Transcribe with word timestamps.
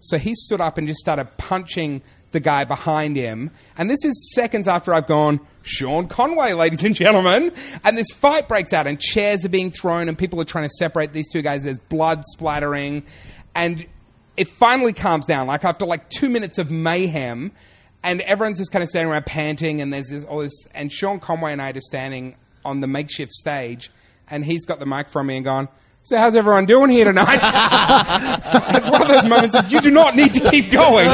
So 0.00 0.18
he 0.18 0.34
stood 0.34 0.60
up 0.60 0.78
and 0.78 0.86
just 0.86 1.00
started 1.00 1.36
punching 1.36 2.02
the 2.30 2.40
guy 2.40 2.64
behind 2.64 3.16
him. 3.16 3.50
And 3.76 3.88
this 3.88 4.04
is 4.04 4.32
seconds 4.34 4.68
after 4.68 4.92
I've 4.92 5.06
gone, 5.06 5.40
Sean 5.62 6.08
Conway, 6.08 6.52
ladies 6.52 6.84
and 6.84 6.94
gentlemen. 6.94 7.52
And 7.84 7.96
this 7.96 8.10
fight 8.10 8.48
breaks 8.48 8.72
out, 8.72 8.86
and 8.86 9.00
chairs 9.00 9.44
are 9.44 9.48
being 9.48 9.70
thrown, 9.70 10.08
and 10.08 10.18
people 10.18 10.40
are 10.40 10.44
trying 10.44 10.64
to 10.64 10.74
separate 10.78 11.12
these 11.12 11.28
two 11.28 11.42
guys. 11.42 11.64
There's 11.64 11.78
blood 11.78 12.24
splattering. 12.26 13.04
And 13.54 13.86
it 14.36 14.48
finally 14.48 14.92
calms 14.92 15.26
down. 15.26 15.46
Like 15.46 15.64
after 15.64 15.86
like 15.86 16.08
two 16.10 16.28
minutes 16.28 16.58
of 16.58 16.70
mayhem, 16.70 17.52
and 18.02 18.20
everyone's 18.22 18.58
just 18.58 18.70
kind 18.70 18.82
of 18.82 18.88
standing 18.88 19.10
around 19.10 19.26
panting, 19.26 19.80
and 19.80 19.92
there's 19.92 20.08
this, 20.08 20.24
all 20.24 20.38
this. 20.38 20.66
And 20.74 20.92
Sean 20.92 21.20
Conway 21.20 21.52
and 21.52 21.62
I 21.62 21.70
are 21.70 21.72
just 21.72 21.86
standing 21.86 22.36
on 22.64 22.80
the 22.80 22.86
makeshift 22.86 23.32
stage, 23.32 23.90
and 24.28 24.44
he's 24.44 24.64
got 24.64 24.78
the 24.80 24.86
mic 24.86 25.08
from 25.08 25.26
me 25.28 25.36
and 25.36 25.44
gone, 25.44 25.68
so 26.02 26.16
how's 26.16 26.36
everyone 26.36 26.66
doing 26.66 26.90
here 26.90 27.04
tonight? 27.04 27.40
it's 28.76 28.90
one 28.90 29.02
of 29.02 29.08
those 29.08 29.28
moments 29.28 29.54
of 29.54 29.70
you 29.70 29.80
do 29.80 29.90
not 29.90 30.16
need 30.16 30.32
to 30.34 30.40
keep 30.40 30.70
going. 30.70 31.08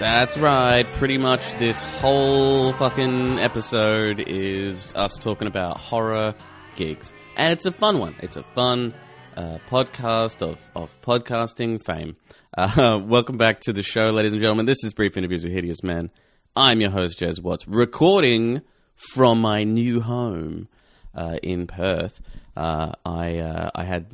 That's 0.00 0.38
right. 0.38 0.86
Pretty 0.98 1.18
much 1.18 1.58
this 1.58 1.84
whole 1.84 2.72
fucking 2.74 3.38
episode 3.40 4.20
is 4.20 4.92
us 4.94 5.18
talking 5.18 5.48
about 5.48 5.78
horror 5.78 6.34
gigs. 6.76 7.12
And 7.36 7.52
it's 7.52 7.66
a 7.66 7.72
fun 7.72 7.98
one. 7.98 8.14
It's 8.20 8.36
a 8.36 8.42
fun 8.54 8.94
uh, 9.36 9.58
podcast 9.68 10.42
of, 10.42 10.70
of 10.74 11.00
podcasting 11.02 11.82
fame. 11.84 12.16
Uh, 12.56 13.00
welcome 13.04 13.36
back 13.36 13.60
to 13.60 13.72
the 13.72 13.82
show, 13.82 14.10
ladies 14.10 14.32
and 14.32 14.40
gentlemen. 14.40 14.66
This 14.66 14.84
is 14.84 14.94
Brief 14.94 15.16
Interviews 15.16 15.44
with 15.44 15.52
Hideous 15.52 15.82
Men. 15.82 16.10
I'm 16.56 16.80
your 16.80 16.90
host, 16.90 17.20
Jez 17.20 17.42
Watts, 17.42 17.66
recording 17.66 18.62
from 18.94 19.40
my 19.40 19.64
new 19.64 20.00
home 20.00 20.68
uh, 21.14 21.38
in 21.42 21.66
Perth. 21.66 22.20
Uh, 22.56 22.92
I 23.04 23.38
uh, 23.38 23.70
I 23.74 23.84
had 23.84 24.06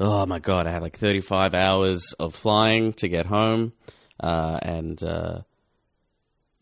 oh 0.00 0.26
my 0.26 0.38
god, 0.38 0.66
I 0.66 0.72
had 0.72 0.82
like 0.82 0.98
35 0.98 1.54
hours 1.54 2.14
of 2.18 2.34
flying 2.34 2.92
to 2.94 3.08
get 3.08 3.26
home, 3.26 3.72
and 4.18 5.00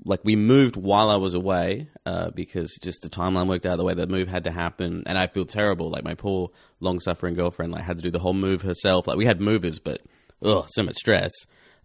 like 0.09 0.25
we 0.25 0.37
moved 0.37 0.75
while 0.75 1.11
I 1.11 1.17
was 1.17 1.34
away 1.34 1.89
uh, 2.06 2.31
because 2.31 2.75
just 2.83 3.03
the 3.03 3.11
timeline 3.11 3.47
worked 3.47 3.67
out 3.67 3.77
the 3.77 3.84
way 3.84 3.92
the 3.92 4.06
move 4.06 4.27
had 4.27 4.45
to 4.45 4.50
happen, 4.50 5.03
and 5.05 5.19
I 5.19 5.27
feel 5.27 5.45
terrible. 5.45 5.91
Like 5.91 6.03
my 6.03 6.15
poor 6.15 6.50
long 6.81 6.98
suffering 6.98 7.34
girlfriend, 7.34 7.73
like 7.73 7.84
had 7.84 7.98
to 7.98 8.03
do 8.03 8.11
the 8.11 8.19
whole 8.19 8.33
move 8.33 8.62
herself. 8.62 9.06
Like 9.06 9.19
we 9.19 9.27
had 9.27 9.39
movers, 9.39 9.78
but 9.78 10.00
ugh, 10.42 10.67
so 10.70 10.83
much 10.83 10.97
stress. 10.97 11.31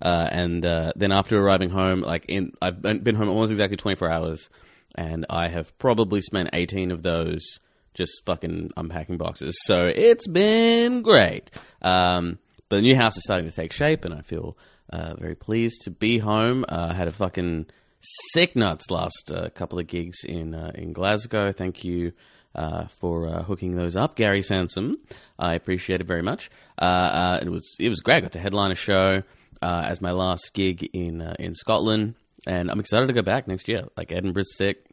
Uh, 0.01 0.29
and 0.31 0.65
uh, 0.65 0.93
then 0.95 1.11
after 1.11 1.37
arriving 1.37 1.69
home, 1.69 2.01
like 2.01 2.25
in 2.29 2.53
I've 2.61 2.81
been 2.81 3.15
home 3.15 3.27
almost 3.27 3.51
exactly 3.51 3.75
24 3.75 4.09
hours, 4.09 4.49
and 4.95 5.25
I 5.29 5.49
have 5.49 5.77
probably 5.77 6.21
spent 6.21 6.49
18 6.53 6.91
of 6.91 7.03
those 7.03 7.59
just 7.93 8.25
fucking 8.25 8.71
unpacking 8.77 9.17
boxes. 9.17 9.59
So 9.65 9.85
it's 9.85 10.27
been 10.27 11.01
great. 11.01 11.51
Um, 11.81 12.39
but 12.69 12.77
the 12.77 12.81
new 12.83 12.95
house 12.95 13.17
is 13.17 13.23
starting 13.23 13.49
to 13.49 13.55
take 13.55 13.73
shape, 13.73 14.05
and 14.05 14.13
I 14.13 14.21
feel 14.21 14.57
uh, 14.89 15.15
very 15.15 15.35
pleased 15.35 15.81
to 15.83 15.91
be 15.91 16.19
home. 16.19 16.63
Uh, 16.69 16.87
I 16.91 16.93
had 16.93 17.09
a 17.09 17.11
fucking 17.11 17.67
sick 18.03 18.55
nuts 18.55 18.89
last 18.89 19.31
uh, 19.33 19.49
couple 19.49 19.79
of 19.79 19.87
gigs 19.87 20.17
in 20.23 20.53
uh, 20.53 20.71
in 20.75 20.93
Glasgow. 20.93 21.51
Thank 21.51 21.83
you 21.83 22.13
uh, 22.55 22.87
for 22.99 23.27
uh, 23.27 23.43
hooking 23.43 23.75
those 23.75 23.95
up, 23.95 24.15
Gary 24.15 24.41
Sansom. 24.41 24.97
I 25.39 25.55
appreciate 25.55 26.01
it 26.01 26.07
very 26.07 26.21
much. 26.21 26.49
it 26.81 27.49
was 27.49 27.75
it 27.79 27.89
was 27.89 28.01
great. 28.01 28.17
I 28.17 28.21
got 28.21 28.31
to 28.33 28.39
headline 28.39 28.71
a 28.71 28.75
show 28.75 29.23
as 29.61 30.01
my 30.01 30.11
last 30.11 30.51
gig 30.53 30.89
in 30.93 31.21
in 31.39 31.53
Scotland, 31.53 32.15
and 32.45 32.69
I'm 32.69 32.79
excited 32.79 33.07
to 33.07 33.13
go 33.13 33.21
back 33.21 33.47
next 33.47 33.67
year. 33.67 33.85
Like 33.97 34.11
Edinburgh's 34.11 34.55
sick 34.57 34.85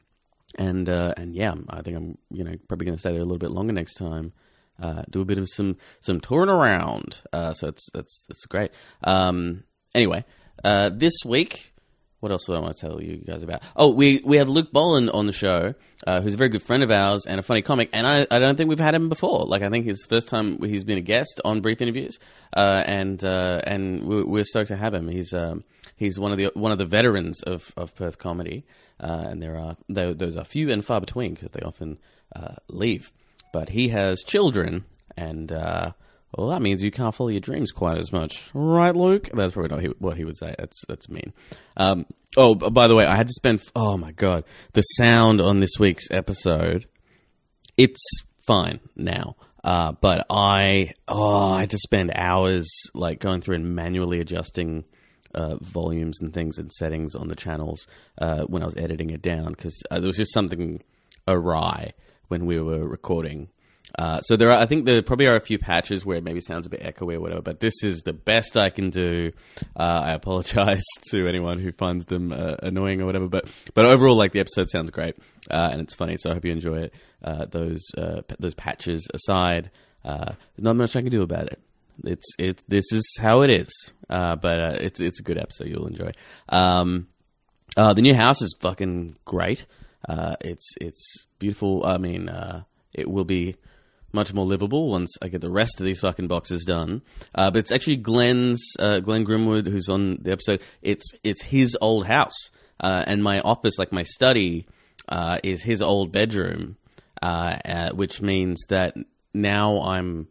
and 0.58 0.88
uh, 0.88 1.14
and 1.16 1.34
yeah, 1.34 1.55
I 1.69 1.83
think 1.83 1.97
I'm 1.97 2.19
you 2.31 2.44
know 2.44 2.55
probably 2.69 2.86
going 2.86 2.97
to 2.97 3.00
stay 3.00 3.11
there 3.11 3.20
a 3.20 3.25
little 3.25 3.38
bit 3.38 3.50
longer 3.50 3.72
next 3.72 3.94
time. 3.94 4.32
Uh, 4.81 5.03
do 5.10 5.21
a 5.21 5.25
bit 5.25 5.38
of 5.38 5.48
some 5.48 5.77
some 6.00 6.21
touring 6.21 6.50
around. 6.50 7.22
Uh, 7.32 7.53
so 7.54 7.69
it's 7.69 7.87
that's 7.92 8.22
that's 8.28 8.47
great. 8.47 8.71
Um, 9.04 9.65
anyway, 9.94 10.25
uh, 10.65 10.91
this 10.92 11.15
week, 11.25 11.69
what 12.20 12.32
else 12.32 12.44
do 12.47 12.54
I 12.54 12.58
want 12.58 12.75
to 12.76 12.81
tell 12.81 13.03
you 13.03 13.16
guys 13.19 13.42
about? 13.42 13.62
Oh, 13.75 13.91
we 13.91 14.22
we 14.25 14.36
have 14.36 14.48
Luke 14.48 14.72
Boland 14.72 15.10
on 15.10 15.26
the 15.26 15.32
show, 15.32 15.75
uh, 16.06 16.20
who's 16.20 16.34
a 16.34 16.36
very 16.36 16.50
good 16.50 16.62
friend 16.62 16.82
of 16.82 16.91
ours 16.91 17.26
and 17.26 17.41
a 17.41 17.42
funny 17.42 17.62
comic. 17.62 17.91
And 17.92 18.06
I, 18.06 18.26
I 18.31 18.38
don't 18.38 18.56
think 18.56 18.69
we've 18.69 18.78
had 18.78 18.94
him 18.94 19.08
before. 19.08 19.44
Like 19.47 19.62
I 19.62 19.69
think 19.69 19.86
it's 19.86 20.03
the 20.03 20.08
first 20.08 20.28
time 20.28 20.62
he's 20.62 20.84
been 20.84 20.98
a 20.98 21.03
guest 21.03 21.41
on 21.44 21.60
Brief 21.60 21.80
Interviews, 21.80 22.19
uh, 22.56 22.84
and 22.86 23.22
and 23.25 24.06
we're, 24.06 24.26
we're, 24.26 24.44
stoked 24.44 24.69
to 24.69 24.76
have 24.76 24.94
him. 24.94 25.09
He's 25.09 25.34
um, 25.34 25.64
he's 25.97 26.19
one 26.19 26.30
of 26.30 26.38
the 26.38 26.50
one 26.54 26.72
of 26.72 26.78
the 26.78 26.86
veterans 26.86 27.42
of, 27.42 27.72
of 27.76 27.94
Perth 27.94 28.19
comedy 28.19 28.64
uh, 29.03 29.26
and 29.28 29.42
there 29.42 29.59
are 29.59 29.76
those 29.88 30.36
are 30.36 30.44
few 30.44 30.70
and 30.70 30.84
far 30.84 31.00
between 31.00 31.34
because 31.34 31.50
they 31.53 31.60
often 31.60 31.98
uh, 32.36 32.56
leave. 32.69 33.12
But 33.53 33.70
he 33.70 33.88
has 33.88 34.22
children, 34.22 34.84
and 35.16 35.50
uh, 35.50 35.92
well, 36.36 36.48
that 36.50 36.62
means 36.62 36.82
you 36.82 36.91
can't 36.91 37.14
follow 37.14 37.30
your 37.30 37.41
dreams 37.41 37.70
quite 37.72 37.98
as 37.98 38.12
much, 38.12 38.50
right, 38.54 38.94
Luke? 38.94 39.28
That's 39.32 39.52
probably 39.52 39.84
not 39.84 40.00
what 40.00 40.16
he 40.16 40.24
would 40.24 40.36
say. 40.36 40.54
That's 40.58 40.84
that's 40.86 41.08
mean. 41.08 41.32
Um, 41.76 42.06
oh, 42.36 42.54
by 42.54 42.88
the 42.88 42.94
way, 42.94 43.06
I 43.06 43.16
had 43.16 43.26
to 43.28 43.34
spend. 43.34 43.62
Oh 43.74 43.96
my 43.96 44.12
god, 44.12 44.44
the 44.72 44.82
sound 44.82 45.41
on 45.41 45.60
this 45.60 45.78
week's 45.78 46.10
episode. 46.10 46.86
It's 47.76 48.04
fine 48.46 48.80
now. 48.96 49.36
Uh, 49.62 49.92
but 49.92 50.26
I, 50.30 50.94
oh, 51.06 51.52
I 51.52 51.60
had 51.60 51.70
to 51.70 51.78
spend 51.78 52.12
hours 52.14 52.66
like 52.94 53.20
going 53.20 53.41
through 53.41 53.56
and 53.56 53.74
manually 53.74 54.20
adjusting 54.20 54.84
uh, 55.34 55.56
volumes 55.56 56.18
and 56.20 56.32
things 56.32 56.58
and 56.58 56.72
settings 56.72 57.14
on 57.14 57.28
the 57.28 57.36
channels 57.36 57.86
uh, 58.18 58.42
when 58.44 58.62
I 58.62 58.66
was 58.66 58.76
editing 58.76 59.10
it 59.10 59.22
down 59.22 59.50
because 59.50 59.82
uh, 59.91 60.00
there 60.00 60.06
was 60.06 60.16
just 60.16 60.32
something 60.32 60.82
awry 61.28 61.92
when 62.28 62.47
we 62.47 62.60
were 62.60 62.86
recording. 62.86 63.48
Uh, 63.99 64.21
so 64.21 64.37
there 64.37 64.51
are, 64.51 64.59
I 64.59 64.67
think 64.67 64.84
there 64.84 65.03
probably 65.03 65.27
are 65.27 65.37
a 65.37 65.41
few 65.41 65.59
patches 65.59 66.05
where 66.05 66.17
it 66.17 66.25
maybe 66.25 66.41
sounds 66.41 66.67
a 66.67 66.71
bit 66.71 66.83
echoey 66.83 67.15
or 67.15 67.21
whatever, 67.21 67.43
but 67.43 67.61
this 67.61 67.83
is 67.83 68.03
the 68.03 68.12
best 68.12 68.56
I 68.56 68.71
can 68.71 68.91
do. 68.91 69.33
Uh, 69.77 70.03
I 70.05 70.12
apologize 70.12 70.84
to 71.11 71.27
anyone 71.27 71.59
who 71.59 71.73
finds 71.73 72.06
them 72.06 72.33
uh, 72.33 72.56
annoying 72.62 73.01
or 73.01 73.06
whatever, 73.06 73.28
but 73.28 73.49
but 73.75 73.84
overall, 73.84 74.17
like 74.17 74.33
the 74.33 74.41
episode 74.41 74.71
sounds 74.71 74.91
great 74.91 75.17
and 75.51 75.81
it's 75.81 75.95
funny. 75.95 76.17
So 76.19 76.31
I 76.31 76.34
hope 76.34 76.45
you 76.45 76.53
enjoy 76.53 76.89
it. 76.91 76.95
those 77.51 77.83
those 78.39 78.55
patches 78.55 79.09
aside, 79.12 79.71
there's 80.05 80.37
not 80.59 80.77
much 80.77 80.97
I 80.97 81.03
can 81.03 81.11
do 81.11 81.22
about 81.22 81.47
it. 81.47 81.61
It's 82.05 82.27
it. 82.39 82.65
This 82.69 82.93
is 82.93 83.19
how 83.21 83.43
it 83.43 83.51
is. 83.51 83.71
Uh, 84.09 84.37
but 84.37 84.61
uh, 84.61 84.77
it's 84.81 85.01
it's 85.01 85.21
a 85.21 85.22
good 85.22 85.39
episode. 85.39 85.69
You'll 85.69 85.87
enjoy. 85.87 86.12
Um, 86.49 87.09
uh, 87.77 87.95
the 87.95 88.03
new 88.03 88.15
house 88.15 88.43
is 88.43 88.57
fucking 88.61 89.17
great. 89.25 89.67
Uh, 90.09 90.37
it's 90.41 90.75
it's 90.81 91.27
beautiful. 91.39 91.84
I 91.87 91.99
mean, 91.99 92.28
uh, 92.28 92.65
it 92.93 93.09
will 93.09 93.25
be 93.25 93.57
much 94.12 94.32
more 94.32 94.44
livable 94.47 94.91
once 94.91 95.16
I 95.22 95.28
get 95.28 95.41
the 95.41 95.50
rest 95.50 95.81
of 95.81 95.87
these 95.87 96.00
fucking 96.00 96.28
boxes 96.28 96.65
done. 96.65 97.03
Uh, 97.34 97.50
but 97.50 97.59
it's 97.59 97.72
actually 97.72 97.97
Glenn's 97.97 98.75
Glenn 98.78 99.25
Grimwood 99.25 99.66
who's 99.66 99.88
on 99.88 100.19
the 100.22 100.32
episode. 100.32 100.62
It's 100.82 101.12
it's 101.22 101.43
his 101.43 101.76
old 101.81 102.06
house, 102.06 102.50
and 102.81 103.22
my 103.22 103.41
office, 103.41 103.78
like 103.78 103.93
my 103.93 104.03
study, 104.03 104.66
is 105.43 105.62
his 105.62 105.82
old 105.82 106.12
bedroom, 106.12 106.76
which 107.93 108.21
means 108.22 108.60
that 108.69 108.97
now 109.32 109.81
I'm 109.82 110.28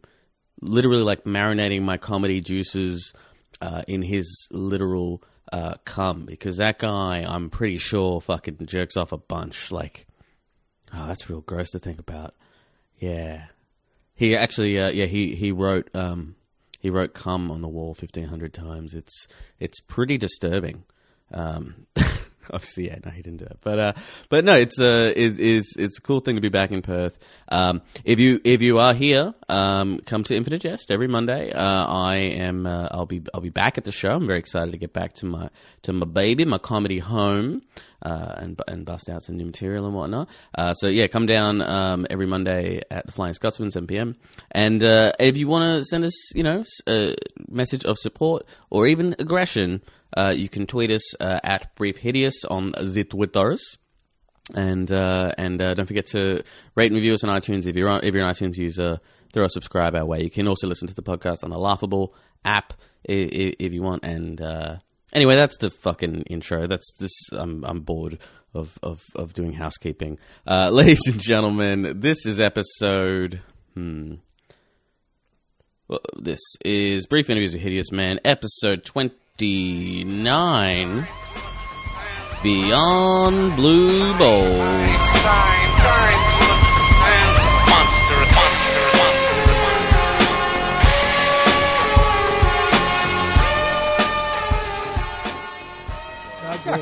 literally 0.60 1.02
like 1.02 1.24
marinating 1.24 1.82
my 1.82 1.96
comedy 1.96 2.40
juices 2.40 3.12
uh, 3.60 3.82
in 3.86 4.02
his 4.02 4.48
literal 4.50 5.22
uh, 5.52 5.74
cum 5.84 6.26
because 6.26 6.58
that 6.58 6.78
guy, 6.78 7.24
I'm 7.26 7.50
pretty 7.50 7.78
sure, 7.78 8.20
fucking 8.20 8.66
jerks 8.66 8.96
off 8.96 9.12
a 9.12 9.18
bunch. 9.18 9.72
Like, 9.72 10.06
oh, 10.94 11.06
that's 11.08 11.28
real 11.28 11.40
gross 11.40 11.70
to 11.70 11.78
think 11.78 11.98
about. 11.98 12.34
Yeah, 12.98 13.46
he 14.20 14.36
actually, 14.36 14.78
uh, 14.78 14.90
yeah, 14.90 15.06
he 15.06 15.34
he 15.34 15.50
wrote 15.50 15.88
um, 15.94 16.36
he 16.78 16.90
wrote 16.90 17.14
"cum" 17.14 17.50
on 17.50 17.62
the 17.62 17.68
wall 17.68 17.94
fifteen 17.94 18.26
hundred 18.26 18.52
times. 18.52 18.92
It's 18.92 19.26
it's 19.58 19.80
pretty 19.80 20.18
disturbing. 20.18 20.84
Um, 21.32 21.86
obviously, 22.54 22.86
yeah, 22.86 22.98
no, 23.04 23.10
he 23.10 23.22
didn't 23.22 23.38
do 23.38 23.46
it. 23.46 23.58
But 23.62 23.78
uh, 23.78 23.92
but 24.28 24.44
no, 24.44 24.54
it's 24.54 24.78
a 24.80 25.08
uh, 25.08 25.12
it, 25.16 25.38
it's 25.38 25.76
it's 25.76 25.98
a 25.98 26.00
cool 26.02 26.20
thing 26.20 26.36
to 26.36 26.40
be 26.40 26.48
back 26.48 26.70
in 26.70 26.82
Perth. 26.82 27.18
Um, 27.48 27.82
if 28.04 28.18
you 28.18 28.40
if 28.44 28.62
you 28.62 28.78
are 28.78 28.94
here, 28.94 29.34
um, 29.48 30.00
come 30.00 30.24
to 30.24 30.36
Infinite 30.36 30.62
Jest 30.62 30.90
every 30.90 31.08
Monday. 31.08 31.52
Uh, 31.52 31.86
I 31.86 32.16
am 32.16 32.66
uh, 32.66 32.88
I'll 32.90 33.06
be 33.06 33.22
I'll 33.34 33.40
be 33.40 33.50
back 33.50 33.78
at 33.78 33.84
the 33.84 33.92
show. 33.92 34.10
I'm 34.10 34.26
very 34.26 34.38
excited 34.38 34.72
to 34.72 34.78
get 34.78 34.92
back 34.92 35.12
to 35.14 35.26
my 35.26 35.50
to 35.82 35.92
my 35.92 36.06
baby, 36.06 36.44
my 36.44 36.58
comedy 36.58 36.98
home. 36.98 37.62
Uh, 38.02 38.34
and 38.38 38.62
and 38.66 38.86
bust 38.86 39.10
out 39.10 39.22
some 39.22 39.36
new 39.36 39.44
material 39.44 39.84
and 39.84 39.94
whatnot. 39.94 40.26
Uh, 40.56 40.72
so 40.72 40.86
yeah, 40.86 41.06
come 41.06 41.26
down 41.26 41.60
um, 41.60 42.06
every 42.08 42.24
Monday 42.24 42.80
at 42.90 43.04
the 43.04 43.12
Flying 43.12 43.34
Scotsman, 43.34 43.70
7 43.70 43.86
p.m. 43.86 44.16
And 44.52 44.82
uh, 44.82 45.12
if 45.20 45.36
you 45.36 45.46
want 45.46 45.76
to 45.76 45.84
send 45.84 46.04
us, 46.04 46.34
you 46.34 46.42
know, 46.42 46.64
a 46.88 47.14
message 47.46 47.84
of 47.84 47.98
support 47.98 48.46
or 48.70 48.86
even 48.86 49.14
aggression, 49.18 49.82
uh, 50.16 50.32
you 50.36 50.48
can 50.48 50.66
tweet 50.66 50.90
us 50.90 51.20
uh, 51.20 51.40
at 51.42 51.74
Brief 51.76 51.98
Hideous 51.98 52.44
on 52.44 52.72
the 52.72 53.04
Twitters. 53.04 53.78
And 54.52 54.90
uh, 54.90 55.32
and 55.38 55.62
uh, 55.62 55.74
don't 55.74 55.86
forget 55.86 56.06
to 56.06 56.42
rate 56.74 56.86
and 56.86 56.96
review 56.96 57.12
us 57.12 57.22
on 57.22 57.30
iTunes 57.30 57.68
if 57.68 57.76
you're 57.76 57.88
on, 57.88 58.00
if 58.02 58.14
you're 58.14 58.26
an 58.26 58.32
iTunes 58.32 58.56
user. 58.56 58.98
Throw 59.32 59.44
a 59.44 59.48
subscribe 59.48 59.94
our 59.94 60.04
way. 60.04 60.22
You 60.22 60.30
can 60.30 60.48
also 60.48 60.66
listen 60.66 60.88
to 60.88 60.94
the 60.94 61.04
podcast 61.04 61.44
on 61.44 61.50
the 61.50 61.58
Laughable 61.58 62.14
app 62.44 62.72
if, 63.04 63.54
if 63.60 63.72
you 63.72 63.80
want. 63.80 64.02
And 64.02 64.40
uh, 64.40 64.78
Anyway, 65.12 65.34
that's 65.34 65.56
the 65.56 65.70
fucking 65.70 66.22
intro. 66.22 66.66
That's 66.66 66.92
this. 66.98 67.12
I'm 67.32 67.64
I'm 67.64 67.80
bored 67.80 68.18
of 68.54 68.78
of 68.82 69.02
of 69.16 69.32
doing 69.32 69.52
housekeeping. 69.52 70.18
Uh, 70.46 70.70
ladies 70.72 71.06
and 71.06 71.20
gentlemen, 71.20 72.00
this 72.00 72.26
is 72.26 72.38
episode. 72.38 73.40
Hmm. 73.74 74.14
Well, 75.88 76.00
this 76.16 76.40
is 76.64 77.06
brief 77.06 77.28
interviews 77.28 77.52
with 77.52 77.62
Hideous 77.62 77.90
Men, 77.90 78.20
episode 78.24 78.84
twenty 78.84 79.14
nine. 79.42 81.06
Beyond 82.42 83.56
Blue 83.56 84.16
Bowls. 84.18 85.59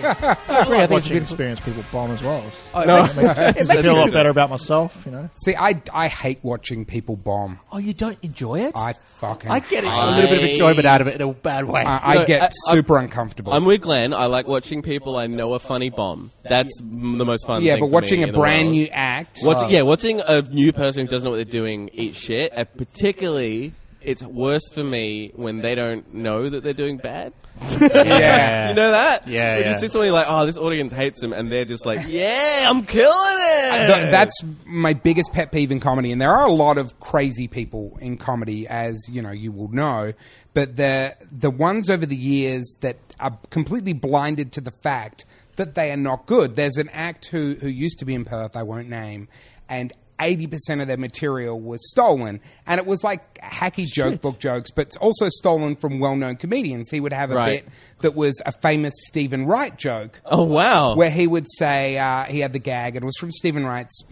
I 0.49 0.63
agree. 0.63 0.79
I 0.79 0.87
think 0.87 0.99
it's 0.99 1.07
a 1.07 1.13
good 1.13 1.23
experience. 1.23 1.61
people 1.61 1.85
bomb 1.93 2.11
as 2.11 2.23
well. 2.23 2.43
Oh, 2.75 2.81
it 2.83 2.87
no. 2.87 3.03
makes, 3.03 3.17
makes, 3.17 3.31
it 3.33 3.37
Makes 3.37 3.57
makes 3.59 3.69
me 3.71 3.83
feel 3.83 3.97
a 3.97 4.01
lot 4.01 4.13
better 4.13 4.29
about 4.31 4.51
myself, 4.51 5.03
you 5.07 5.13
know. 5.13 5.29
See, 5.45 5.55
I, 5.57 5.81
I 5.93 6.09
hate 6.09 6.39
watching 6.43 6.85
people 6.85 7.17
bomb. 7.17 7.59
Oh, 7.71 7.79
you 7.79 7.93
don't 7.95 8.19
enjoy 8.23 8.61
it? 8.61 8.73
I 8.77 8.95
fucking. 9.19 9.51
I 9.51 9.61
get 9.61 9.85
it. 9.85 9.89
a 9.89 10.11
little 10.11 10.31
bit 10.31 10.45
of 10.45 10.51
enjoyment 10.51 10.87
out 10.87 11.01
of 11.01 11.07
it 11.09 11.21
in 11.21 11.29
a 11.29 11.33
bad 11.33 11.65
way. 11.67 11.83
I, 11.83 12.13
I 12.13 12.15
No, 12.17 12.27
get 12.27 12.41
I- 12.41 12.45
I'm- 12.45 12.53
super 12.71 12.97
uncomfortable. 12.99 13.53
I'm 13.53 13.65
with 13.65 13.83
Glenn. 13.83 14.15
I 14.15 14.27
like 14.27 14.47
watching 14.47 14.83
people 14.83 15.17
I 15.17 15.27
know 15.27 15.53
are 15.53 15.59
funny 15.59 15.91
bomb. 15.91 16.31
That's 16.43 16.81
m- 16.81 17.19
the 17.19 17.25
most 17.25 17.47
fun. 17.47 17.63
yeah, 17.63 17.75
thing 17.75 17.83
but 17.83 17.87
for 17.89 17.93
watching 17.93 18.21
me 18.21 18.25
a 18.25 18.27
in 18.29 18.33
the 18.33 18.39
brand 18.39 18.69
world. 18.69 18.75
new 18.77 18.87
act. 18.87 19.39
Watching, 19.43 19.65
oh. 19.65 19.69
yeah, 19.69 19.83
watching 19.83 20.21
a 20.21 20.43
new 20.43 20.73
person 20.73 21.03
who 21.03 21.09
doesn't 21.09 21.25
know 21.25 21.31
what 21.31 21.37
they're 21.37 21.45
doing 21.45 21.91
eat 21.93 22.15
shit, 22.15 22.53
and 22.55 22.67
particularly, 22.77 23.75
it's 24.00 24.23
worse 24.23 24.69
for 24.69 24.85
me 24.85 25.33
when 25.35 25.61
they 25.61 25.75
don't 25.75 26.15
know 26.15 26.49
that 26.49 26.62
they're 26.62 26.73
doing 26.73 26.99
bad. 26.99 27.33
Yeah. 27.81 28.69
You 28.71 28.75
know 28.75 28.91
that? 28.93 29.29
Yeah, 29.29 29.56
When 29.56 29.65
yeah. 29.65 29.79
See 29.79 29.89
somebody 29.89 30.11
like, 30.11 30.27
oh, 30.29 30.47
this 30.47 30.56
audience 30.56 30.93
hates 30.93 31.21
them, 31.21 31.33
and 31.33 31.50
they're 31.50 31.65
just 31.65 31.87
like, 31.87 32.00
yeah, 32.09 32.67
I'm 32.69 32.85
killing 32.85 33.12
it. 33.15 33.87
Th- 33.87 34.11
that's 34.11 34.43
my 34.65 34.95
biggest 34.95 35.33
pet 35.33 35.53
peeve 35.53 35.71
in 35.71 35.81
comedy, 35.81 36.11
and 36.12 36.21
there 36.21 36.31
are 36.31 36.47
a 36.47 36.53
lot 36.53 36.79
of 36.79 36.99
crazy 37.00 37.47
people 37.49 37.97
in 38.00 38.17
comedy, 38.17 38.67
as 38.67 38.97
you 39.11 39.23
know, 39.23 39.31
you 39.31 39.53
will 39.53 39.69
know. 39.69 40.12
But 40.55 40.77
the 40.77 41.17
the 41.31 41.50
ones 41.50 41.89
over 41.91 42.06
the 42.06 42.17
years 42.17 42.77
that 42.81 42.97
are 43.21 43.39
completely 43.50 43.93
blinded 43.93 44.53
to 44.53 44.61
the 44.61 44.73
fact 44.73 45.25
that 45.56 45.75
they 45.75 45.91
are 45.93 45.97
not 45.97 46.27
good. 46.27 46.56
There's 46.56 46.77
an 46.79 46.89
act 46.91 47.27
who 47.27 47.55
who 47.61 47.69
used 47.69 47.99
to 48.00 48.05
be 48.05 48.15
in 48.15 48.25
Perth, 48.25 48.56
I 48.56 48.62
won't 48.62 48.89
name, 48.89 49.29
and. 49.69 49.93
80% 50.19 50.81
of 50.82 50.88
their 50.88 50.97
material 50.97 51.61
was 51.61 51.81
stolen. 51.91 52.41
And 52.67 52.79
it 52.79 52.87
was 52.87 53.03
like 53.05 53.38
hacky 53.41 53.87
joke 53.87 54.20
book 54.20 54.38
jokes, 54.38 54.70
but 54.70 54.97
also 54.97 55.29
stolen 55.29 55.76
from 55.76 55.99
well 56.00 56.17
known 56.17 56.37
comedians. 56.37 56.91
He 56.91 57.00
would 57.00 57.12
have 57.12 57.31
a 57.31 57.35
Right. 57.35 57.65
bit 57.65 57.73
that 58.00 58.15
was 58.15 58.41
a 58.47 58.53
famous 58.53 58.94
Steven 59.06 59.47
Wright 59.47 59.76
joke 59.76 60.20
oh 60.25 60.43
wow. 60.44 60.94
where 60.97 61.11
he 61.11 61.26
would 61.26 61.47
say 61.50 61.99
uh, 61.99 62.25
he 62.25 62.41
had 62.41 62.53
the 62.53 62.59
gag, 62.59 62.97
and 62.97 63.03
it 63.03 63.06
was 63.06 63.17
from 63.17 63.31
Steven 63.32 63.65
Wright's 63.65 64.03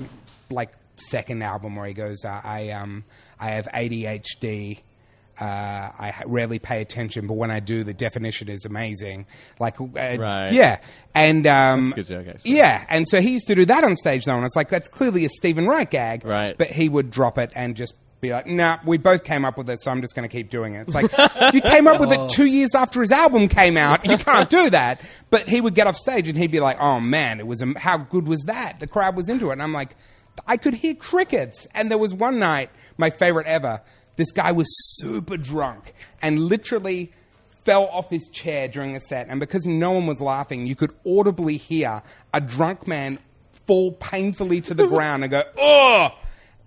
like 0.50 0.72
second 0.96 1.42
album, 1.42 1.76
where 1.76 1.86
he 1.86 1.92
goes, 1.94 2.24
uh, 2.24 2.40
"I 2.44 2.70
um 2.70 3.04
I 3.38 3.50
have 3.50 3.66
ADHD." 3.74 4.80
Uh, 5.40 5.44
I 5.98 6.14
rarely 6.26 6.58
pay 6.58 6.80
attention, 6.80 7.26
but 7.26 7.34
when 7.34 7.50
I 7.50 7.60
do, 7.60 7.84
the 7.84 7.92
definition 7.94 8.48
is 8.48 8.64
amazing. 8.64 9.26
Like, 9.60 9.80
uh, 9.80 9.84
Right. 9.94 10.52
yeah, 10.52 10.78
and 11.14 11.46
um, 11.46 11.90
That's 11.90 12.08
a 12.08 12.14
good 12.14 12.24
joke, 12.26 12.36
yeah, 12.44 12.84
and 12.88 13.06
so 13.06 13.20
he 13.20 13.30
used 13.32 13.46
to 13.48 13.54
do 13.54 13.64
that 13.66 13.84
on 13.84 13.96
stage, 13.96 14.24
though, 14.24 14.36
and 14.36 14.46
it's 14.46 14.56
like 14.56 14.68
that's 14.70 14.88
clearly 14.88 15.24
a 15.24 15.28
Steven 15.28 15.66
Wright 15.66 15.90
gag, 15.90 16.24
Right. 16.24 16.56
But 16.56 16.68
he 16.68 16.88
would 16.88 17.10
drop 17.10 17.36
it 17.38 17.52
and 17.54 17.76
just 17.76 17.94
be 18.22 18.32
like, 18.32 18.46
"Nah, 18.46 18.78
we 18.86 18.96
both 18.96 19.24
came 19.24 19.44
up 19.44 19.58
with 19.58 19.68
it, 19.68 19.82
so 19.82 19.90
I'm 19.90 20.00
just 20.00 20.16
going 20.16 20.26
to 20.26 20.32
keep 20.34 20.48
doing 20.48 20.72
it." 20.74 20.88
It's 20.88 20.94
like 20.94 21.10
you 21.54 21.60
came 21.60 21.86
up 21.86 22.00
with 22.00 22.12
it 22.12 22.30
two 22.30 22.46
years 22.46 22.74
after 22.74 23.02
his 23.02 23.12
album 23.12 23.48
came 23.48 23.76
out. 23.76 24.06
You 24.06 24.16
can't 24.16 24.48
do 24.48 24.70
that. 24.70 25.02
But 25.28 25.48
he 25.50 25.60
would 25.60 25.74
get 25.74 25.86
off 25.86 25.96
stage 25.96 26.26
and 26.28 26.38
he'd 26.38 26.50
be 26.50 26.60
like, 26.60 26.80
"Oh 26.80 26.98
man, 26.98 27.40
it 27.40 27.46
was 27.46 27.60
am- 27.60 27.74
how 27.74 27.98
good 27.98 28.26
was 28.26 28.40
that? 28.44 28.80
The 28.80 28.86
crowd 28.86 29.16
was 29.16 29.28
into 29.28 29.50
it." 29.50 29.52
And 29.52 29.62
I'm 29.62 29.74
like, 29.74 29.96
I 30.46 30.56
could 30.56 30.72
hear 30.74 30.94
crickets. 30.94 31.66
And 31.74 31.90
there 31.90 31.98
was 31.98 32.14
one 32.14 32.38
night, 32.38 32.70
my 32.96 33.10
favorite 33.10 33.46
ever. 33.46 33.82
This 34.16 34.32
guy 34.32 34.52
was 34.52 34.66
super 34.96 35.36
drunk 35.36 35.94
and 36.22 36.40
literally 36.40 37.12
fell 37.64 37.86
off 37.86 38.08
his 38.10 38.28
chair 38.30 38.68
during 38.68 38.96
a 38.96 39.00
set. 39.00 39.28
And 39.28 39.40
because 39.40 39.66
no 39.66 39.90
one 39.90 40.06
was 40.06 40.20
laughing, 40.20 40.66
you 40.66 40.76
could 40.76 40.94
audibly 41.06 41.56
hear 41.56 42.02
a 42.32 42.40
drunk 42.40 42.86
man 42.86 43.18
fall 43.66 43.92
painfully 43.92 44.60
to 44.62 44.74
the 44.74 44.86
ground 44.88 45.24
and 45.24 45.30
go, 45.30 45.42
"Ugh!" 45.60 46.12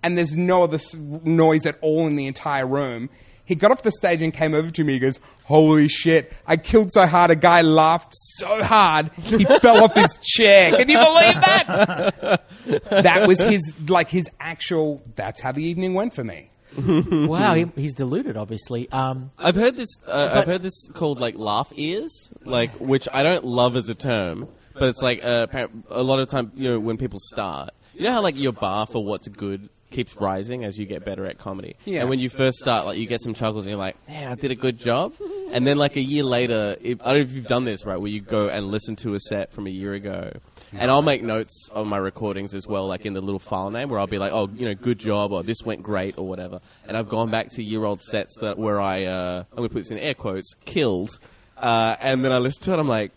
and 0.02 0.16
there's 0.16 0.36
no 0.36 0.62
other 0.62 0.78
noise 1.24 1.66
at 1.66 1.76
all 1.80 2.06
in 2.06 2.16
the 2.16 2.26
entire 2.26 2.66
room. 2.66 3.10
He 3.44 3.56
got 3.56 3.72
off 3.72 3.82
the 3.82 3.90
stage 3.90 4.22
and 4.22 4.32
came 4.32 4.54
over 4.54 4.70
to 4.70 4.84
me. 4.84 4.92
He 4.92 4.98
goes, 5.00 5.18
"Holy 5.44 5.88
shit! 5.88 6.32
I 6.46 6.56
killed 6.56 6.92
so 6.92 7.06
hard. 7.06 7.30
A 7.30 7.36
guy 7.36 7.62
laughed 7.62 8.14
so 8.14 8.62
hard 8.62 9.10
he 9.14 9.44
fell 9.60 9.82
off 9.82 9.94
his 9.94 10.18
chair. 10.18 10.70
Can 10.76 10.88
you 10.88 10.98
believe 10.98 11.34
that?" 11.34 12.42
that 12.90 13.26
was 13.26 13.40
his 13.40 13.74
like 13.88 14.08
his 14.10 14.28
actual. 14.38 15.02
That's 15.16 15.40
how 15.40 15.50
the 15.50 15.64
evening 15.64 15.94
went 15.94 16.14
for 16.14 16.22
me. 16.22 16.49
wow, 17.28 17.54
he, 17.54 17.66
he's 17.76 17.94
deluded, 17.94 18.36
obviously. 18.36 18.90
Um, 18.90 19.30
I've 19.38 19.56
heard 19.56 19.76
this. 19.76 19.88
Uh, 20.06 20.30
I've 20.34 20.46
heard 20.46 20.62
this 20.62 20.88
called 20.94 21.20
like 21.20 21.36
laugh 21.36 21.72
ears, 21.76 22.30
like 22.44 22.70
which 22.80 23.08
I 23.12 23.22
don't 23.22 23.44
love 23.44 23.76
as 23.76 23.88
a 23.88 23.94
term, 23.94 24.48
but 24.74 24.84
it's 24.84 25.02
like 25.02 25.24
uh, 25.24 25.46
a 25.88 26.02
lot 26.02 26.20
of 26.20 26.28
time. 26.28 26.52
You 26.54 26.72
know, 26.72 26.80
when 26.80 26.96
people 26.96 27.18
start, 27.20 27.70
you 27.94 28.04
know 28.04 28.12
how 28.12 28.22
like 28.22 28.36
your 28.36 28.52
bar 28.52 28.86
for 28.86 29.04
what's 29.04 29.28
good 29.28 29.68
keeps 29.90 30.16
rising 30.16 30.64
as 30.64 30.78
you 30.78 30.86
get 30.86 31.04
better 31.04 31.26
at 31.26 31.38
comedy. 31.38 31.76
Yeah. 31.84 32.00
And 32.00 32.08
when 32.08 32.20
you 32.20 32.30
first 32.30 32.58
start, 32.58 32.86
like 32.86 32.98
you 32.98 33.06
get 33.06 33.20
some 33.20 33.34
chuckles, 33.34 33.66
and 33.66 33.70
you're 33.70 33.78
like, 33.78 33.96
"Yeah, 34.08 34.30
I 34.30 34.34
did 34.34 34.50
a 34.50 34.56
good 34.56 34.78
job." 34.78 35.14
And 35.50 35.66
then 35.66 35.78
like 35.78 35.96
a 35.96 36.00
year 36.00 36.22
later, 36.22 36.76
if, 36.80 37.00
I 37.02 37.06
don't 37.06 37.14
know 37.14 37.24
if 37.24 37.32
you've 37.32 37.48
done 37.48 37.64
this 37.64 37.84
right, 37.84 37.96
where 37.96 38.08
you 38.08 38.20
go 38.20 38.48
and 38.48 38.68
listen 38.68 38.94
to 38.96 39.14
a 39.14 39.18
set 39.18 39.52
from 39.52 39.66
a 39.66 39.70
year 39.70 39.94
ago. 39.94 40.30
And 40.72 40.90
I'll 40.90 41.02
make 41.02 41.22
notes 41.22 41.68
on 41.72 41.88
my 41.88 41.96
recordings 41.96 42.54
as 42.54 42.66
well, 42.66 42.86
like 42.86 43.04
in 43.04 43.12
the 43.12 43.20
little 43.20 43.40
file 43.40 43.70
name, 43.70 43.88
where 43.88 43.98
I'll 43.98 44.06
be 44.06 44.18
like, 44.18 44.32
"Oh, 44.32 44.48
you 44.54 44.66
know, 44.66 44.74
good 44.74 44.98
job," 44.98 45.32
or 45.32 45.42
"This 45.42 45.62
went 45.64 45.82
great," 45.82 46.16
or 46.16 46.26
whatever. 46.26 46.60
And 46.86 46.96
I've 46.96 47.08
gone 47.08 47.30
back 47.30 47.50
to 47.52 47.62
year-old 47.62 48.02
sets 48.02 48.36
that 48.40 48.58
where 48.58 48.80
I, 48.80 49.04
uh, 49.04 49.44
I'm 49.50 49.56
going 49.56 49.68
to 49.68 49.72
put 49.72 49.80
this 49.80 49.90
in 49.90 49.98
air 49.98 50.14
quotes, 50.14 50.54
killed. 50.64 51.18
Uh, 51.56 51.96
and 52.00 52.24
then 52.24 52.32
I 52.32 52.38
listen 52.38 52.62
to 52.64 52.72
it, 52.72 52.78
I'm 52.78 52.88
like, 52.88 53.12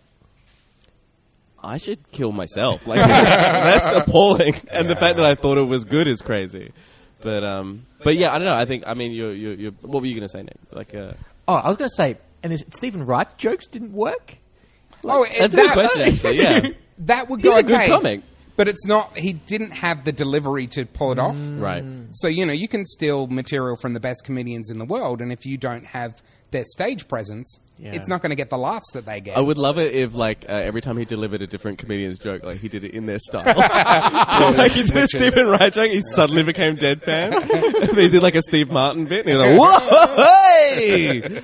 I 1.64 1.78
should 1.78 2.12
kill 2.12 2.32
myself. 2.32 2.86
Like 2.88 3.00
that's, 3.00 3.86
that's 3.86 3.98
appalling. 3.98 4.56
And 4.70 4.90
the 4.90 4.96
fact 4.96 5.18
that 5.18 5.26
I 5.26 5.36
thought 5.36 5.58
it 5.58 5.64
was 5.64 5.86
good 5.86 6.08
is 6.08 6.22
crazy. 6.22 6.74
But 7.22 7.44
um, 7.44 7.86
but 8.04 8.16
yeah, 8.16 8.34
I 8.34 8.38
don't 8.38 8.46
know. 8.46 8.56
I 8.56 8.66
think 8.66 8.84
I 8.86 8.94
mean, 8.96 9.12
you 9.12 9.30
you 9.30 9.52
you. 9.52 9.72
What 9.82 10.02
were 10.02 10.08
you 10.08 10.14
going 10.14 10.28
to 10.28 10.30
say, 10.30 10.44
Nick? 10.44 10.58
Like, 10.72 10.94
uh, 10.94 11.14
oh, 11.48 11.56
I 11.56 11.70
was 11.70 11.78
going 11.78 11.90
to 11.90 11.96
say, 11.96 12.18
and 12.44 12.52
is 12.52 12.66
Steven 12.72 13.06
Wright 13.06 13.28
jokes 13.38 13.66
didn't 13.68 13.94
work? 13.94 14.38
Oh, 15.06 15.26
that's 15.26 15.54
a 15.54 15.58
good 15.58 15.72
question, 15.72 16.02
actually. 16.02 16.42
Yeah, 16.42 16.68
that 17.00 17.30
would 17.30 17.40
He's 17.42 17.50
go 17.52 17.58
a 17.58 17.64
good 17.64 17.76
okay. 17.76 17.88
comic. 17.88 18.22
But 18.56 18.68
it's 18.68 18.86
not. 18.86 19.18
He 19.18 19.34
didn't 19.34 19.72
have 19.72 20.06
the 20.06 20.12
delivery 20.12 20.68
to 20.68 20.86
pull 20.86 21.12
it 21.12 21.18
off. 21.18 21.36
right. 21.40 21.84
So 22.12 22.28
you 22.28 22.46
know 22.46 22.54
you 22.54 22.68
can 22.68 22.86
steal 22.86 23.26
material 23.28 23.78
from 23.78 23.94
the 23.94 24.00
best 24.00 24.24
comedians 24.26 24.70
in 24.70 24.78
the 24.78 24.86
world, 24.86 25.22
and 25.22 25.32
if 25.32 25.44
you 25.46 25.58
don't 25.58 25.88
have 25.88 26.22
their 26.52 26.64
stage 26.66 27.08
presence, 27.08 27.60
Yeah. 27.80 27.94
it's 27.96 28.08
not 28.08 28.22
going 28.22 28.30
to 28.30 28.36
get 28.36 28.52
the 28.52 28.60
laughs 28.60 28.92
that 28.94 29.08
they 29.08 29.22
get. 29.22 29.36
I 29.36 29.40
would 29.42 29.58
love 29.58 29.80
it 29.80 29.96
if, 29.96 30.14
like, 30.14 30.46
uh, 30.48 30.52
every 30.52 30.82
time 30.82 30.98
he 30.98 31.04
delivered 31.06 31.42
a 31.42 31.48
different 31.48 31.80
comedian's 31.80 32.20
joke, 32.20 32.44
like 32.44 32.60
he 32.60 32.68
did 32.68 32.84
it 32.84 32.94
in 32.94 33.08
their 33.08 33.18
style. 33.18 33.44
like 34.56 34.72
he 34.72 34.84
did 34.84 34.96
a 34.98 35.08
Steven 35.08 35.48
Wright 35.48 35.74
joke, 35.74 35.90
he 35.90 36.02
suddenly 36.14 36.44
became 36.44 36.78
deadpan. 36.78 37.90
he 37.98 38.08
did 38.08 38.22
like 38.22 38.36
a 38.36 38.44
Steve 38.44 38.70
Martin 38.70 39.06
bit, 39.06 39.26
and 39.26 39.30
he 39.32 39.36
was 39.36 39.60
like, 39.60 39.82
"Whoa, 39.82 40.24
hey!" 40.26 41.42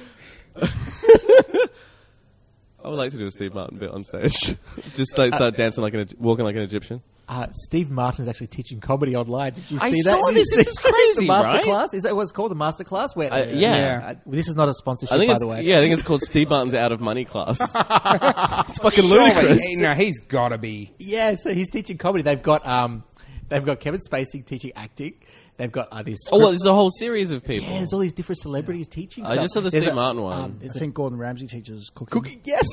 I 2.90 2.92
would 2.92 2.98
like 2.98 3.12
to 3.12 3.18
do 3.20 3.28
a 3.28 3.32
Steve 3.32 3.54
Martin 3.54 3.78
bit 3.78 3.92
on 3.92 4.04
stage. 4.04 4.56
Just 4.96 5.16
like 5.16 5.32
start 5.36 5.56
dancing 5.56 5.84
like 5.84 5.94
an 5.94 6.00
Egy- 6.00 6.16
walking 6.18 6.44
like 6.44 6.56
an 6.56 6.64
Egyptian. 6.64 7.04
Uh, 7.28 7.46
Steve 7.52 7.92
Martin's 7.92 8.28
actually 8.28 8.48
teaching 8.48 8.80
comedy 8.80 9.16
online. 9.16 9.54
Did 9.54 9.70
you 9.70 9.78
I 9.80 9.92
see 9.92 10.02
that? 10.02 10.16
saw 10.16 10.26
Did 10.30 10.38
you 10.38 10.40
this. 10.40 10.56
This 10.56 10.68
is 10.70 10.80
crazy, 10.80 11.20
the 11.20 11.26
master 11.28 11.52
right? 11.52 11.64
class? 11.64 11.94
Is 11.94 12.02
that 12.02 12.16
what 12.16 12.24
it's 12.24 12.32
called? 12.32 12.50
The 12.50 12.56
master 12.56 12.84
class? 12.84 13.16
Where? 13.16 13.32
Uh, 13.32 13.38
yeah. 13.46 13.52
Yeah. 13.54 14.08
Uh, 14.08 14.16
this 14.26 14.48
is 14.48 14.56
not 14.56 14.68
a 14.70 14.74
sponsorship, 14.74 15.14
I 15.14 15.20
think 15.20 15.30
by 15.30 15.34
it's 15.36 15.44
the 15.44 15.48
way. 15.48 15.62
yeah. 15.62 15.78
I 15.78 15.82
think 15.82 15.94
it's 15.94 16.02
called 16.02 16.22
Steve 16.22 16.50
Martin's 16.50 16.74
out 16.74 16.92
of 16.92 17.00
money 17.00 17.26
class. 17.26 17.60
it's 17.62 18.80
fucking 18.80 19.08
Surely, 19.08 19.30
ludicrous. 19.36 19.62
he- 19.64 19.76
no, 19.76 19.94
he's 19.94 20.20
got 20.22 20.50
to 20.50 20.58
be. 20.58 20.92
Yeah, 20.98 21.36
so 21.36 21.54
he's 21.54 21.70
teaching 21.70 22.00
comedy. 22.00 22.24
They've 22.24 22.42
got 22.42 22.66
um, 22.68 23.04
they've 23.50 23.64
got 23.64 23.80
Kevin 23.80 24.00
Spacey 24.10 24.44
teaching 24.44 24.72
acting. 24.76 25.14
They've 25.60 25.70
got 25.72 25.90
uh, 25.92 26.02
this. 26.04 26.18
Oh 26.32 26.40
well, 26.40 26.50
there's 26.52 26.64
a 26.66 26.74
whole 26.74 26.90
series 26.90 27.32
of 27.32 27.44
people. 27.44 27.70
yeah, 27.70 27.80
there's 27.80 27.92
all 27.92 28.00
these 28.00 28.14
different 28.14 28.40
celebrities 28.40 28.88
teaching. 28.88 29.26
I 29.26 29.34
stuff. 29.34 29.44
just 29.44 29.54
saw 29.56 29.60
the 29.60 29.70
There's 29.70 29.84
Steve 29.84 29.92
a- 29.92 29.96
Martin 29.96 30.22
one. 30.24 30.34
Um, 30.42 30.60
I 30.64 30.70
think 30.70 30.94
Gordon 30.94 31.20
Ramsay 31.20 31.48
teaches 31.48 31.92
cooking. 31.94 32.12
cooking. 32.22 32.42
Yes, 32.46 32.66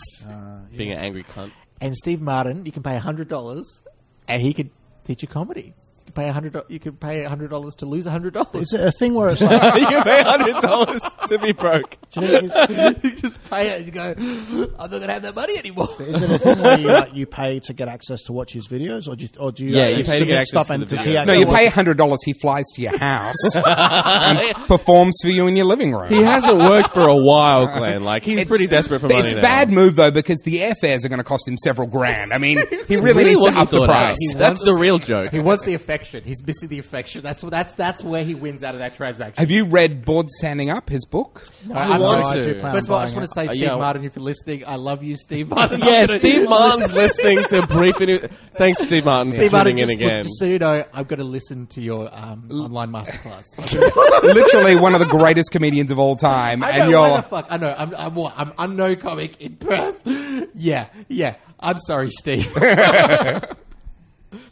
being 0.76 0.92
an 0.92 0.98
angry 0.98 1.24
cunt. 1.24 1.50
and 1.80 1.96
Steve 1.96 2.20
Martin, 2.20 2.64
you 2.64 2.70
can 2.70 2.84
pay 2.84 2.96
hundred 2.96 3.28
dollars, 3.28 3.82
and 4.28 4.40
he 4.40 4.54
could 4.54 4.70
teach 5.04 5.20
you 5.22 5.26
comedy. 5.28 5.74
You 6.16 6.22
can 6.22 6.24
pay 6.24 6.28
a 6.28 6.32
hundred. 6.32 6.62
You 6.68 6.80
could 6.80 7.00
pay 7.00 7.24
a 7.24 7.28
hundred 7.28 7.50
dollars 7.50 7.74
to 7.76 7.86
lose 7.86 8.06
a 8.06 8.10
hundred 8.10 8.34
dollars. 8.34 8.54
Is 8.54 8.72
it 8.72 8.80
a 8.80 8.90
thing 8.92 9.14
where 9.14 9.30
it's 9.30 9.40
like, 9.42 9.74
you 9.80 9.86
can 9.86 10.02
pay 10.02 10.22
hundred 10.22 10.60
dollars 10.62 11.02
to 11.28 11.38
be 11.38 11.52
broke. 11.52 11.96
do 12.12 12.20
you 12.22 12.26
think- 12.48 13.04
you 13.04 13.10
just 13.16 13.42
pay 13.50 13.68
it 13.68 13.76
and 13.78 13.86
you 13.86 13.92
go, 13.92 14.14
I'm 14.16 14.76
not 14.78 14.90
going 14.90 15.06
to 15.06 15.12
have 15.12 15.22
that 15.22 15.34
money 15.34 15.58
anymore. 15.58 15.88
is 16.00 16.22
it 16.22 16.30
a 16.30 16.38
thing 16.38 16.58
where 16.60 16.78
you, 16.78 16.86
like, 16.88 17.14
you 17.14 17.26
pay 17.26 17.60
to 17.60 17.72
get 17.74 17.88
access 17.88 18.22
to 18.24 18.32
watch 18.32 18.52
his 18.52 18.66
videos, 18.68 19.06
or 19.08 19.16
do 19.16 19.24
you, 19.24 19.30
or 19.38 19.52
do 19.52 19.64
you 19.64 19.70
Yeah, 19.76 19.82
actually 19.84 19.98
you 19.98 20.04
pay 20.04 20.10
to 20.12 20.18
submit 20.18 20.28
get 20.28 20.38
access 20.40 20.48
stuff 20.50 20.66
to 20.68 20.72
and 20.72 20.82
the 20.82 20.86
does 20.86 20.98
video. 21.00 21.20
he 21.20 21.26
No, 21.26 21.32
you 21.34 21.46
watch- 21.46 21.56
pay 21.56 21.66
hundred 21.66 21.96
dollars. 21.98 22.20
He 22.24 22.32
flies 22.40 22.64
to 22.76 22.82
your 22.82 22.96
house 22.98 23.54
and 23.56 24.54
performs 24.66 25.16
for 25.22 25.28
you 25.28 25.46
in 25.46 25.56
your 25.56 25.66
living 25.66 25.92
room. 25.92 26.08
He 26.08 26.22
hasn't 26.22 26.58
worked 26.58 26.94
for 26.94 27.06
a 27.06 27.16
while, 27.16 27.66
Glenn. 27.66 28.04
Like 28.04 28.22
he's 28.22 28.38
It's- 28.40 28.48
pretty 28.48 28.66
desperate 28.66 29.00
for 29.00 29.08
money 29.08 29.20
It's 29.20 29.32
a 29.32 29.36
now. 29.36 29.42
bad 29.42 29.70
move 29.70 29.96
though 29.96 30.10
because 30.10 30.40
the 30.44 30.58
airfares 30.58 31.04
are 31.04 31.08
going 31.08 31.18
to 31.18 31.24
cost 31.24 31.46
him 31.48 31.56
several 31.58 31.86
grand. 31.88 32.32
I 32.32 32.38
mean, 32.38 32.58
he 32.88 32.96
really, 32.96 33.24
Really 33.24 33.34
needs 33.34 33.54
to 33.54 33.60
up 33.60 33.70
the 33.70 33.84
price. 33.84 34.16
That's 34.34 34.62
the 34.64 34.74
real 34.74 34.98
joke. 34.98 35.32
He 35.32 35.40
wants 35.40 35.64
the 35.64 35.74
affection. 36.06 36.28
He's 36.28 36.44
missing 36.46 36.68
the 36.68 36.78
affection. 36.78 37.22
That's 37.22 37.42
what. 37.42 37.50
That's 37.52 37.74
that's 37.74 38.02
where 38.02 38.24
he 38.24 38.34
wins 38.34 38.62
out 38.64 38.74
of 38.74 38.80
that 38.80 38.94
transaction. 38.94 39.40
Have 39.40 39.50
you 39.50 39.64
read 39.64 40.04
Born 40.04 40.28
Standing 40.28 40.70
Up, 40.70 40.88
his 40.88 41.04
book? 41.04 41.46
I, 41.72 41.94
I'm 41.94 42.00
want 42.00 42.22
joking. 42.22 42.42
to. 42.42 42.48
I 42.50 42.52
do 42.54 42.60
plan 42.60 42.72
First 42.74 42.88
of 42.88 42.92
all, 42.92 42.98
I 42.98 43.04
just 43.04 43.16
want 43.16 43.28
to 43.28 43.34
say, 43.34 43.46
Uh, 43.46 43.50
Steve 43.50 43.62
yeah. 43.62 43.76
Martin, 43.76 44.04
if 44.04 44.16
you're 44.16 44.24
listening, 44.24 44.64
I 44.66 44.76
love 44.76 45.02
you, 45.02 45.16
Steve 45.16 45.48
Martin. 45.48 45.80
Yeah, 45.80 46.06
Steve 46.06 46.48
Martin's 46.48 46.92
listening 46.92 47.44
to 47.44 47.66
briefing. 47.66 48.28
Thanks, 48.56 48.82
Steve 48.82 49.04
Martin, 49.04 49.32
for 49.32 49.38
Steve 49.38 49.52
Martin, 49.52 49.76
tuning 49.76 49.90
in 49.90 49.98
just, 49.98 50.00
look, 50.02 50.10
again. 50.10 50.22
just 50.24 50.38
so 50.38 50.44
you 50.46 50.58
know, 50.58 50.84
I've 50.92 51.08
got 51.08 51.16
to 51.16 51.24
listen 51.24 51.66
to 51.68 51.80
your 51.80 52.08
um, 52.12 52.48
online 52.50 52.90
masterclass. 52.90 53.44
Literally 54.22 54.76
one 54.76 54.94
of 54.94 55.00
the 55.00 55.06
greatest 55.06 55.50
comedians 55.50 55.90
of 55.90 55.98
all 55.98 56.16
time, 56.16 56.62
I 56.62 56.70
and 56.70 56.90
know, 56.90 57.00
why 57.00 57.08
you're 57.08 57.16
the 57.18 57.22
fuck? 57.22 57.46
I 57.50 57.56
know. 57.56 57.74
I'm, 57.76 57.94
I'm 57.94 58.14
what? 58.14 58.34
I'm 58.36 58.52
unknown 58.58 58.96
comic 58.96 59.40
in 59.40 59.56
Perth. 59.56 60.00
Yeah, 60.54 60.86
yeah. 61.08 61.36
I'm 61.60 61.78
sorry, 61.80 62.10
Steve. 62.10 62.50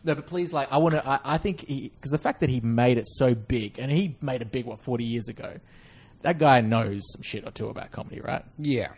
no, 0.05 0.15
but 0.15 0.27
please, 0.27 0.53
like, 0.53 0.71
I 0.71 0.79
want 0.79 0.95
to. 0.95 1.07
I, 1.07 1.21
I 1.25 1.39
think 1.39 1.67
because 1.67 2.11
the 2.11 2.19
fact 2.19 2.41
that 2.41 2.51
he 2.51 2.61
made 2.61 2.99
it 2.99 3.07
so 3.07 3.35
big, 3.35 3.79
and 3.79 3.91
he 3.91 4.17
made 4.21 4.43
it 4.43 4.53
big 4.53 4.67
what 4.67 4.81
40 4.81 5.05
years 5.05 5.29
ago. 5.29 5.59
That 6.23 6.39
guy 6.39 6.63
knows 6.63 7.03
some 7.13 7.21
shit 7.21 7.47
or 7.47 7.51
two 7.51 7.69
about 7.69 7.91
comedy, 7.91 8.21
right? 8.21 8.43
yeah. 8.57 8.89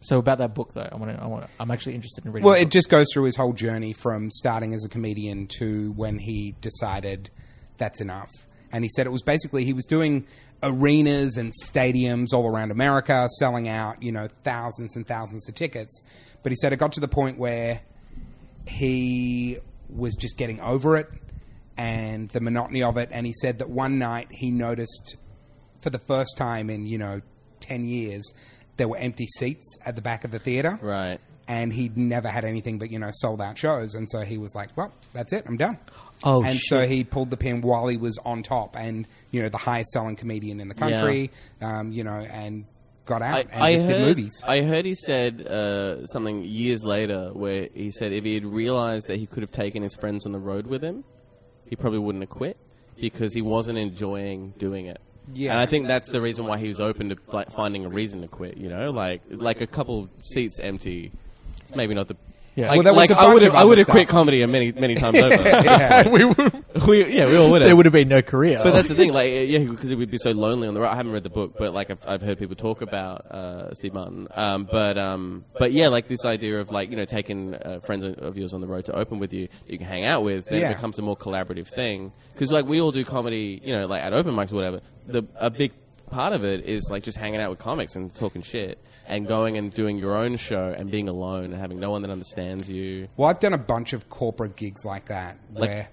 So 0.00 0.18
about 0.18 0.38
that 0.38 0.54
book, 0.54 0.72
though, 0.72 0.88
I 0.90 0.94
want 0.96 1.16
to. 1.16 1.22
I 1.22 1.26
want. 1.26 1.46
I'm 1.58 1.70
actually 1.70 1.94
interested 1.94 2.24
in 2.24 2.32
reading. 2.32 2.44
It. 2.44 2.50
Well, 2.50 2.60
it 2.60 2.70
just 2.70 2.88
goes 2.88 3.06
through 3.12 3.24
his 3.24 3.36
whole 3.36 3.52
journey 3.52 3.92
from 3.92 4.30
starting 4.30 4.74
as 4.74 4.84
a 4.84 4.88
comedian 4.88 5.46
to 5.58 5.92
when 5.92 6.18
he 6.18 6.54
decided 6.60 7.30
that's 7.78 8.00
enough. 8.00 8.30
And 8.72 8.84
he 8.84 8.90
said 8.90 9.06
it 9.06 9.10
was 9.10 9.22
basically 9.22 9.64
he 9.64 9.72
was 9.72 9.84
doing 9.84 10.26
arenas 10.62 11.36
and 11.36 11.52
stadiums 11.52 12.32
all 12.32 12.46
around 12.46 12.70
America, 12.70 13.28
selling 13.38 13.68
out, 13.68 14.02
you 14.02 14.12
know, 14.12 14.28
thousands 14.44 14.96
and 14.96 15.06
thousands 15.06 15.48
of 15.48 15.54
tickets. 15.54 16.02
But 16.42 16.52
he 16.52 16.56
said 16.56 16.72
it 16.72 16.76
got 16.76 16.92
to 16.92 17.00
the 17.00 17.08
point 17.08 17.38
where 17.38 17.80
he 18.66 19.58
was 19.88 20.14
just 20.16 20.36
getting 20.38 20.60
over 20.60 20.96
it 20.96 21.08
and 21.76 22.28
the 22.30 22.40
monotony 22.40 22.82
of 22.82 22.96
it. 22.96 23.08
And 23.12 23.26
he 23.26 23.32
said 23.32 23.58
that 23.58 23.70
one 23.70 23.98
night 23.98 24.28
he 24.30 24.50
noticed 24.50 25.16
for 25.80 25.90
the 25.90 25.98
first 25.98 26.36
time 26.36 26.70
in, 26.70 26.86
you 26.86 26.98
know, 26.98 27.20
10 27.60 27.84
years, 27.84 28.32
there 28.76 28.88
were 28.88 28.96
empty 28.98 29.26
seats 29.26 29.78
at 29.84 29.96
the 29.96 30.02
back 30.02 30.24
of 30.24 30.30
the 30.30 30.38
theater 30.38 30.78
Right. 30.82 31.18
and 31.48 31.72
he'd 31.72 31.96
never 31.96 32.28
had 32.28 32.44
anything 32.44 32.78
but 32.78 32.90
you 32.90 32.98
know 32.98 33.08
sold 33.12 33.40
out 33.40 33.56
shows 33.56 33.94
and 33.94 34.10
so 34.10 34.20
he 34.20 34.36
was 34.36 34.54
like 34.54 34.76
well 34.76 34.92
that's 35.14 35.32
it 35.32 35.44
i'm 35.46 35.56
done 35.56 35.78
Oh, 36.24 36.42
and 36.42 36.54
shit. 36.54 36.62
so 36.68 36.86
he 36.86 37.02
pulled 37.04 37.30
the 37.30 37.36
pin 37.38 37.60
while 37.62 37.86
he 37.88 37.96
was 37.96 38.18
on 38.24 38.42
top 38.42 38.76
and 38.76 39.06
you 39.30 39.40
know 39.42 39.48
the 39.48 39.56
highest 39.56 39.90
selling 39.92 40.14
comedian 40.16 40.60
in 40.60 40.68
the 40.68 40.74
country 40.74 41.30
um, 41.62 41.90
you 41.92 42.04
know 42.04 42.16
and 42.30 42.66
got 43.06 43.22
out 43.22 43.36
I, 43.36 43.40
and 43.40 43.62
I 43.62 43.72
just 43.72 43.84
heard, 43.84 43.92
did 43.92 44.06
movies 44.06 44.42
I 44.46 44.62
heard 44.62 44.84
he 44.84 44.94
said 44.94 45.46
uh, 45.46 46.04
something 46.06 46.44
years 46.44 46.84
later 46.84 47.30
where 47.32 47.68
he 47.72 47.90
said 47.90 48.12
if 48.12 48.24
he 48.24 48.34
had 48.34 48.44
realized 48.44 49.06
that 49.06 49.18
he 49.18 49.26
could 49.26 49.42
have 49.42 49.52
taken 49.52 49.82
his 49.82 49.94
friends 49.94 50.26
on 50.26 50.32
the 50.32 50.38
road 50.38 50.66
with 50.66 50.82
him, 50.82 51.04
he 51.68 51.76
probably 51.76 52.00
wouldn't 52.00 52.22
have 52.22 52.30
quit 52.30 52.56
because 53.00 53.32
he 53.32 53.42
wasn't 53.42 53.78
enjoying 53.78 54.52
doing 54.58 54.86
it. 54.86 55.00
Yeah. 55.32 55.52
and 55.52 55.60
I 55.60 55.66
think 55.66 55.88
that's 55.88 56.08
the 56.08 56.20
reason 56.20 56.46
why 56.46 56.58
he 56.58 56.68
was 56.68 56.80
open 56.80 57.08
to 57.08 57.16
like, 57.32 57.50
finding 57.50 57.84
a 57.84 57.88
reason 57.88 58.20
to 58.22 58.28
quit. 58.28 58.56
You 58.56 58.68
know, 58.68 58.90
like 58.90 59.22
like 59.30 59.60
a 59.60 59.66
couple 59.66 60.08
seats 60.20 60.60
empty, 60.60 61.12
it's 61.62 61.74
maybe 61.74 61.94
not 61.94 62.08
the. 62.08 62.16
Yeah. 62.56 62.68
Like, 62.68 62.76
Well, 62.78 62.84
there 62.84 62.94
was 62.94 63.10
like 63.10 63.18
a 63.18 63.20
I 63.20 63.24
bunch 63.24 63.34
would 63.34 63.42
have, 63.42 63.52
of 63.52 63.56
I 63.56 63.58
other 63.60 63.68
would 63.68 63.78
have 63.78 63.84
stuff. 63.84 63.94
quit 63.94 64.08
comedy 64.08 64.44
many, 64.46 64.72
many 64.72 64.94
times 65.02 65.18
over. 65.18 65.34
yeah. 65.34 66.08
we 66.08 66.24
would, 66.24 66.64
we, 66.88 67.14
yeah, 67.14 67.26
we 67.26 67.36
all 67.36 67.50
would 67.50 67.60
have. 67.60 67.68
there 67.68 67.76
would 67.76 67.84
have 67.84 67.92
been 67.92 68.08
no 68.08 68.22
career. 68.22 68.58
But 68.62 68.72
that's 68.72 68.88
the 68.88 68.94
thing, 68.94 69.12
like, 69.20 69.28
yeah, 69.30 69.58
because 69.58 69.90
it 69.90 69.96
would 69.96 70.10
be 70.10 70.16
so 70.16 70.30
lonely 70.30 70.66
on 70.66 70.72
the 70.72 70.80
road. 70.80 70.88
I 70.88 70.96
haven't 70.96 71.12
read 71.12 71.22
the 71.22 71.28
book, 71.30 71.54
but 71.58 71.74
like, 71.74 71.90
I've, 71.90 72.02
I've 72.08 72.22
heard 72.22 72.38
people 72.38 72.56
talk 72.56 72.80
about 72.80 73.26
uh, 73.30 73.74
Steve 73.74 73.92
Martin. 73.92 74.26
Um, 74.34 74.64
but 74.64 74.96
um, 74.96 75.44
but 75.58 75.72
yeah, 75.72 75.88
like 75.88 76.08
this 76.08 76.24
idea 76.24 76.58
of 76.60 76.70
like 76.70 76.90
you 76.90 76.96
know 76.96 77.04
taking 77.04 77.54
uh, 77.54 77.80
friends 77.80 78.02
of 78.04 78.36
yours 78.38 78.54
on 78.54 78.62
the 78.62 78.66
road 78.66 78.86
to 78.86 78.92
open 78.96 79.18
with 79.18 79.34
you, 79.34 79.48
that 79.66 79.70
you 79.72 79.76
can 79.78 79.86
hang 79.86 80.06
out 80.06 80.24
with, 80.24 80.46
then 80.46 80.60
Yeah. 80.62 80.70
it 80.70 80.74
becomes 80.76 80.98
a 80.98 81.02
more 81.02 81.16
collaborative 81.16 81.68
thing. 81.68 82.10
Because 82.32 82.50
like 82.50 82.64
we 82.64 82.80
all 82.80 82.90
do 82.90 83.04
comedy, 83.04 83.60
you 83.62 83.72
know, 83.76 83.86
like 83.86 84.02
at 84.02 84.14
open 84.14 84.34
mics 84.34 84.50
or 84.50 84.56
whatever. 84.56 84.80
The 85.06 85.24
a 85.36 85.50
big 85.50 85.72
part 86.10 86.32
of 86.32 86.44
it 86.44 86.64
is 86.64 86.88
like 86.90 87.02
just 87.02 87.18
hanging 87.18 87.40
out 87.40 87.50
with 87.50 87.58
comics 87.58 87.96
and 87.96 88.14
talking 88.14 88.42
shit 88.42 88.78
and 89.06 89.26
going 89.26 89.56
and 89.56 89.72
doing 89.74 89.98
your 89.98 90.16
own 90.16 90.36
show 90.36 90.74
and 90.76 90.90
being 90.90 91.08
alone 91.08 91.44
and 91.44 91.54
having 91.54 91.78
no 91.80 91.90
one 91.90 92.02
that 92.02 92.10
understands 92.10 92.70
you. 92.70 93.08
well 93.16 93.28
i've 93.28 93.40
done 93.40 93.52
a 93.52 93.58
bunch 93.58 93.92
of 93.92 94.08
corporate 94.08 94.56
gigs 94.56 94.84
like 94.84 95.06
that 95.06 95.38
Like- 95.52 95.68
where 95.68 95.88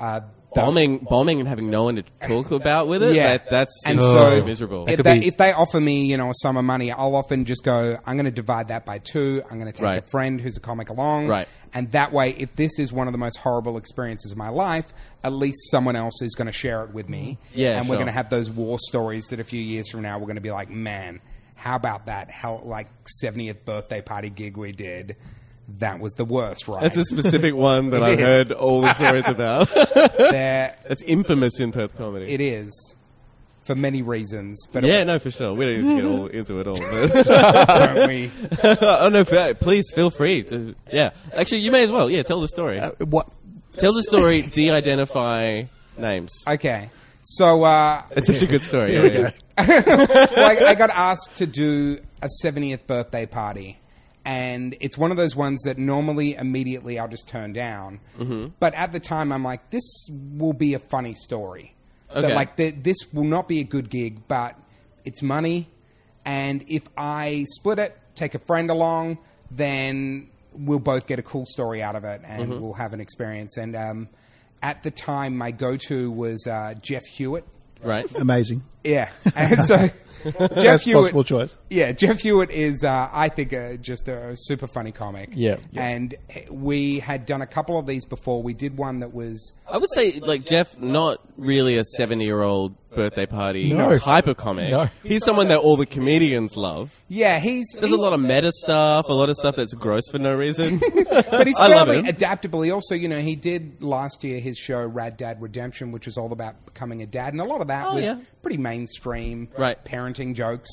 uh, 0.00 0.20
Bombing, 0.54 0.98
bombing, 0.98 1.40
and 1.40 1.48
having 1.48 1.70
no 1.70 1.84
one 1.84 1.96
to 1.96 2.02
talk 2.26 2.50
about 2.50 2.88
with 2.88 3.02
it. 3.02 3.14
Yeah. 3.14 3.36
that, 3.36 3.50
that's 3.50 3.86
and 3.86 4.00
seems 4.00 4.12
so 4.12 4.44
miserable. 4.44 4.88
If 4.88 4.96
could 4.96 5.04
they, 5.04 5.20
be- 5.20 5.26
if 5.26 5.36
they 5.36 5.52
offer 5.52 5.80
me, 5.80 6.06
you 6.06 6.16
know, 6.16 6.30
a 6.30 6.34
sum 6.34 6.56
of 6.56 6.64
money, 6.64 6.90
I'll 6.90 7.14
often 7.16 7.44
just 7.44 7.64
go. 7.64 7.98
I'm 8.06 8.16
going 8.16 8.24
to 8.24 8.30
divide 8.30 8.68
that 8.68 8.86
by 8.86 8.98
two. 8.98 9.42
I'm 9.50 9.58
going 9.58 9.70
to 9.70 9.76
take 9.76 9.84
Right. 9.86 10.02
a 10.04 10.06
friend 10.08 10.40
who's 10.40 10.56
a 10.56 10.60
comic 10.60 10.88
along, 10.90 11.28
Right. 11.28 11.48
And 11.74 11.92
that 11.92 12.12
way, 12.12 12.30
if 12.30 12.56
this 12.56 12.78
is 12.78 12.94
one 12.94 13.08
of 13.08 13.12
the 13.12 13.18
most 13.18 13.36
horrible 13.36 13.76
experiences 13.76 14.32
of 14.32 14.38
my 14.38 14.48
life, 14.48 14.86
at 15.22 15.32
least 15.34 15.70
someone 15.70 15.96
else 15.96 16.22
is 16.22 16.34
going 16.34 16.46
to 16.46 16.52
share 16.52 16.82
it 16.84 16.94
with 16.94 17.10
me. 17.10 17.36
Yeah, 17.52 17.78
and 17.78 17.88
we're 17.88 17.96
going 17.96 18.06
to 18.06 18.12
have 18.12 18.30
those 18.30 18.50
war 18.50 18.78
stories 18.80 19.26
that 19.26 19.40
a 19.40 19.44
few 19.44 19.60
years 19.60 19.90
from 19.90 20.00
now 20.00 20.16
we're 20.18 20.24
going 20.26 20.36
to 20.36 20.40
be 20.40 20.50
like, 20.50 20.70
man, 20.70 21.20
how 21.56 21.76
about 21.76 22.06
that? 22.06 22.30
How 22.30 22.62
like 22.64 22.88
70th 23.22 23.64
birthday 23.66 24.00
party 24.00 24.30
gig 24.30 24.56
we 24.56 24.72
did? 24.72 25.16
That 25.76 26.00
was 26.00 26.14
the 26.14 26.24
worst, 26.24 26.66
right? 26.66 26.80
That's 26.80 26.96
a 26.96 27.04
specific 27.04 27.54
one 27.70 27.90
that 27.90 28.02
is. 28.08 28.18
heard 28.18 28.52
all 28.52 28.80
the 28.80 28.94
stories 28.94 29.28
about. 29.28 29.68
That's 29.74 31.02
infamous 31.02 31.60
in 31.60 31.72
Perth 31.72 31.96
comedy. 31.96 32.32
it 32.32 32.40
is 32.40 32.96
for 33.64 33.74
many 33.74 34.00
reasons, 34.00 34.66
but 34.72 34.82
yeah, 34.82 35.04
no, 35.04 35.18
for 35.18 35.30
sure. 35.30 35.52
We 35.52 35.66
don't 35.66 35.82
need 35.82 35.88
to 35.88 35.96
get 35.96 36.04
all 36.06 36.26
into 36.38 36.60
it 36.60 36.66
all. 36.66 36.80
But 36.80 37.26
don't 37.94 38.08
we? 38.08 38.30
oh 38.80 39.08
no, 39.10 39.24
please 39.54 39.90
feel 39.94 40.08
free. 40.10 40.42
To, 40.44 40.74
yeah, 40.90 41.10
actually, 41.34 41.58
you 41.58 41.70
may 41.70 41.82
as 41.84 41.92
well. 41.92 42.10
Yeah, 42.10 42.22
tell 42.22 42.40
the 42.40 42.48
story. 42.48 42.78
Uh, 42.78 42.92
what? 43.00 43.28
tell 43.72 43.92
the 43.92 44.02
story. 44.02 44.40
De-identify 44.42 45.64
names. 45.98 46.32
Okay, 46.48 46.88
so. 47.22 47.62
uh 47.64 48.02
It's 48.12 48.26
such 48.28 48.40
a 48.40 48.46
good 48.46 48.62
story. 48.62 48.92
Here 48.92 49.06
yeah, 49.06 49.30
we 49.58 49.62
go. 49.64 50.42
I, 50.42 50.64
I 50.68 50.74
got 50.74 50.88
asked 50.90 51.36
to 51.36 51.46
do 51.46 51.98
a 52.22 52.28
70th 52.42 52.86
birthday 52.86 53.26
party. 53.26 53.78
And 54.30 54.76
it's 54.80 54.98
one 54.98 55.10
of 55.10 55.16
those 55.16 55.34
ones 55.34 55.62
that 55.64 55.78
normally 55.78 56.34
immediately 56.34 56.98
I'll 56.98 57.08
just 57.08 57.26
turn 57.28 57.54
down. 57.54 58.00
Mm-hmm. 58.18 58.48
But 58.60 58.74
at 58.74 58.92
the 58.92 59.00
time, 59.00 59.32
I'm 59.32 59.42
like, 59.42 59.70
this 59.70 59.82
will 60.10 60.52
be 60.52 60.74
a 60.74 60.78
funny 60.78 61.14
story. 61.14 61.74
That, 62.12 62.34
like, 62.34 62.56
th- 62.58 62.74
this 62.82 62.96
will 63.10 63.24
not 63.24 63.48
be 63.48 63.60
a 63.60 63.64
good 63.64 63.88
gig, 63.88 64.28
but 64.28 64.54
it's 65.06 65.22
money. 65.22 65.70
And 66.26 66.62
if 66.68 66.82
I 66.96 67.46
split 67.54 67.78
it, 67.78 67.98
take 68.14 68.34
a 68.34 68.38
friend 68.40 68.68
along, 68.68 69.16
then 69.50 70.28
we'll 70.52 70.78
both 70.78 71.06
get 71.06 71.18
a 71.18 71.22
cool 71.22 71.46
story 71.46 71.82
out 71.82 71.96
of 71.96 72.04
it 72.04 72.20
and 72.22 72.50
Mm-hmm. 72.52 72.60
we'll 72.60 72.74
have 72.74 72.92
an 72.92 73.00
experience. 73.00 73.56
And 73.56 73.74
um, 73.74 74.08
at 74.62 74.82
the 74.82 74.90
time, 74.90 75.38
my 75.38 75.52
go 75.52 75.78
to 75.88 76.10
was 76.10 76.46
uh, 76.46 76.74
Jeff 76.82 77.06
Hewitt. 77.06 77.46
Right. 77.82 78.04
Amazing. 78.14 78.62
Yeah. 78.84 79.10
And 79.34 79.64
so 79.64 79.88
Jeff 80.24 80.50
Best 80.54 80.84
Hewitt. 80.84 81.02
possible 81.02 81.24
choice. 81.24 81.56
Yeah, 81.70 81.92
Jeff 81.92 82.20
Hewitt 82.20 82.50
is, 82.50 82.84
uh, 82.84 83.08
I 83.12 83.28
think, 83.28 83.52
uh, 83.52 83.76
just 83.76 84.08
a 84.08 84.34
super 84.36 84.66
funny 84.66 84.92
comic. 84.92 85.30
Yeah, 85.34 85.56
yeah. 85.70 85.86
And 85.86 86.14
we 86.50 86.98
had 87.00 87.26
done 87.26 87.42
a 87.42 87.46
couple 87.46 87.78
of 87.78 87.86
these 87.86 88.04
before. 88.04 88.42
We 88.42 88.54
did 88.54 88.76
one 88.76 89.00
that 89.00 89.12
was. 89.14 89.52
I 89.70 89.78
would 89.78 89.90
say, 89.92 90.12
like 90.20 90.44
Jeff, 90.44 90.78
not 90.78 91.20
really 91.36 91.76
a 91.76 91.84
seventy-year-old 91.84 92.74
birthday 92.94 93.26
party 93.26 93.70
No. 93.72 93.94
type 93.98 94.26
of 94.26 94.38
comic. 94.38 94.70
No. 94.70 94.88
He's 95.04 95.22
someone 95.22 95.48
that 95.48 95.58
all 95.58 95.76
the 95.76 95.84
comedians 95.86 96.56
love. 96.56 96.90
Yeah, 97.08 97.38
he's. 97.38 97.66
There's 97.78 97.92
a 97.92 97.96
lot 97.96 98.14
of 98.14 98.20
meta 98.20 98.50
stuff, 98.50 99.06
a 99.08 99.12
lot 99.12 99.28
of 99.28 99.36
stuff 99.36 99.56
that's 99.56 99.74
gross 99.74 100.08
for 100.10 100.18
no 100.18 100.34
reason. 100.34 100.80
But 101.30 101.46
he's 101.46 101.58
I 101.60 101.68
love 101.68 101.86
fairly 101.88 102.00
him. 102.00 102.06
adaptable. 102.06 102.62
He 102.62 102.70
also, 102.70 102.94
you 102.94 103.08
know, 103.08 103.20
he 103.20 103.34
did 103.36 103.82
last 103.82 104.22
year 104.24 104.40
his 104.40 104.56
show 104.56 104.80
Rad 104.86 105.16
Dad 105.16 105.40
Redemption, 105.42 105.90
which 105.92 106.06
was 106.06 106.16
all 106.16 106.32
about 106.32 106.64
becoming 106.64 107.02
a 107.02 107.06
dad. 107.06 107.32
And 107.32 107.40
a 107.40 107.44
lot 107.44 107.60
of 107.60 107.68
that 107.68 107.86
Oh, 107.88 107.94
was 107.94 108.04
yeah. 108.04 108.14
pretty 108.42 108.56
mainstream 108.56 109.48
Right. 109.56 109.82
parenting 109.84 110.07
jokes. 110.14 110.68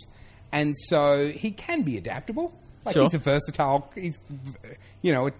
And 0.52 0.76
so 0.78 1.30
he 1.30 1.52
can 1.52 1.82
be 1.82 1.98
adaptable. 1.98 2.58
Like, 2.86 2.94
Sure. 2.94 3.04
he's 3.04 3.14
a 3.16 3.20
versatile, 3.20 3.90
he's, 3.96 4.20
you 5.02 5.12
know, 5.12 5.28
a 5.28 5.32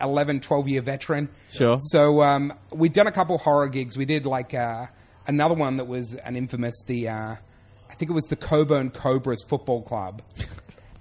11, 0.00 0.40
12 0.40 0.68
year 0.68 0.82
veteran. 0.82 1.28
Sure. 1.50 1.78
So 1.80 2.22
um, 2.22 2.52
we'd 2.72 2.92
done 2.92 3.06
a 3.06 3.12
couple 3.12 3.38
horror 3.38 3.68
gigs. 3.68 3.96
We 3.96 4.04
did 4.04 4.26
like 4.26 4.54
uh, 4.54 4.86
another 5.26 5.54
one 5.54 5.76
that 5.76 5.86
was 5.86 6.14
an 6.14 6.36
infamous, 6.36 6.74
the, 6.86 7.08
uh, 7.08 7.36
I 7.88 7.94
think 7.94 8.10
it 8.10 8.14
was 8.14 8.24
the 8.24 8.36
Cockburn 8.36 8.90
Cobras 8.90 9.42
Football 9.46 9.82
Club. 9.82 10.22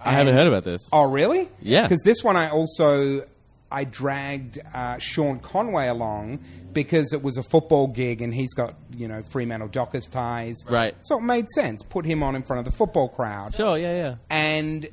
I 0.01 0.11
haven't 0.11 0.35
heard 0.35 0.47
about 0.47 0.63
this. 0.63 0.87
Oh, 0.93 1.09
really? 1.09 1.49
Yeah. 1.61 1.83
Because 1.83 2.01
this 2.03 2.23
one 2.23 2.35
I 2.37 2.49
also 2.49 3.25
I 3.71 3.83
dragged 3.83 4.59
uh, 4.73 4.97
Sean 4.97 5.39
Conway 5.39 5.87
along 5.87 6.39
because 6.73 7.13
it 7.13 7.21
was 7.23 7.37
a 7.37 7.43
football 7.43 7.87
gig 7.87 8.21
and 8.21 8.33
he's 8.33 8.53
got 8.53 8.75
you 8.95 9.07
know 9.07 9.21
Fremantle 9.23 9.67
Dockers 9.69 10.07
ties. 10.07 10.57
Right. 10.67 10.95
So 11.01 11.17
it 11.17 11.21
made 11.21 11.49
sense. 11.49 11.83
Put 11.83 12.05
him 12.05 12.23
on 12.23 12.35
in 12.35 12.43
front 12.43 12.59
of 12.59 12.65
the 12.65 12.71
football 12.71 13.09
crowd 13.09 13.53
Sure, 13.53 13.77
yeah, 13.77 13.95
yeah. 13.95 14.15
and 14.29 14.87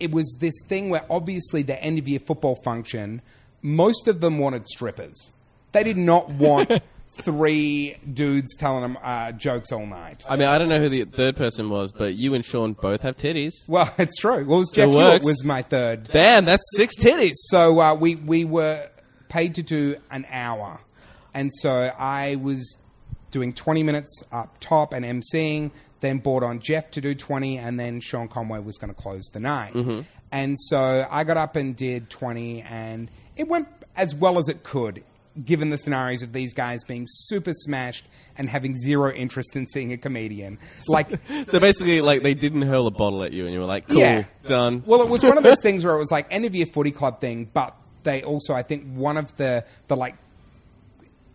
it 0.00 0.10
was 0.10 0.36
this 0.40 0.54
thing 0.66 0.90
where 0.90 1.04
obviously 1.10 1.62
the 1.62 1.82
end 1.82 1.98
of 1.98 2.08
year 2.08 2.18
football 2.18 2.56
function, 2.56 3.22
most 3.62 4.08
of 4.08 4.20
them 4.20 4.38
wanted 4.38 4.66
strippers. 4.68 5.32
They 5.72 5.82
did 5.82 5.96
not 5.96 6.28
want 6.30 6.70
three 7.22 7.96
dudes 8.12 8.54
telling 8.56 8.82
them 8.82 8.98
uh, 9.02 9.32
jokes 9.32 9.72
all 9.72 9.86
night. 9.86 10.24
I 10.28 10.36
mean, 10.36 10.48
I 10.48 10.58
don't 10.58 10.68
know 10.68 10.78
who 10.78 10.88
the 10.88 11.04
third 11.04 11.36
person 11.36 11.70
was, 11.70 11.92
but 11.92 12.14
you 12.14 12.34
and 12.34 12.44
Sean 12.44 12.74
both 12.74 13.02
have 13.02 13.16
titties. 13.16 13.52
Well, 13.68 13.92
it's 13.98 14.16
true. 14.18 14.44
Well, 14.44 14.58
it 14.58 14.60
was 14.60 14.70
Jack 14.70 14.88
Hewitt 14.88 15.22
was 15.22 15.44
my 15.44 15.62
third. 15.62 16.10
Damn, 16.12 16.44
that's 16.44 16.62
six 16.76 16.96
titties. 16.96 17.34
So 17.34 17.80
uh, 17.80 17.94
we 17.94 18.14
we 18.16 18.44
were 18.44 18.88
paid 19.28 19.54
to 19.56 19.62
do 19.62 19.96
an 20.10 20.26
hour, 20.30 20.80
and 21.34 21.52
so 21.52 21.92
I 21.98 22.36
was 22.36 22.78
doing 23.30 23.52
twenty 23.52 23.82
minutes 23.82 24.22
up 24.32 24.58
top 24.60 24.92
and 24.92 25.04
emceeing. 25.04 25.70
Then 26.00 26.18
brought 26.18 26.42
on 26.42 26.60
Jeff 26.60 26.90
to 26.92 27.00
do 27.00 27.14
twenty, 27.14 27.58
and 27.58 27.80
then 27.80 28.00
Sean 28.00 28.28
Conway 28.28 28.60
was 28.60 28.76
going 28.78 28.94
to 28.94 29.00
close 29.00 29.24
the 29.32 29.40
night. 29.40 29.74
And 30.32 30.58
so 30.58 31.06
I 31.10 31.24
got 31.24 31.36
up 31.36 31.56
and 31.56 31.74
did 31.74 32.10
twenty, 32.10 32.60
and 32.62 33.10
it 33.36 33.48
went 33.48 33.68
as 33.96 34.14
well 34.14 34.38
as 34.38 34.48
it 34.48 34.62
could. 34.62 35.02
Given 35.44 35.70
the 35.70 35.76
scenarios 35.78 36.22
of 36.22 36.32
these 36.32 36.54
guys 36.54 36.82
being 36.84 37.04
super 37.06 37.52
smashed 37.52 38.08
and 38.38 38.48
having 38.48 38.74
zero 38.76 39.12
interest 39.12 39.54
in 39.54 39.66
seeing 39.68 39.92
a 39.92 39.96
comedian, 39.98 40.58
like 40.88 41.08
So 41.48 41.60
basically, 41.60 42.00
like, 42.00 42.22
they 42.22 42.34
didn't 42.34 42.62
hurl 42.62 42.86
a 42.86 42.90
bottle 42.90 43.22
at 43.22 43.32
you, 43.32 43.44
and 43.44 43.52
you 43.52 43.60
were 43.60 43.66
like, 43.66 43.86
cool, 43.86 43.98
Yeah. 43.98 44.24
done. 44.46 44.82
Well, 44.86 45.02
it 45.02 45.08
was 45.08 45.22
one 45.22 45.36
of 45.36 45.42
those 45.50 45.60
things 45.60 45.84
where 45.84 45.94
it 45.94 45.98
was 45.98 46.10
like 46.10 46.26
end 46.30 46.44
of 46.46 46.54
year 46.54 46.66
footy 46.66 46.90
club 46.90 47.20
thing, 47.20 47.50
but 47.52 47.74
they 48.02 48.22
also, 48.22 48.54
I 48.54 48.62
think, 48.62 48.84
one 48.94 49.16
of 49.16 49.36
the 49.36 49.64
the 49.88 49.96
like 49.96 50.14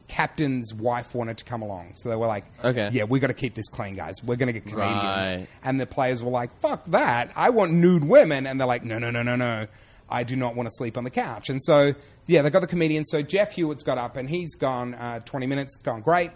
captain's 0.08 0.74
wife 0.74 1.15
wanted 1.15 1.38
to 1.38 1.46
come 1.46 1.62
along, 1.62 1.93
so 1.96 2.10
they 2.10 2.15
were 2.15 2.27
like, 2.27 2.46
Okay. 2.63 2.89
yeah, 2.91 3.03
we 3.05 3.20
got 3.20 3.27
to 3.27 3.34
keep 3.34 3.53
this 3.55 3.70
clean, 3.70 3.93
guys. 3.93 4.22
We're 4.24 4.36
going 4.36 4.48
to 4.48 4.53
get 4.53 4.65
comedians." 4.65 5.34
Right. 5.34 5.48
And 5.63 5.79
the 5.79 5.86
players 5.86 6.22
were 6.24 6.31
like, 6.31 6.58
"Fuck 6.60 6.86
that! 6.88 7.31
I 7.36 7.50
want 7.51 7.72
nude 7.72 8.03
women," 8.03 8.46
and 8.48 8.60
they're 8.60 8.67
like, 8.67 8.84
"No, 8.84 9.00
no, 9.00 9.10
no, 9.12 9.24
no, 9.24 9.36
no." 9.36 9.67
I 10.12 10.24
do 10.24 10.36
not 10.36 10.56
want 10.56 10.68
to 10.68 10.72
sleep 10.72 10.98
on 10.98 11.03
the 11.03 11.10
couch. 11.10 11.50
And 11.50 11.63
so, 11.63 11.94
yeah, 12.27 12.41
they 12.41 12.50
got 12.50 12.62
the 12.62 12.68
comedian. 12.68 13.06
So 13.06 13.22
Jeff 13.22 13.53
Hewitt's 13.53 13.84
got 13.84 13.98
up 13.98 14.18
and 14.18 14.30
he's 14.30 14.56
gone 14.56 14.94
uh, 14.94 15.20
20 15.22 15.48
minutes, 15.48 15.77
gone 15.77 16.01
great. 16.01 16.32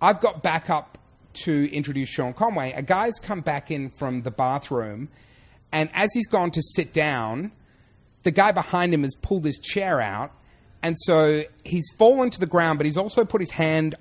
I've 0.00 0.20
got 0.20 0.42
back 0.42 0.70
up 0.70 0.98
to 1.44 1.72
introduce 1.72 2.08
Sean 2.08 2.32
Conway. 2.32 2.72
A 2.72 2.82
guy's 2.82 3.14
come 3.20 3.40
back 3.40 3.70
in 3.70 3.90
from 3.90 4.22
the 4.22 4.30
bathroom, 4.30 5.08
and 5.72 5.90
as 5.94 6.10
he's 6.14 6.28
gone 6.28 6.50
to 6.52 6.62
sit 6.62 6.92
down, 6.92 7.52
the 8.22 8.30
guy 8.30 8.52
behind 8.52 8.94
him 8.94 9.02
has 9.02 9.14
pulled 9.20 9.44
his 9.44 9.58
chair 9.58 10.00
out, 10.00 10.32
and 10.82 10.96
so 11.00 11.44
he's 11.64 11.90
fallen 11.98 12.30
to 12.30 12.40
the 12.40 12.46
ground, 12.46 12.78
but 12.78 12.86
he's 12.86 12.96
also 12.96 13.24
put 13.24 13.40
his 13.40 13.50
hand 13.50 13.96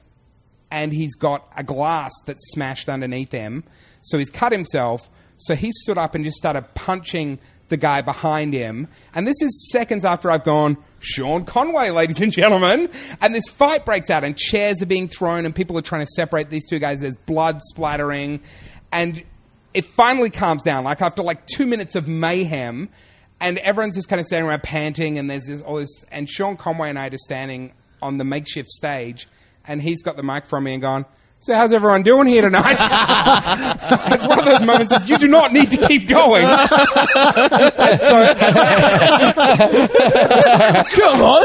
and 0.72 0.92
he's 0.94 1.16
got 1.16 1.50
a 1.56 1.64
glass 1.64 2.12
that's 2.26 2.52
smashed 2.52 2.90
underneath 2.90 3.32
him. 3.32 3.64
So 4.02 4.18
he's 4.18 4.30
cut 4.30 4.52
himself. 4.52 5.10
So 5.38 5.56
he 5.56 5.72
stood 5.72 5.98
up 5.98 6.16
and 6.16 6.24
just 6.24 6.38
started 6.38 6.74
punching 6.76 7.40
the 7.70 7.78
guy 7.78 8.02
behind 8.02 8.54
him. 8.54 8.88
And 9.14 9.28
this 9.28 9.42
is 9.42 9.72
seconds 9.72 10.06
after 10.06 10.30
I've 10.30 10.44
gone, 10.44 10.78
Sean 11.00 11.46
Conway, 11.46 11.90
ladies 11.90 12.22
and 12.22 12.32
gentlemen. 12.32 12.90
And 13.22 13.34
this 13.34 13.48
fight 13.48 13.86
breaks 13.86 14.10
out, 14.10 14.24
and 14.24 14.38
chairs 14.38 14.82
are 14.82 14.88
being 14.88 15.08
thrown, 15.08 15.46
and 15.46 15.56
people 15.56 15.78
are 15.78 15.82
trying 15.82 16.02
to 16.02 16.12
separate 16.12 16.50
these 16.50 16.66
two 16.66 16.80
guys. 16.80 17.02
There's 17.02 17.16
blood 17.16 17.62
splattering. 17.64 18.42
And 18.92 19.24
it 19.74 19.86
finally 19.86 20.30
calms 20.30 20.64
down. 20.64 20.84
Like 20.84 21.02
after 21.02 21.24
like 21.24 21.46
two 21.48 21.66
minutes 21.66 21.96
of 21.96 22.08
mayhem, 22.08 22.90
and 23.42 23.58
everyone's 23.60 23.96
just 23.96 24.08
kind 24.08 24.20
of 24.20 24.26
standing 24.26 24.50
around 24.50 24.64
panting, 24.64 25.18
and 25.18 25.30
there's 25.30 25.48
this, 25.48 25.62
all 25.62 25.76
this. 25.76 26.06
And 26.12 26.30
Sean 26.30 26.58
Conway 26.58 26.90
and 26.90 26.98
I 26.98 27.08
are 27.08 27.10
just 27.10 27.26
standing 27.26 27.74
on 28.02 28.18
the 28.18 28.24
makeshift 28.24 28.70
stage, 28.70 29.28
and 29.66 29.82
he's 29.82 30.02
got 30.02 30.16
the 30.16 30.24
mic 30.24 30.46
from 30.46 30.64
me 30.64 30.74
and 30.74 30.82
gone, 30.82 31.06
So, 31.42 31.54
how's 31.54 31.74
everyone 31.74 32.02
doing 32.02 32.26
here 32.28 32.42
tonight? 32.42 32.78
it's 34.14 34.26
one 34.26 34.40
of 34.40 34.46
those 34.46 34.66
moments 34.66 34.92
of 34.92 35.08
you 35.08 35.20
do 35.20 35.28
not 35.28 35.54
need 35.54 35.70
to 35.70 35.78
keep 35.78 36.08
going. 36.08 36.44
And 36.44 36.70
so, 38.02 38.34
Come 40.96 41.22
on! 41.22 41.44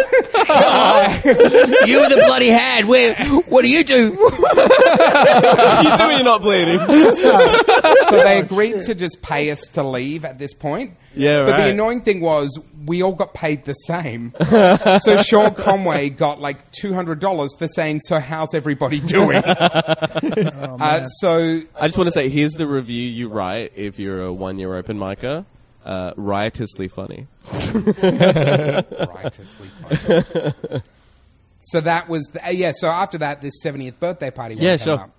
you 1.87 2.03
and 2.03 2.13
the 2.13 2.23
bloody 2.27 2.49
hand. 2.49 2.89
Where? 2.89 3.15
What 3.51 3.63
do 3.63 3.69
you 3.71 3.85
do? 3.85 3.95
you 4.05 5.97
do 5.99 6.05
you're 6.15 6.25
not 6.25 6.41
bleeding. 6.41 6.79
so 6.79 8.23
they 8.23 8.39
agreed 8.39 8.81
to 8.83 8.95
just 8.95 9.21
pay 9.21 9.51
us 9.51 9.61
to 9.75 9.83
leave 9.83 10.25
at 10.25 10.39
this 10.39 10.55
point. 10.55 10.97
Yeah, 11.15 11.41
But 11.45 11.57
the 11.57 11.63
right. 11.65 11.73
annoying 11.75 12.01
thing 12.03 12.21
was 12.23 12.59
we 12.85 13.03
all 13.03 13.13
got 13.13 13.35
paid 13.35 13.65
the 13.65 13.75
same. 13.75 14.35
so 15.01 15.23
Sean 15.23 15.55
Conway 15.55 16.11
got 16.11 16.41
like 16.41 16.71
two 16.73 16.95
hundred 16.95 17.21
dollars 17.21 17.55
for 17.59 17.69
saying, 17.69 18.01
"So 18.01 18.19
how's 18.21 18.55
everybody 18.55 19.01
doing?" 19.01 19.43
uh, 19.45 21.07
so 21.07 21.63
I 21.77 21.89
just 21.89 21.99
want 21.99 22.09
to 22.09 22.13
say, 22.13 22.29
here's 22.29 22.53
the 22.53 22.67
review 22.67 23.03
you 23.03 23.29
write 23.29 23.73
if 23.77 23.99
you're 23.99 24.23
a 24.23 24.33
one-year 24.33 24.75
open 24.75 24.99
micer. 24.99 25.45
Uh, 25.85 26.13
riotously 26.17 26.89
funny. 26.89 27.27
riotously 28.03 29.69
funny. 29.69 30.83
so 31.61 31.81
that 31.81 32.09
was 32.09 32.25
the, 32.33 32.47
uh, 32.47 32.51
yeah. 32.51 32.73
So 32.75 32.89
after 32.89 33.19
that, 33.19 33.41
this 33.41 33.61
seventieth 33.63 33.99
birthday 33.99 34.31
party. 34.31 34.57
Yeah, 34.57 34.77
came 34.77 34.85
sure. 34.85 34.99
up. 34.99 35.11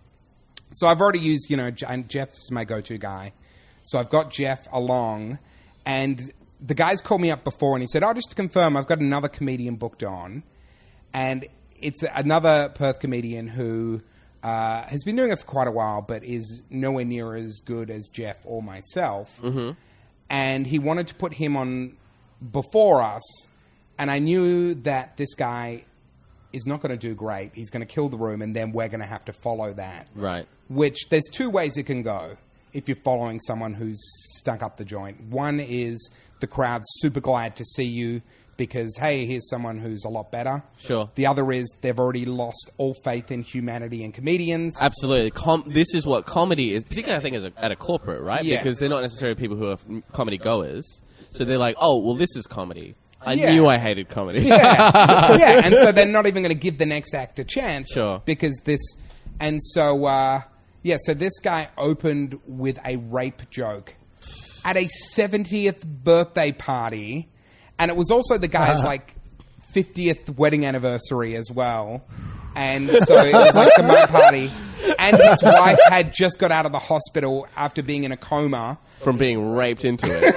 So 0.73 0.87
I've 0.87 1.01
already 1.01 1.19
used 1.19 1.49
you 1.49 1.57
know, 1.57 1.71
J- 1.71 1.87
and 1.89 2.07
Jeff's 2.07 2.49
my 2.49 2.63
go-to 2.63 2.97
guy. 2.97 3.33
So 3.83 3.99
I've 3.99 4.09
got 4.09 4.31
Jeff 4.31 4.67
along, 4.71 5.39
and 5.85 6.31
the 6.61 6.75
guy's 6.75 7.01
called 7.01 7.21
me 7.21 7.31
up 7.31 7.43
before, 7.43 7.75
and 7.75 7.83
he 7.83 7.87
said, 7.87 8.03
"Oh, 8.03 8.13
just 8.13 8.29
to 8.29 8.35
confirm, 8.35 8.77
I've 8.77 8.87
got 8.87 8.99
another 8.99 9.27
comedian 9.27 9.75
booked 9.75 10.03
on, 10.03 10.43
and 11.13 11.47
it's 11.79 12.03
another 12.13 12.69
Perth 12.69 12.99
comedian 12.99 13.47
who." 13.47 14.01
Uh, 14.43 14.81
has 14.87 15.03
been 15.03 15.15
doing 15.15 15.29
it 15.29 15.37
for 15.37 15.45
quite 15.45 15.67
a 15.67 15.71
while, 15.71 16.01
but 16.01 16.23
is 16.23 16.63
nowhere 16.71 17.05
near 17.05 17.35
as 17.35 17.59
good 17.63 17.91
as 17.91 18.09
Jeff 18.09 18.39
or 18.43 18.63
myself. 18.63 19.39
Mm-hmm. 19.39 19.73
And 20.31 20.65
he 20.65 20.79
wanted 20.79 21.05
to 21.09 21.13
put 21.13 21.35
him 21.35 21.55
on 21.55 21.95
before 22.51 23.03
us, 23.03 23.21
and 23.99 24.09
I 24.09 24.17
knew 24.17 24.73
that 24.73 25.17
this 25.17 25.35
guy 25.35 25.85
is 26.53 26.65
not 26.65 26.81
going 26.81 26.89
to 26.89 26.97
do 26.97 27.13
great. 27.13 27.51
He's 27.53 27.69
going 27.69 27.85
to 27.85 27.93
kill 27.93 28.09
the 28.09 28.17
room, 28.17 28.41
and 28.41 28.55
then 28.55 28.71
we're 28.71 28.87
going 28.87 29.01
to 29.01 29.05
have 29.05 29.25
to 29.25 29.33
follow 29.33 29.73
that. 29.73 30.07
Right. 30.15 30.47
Which 30.69 31.09
there's 31.09 31.29
two 31.31 31.51
ways 31.51 31.77
it 31.77 31.83
can 31.83 32.01
go 32.01 32.37
if 32.73 32.87
you're 32.87 32.95
following 33.03 33.39
someone 33.39 33.73
who's 33.73 33.99
stunk 34.37 34.61
up 34.63 34.77
the 34.77 34.85
joint. 34.85 35.21
One 35.25 35.59
is 35.59 36.09
the 36.39 36.47
crowd's 36.47 36.85
super 36.99 37.19
glad 37.19 37.55
to 37.57 37.65
see 37.65 37.85
you 37.85 38.21
because 38.57 38.95
hey, 38.97 39.25
here's 39.25 39.49
someone 39.49 39.79
who's 39.79 40.03
a 40.05 40.09
lot 40.09 40.31
better. 40.31 40.61
Sure. 40.77 41.09
The 41.15 41.25
other 41.25 41.51
is 41.51 41.65
they've 41.81 41.97
already 41.97 42.25
lost 42.25 42.69
all 42.77 42.93
faith 42.93 43.31
in 43.31 43.41
humanity 43.43 44.03
and 44.03 44.13
comedians. 44.13 44.75
Absolutely. 44.79 45.31
Com- 45.31 45.63
this 45.67 45.93
is 45.95 46.05
what 46.05 46.25
comedy 46.25 46.73
is, 46.75 46.83
particularly 46.83 47.19
I 47.19 47.23
think 47.23 47.35
as 47.37 47.43
a, 47.43 47.53
at 47.57 47.71
a 47.71 47.75
corporate, 47.75 48.21
right? 48.21 48.43
Yeah. 48.43 48.57
Because 48.61 48.77
they're 48.77 48.89
not 48.89 49.01
necessarily 49.01 49.35
people 49.35 49.57
who 49.57 49.67
are 49.69 49.77
comedy 50.13 50.37
goers. 50.37 51.01
So 51.31 51.43
they're 51.45 51.57
like, 51.57 51.75
oh, 51.79 51.97
well, 51.97 52.15
this 52.15 52.35
is 52.35 52.45
comedy. 52.45 52.95
I 53.23 53.33
Yeah. 53.33 53.53
knew 53.53 53.67
I 53.67 53.77
hated 53.77 54.09
comedy. 54.09 54.41
yeah, 54.41 54.55
yeah, 55.37 55.61
and 55.63 55.77
so 55.77 55.91
they're 55.91 56.05
not 56.07 56.27
even 56.27 56.43
going 56.43 56.53
to 56.55 56.59
give 56.59 56.77
the 56.77 56.85
next 56.87 57.13
act 57.13 57.39
a 57.39 57.43
chance. 57.43 57.91
Sure. 57.93 58.21
Because 58.25 58.59
this, 58.65 58.81
and 59.39 59.59
so 59.61 60.05
uh, 60.05 60.41
yeah, 60.83 60.97
so 60.99 61.13
this 61.13 61.39
guy 61.39 61.69
opened 61.77 62.39
with 62.45 62.79
a 62.85 62.97
rape 62.97 63.49
joke 63.49 63.95
at 64.63 64.77
a 64.77 64.87
seventieth 64.87 65.85
birthday 65.85 66.51
party, 66.51 67.29
and 67.79 67.89
it 67.89 67.97
was 67.97 68.11
also 68.11 68.37
the 68.37 68.47
guy's 68.47 68.83
like 68.83 69.15
fiftieth 69.71 70.29
wedding 70.37 70.65
anniversary 70.65 71.35
as 71.35 71.51
well. 71.51 72.03
And 72.55 72.89
so 72.89 73.17
it 73.23 73.33
was 73.33 73.55
like 73.55 73.71
the 73.77 73.83
moat 73.83 74.09
party, 74.09 74.51
and 74.99 75.15
his 75.15 75.41
wife 75.41 75.79
had 75.87 76.13
just 76.13 76.37
got 76.39 76.51
out 76.51 76.65
of 76.65 76.71
the 76.71 76.79
hospital 76.79 77.47
after 77.55 77.81
being 77.81 78.03
in 78.03 78.11
a 78.11 78.17
coma. 78.17 78.77
From 78.99 79.17
being 79.17 79.53
raped 79.53 79.85
into 79.85 80.05
it. 80.07 80.35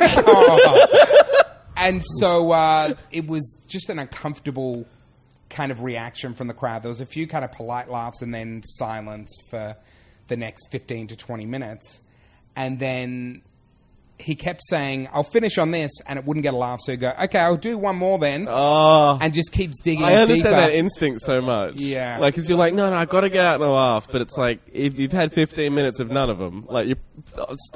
And 1.77 2.03
so 2.05 2.53
uh, 2.53 2.95
it 3.11 3.27
was 3.27 3.59
just 3.67 3.91
an 3.91 3.99
uncomfortable 3.99 4.87
kind 5.51 5.73
of 5.73 5.83
reaction 5.83 6.35
from 6.35 6.47
the 6.47 6.55
crowd. 6.55 6.83
There 6.83 6.89
was 6.89 7.01
a 7.01 7.07
few 7.07 7.27
kind 7.27 7.45
of 7.45 7.53
polite 7.53 7.91
laughs 7.91 8.23
and 8.23 8.35
then 8.35 8.63
silence 8.65 9.37
for 9.51 9.77
the 10.29 10.37
next 10.37 10.71
15 10.71 11.09
to 11.09 11.17
20 11.17 11.47
minutes. 11.47 12.01
And 12.57 12.79
then 12.79 13.43
he 14.19 14.35
kept 14.35 14.63
saying, 14.65 15.09
I'll 15.13 15.25
finish 15.25 15.59
on 15.59 15.73
this, 15.73 15.91
and 16.07 16.19
it 16.19 16.25
wouldn't 16.25 16.45
get 16.45 16.55
a 16.55 16.57
laugh. 16.57 16.79
So 16.83 16.93
he'd 16.93 17.01
go, 17.01 17.13
okay, 17.25 17.39
I'll 17.39 17.57
do 17.57 17.77
one 17.77 17.97
more 17.97 18.19
then. 18.19 18.47
oh. 18.49 19.19
and 19.21 19.35
just 19.35 19.53
keeps 19.53 19.81
digging 19.81 20.05
I 20.05 20.15
understand 20.15 20.43
deeper. 20.43 20.57
that 20.57 20.73
instinct 20.73 21.21
so 21.23 21.41
much. 21.41 21.75
Yeah. 21.75 22.19
Like, 22.19 22.35
because 22.35 22.49
you're 22.49 22.59
like, 22.59 22.75
no, 22.75 22.91
no, 22.91 22.97
I've 22.97 23.09
got 23.09 23.23
to 23.23 23.29
get 23.29 23.45
out 23.45 23.61
and 23.61 23.71
laugh. 23.71 24.09
But 24.11 24.23
it's 24.23 24.37
like, 24.37 24.61
if 24.73 24.99
you've 24.99 25.13
had 25.13 25.33
15 25.33 25.75
minutes 25.75 25.99
of 25.99 26.11
none 26.11 26.31
of 26.31 26.39
them, 26.39 26.65
like, 26.69 26.87
you 26.87 26.97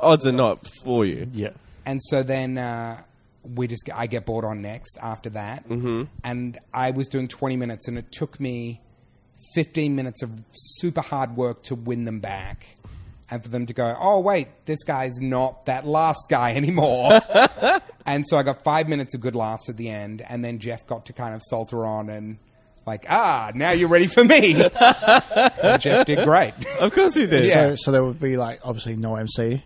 odds 0.01 0.27
are 0.27 0.33
not 0.33 0.67
for 0.85 1.05
you. 1.05 1.29
Yeah. 1.33 1.51
And 1.85 2.01
so 2.03 2.23
then 2.23 2.59
uh, 2.59 3.03
we 3.43 3.67
just 3.67 3.89
I 3.95 4.07
get 4.07 4.27
bored 4.27 4.45
on 4.45 4.61
next 4.61 4.99
after 5.01 5.31
that, 5.31 5.69
mm-hmm. 5.69 6.05
and 6.23 6.59
I 6.73 6.91
was 6.91 7.09
doing 7.09 7.29
twenty 7.29 7.57
minutes, 7.57 7.89
and 7.89 7.97
it 7.97 8.13
took 8.13 8.39
me 8.39 8.83
fifteen 9.55 9.95
minutes 9.97 10.23
of 10.23 10.31
super 10.53 11.01
hard 11.01 11.37
work 11.37 11.63
to 11.65 11.75
win 11.75 12.05
them 12.05 12.21
back. 12.21 12.77
and 13.31 13.43
for 13.43 13.49
them 13.51 13.67
to 13.67 13.75
go, 13.75 13.95
oh 14.01 14.21
wait, 14.21 14.49
this 14.65 14.83
guy's 14.85 15.21
not 15.21 15.67
that 15.67 15.87
last 15.87 16.27
guy 16.31 16.55
anymore. 16.63 17.21
and 18.07 18.27
so 18.27 18.39
I 18.39 18.43
got 18.43 18.65
five 18.65 18.89
minutes 18.89 19.15
of 19.15 19.21
good 19.21 19.35
laughs 19.37 19.69
at 19.69 19.77
the 19.77 19.89
end, 19.91 20.23
and 20.29 20.43
then 20.45 20.59
Jeff 20.59 20.87
got 20.87 21.05
to 21.07 21.13
kind 21.13 21.35
of 21.35 21.43
salter 21.45 21.85
on 21.85 22.09
and 22.09 22.39
like, 22.87 23.05
ah, 23.11 23.53
now 23.55 23.71
you're 23.73 23.89
ready 23.91 24.07
for 24.07 24.25
me. 24.25 24.55
and 24.81 25.83
Jeff 25.83 26.07
did 26.07 26.25
great. 26.25 26.55
Of 26.81 26.93
course 26.95 27.15
he 27.15 27.27
did. 27.27 27.45
Yeah. 27.45 27.53
So, 27.53 27.77
so 27.77 27.93
there 27.93 28.03
would 28.03 28.19
be 28.19 28.39
like 28.39 28.61
obviously 28.65 28.97
no 28.97 29.17
MC, 29.17 29.63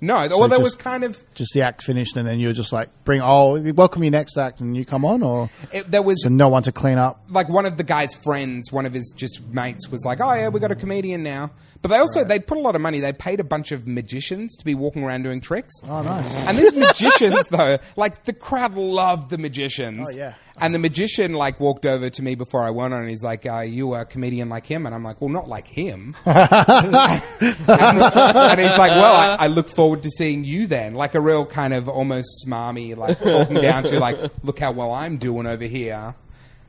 No, 0.00 0.14
well, 0.14 0.40
there 0.48 0.58
just- 0.58 0.62
was 0.62 0.74
kind 0.74 1.04
of 1.04 1.22
just 1.34 1.54
the 1.54 1.62
act 1.62 1.82
finished, 1.82 2.16
and 2.16 2.26
then 2.26 2.38
you 2.38 2.48
were 2.48 2.54
just 2.54 2.72
like 2.72 2.90
bring 3.04 3.20
oh 3.22 3.58
welcome 3.72 4.02
your 4.04 4.10
next 4.12 4.36
act, 4.36 4.60
and 4.60 4.76
you 4.76 4.84
come 4.84 5.04
on, 5.04 5.22
or 5.22 5.48
it, 5.72 5.90
there 5.90 6.02
was 6.02 6.22
so 6.22 6.28
no 6.28 6.48
one 6.48 6.62
to 6.64 6.72
clean 6.72 6.98
up. 6.98 7.22
like 7.30 7.48
one 7.48 7.64
of 7.66 7.76
the 7.76 7.84
guy's 7.84 8.14
friends, 8.14 8.70
one 8.70 8.84
of 8.86 8.92
his 8.92 9.12
just 9.16 9.42
mates, 9.48 9.88
was 9.88 10.04
like, 10.04 10.20
"Oh 10.20 10.34
yeah, 10.34 10.48
we 10.48 10.60
got 10.60 10.70
a 10.72 10.76
comedian 10.76 11.22
now." 11.22 11.50
But 11.82 11.88
they 11.88 11.98
also 11.98 12.24
they 12.24 12.38
put 12.40 12.58
a 12.58 12.60
lot 12.60 12.74
of 12.74 12.80
money. 12.80 13.00
They 13.00 13.12
paid 13.12 13.38
a 13.40 13.44
bunch 13.44 13.72
of 13.72 13.86
magicians 13.86 14.56
to 14.56 14.64
be 14.64 14.74
walking 14.74 15.04
around 15.04 15.22
doing 15.22 15.40
tricks. 15.40 15.74
Oh, 15.88 16.02
nice. 16.02 16.34
And 16.46 16.58
these 16.58 16.74
magicians, 16.74 17.48
though, 17.50 17.78
like 17.96 18.24
the 18.24 18.32
crowd 18.32 18.74
loved 18.74 19.30
the 19.30 19.38
magicians. 19.38 20.08
Oh, 20.10 20.16
yeah. 20.16 20.34
And 20.58 20.74
the 20.74 20.78
magician 20.78 21.34
like 21.34 21.60
walked 21.60 21.84
over 21.84 22.08
to 22.08 22.22
me 22.22 22.34
before 22.34 22.62
I 22.62 22.70
went 22.70 22.94
on, 22.94 23.00
and 23.00 23.10
he's 23.10 23.22
like, 23.22 23.44
"Are 23.46 23.64
you 23.64 23.94
a 23.94 24.04
comedian 24.06 24.48
like 24.48 24.66
him?" 24.66 24.86
And 24.86 24.94
I'm 24.94 25.04
like, 25.04 25.20
"Well, 25.20 25.28
not 25.28 25.48
like 25.48 25.66
him." 25.66 26.16
and, 26.24 26.36
and 27.40 28.60
he's 28.60 28.78
like, 28.78 28.90
"Well, 28.92 29.16
I, 29.16 29.36
I 29.40 29.46
look 29.48 29.68
forward 29.68 30.02
to 30.04 30.10
seeing 30.10 30.44
you 30.44 30.66
then." 30.66 30.94
Like 30.94 31.14
a 31.14 31.20
real 31.20 31.44
kind 31.46 31.74
of 31.74 31.88
almost 31.88 32.44
smarmy, 32.46 32.96
like 32.96 33.18
talking 33.18 33.56
down 33.60 33.84
to 33.84 33.98
like, 34.00 34.18
"Look 34.42 34.58
how 34.58 34.72
well 34.72 34.92
I'm 34.92 35.18
doing 35.18 35.46
over 35.46 35.64
here." 35.64 36.14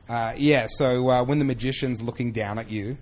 Uh, 0.08 0.34
yeah. 0.36 0.66
So 0.68 1.08
uh, 1.10 1.22
when 1.24 1.38
the 1.38 1.44
magician's 1.44 2.02
looking 2.02 2.32
down 2.32 2.58
at 2.58 2.70
you, 2.70 2.96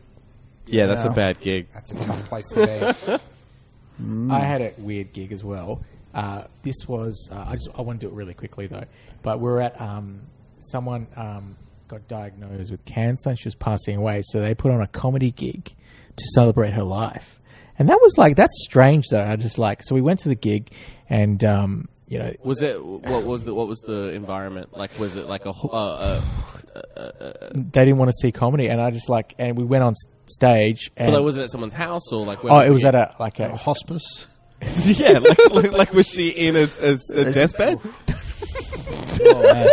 Yeah, 0.66 0.86
that's 0.86 1.04
a 1.04 1.10
bad 1.10 1.40
gig. 1.40 1.68
that's 1.72 1.92
a 1.92 1.96
tough 1.96 2.24
place 2.28 2.48
to 2.50 2.66
be. 3.08 4.30
I 4.32 4.40
had 4.40 4.60
a 4.60 4.72
weird 4.78 5.12
gig 5.12 5.32
as 5.32 5.42
well. 5.42 5.82
Uh, 6.14 6.44
this 6.62 6.76
was 6.86 7.28
uh, 7.32 7.44
I 7.48 7.54
just 7.54 7.68
I 7.76 7.82
want 7.82 8.00
to 8.00 8.06
do 8.06 8.12
it 8.12 8.16
really 8.16 8.34
quickly 8.34 8.66
though. 8.66 8.84
But 9.22 9.40
we 9.40 9.48
are 9.50 9.60
at 9.60 9.80
um, 9.80 10.20
someone 10.70 11.06
um, 11.16 11.56
got 11.88 12.06
diagnosed 12.08 12.70
with 12.70 12.84
cancer 12.84 13.30
and 13.30 13.38
she 13.38 13.46
was 13.46 13.54
passing 13.54 13.96
away, 13.96 14.22
so 14.24 14.40
they 14.40 14.54
put 14.54 14.70
on 14.72 14.80
a 14.80 14.86
comedy 14.86 15.30
gig 15.30 15.74
to 16.16 16.24
celebrate 16.34 16.72
her 16.72 16.82
life. 16.82 17.38
And 17.78 17.88
that 17.90 18.00
was 18.00 18.16
like 18.16 18.36
that's 18.36 18.58
strange 18.64 19.04
though. 19.10 19.22
I 19.22 19.36
just 19.36 19.58
like 19.58 19.82
so 19.82 19.94
we 19.94 20.00
went 20.00 20.20
to 20.20 20.28
the 20.30 20.34
gig 20.34 20.70
and 21.10 21.44
um, 21.44 21.88
you 22.08 22.18
know 22.18 22.32
Was 22.42 22.62
it 22.62 22.82
what 22.82 23.24
was 23.24 23.44
the 23.44 23.54
what 23.54 23.68
was 23.68 23.80
the 23.80 24.10
environment 24.12 24.74
like? 24.76 24.98
Was 24.98 25.14
it 25.16 25.26
like 25.26 25.44
a 25.44 25.52
ho- 25.52 25.68
uh, 25.68 26.22
uh, 26.96 27.50
they 27.54 27.84
didn't 27.84 27.98
want 27.98 28.08
to 28.08 28.16
see 28.20 28.32
comedy 28.32 28.68
and 28.68 28.80
I 28.80 28.90
just 28.90 29.10
like 29.10 29.34
and 29.38 29.58
we 29.58 29.64
went 29.64 29.84
on 29.84 29.94
stage 30.24 30.90
and 30.96 31.12
well, 31.12 31.22
was 31.22 31.36
it 31.36 31.42
at 31.44 31.50
someone's 31.50 31.74
house 31.74 32.10
or 32.12 32.24
like? 32.24 32.42
Where 32.42 32.52
oh 32.52 32.60
it 32.60 32.70
was 32.70 32.80
the 32.80 32.88
at 32.88 32.94
a 32.94 33.14
like 33.20 33.40
a 33.40 33.50
A 33.50 33.56
hospice. 33.56 34.26
yeah, 34.84 35.18
like, 35.18 35.38
like, 35.50 35.72
like 35.72 35.92
was 35.92 36.06
she 36.06 36.28
in 36.30 36.56
a, 36.56 36.66
a, 36.80 36.98
a 37.14 37.32
deathbed? 37.32 37.78
Oh, 39.18 39.42
man. 39.42 39.68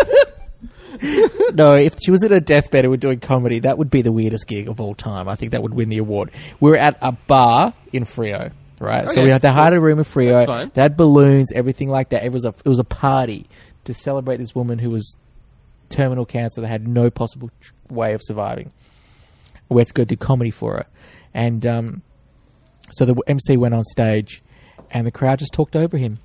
No, 1.53 1.75
if 1.75 1.95
she 2.03 2.12
was 2.12 2.23
at 2.23 2.32
a 2.32 2.41
deathbed 2.41 2.86
and 2.86 2.91
we're 2.91 2.97
doing 2.97 3.19
comedy, 3.19 3.60
that 3.60 3.77
would 3.77 3.89
be 3.89 4.01
the 4.01 4.12
weirdest 4.12 4.47
gig 4.47 4.67
of 4.67 4.82
all 4.82 4.95
time. 4.95 5.27
I 5.29 5.36
think 5.36 5.51
that 5.51 5.62
would 5.62 5.73
win 5.73 5.89
the 5.89 5.99
award. 5.99 6.32
We 6.60 6.71
were 6.71 6.77
at 6.77 6.97
a 7.01 7.12
bar 7.12 7.73
in 7.91 8.06
Freo, 8.06 8.51
right? 8.79 9.10
so 9.10 9.23
we 9.23 9.29
had 9.29 9.41
to 9.43 9.51
hide 9.51 9.73
a 9.73 9.79
room 9.79 9.99
in 9.99 10.06
Freo. 10.06 10.38
That's 10.38 10.45
fine. 10.45 10.71
They 10.73 10.82
had 10.82 10.97
balloons, 10.97 11.51
everything 11.53 11.89
like 11.89 12.10
that. 12.10 12.23
It 12.25 12.32
was 12.32 12.45
a 12.45 12.49
it 12.49 12.67
was 12.67 12.79
a 12.79 12.84
party 12.84 13.47
to 13.86 13.93
celebrate 13.93 14.38
this 14.38 14.56
woman 14.56 14.79
who 14.79 14.89
was 14.89 15.15
terminal 15.89 16.25
cancer 16.25 16.62
that 16.62 16.67
had 16.67 16.88
no 16.88 17.10
possible 17.10 17.51
way 17.89 18.13
of 18.13 18.21
surviving. 18.23 18.71
We 19.69 19.82
had 19.82 19.88
to 19.88 19.93
go 19.93 20.06
do 20.06 20.15
comedy 20.15 20.51
for 20.51 20.73
her, 20.73 20.86
and 21.34 21.65
um, 21.65 22.01
so 22.91 23.06
the 23.06 23.15
MC 23.27 23.58
went 23.58 23.73
on 23.73 23.84
stage, 23.84 24.43
and 24.91 25.06
the 25.06 25.12
crowd 25.12 25.39
just 25.39 25.53
talked 25.53 25.75
over 25.75 25.97
him. 25.97 26.19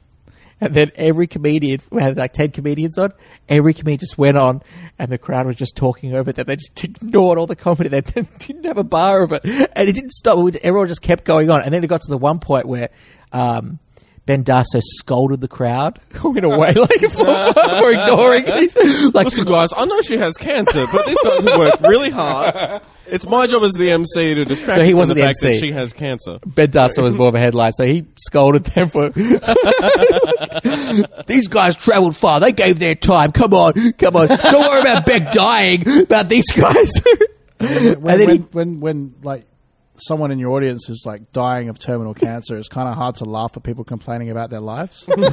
And 0.61 0.75
then 0.75 0.93
every 0.97 1.27
comedian, 1.27 1.81
we 1.91 2.03
had 2.03 2.17
like 2.17 2.33
10 2.33 2.51
comedians 2.51 2.99
on, 2.99 3.13
every 3.49 3.75
comedian 3.75 4.01
just 4.01 4.19
went 4.19 4.37
on 4.37 4.63
and 4.99 5.11
the 5.11 5.19
crowd 5.19 5.47
was 5.47 5.57
just 5.57 5.77
talking 5.77 6.15
over 6.15 6.33
them. 6.33 6.47
They 6.47 6.57
just 6.57 6.85
ignored 6.85 7.39
all 7.39 7.47
the 7.47 7.57
comedy. 7.57 7.89
They 7.89 8.01
didn't 8.39 8.65
have 8.65 8.79
a 8.79 8.85
bar 8.85 9.23
of 9.23 9.33
it. 9.33 9.45
And 9.45 9.89
it 9.89 9.95
didn't 9.95 10.13
stop. 10.13 10.39
Everyone 10.63 10.89
just 10.89 11.03
kept 11.03 11.25
going 11.25 11.51
on. 11.51 11.63
And 11.63 11.73
then 11.73 11.85
it 11.85 11.87
got 11.87 12.01
to 12.03 12.11
the 12.11 12.19
one 12.19 12.41
point 12.41 12.67
where 12.67 12.91
um, 13.33 13.79
Ben 14.29 14.45
Darso 14.45 14.79
scolded 14.83 15.41
the 15.41 15.49
crowd 15.49 15.99
in 16.23 16.45
a 16.45 16.59
way 16.59 16.75
like 16.75 17.01
for, 17.01 17.25
for 17.55 17.93
ignoring 17.93 18.45
these. 18.45 18.77
Like, 19.15 19.25
Listen, 19.29 19.47
guys, 19.47 19.71
I 19.75 19.87
know 19.87 20.03
she 20.03 20.19
has 20.19 20.37
cancer, 20.37 20.87
but 20.93 21.07
these 21.07 21.17
guys 21.25 21.45
have 21.45 21.59
worked 21.59 21.81
really 21.81 22.11
hard. 22.11 22.83
It's 23.07 23.27
my 23.27 23.47
job 23.47 23.63
as 23.63 23.73
the 23.73 23.91
MC 23.91 24.35
to 24.35 24.45
distract 24.45 24.81
No, 24.81 24.85
he 24.85 24.93
wasn't 24.93 25.17
the 25.17 25.23
the 25.23 25.29
fact 25.29 25.39
MC. 25.43 25.55
that 25.61 25.67
she 25.67 25.73
has 25.73 25.95
cancer. 25.95 26.39
Ben 26.45 26.69
Darso 26.71 27.03
was 27.03 27.15
more 27.17 27.29
of 27.29 27.35
a 27.35 27.39
headline, 27.39 27.73
so 27.73 27.87
he 27.87 28.05
scolded 28.17 28.65
them 28.67 28.91
for. 28.91 29.09
these 31.27 31.49
guys 31.49 31.77
travelled 31.77 32.17
far. 32.17 32.41
They 32.41 32.53
gave 32.53 32.79
their 32.79 32.95
time. 32.95 33.33
Come 33.33 33.55
on, 33.55 33.73
come 33.93 34.17
on. 34.17 34.29
Don't 34.29 34.61
worry 34.69 34.81
about 34.83 35.07
Beck 35.07 35.33
dying. 35.33 35.85
About 36.03 36.29
these 36.29 36.51
guys. 36.53 36.93
when, 37.59 37.71
And 37.71 38.03
when, 38.03 38.19
then 38.19 38.29
he- 38.31 38.37
when, 38.53 38.81
when, 38.81 39.15
like 39.23 39.45
someone 40.01 40.31
in 40.31 40.39
your 40.39 40.53
audience 40.53 40.89
is 40.89 41.03
like 41.05 41.33
dying 41.33 41.69
of 41.69 41.79
terminal 41.79 42.15
cancer, 42.15 42.57
it's 42.57 42.69
kind 42.69 42.89
of 42.89 42.95
hard 42.95 43.17
to 43.17 43.25
laugh 43.25 43.57
at 43.57 43.63
people 43.63 43.85
complaining 43.85 44.31
about 44.31 44.51
their 44.51 44.61
lives. 44.61 45.05
Don't 45.07 45.19
you 45.21 45.27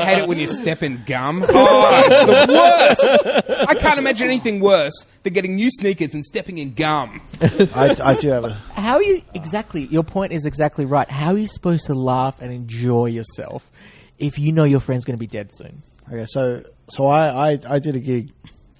hate 0.00 0.18
it 0.18 0.28
when 0.28 0.38
you 0.38 0.46
step 0.46 0.82
in 0.82 1.02
gum? 1.06 1.44
Oh, 1.48 2.04
it's 2.06 2.26
the 2.26 2.52
worst. 2.52 3.68
I 3.68 3.74
can't 3.74 3.98
imagine 3.98 4.26
anything 4.26 4.60
worse 4.60 5.06
than 5.22 5.32
getting 5.32 5.56
new 5.56 5.70
sneakers 5.70 6.14
and 6.14 6.24
stepping 6.24 6.58
in 6.58 6.74
gum. 6.74 7.22
I, 7.40 7.96
I 8.02 8.14
do 8.14 8.28
have 8.28 8.44
a. 8.44 8.52
How 8.74 8.96
are 8.96 9.02
you 9.02 9.22
exactly? 9.34 9.82
Your 9.86 10.04
point 10.04 10.32
is 10.32 10.46
exactly 10.46 10.84
right. 10.84 11.08
How 11.10 11.32
are 11.32 11.38
you 11.38 11.48
supposed 11.48 11.86
to 11.86 11.94
laugh 11.94 12.36
and 12.40 12.52
enjoy 12.52 13.06
yourself 13.06 13.70
if 14.18 14.38
you 14.38 14.52
know 14.52 14.64
your 14.64 14.80
friend's 14.80 15.04
going 15.04 15.16
to 15.16 15.20
be 15.20 15.26
dead 15.26 15.50
soon? 15.54 15.82
Okay, 16.12 16.26
so 16.28 16.62
so 16.90 17.06
I 17.06 17.52
I, 17.52 17.58
I 17.68 17.78
did 17.78 17.96
a 17.96 18.00
gig. 18.00 18.32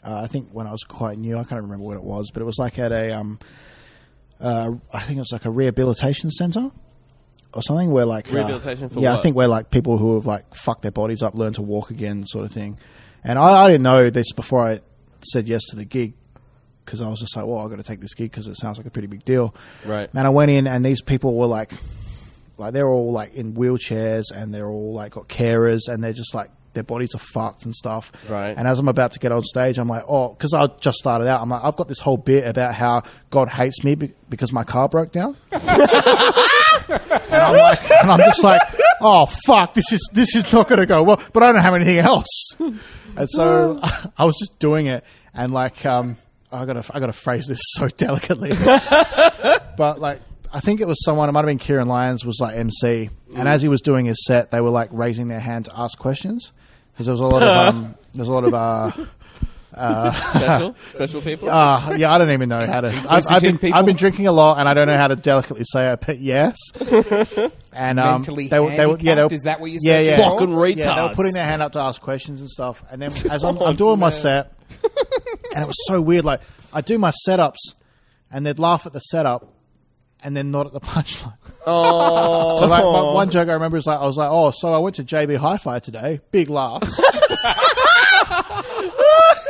Uh, 0.05 0.21
I 0.23 0.27
think 0.27 0.51
when 0.51 0.67
I 0.67 0.73
was 0.73 0.83
quite 0.85 1.19
new, 1.19 1.39
I 1.39 1.45
can't 1.45 1.63
remember 1.63 1.85
what 1.85 1.97
it 1.97 2.03
was, 2.03 2.31
but 2.31 2.43
it 2.43 2.45
was 2.45 2.59
like 2.59 2.79
at 2.79 2.93
a 2.93 3.13
um, 3.13 3.39
uh, 4.41 4.73
I 4.93 5.01
think 5.01 5.17
it 5.17 5.21
was 5.21 5.33
like 5.33 5.45
a 5.47 5.51
rehabilitation 5.51 6.31
center 6.31 6.71
or 7.55 7.63
something 7.63 7.91
where 7.91 8.05
like 8.05 8.33
uh, 8.33 8.37
Rehabilitation 8.37 8.89
for 8.89 9.01
yeah, 9.01 9.17
I 9.17 9.21
think 9.21 9.37
where 9.37 9.49
like 9.49 9.71
people 9.71 9.97
who 9.97 10.15
have 10.17 10.27
like 10.27 10.55
fucked 10.55 10.83
their 10.83 10.91
bodies 10.91 11.23
up 11.23 11.35
learn 11.35 11.55
to 11.55 11.63
walk 11.63 11.91
again, 11.91 12.27
sort 12.27 12.45
of 12.45 12.53
thing. 12.53 12.79
And 13.23 13.39
I, 13.39 13.65
I 13.65 13.69
didn't 13.69 13.85
know 13.85 14.11
this 14.11 14.33
before 14.33 14.63
I 14.65 14.81
said 15.23 15.49
yes 15.49 15.63
to 15.71 15.77
the 15.77 15.85
gig 15.85 16.15
because 16.85 17.01
I 17.01 17.09
was 17.09 17.21
just 17.21 17.35
like, 17.37 17.47
well, 17.47 17.59
I've 17.59 17.71
got 17.71 17.77
to 17.77 17.83
take 17.83 18.01
this 18.01 18.15
gig 18.15 18.31
because 18.31 18.47
it 18.47 18.57
sounds 18.57 18.77
like 18.77 18.87
a 18.87 18.91
pretty 18.91 19.09
big 19.09 19.25
deal. 19.25 19.55
Right. 19.87 20.11
And 20.13 20.27
I 20.27 20.31
went 20.31 20.51
in, 20.51 20.67
and 20.67 20.85
these 20.85 21.01
people 21.01 21.35
were 21.35 21.47
like, 21.47 21.73
like 22.59 22.73
they're 22.73 22.89
all 22.89 23.13
like 23.13 23.35
in 23.35 23.55
wheelchairs, 23.55 24.25
and 24.35 24.53
they're 24.53 24.69
all 24.69 24.93
like 24.93 25.13
got 25.13 25.29
carers, 25.29 25.89
and 25.89 26.05
they're 26.05 26.13
just 26.13 26.35
like 26.35 26.51
their 26.75 26.83
bodies 26.83 27.15
are 27.15 27.19
fucked 27.19 27.65
and 27.65 27.75
stuff. 27.75 28.13
Right. 28.29 28.55
And 28.57 28.69
as 28.69 28.79
I'm 28.79 28.89
about 28.89 29.13
to 29.13 29.19
get 29.19 29.33
on 29.33 29.43
stage, 29.43 29.79
I'm 29.79 29.89
like, 29.89 30.05
oh, 30.09 30.31
because 30.31 30.53
I 30.53 30.67
just 30.81 30.99
started 30.99 31.27
out, 31.27 31.41
I'm 31.41 31.49
like, 31.49 31.65
I've 31.65 31.77
got 31.77 31.89
this 31.89 32.01
whole 32.01 32.17
bit 32.17 32.47
about 32.47 32.75
how 32.75 33.03
God 33.31 33.49
hates 33.49 33.83
me 33.85 33.95
be- 33.95 34.13
because 34.29 34.53
my 34.53 34.65
car 34.65 34.89
broke 34.89 35.13
down. 35.13 35.37
and 35.53 35.63
I'm 37.33 37.57
like, 37.57 37.91
and 37.91 38.11
I'm 38.11 38.21
just 38.21 38.43
like, 38.43 38.63
oh 39.01 39.27
fuck, 39.47 39.75
this 39.75 39.93
is 39.93 40.09
this 40.13 40.35
is 40.35 40.53
not 40.53 40.69
going 40.69 40.81
to 40.81 40.87
go 40.87 41.03
well. 41.03 41.23
But 41.33 41.43
I 41.43 41.53
don't 41.53 41.63
have 41.63 41.75
anything 41.75 41.99
else. 41.99 42.27
And 42.59 43.29
so 43.31 43.81
I 44.19 44.25
was 44.25 44.37
just 44.39 44.59
doing 44.59 44.87
it, 44.87 45.05
and 45.33 45.53
like, 45.53 45.85
um, 45.87 46.17
I 46.51 46.65
gotta 46.65 46.85
I 46.95 47.01
gotta 47.01 47.13
phrase 47.13 47.47
this 47.47 47.61
so 47.75 47.89
delicately, 47.89 48.53
but 49.77 50.01
like. 50.01 50.21
I 50.53 50.61
think 50.61 50.81
it 50.81 50.87
was 50.87 51.05
someone. 51.05 51.29
It 51.29 51.33
might 51.33 51.41
have 51.41 51.49
been 51.49 51.59
Kieran 51.59 51.89
Lyons 51.89 52.25
was 52.25 52.39
like 52.41 52.57
MC, 52.57 53.11
and 53.35 53.49
as 53.49 53.61
he 53.61 53.67
was 53.67 53.81
doing 53.81 54.07
his 54.07 54.25
set, 54.25 54.53
they 54.53 54.61
were 54.61 54.71
like 54.71 54.89
raising 54.93 55.27
their 55.27 55.41
hand 55.41 55.65
to 55.65 55.73
ask 55.77 55.99
questions 55.99 56.53
because 56.95 57.07
there 57.07 57.13
was 57.13 57.21
a 57.21 57.27
lot 57.27 57.43
of 57.43 57.49
um, 57.75 57.95
there's 58.15 58.29
a 58.29 58.33
lot 58.33 58.45
of 58.45 58.55
uh, 58.55 58.91
Special, 60.13 60.77
special 60.91 61.21
people. 61.21 61.51
uh, 61.51 61.97
yeah, 61.97 62.13
I 62.13 62.19
don't 62.19 62.31
even 62.31 62.49
know 62.49 62.65
how 62.65 62.83
to. 62.83 62.89
I've, 63.09 63.25
I've 63.29 63.43
been 63.43 63.59
people? 63.59 63.77
I've 63.77 63.87
been 63.87 63.97
drinking 63.97 64.29
a 64.29 64.33
lot, 64.33 64.59
and 64.59 64.69
I 64.69 64.75
don't 64.75 64.87
know 64.87 64.97
how 64.97 65.09
to 65.09 65.17
delicately 65.17 65.65
say 65.65 65.93
it, 65.93 66.03
but 66.07 66.19
yes. 66.21 66.57
And 67.77 67.99
um, 67.99 68.21
Mentally 68.21 68.47
they, 68.47 68.61
were- 68.61 68.71
they 68.71 68.87
were, 68.87 68.97
yeah, 69.01 69.17
they 69.17 69.25
were. 69.25 69.33
Is 69.33 69.43
that 69.43 69.59
what 69.61 69.69
you 69.69 69.81
yeah, 69.83 69.95
said 69.95 70.07
yeah, 70.07 70.17
before? 70.17 70.39
Fucking 70.39 70.79
yeah, 70.79 70.95
they 70.95 71.03
were 71.03 71.15
putting 71.15 71.33
their 71.33 71.45
hand 71.45 71.61
up 71.61 71.73
to 71.73 71.81
ask 71.81 72.01
questions 72.01 72.41
and 72.41 72.49
stuff. 72.49 72.85
And 72.89 73.03
then 73.03 73.11
as 73.29 73.43
I'm, 73.43 73.59
I'm 73.59 73.75
doing 73.75 73.99
my 73.99 74.11
set, 74.11 74.53
and 75.53 75.61
it 75.65 75.67
was 75.67 75.75
so 75.89 76.01
weird. 76.01 76.25
Like 76.25 76.41
I 76.73 76.83
do 76.83 76.99
my 76.99 77.11
setups, 77.27 77.75
and 78.31 78.47
they'd 78.47 78.61
laugh 78.61 78.87
at 78.87 78.93
the 78.93 79.01
setup, 79.01 79.53
and 80.25 80.37
then 80.37 80.51
not 80.51 80.67
at 80.67 80.73
the 80.73 80.81
punchline. 80.95 81.37
Oh, 81.67 82.59
So 82.59 82.67
like 82.67 82.85
one, 82.85 83.15
one 83.15 83.31
joke 83.31 83.49
I 83.49 83.53
remember 83.53 83.77
is 83.77 83.87
like 83.87 83.99
I 84.01 84.07
was 84.07 84.17
like, 84.17 84.31
oh, 84.31 84.51
so 84.51 84.73
I 84.73 84.79
went 84.79 84.97
to 84.97 85.05
JB 85.05 85.37
Hi-Fi 85.37 85.79
today, 85.79 86.21
big 86.33 86.51
laughs. 86.51 87.01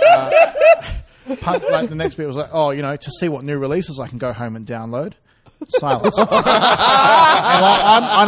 Uh, 0.06 0.30
pun- 1.40 1.62
like 1.70 1.88
the 1.88 1.94
next 1.94 2.16
bit 2.16 2.26
was 2.26 2.36
like, 2.36 2.50
oh, 2.52 2.70
you 2.70 2.82
know, 2.82 2.96
to 2.96 3.10
see 3.18 3.28
what 3.28 3.44
new 3.44 3.58
releases 3.58 3.98
I 3.98 4.08
can 4.08 4.18
go 4.18 4.32
home 4.32 4.56
and 4.56 4.66
download. 4.66 5.14
Silence. 5.68 6.18
and, 6.18 6.28
and 6.28 6.36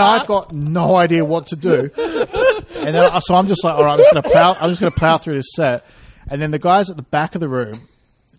I've 0.02 0.26
got 0.26 0.52
no 0.52 0.96
idea 0.96 1.24
what 1.24 1.48
to 1.48 1.56
do. 1.56 1.90
And 2.76 2.94
then 2.94 3.20
so 3.22 3.34
I'm 3.34 3.46
just 3.46 3.62
like, 3.62 3.74
all 3.74 3.84
right, 3.84 3.92
I'm 3.94 3.98
just 3.98 4.12
gonna 4.14 4.28
plow. 4.28 4.56
I'm 4.58 4.70
just 4.70 4.80
gonna 4.80 4.90
plow 4.92 5.18
through 5.18 5.34
this 5.34 5.50
set. 5.54 5.84
And 6.28 6.40
then 6.40 6.50
the 6.50 6.58
guys 6.58 6.88
at 6.90 6.96
the 6.96 7.02
back 7.02 7.34
of 7.34 7.40
the 7.40 7.48
room 7.48 7.88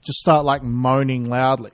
just 0.03 0.17
start 0.19 0.45
like 0.45 0.63
moaning 0.63 1.29
loudly. 1.29 1.71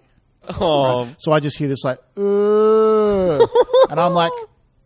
Oh, 0.50 1.10
So 1.20 1.32
I 1.32 1.40
just 1.40 1.58
hear 1.58 1.68
this 1.68 1.84
like, 1.84 2.00
"Ugh." 2.18 3.50
and 3.90 4.00
I'm 4.00 4.14
like, 4.14 4.32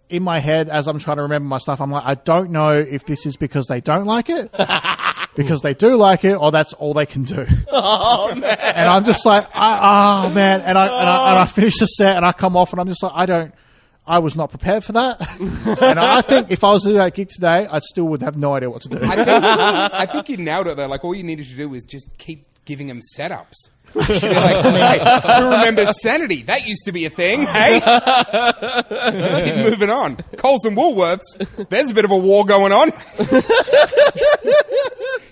in 0.10 0.24
my 0.24 0.39
head, 0.39 0.70
as 0.70 0.88
I'm 0.88 1.00
trying 1.00 1.17
to 1.17 1.24
remember 1.24 1.48
my 1.48 1.58
stuff, 1.58 1.82
I'm 1.82 1.91
like, 1.91 2.04
I 2.06 2.15
don't 2.15 2.52
know 2.52 2.72
if 2.72 3.06
this 3.06 3.26
is 3.26 3.36
because 3.36 3.67
they 3.67 3.82
don't 3.82 4.06
like 4.06 4.30
it, 4.30 4.52
because 5.36 5.62
they 5.62 5.74
do 5.74 5.96
like 5.96 6.24
it, 6.24 6.36
or 6.36 6.52
that's 6.52 6.74
all 6.74 6.93
they 6.93 7.06
can 7.06 7.24
do. 7.24 7.46
Oh 7.70 8.34
man! 8.34 8.58
And 8.60 8.89
I'm 8.89 9.04
just 9.04 9.26
like, 9.26 9.48
I, 9.54 10.26
oh 10.28 10.34
man! 10.34 10.62
And 10.62 10.78
I, 10.78 10.86
and 10.86 11.10
I 11.10 11.30
and 11.32 11.39
I 11.39 11.43
oh. 11.43 11.46
finish 11.46 11.78
the 11.80 11.86
set, 11.88 12.15
and 12.15 12.26
I 12.26 12.32
come 12.32 12.56
off, 12.56 12.72
and 12.72 12.80
I'm 12.80 12.88
just 12.88 13.04
like, 13.04 13.13
I 13.13 13.26
don't. 13.26 13.54
I 14.10 14.20
was 14.20 14.38
not 14.38 14.52
prepared 14.52 14.86
for 14.86 14.93
that, 14.93 15.20
and 15.39 16.00
I 16.00 16.22
think 16.22 16.50
if 16.50 16.63
I 16.63 16.72
was 16.72 16.84
to 16.84 16.89
do 16.89 16.93
that 16.96 17.13
gig 17.13 17.28
today, 17.28 17.67
I 17.70 17.80
still 17.80 18.06
would 18.06 18.22
have 18.22 18.38
no 18.38 18.54
idea 18.54 18.70
what 18.70 18.82
to 18.84 18.89
do. 18.89 19.00
I 19.04 19.15
think, 19.15 19.28
I 19.28 20.06
think 20.06 20.30
you 20.30 20.38
nailed 20.38 20.67
it 20.67 20.78
though. 20.78 20.88
Like 20.88 21.04
all 21.04 21.13
you 21.13 21.24
needed 21.24 21.46
to 21.48 21.56
do 21.56 21.67
was 21.67 21.84
just 21.84 22.17
keep 22.17 22.46
giving 22.67 22.88
him 22.88 23.01
setups. 23.17 23.56
You'd 23.95 24.06
be 24.21 24.30
like, 24.36 24.63
hey, 24.63 24.99
who 25.39 25.49
remembers 25.49 25.99
sanity? 26.01 26.43
That 26.43 26.67
used 26.67 26.86
to 26.86 26.91
be 26.91 27.06
a 27.06 27.10
thing. 27.10 27.45
Hey, 27.47 27.80
just 27.80 29.45
keep 29.45 29.56
moving 29.56 29.89
on. 29.89 30.17
Coles 30.36 30.65
and 30.65 30.77
Woolworths. 30.77 31.69
There's 31.69 31.89
a 31.89 31.93
bit 31.93 32.06
of 32.06 32.12
a 32.12 32.17
war 32.17 32.45
going 32.45 32.71
on. 32.73 32.91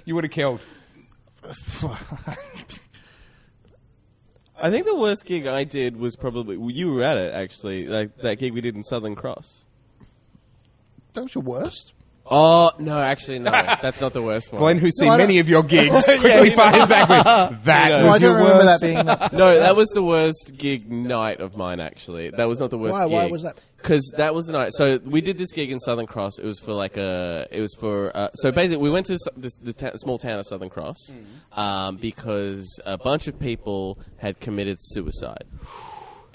you 0.06 0.16
would 0.16 0.24
have 0.24 0.32
killed. 0.32 0.62
I 4.58 4.70
think 4.70 4.86
the 4.86 4.96
worst 4.96 5.26
gig 5.26 5.46
I 5.48 5.64
did 5.66 5.98
was 5.98 6.16
probably 6.16 6.58
well, 6.58 6.72
you 6.72 6.94
were 6.94 7.04
at 7.04 7.18
it 7.18 7.34
actually, 7.34 7.88
like 7.88 8.16
that 8.18 8.40
gig 8.40 8.54
we 8.54 8.62
did 8.62 8.76
in 8.76 8.84
Southern 8.84 9.16
Cross. 9.16 9.66
that 11.14 11.24
was 11.24 11.36
your 11.36 11.44
worst. 11.44 11.94
Oh 12.28 12.72
no, 12.80 13.00
actually 13.00 13.38
no, 13.40 13.52
that's 13.82 14.02
not 14.02 14.14
the 14.14 14.22
worst 14.22 14.52
one. 14.52 14.60
Glenn, 14.60 14.78
who's 14.80 14.98
seen 15.00 15.08
No, 15.10 15.14
I 15.14 15.18
don't- 15.18 15.28
many 15.28 15.40
of 15.40 15.48
your 15.48 15.62
gigs, 15.64 16.04
quickly 16.06 16.30
Yeah, 16.30 16.42
you 16.42 16.50
know. 16.50 16.56
fires 16.56 16.88
back 16.88 17.10
with 17.50 17.64
that 17.66 17.86
You 17.86 17.98
know. 17.98 18.00
No, 18.00 18.06
I 18.08 18.12
was 18.12 18.20
don't 18.22 18.32
your 18.32 18.38
remember 18.40 18.66
worst. 18.66 18.82
that 18.82 19.30
being. 19.30 19.40
No, 19.40 19.60
that 19.60 19.76
was 19.76 19.90
the 19.90 20.04
worst 20.04 20.54
gig 20.58 20.92
night 20.92 21.40
of 21.40 21.56
mine. 21.56 21.80
Actually, 21.80 22.32
that 22.32 22.48
was 22.48 22.60
not 22.60 22.72
the 22.72 22.78
worst. 22.80 22.94
Why- 22.94 23.06
why 23.06 23.26
was 23.28 23.44
that? 23.44 23.62
Because 23.78 24.12
that 24.18 24.34
was 24.34 24.48
the 24.48 24.54
night. 24.54 24.74
So 24.74 25.00
we 25.06 25.22
did 25.22 25.38
this 25.38 25.52
gig 25.52 25.72
in 25.72 25.80
Southern 25.80 26.08
Cross. 26.08 26.40
It 26.40 26.46
was 26.46 26.60
for 26.60 26.74
like 26.74 26.98
a. 26.98 27.46
It 27.52 27.62
was 27.62 27.76
for. 27.76 28.16
Uh, 28.18 28.30
so 28.34 28.52
basically, 28.52 28.82
we 28.82 28.90
went 28.90 29.06
to 29.06 29.14
s- 29.14 29.20
this, 29.38 29.54
the 29.62 29.74
ta- 29.74 29.92
small 29.98 30.18
town 30.18 30.40
of 30.40 30.48
Southern 30.48 30.70
Cross 30.72 31.14
um, 31.52 31.98
because 31.98 32.80
a 32.88 32.98
bunch 32.98 33.28
of 33.28 33.40
people 33.40 34.00
had 34.18 34.40
committed 34.40 34.80
suicide. 34.82 35.44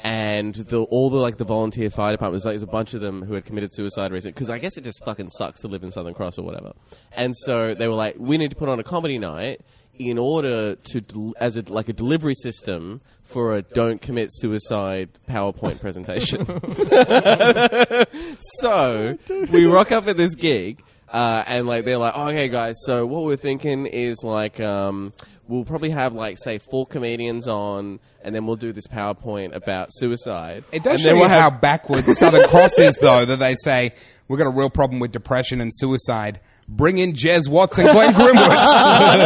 And 0.02 0.54
the, 0.54 0.82
all 0.84 1.10
the 1.10 1.18
like 1.18 1.36
the 1.36 1.44
volunteer 1.44 1.90
fire 1.90 2.12
department 2.12 2.34
was 2.34 2.44
like 2.46 2.52
there's 2.52 2.62
a 2.62 2.66
bunch 2.66 2.94
of 2.94 3.02
them 3.02 3.22
who 3.22 3.34
had 3.34 3.44
committed 3.44 3.74
suicide 3.74 4.12
recently 4.12 4.32
because 4.32 4.48
I 4.48 4.58
guess 4.58 4.78
it 4.78 4.84
just 4.84 5.04
fucking 5.04 5.28
sucks 5.28 5.60
to 5.60 5.68
live 5.68 5.84
in 5.84 5.92
Southern 5.92 6.14
Cross 6.14 6.38
or 6.38 6.42
whatever. 6.42 6.72
And 7.12 7.36
so 7.36 7.74
they 7.74 7.86
were 7.86 7.94
like, 7.94 8.16
we 8.18 8.38
need 8.38 8.50
to 8.50 8.56
put 8.56 8.70
on 8.70 8.80
a 8.80 8.84
comedy 8.84 9.18
night 9.18 9.60
in 10.00 10.16
order 10.16 10.76
to 10.76 11.00
del- 11.02 11.34
as 11.38 11.56
a 11.58 11.62
like 11.70 11.90
a 11.90 11.92
delivery 11.92 12.34
system 12.34 13.02
for 13.24 13.54
a 13.54 13.62
don't 13.62 14.00
commit 14.00 14.30
suicide 14.32 15.10
PowerPoint 15.28 15.80
presentation. 15.82 16.46
so 18.60 19.18
we 19.52 19.66
rock 19.66 19.92
up 19.92 20.08
at 20.08 20.16
this 20.16 20.34
gig, 20.34 20.82
uh, 21.08 21.44
and 21.46 21.66
like 21.66 21.84
they're 21.84 21.98
like, 21.98 22.14
oh, 22.16 22.28
okay, 22.28 22.48
guys. 22.48 22.76
So 22.84 23.04
what 23.04 23.24
we're 23.24 23.36
thinking 23.36 23.86
is 23.86 24.22
like, 24.24 24.58
um, 24.60 25.12
we'll 25.50 25.64
probably 25.64 25.90
have 25.90 26.14
like 26.14 26.38
say 26.38 26.58
four 26.58 26.86
comedians 26.86 27.46
on, 27.48 28.00
and 28.22 28.34
then 28.34 28.46
we'll 28.46 28.56
do 28.56 28.72
this 28.72 28.86
PowerPoint 28.86 29.54
about 29.54 29.88
suicide. 29.90 30.64
It 30.72 30.82
does 30.82 30.92
And 30.92 31.00
show 31.00 31.06
then 31.08 31.14
you 31.16 31.20
we'll 31.20 31.28
have- 31.28 31.52
how 31.52 31.58
backwards 31.58 32.18
Southern 32.18 32.48
Cross 32.48 32.78
is, 32.78 32.96
though, 32.96 33.24
that 33.24 33.38
they 33.38 33.54
say, 33.56 33.92
we've 34.28 34.38
got 34.38 34.46
a 34.46 34.50
real 34.56 34.70
problem 34.70 35.00
with 35.00 35.12
depression 35.12 35.60
and 35.60 35.70
suicide. 35.74 36.40
Bring 36.68 36.98
in 36.98 37.14
Jez 37.14 37.48
Watts 37.48 37.78
and 37.78 37.88
Glenn 37.90 38.14
Grimwood. 38.14 38.34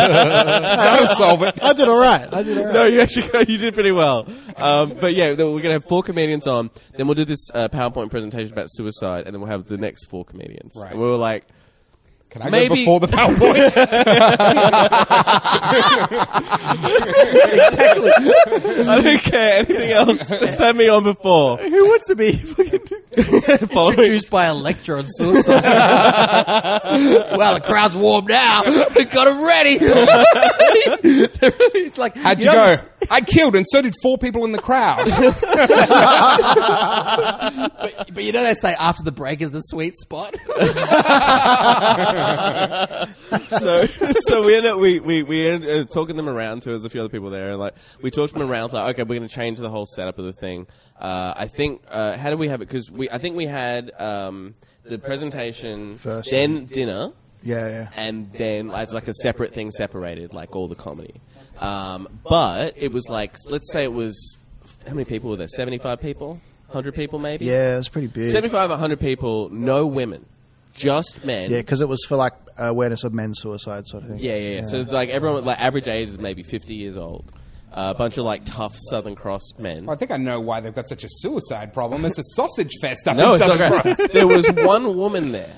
That'll 0.08 1.14
solve 1.14 1.42
it. 1.42 1.58
I 1.62 1.72
did 1.74 1.88
all 1.88 1.98
right. 1.98 2.32
I 2.32 2.42
did 2.42 2.56
all 2.56 2.64
right. 2.64 2.74
No, 2.74 2.87
you 2.87 3.00
actually 3.02 3.52
you 3.52 3.58
did 3.58 3.74
pretty 3.74 3.92
well. 3.92 4.26
Um, 4.56 4.94
but 4.98 5.12
yeah, 5.14 5.34
then 5.34 5.52
we're 5.52 5.60
gonna 5.60 5.74
have 5.74 5.84
four 5.84 6.02
comedians 6.02 6.46
on. 6.46 6.70
Then 6.96 7.06
we'll 7.06 7.16
do 7.16 7.26
this 7.26 7.50
uh, 7.52 7.68
PowerPoint 7.68 8.10
presentation 8.10 8.52
about 8.52 8.66
suicide, 8.70 9.24
and 9.26 9.34
then 9.34 9.40
we'll 9.42 9.50
have 9.50 9.66
the 9.66 9.76
next 9.76 10.06
four 10.06 10.24
comedians. 10.24 10.74
Right. 10.76 10.92
And 10.92 11.00
we 11.00 11.06
were 11.06 11.16
like, 11.16 11.44
Can 12.35 12.42
I 12.42 12.47
go 12.47 12.51
Maybe- 12.51 12.75
before 12.75 12.99
the 12.99 13.07
PowerPoint? 13.07 13.77
I 18.87 19.01
don't 19.03 19.23
care 19.23 19.59
anything 19.59 19.92
else. 19.92 20.29
Just 20.29 20.59
send 20.59 20.79
me 20.79 20.88
on 20.88 21.05
before. 21.05 21.57
Who 21.59 21.85
wants 21.87 22.07
to 22.09 22.16
be 22.16 22.33
fucking 22.33 22.81
Following- 22.81 22.93
introduced 23.18 24.31
by 24.31 24.46
a 24.46 24.55
lecture 24.55 24.96
on 24.96 25.07
suicide? 25.09 25.62
well, 27.37 27.55
the 27.55 27.61
crowd's 27.61 27.94
warm 27.96 28.27
now. 28.27 28.62
We 28.94 29.05
got 29.05 29.24
them 29.24 29.44
ready. 29.44 29.79
it's 31.03 31.98
like 31.98 32.16
How'd 32.16 32.38
you, 32.38 32.46
know, 32.46 32.77
go? 32.77 32.83
I 33.11 33.20
killed, 33.22 33.57
and 33.57 33.66
so 33.68 33.83
did 33.83 33.94
four 34.03 34.18
people 34.18 34.44
in 34.44 34.53
the 34.53 34.59
crowd. 34.59 35.07
But, 37.85 38.14
but 38.14 38.24
you 38.24 38.33
know 38.33 38.42
they 38.42 38.55
say 38.55 38.74
after 38.74 39.03
the 39.03 39.12
break 39.12 39.40
is 39.42 39.50
the 39.50 39.61
sweet 39.61 39.96
spot. 39.96 40.37
so 43.61 43.87
so 44.20 44.44
we 44.44 44.55
ended 44.57 44.72
up 44.72 44.79
we 44.79 45.00
we 45.00 45.22
we 45.22 45.46
ended 45.48 45.81
up 45.83 45.90
talking 45.90 46.16
them 46.16 46.29
around 46.29 46.62
to 46.62 46.70
there's 46.70 46.85
a 46.85 46.90
few 46.90 47.00
other 47.00 47.09
people 47.09 47.31
there 47.31 47.50
and 47.50 47.59
like 47.59 47.74
we 48.03 48.11
talked 48.11 48.35
them 48.35 48.48
around 48.48 48.72
like 48.72 48.94
okay 48.94 49.03
we're 49.03 49.16
going 49.16 49.29
to 49.29 49.35
change 49.35 49.59
the 49.59 49.70
whole 49.70 49.87
setup 49.87 50.18
of 50.18 50.24
the 50.24 50.33
thing 50.33 50.66
uh, 51.09 51.35
I 51.45 51.47
think 51.49 51.83
uh, 51.90 52.17
how 52.17 52.31
do 52.31 52.37
we 52.37 52.49
have 52.49 52.61
it 52.62 52.69
because 52.69 52.90
we 52.90 53.05
I 53.11 53.19
think 53.19 53.37
we 53.37 53.47
had 53.47 53.83
um, 54.01 54.55
the 54.85 54.99
presentation 54.99 55.97
First. 55.97 56.31
then 56.31 56.64
dinner 56.67 57.12
Yeah, 57.43 57.69
yeah. 57.77 57.88
and 57.97 58.33
then 58.33 58.71
as 58.71 58.93
like 58.95 59.09
a 59.09 59.14
separate 59.14 59.53
thing 59.55 59.71
separated 59.71 60.33
like 60.40 60.51
all 60.57 60.69
the 60.69 60.81
comedy 60.87 61.14
um, 61.61 62.01
but 62.29 62.75
it 62.77 62.90
was 62.93 63.09
like 63.09 63.33
let's 63.55 63.71
say 63.73 63.83
it 63.85 63.93
was 63.93 64.14
how 64.87 64.95
many 64.95 65.05
people 65.05 65.31
were 65.31 65.37
there 65.37 65.49
75 65.49 66.01
people 66.01 66.40
100 66.69 66.95
people 66.95 67.19
maybe 67.19 67.45
Yeah, 67.45 67.79
it's 67.79 67.88
pretty 67.88 68.09
big. 68.09 68.31
75 68.31 68.71
100 68.71 68.99
people 69.01 69.49
no 69.51 69.87
women 69.87 70.25
just 70.75 71.25
men 71.25 71.51
Yeah, 71.51 71.59
because 71.59 71.81
it 71.81 71.88
was 71.88 72.05
for 72.09 72.17
like 72.17 72.33
awareness 72.59 73.05
of 73.05 73.12
men's 73.14 73.40
suicide 73.40 73.87
sort 73.87 74.03
of 74.05 74.09
thing. 74.11 74.19
Yeah, 74.21 74.37
yeah, 74.37 74.55
yeah. 74.57 74.62
So 74.62 74.83
like 74.83 75.09
everyone, 75.11 75.45
like 75.45 75.61
average 75.61 75.87
age 75.88 76.09
is 76.09 76.19
maybe 76.19 76.43
fifty 76.43 76.75
years 76.75 76.97
old. 76.97 77.33
A 77.76 77.92
bunch 77.92 78.18
of 78.18 78.24
like 78.24 78.44
tough 78.44 78.74
Southern 78.88 79.16
Cross 79.16 79.54
men. 79.58 79.88
I 79.88 79.96
think 79.96 80.12
I 80.12 80.16
know 80.16 80.40
why 80.40 80.60
they've 80.60 80.74
got 80.74 80.88
such 80.88 81.02
a 81.02 81.08
suicide 81.10 81.74
problem. 81.74 82.04
It's 82.04 82.18
a 82.18 82.22
sausage 82.22 82.70
fest 82.80 83.08
up 83.08 83.16
No, 83.16 83.30
in 83.34 83.40
it's 83.40 83.40
not 83.40 83.58
Southern 83.58 83.70
great. 83.82 83.96
Cross. 83.96 84.08
There 84.12 84.26
was 84.28 84.46
one 84.48 84.96
woman 84.96 85.32
there. 85.32 85.56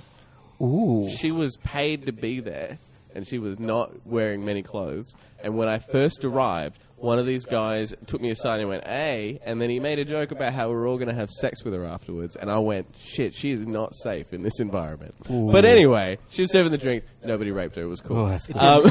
Ooh. 0.62 1.08
She 1.10 1.30
was 1.30 1.56
paid 1.58 2.06
to 2.06 2.12
be 2.12 2.40
there, 2.40 2.78
and 3.14 3.26
she 3.26 3.38
was 3.38 3.58
not 3.60 4.06
wearing 4.06 4.44
many 4.46 4.62
clothes. 4.62 5.14
And 5.42 5.56
when 5.58 5.68
I 5.68 5.78
first 5.78 6.24
arrived, 6.24 6.78
one 7.06 7.18
of 7.20 7.24
these 7.26 7.44
guys 7.46 7.94
took 8.06 8.20
me 8.20 8.30
aside 8.30 8.58
and 8.60 8.68
went, 8.68 8.84
"Hey," 8.86 9.40
and 9.44 9.60
then 9.62 9.70
he 9.70 9.78
made 9.80 9.98
a 10.00 10.04
joke 10.04 10.32
about 10.32 10.52
how 10.52 10.68
we 10.68 10.74
were 10.74 10.86
all 10.86 10.96
going 10.96 11.08
to 11.08 11.14
have 11.14 11.30
sex 11.30 11.62
with 11.64 11.72
her 11.72 11.84
afterwards. 11.84 12.34
And 12.36 12.50
I 12.50 12.58
went, 12.58 12.88
"Shit, 13.02 13.34
she 13.34 13.50
is 13.52 13.66
not 13.66 13.94
safe 13.94 14.32
in 14.32 14.42
this 14.42 14.58
environment." 14.60 15.14
But 15.28 15.64
anyway, 15.64 16.18
she 16.28 16.42
was 16.42 16.50
serving 16.52 16.72
the 16.72 16.78
drinks. 16.78 17.06
Nobody 17.24 17.50
raped 17.52 17.76
her. 17.76 17.82
It 17.82 17.86
was 17.86 18.00
cool. 18.00 18.18
Oh, 18.18 18.28
that's 18.28 18.46
good. 18.46 18.56
Um, 18.58 18.82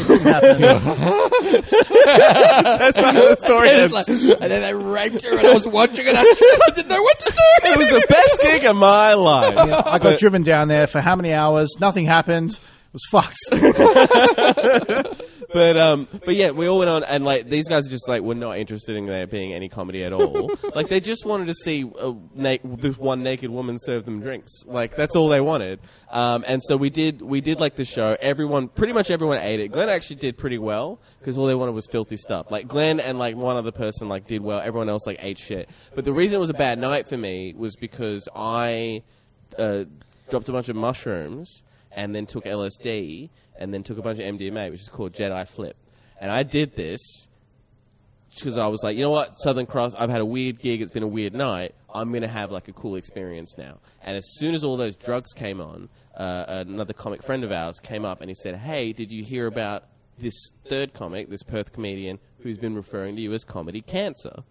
that's 1.66 2.98
how 2.98 3.12
the 3.12 3.36
story 3.40 3.70
And, 3.70 3.82
ends. 3.82 3.94
like, 3.94 4.08
and 4.08 4.52
then 4.52 4.62
they 4.62 4.74
raped 4.74 5.24
her, 5.24 5.38
and 5.38 5.48
I 5.48 5.54
was 5.54 5.68
watching 5.68 6.06
it. 6.08 6.16
I 6.16 6.24
didn't 6.74 6.88
know 6.88 7.02
what 7.02 7.20
to 7.20 7.26
do. 7.32 7.70
it 7.70 7.78
was 7.78 7.88
the 7.90 8.06
best 8.10 8.42
gig 8.42 8.66
of 8.66 8.76
my 8.76 9.14
life. 9.14 9.58
I 9.58 10.00
got 10.00 10.20
driven 10.20 10.44
down 10.44 10.68
there 10.68 10.88
for 10.88 11.02
how 11.02 11.16
many 11.16 11.34
hours? 11.34 11.70
Nothing 11.80 12.06
happened. 12.06 12.52
It 12.52 12.60
was 12.94 13.06
fucked. 13.12 13.38
But 15.56 15.78
um, 15.78 16.06
but 16.26 16.36
yeah, 16.36 16.52
we 16.52 16.68
all 16.68 16.80
went 16.80 16.90
on, 16.90 17.06
and 17.06 17.24
like 17.24 17.48
these 17.48 17.70
guys 17.70 17.88
are 17.88 17.90
just 17.90 18.10
like 18.10 18.22
were 18.22 18.36
not 18.36 18.58
interested 18.58 18.98
in 18.98 19.06
there 19.06 19.26
being 19.26 19.54
any 19.54 19.70
comedy 19.70 20.04
at 20.04 20.12
all. 20.12 20.52
like 20.76 20.90
they 20.90 21.00
just 21.00 21.26
wanted 21.26 21.48
to 21.48 21.54
see 21.54 21.90
a 21.98 22.14
na- 22.34 22.58
this 22.62 22.98
one 22.98 23.24
naked 23.24 23.50
woman 23.50 23.80
serve 23.80 24.04
them 24.04 24.20
drinks. 24.20 24.52
Like 24.66 24.98
that's 24.98 25.16
all 25.16 25.30
they 25.30 25.40
wanted. 25.40 25.80
Um, 26.12 26.44
and 26.46 26.62
so 26.62 26.76
we 26.76 26.90
did 26.90 27.22
we 27.22 27.40
did 27.40 27.62
like 27.62 27.78
the 27.78 27.86
show. 27.86 28.18
Everyone, 28.20 28.68
pretty 28.68 28.92
much 28.92 29.10
everyone 29.10 29.38
ate 29.38 29.62
it. 29.62 29.70
Glenn 29.70 29.88
actually 29.88 30.18
did 30.18 30.38
pretty 30.38 30.58
well 30.58 31.00
because 31.20 31.38
all 31.38 31.46
they 31.46 31.56
wanted 31.56 31.72
was 31.72 31.88
filthy 31.88 32.18
stuff. 32.18 32.52
Like 32.52 32.68
Glenn 32.68 33.00
and 33.00 33.18
like 33.18 33.38
one 33.38 33.56
other 33.56 33.72
person 33.72 34.10
like 34.10 34.28
did 34.28 34.42
well. 34.42 34.60
Everyone 34.60 34.90
else 34.90 35.08
like 35.08 35.20
ate 35.22 35.40
shit. 35.40 35.70
But 35.96 36.04
the 36.04 36.12
reason 36.12 36.36
it 36.36 36.42
was 36.42 36.50
a 36.50 36.54
bad 36.54 36.80
night 36.80 37.08
for 37.08 37.16
me 37.16 37.54
was 37.56 37.78
because 37.78 38.28
I 38.36 39.04
uh, 39.58 39.86
dropped 40.30 40.50
a 40.50 40.52
bunch 40.52 40.68
of 40.68 40.76
mushrooms 40.76 41.64
and 41.96 42.14
then 42.14 42.28
took 42.28 42.44
LSD 42.44 43.30
and 43.58 43.74
then 43.74 43.82
took 43.82 43.98
a 43.98 44.02
bunch 44.02 44.20
of 44.20 44.26
MDMA, 44.26 44.70
which 44.70 44.82
is 44.82 44.90
called 44.90 45.14
Jedi 45.14 45.48
Flip. 45.48 45.76
And 46.20 46.32
I 46.32 46.44
did 46.44 46.76
this 46.76 47.28
because 48.36 48.58
I 48.58 48.68
was 48.68 48.84
like, 48.84 48.98
you 48.98 49.02
know 49.02 49.12
what, 49.12 49.40
Southern 49.40 49.66
Cross, 49.66 49.96
I've 49.96 50.10
had 50.10 50.22
a 50.22 50.26
weird 50.26 50.60
gig, 50.60 50.82
it's 50.82 50.92
been 50.92 51.04
a 51.04 51.08
weird 51.08 51.34
night. 51.34 51.74
I'm 51.94 52.10
going 52.10 52.22
to 52.22 52.28
have 52.28 52.52
like 52.52 52.68
a 52.68 52.74
cool 52.74 52.98
experience 52.98 53.58
now. 53.58 53.80
And 54.04 54.18
as 54.18 54.26
soon 54.36 54.54
as 54.54 54.64
all 54.64 54.76
those 54.76 54.98
drugs 54.98 55.32
came 55.32 55.62
on, 55.62 55.88
uh, 56.16 56.44
another 56.48 56.94
comic 56.94 57.24
friend 57.24 57.46
of 57.46 57.52
ours 57.52 57.80
came 57.80 58.04
up 58.04 58.20
and 58.20 58.30
he 58.30 58.36
said, 58.36 58.56
hey, 58.56 58.92
did 58.92 59.12
you 59.12 59.24
hear 59.24 59.48
about 59.48 59.86
this 60.18 60.52
third 60.68 60.94
comic, 60.94 61.30
this 61.30 61.44
Perth 61.44 61.72
comedian, 61.72 62.20
who's 62.40 62.58
been 62.58 62.76
referring 62.76 63.16
to 63.16 63.22
you 63.22 63.32
as 63.34 63.46
comedy 63.46 63.82
cancer? 63.82 64.44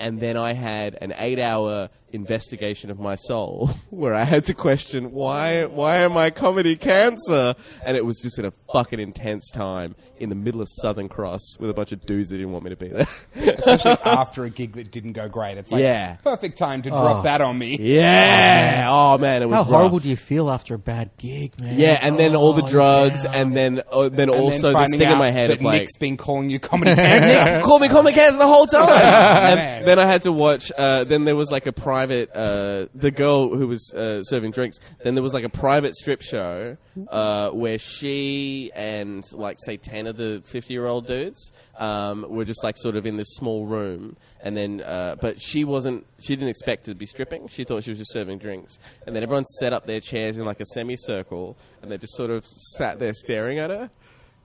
and 0.00 0.18
then 0.18 0.36
I 0.36 0.54
had 0.54 0.96
an 1.00 1.12
eight-hour 1.16 1.90
investigation 2.12 2.90
of 2.90 2.98
my 2.98 3.14
soul, 3.14 3.70
where 3.90 4.14
I 4.14 4.24
had 4.24 4.44
to 4.46 4.54
question 4.54 5.12
why 5.12 5.64
why 5.66 5.96
am 5.98 6.16
I 6.16 6.30
comedy 6.30 6.76
cancer, 6.76 7.54
and 7.84 7.96
it 7.96 8.04
was 8.04 8.20
just 8.20 8.38
in 8.38 8.44
a 8.44 8.52
fucking 8.72 9.00
intense 9.00 9.50
time 9.50 9.94
in 10.18 10.28
the 10.28 10.34
middle 10.34 10.60
of 10.60 10.68
Southern 10.82 11.08
Cross 11.08 11.56
with 11.58 11.70
a 11.70 11.72
bunch 11.74 11.92
of 11.92 12.04
dudes 12.04 12.28
that 12.28 12.36
didn't 12.36 12.52
want 12.52 12.62
me 12.64 12.70
to 12.70 12.76
be 12.76 12.88
there. 12.88 13.08
Especially 13.56 13.96
after 14.04 14.44
a 14.44 14.50
gig 14.50 14.72
that 14.74 14.90
didn't 14.90 15.12
go 15.14 15.28
great. 15.28 15.56
It's 15.56 15.70
like, 15.72 15.80
Yeah. 15.82 16.16
perfect 16.16 16.58
time 16.58 16.82
to 16.82 16.90
drop 16.90 17.24
that 17.24 17.40
on 17.40 17.56
me. 17.58 17.78
yeah, 17.80 18.86
oh 18.88 19.16
man, 19.18 19.42
it 19.42 19.46
was 19.46 19.56
How 19.56 19.64
horrible 19.64 19.98
rough. 19.98 20.02
do 20.02 20.10
you 20.10 20.16
feel 20.16 20.50
after 20.50 20.74
a 20.74 20.78
bad 20.78 21.10
gig, 21.16 21.58
man? 21.60 21.78
Yeah, 21.78 21.98
and 22.02 22.18
then 22.18 22.36
all 22.36 22.52
the 22.52 22.62
Oh, 22.64 22.68
drugs, 22.68 23.22
damn. 23.22 23.34
and 23.34 23.56
then 23.56 23.82
uh, 23.90 24.08
then 24.10 24.28
And 24.28 24.30
also 24.30 24.50
then 24.50 24.72
this 24.72 24.72
finding 24.72 24.98
thing 25.00 25.10
in 25.12 25.18
my 25.18 25.30
head 25.30 25.50
that 25.50 25.56
of 25.58 25.62
like 25.62 25.80
Nick's 25.80 25.96
been 25.96 26.16
calling 26.18 26.50
you 26.50 26.58
comedy 26.58 26.94
cancer. 26.94 27.64
call 27.64 27.78
me 27.78 27.88
comedy 27.88 28.14
cancer 28.14 28.38
the 28.38 28.46
whole 28.46 28.66
time. 28.66 28.88
Man. 28.88 29.58
and 29.78 29.86
then 29.88 29.98
I 29.98 30.04
had 30.06 30.22
to 30.22 30.32
watch. 30.32 30.70
Uh, 30.76 31.04
then 31.04 31.24
there 31.24 31.36
was 31.36 31.50
like 31.50 31.66
a 31.66 31.72
private. 32.00 32.30
Uh, 32.34 32.86
the 32.94 33.10
girl 33.10 33.54
who 33.54 33.66
was 33.68 33.92
uh, 33.94 34.22
serving 34.22 34.52
drinks. 34.52 34.78
Then 35.02 35.14
there 35.14 35.22
was 35.22 35.34
like 35.34 35.44
a 35.44 35.48
private 35.50 35.94
strip 35.94 36.22
show 36.22 36.76
uh, 37.08 37.50
where 37.50 37.78
she 37.78 38.70
and 38.74 39.24
like 39.32 39.56
say 39.60 39.76
ten 39.76 40.06
of 40.06 40.16
the 40.16 40.42
fifty-year-old 40.46 41.06
dudes 41.06 41.52
um, 41.78 42.26
were 42.28 42.44
just 42.44 42.64
like 42.64 42.76
sort 42.78 42.96
of 42.96 43.06
in 43.06 43.16
this 43.16 43.34
small 43.34 43.66
room. 43.66 44.16
And 44.42 44.56
then, 44.56 44.80
uh, 44.80 45.16
but 45.20 45.40
she 45.40 45.64
wasn't. 45.64 46.06
She 46.20 46.34
didn't 46.34 46.48
expect 46.48 46.84
to 46.84 46.94
be 46.94 47.06
stripping. 47.06 47.48
She 47.48 47.64
thought 47.64 47.84
she 47.84 47.90
was 47.90 47.98
just 47.98 48.12
serving 48.12 48.38
drinks. 48.38 48.78
And 49.06 49.14
then 49.14 49.22
everyone 49.22 49.44
set 49.44 49.72
up 49.72 49.86
their 49.86 50.00
chairs 50.00 50.38
in 50.38 50.44
like 50.46 50.60
a 50.60 50.66
semicircle, 50.66 51.56
and 51.82 51.90
they 51.90 51.98
just 51.98 52.16
sort 52.16 52.30
of 52.30 52.46
sat 52.78 52.98
there 52.98 53.12
staring 53.12 53.58
at 53.58 53.70
her 53.70 53.90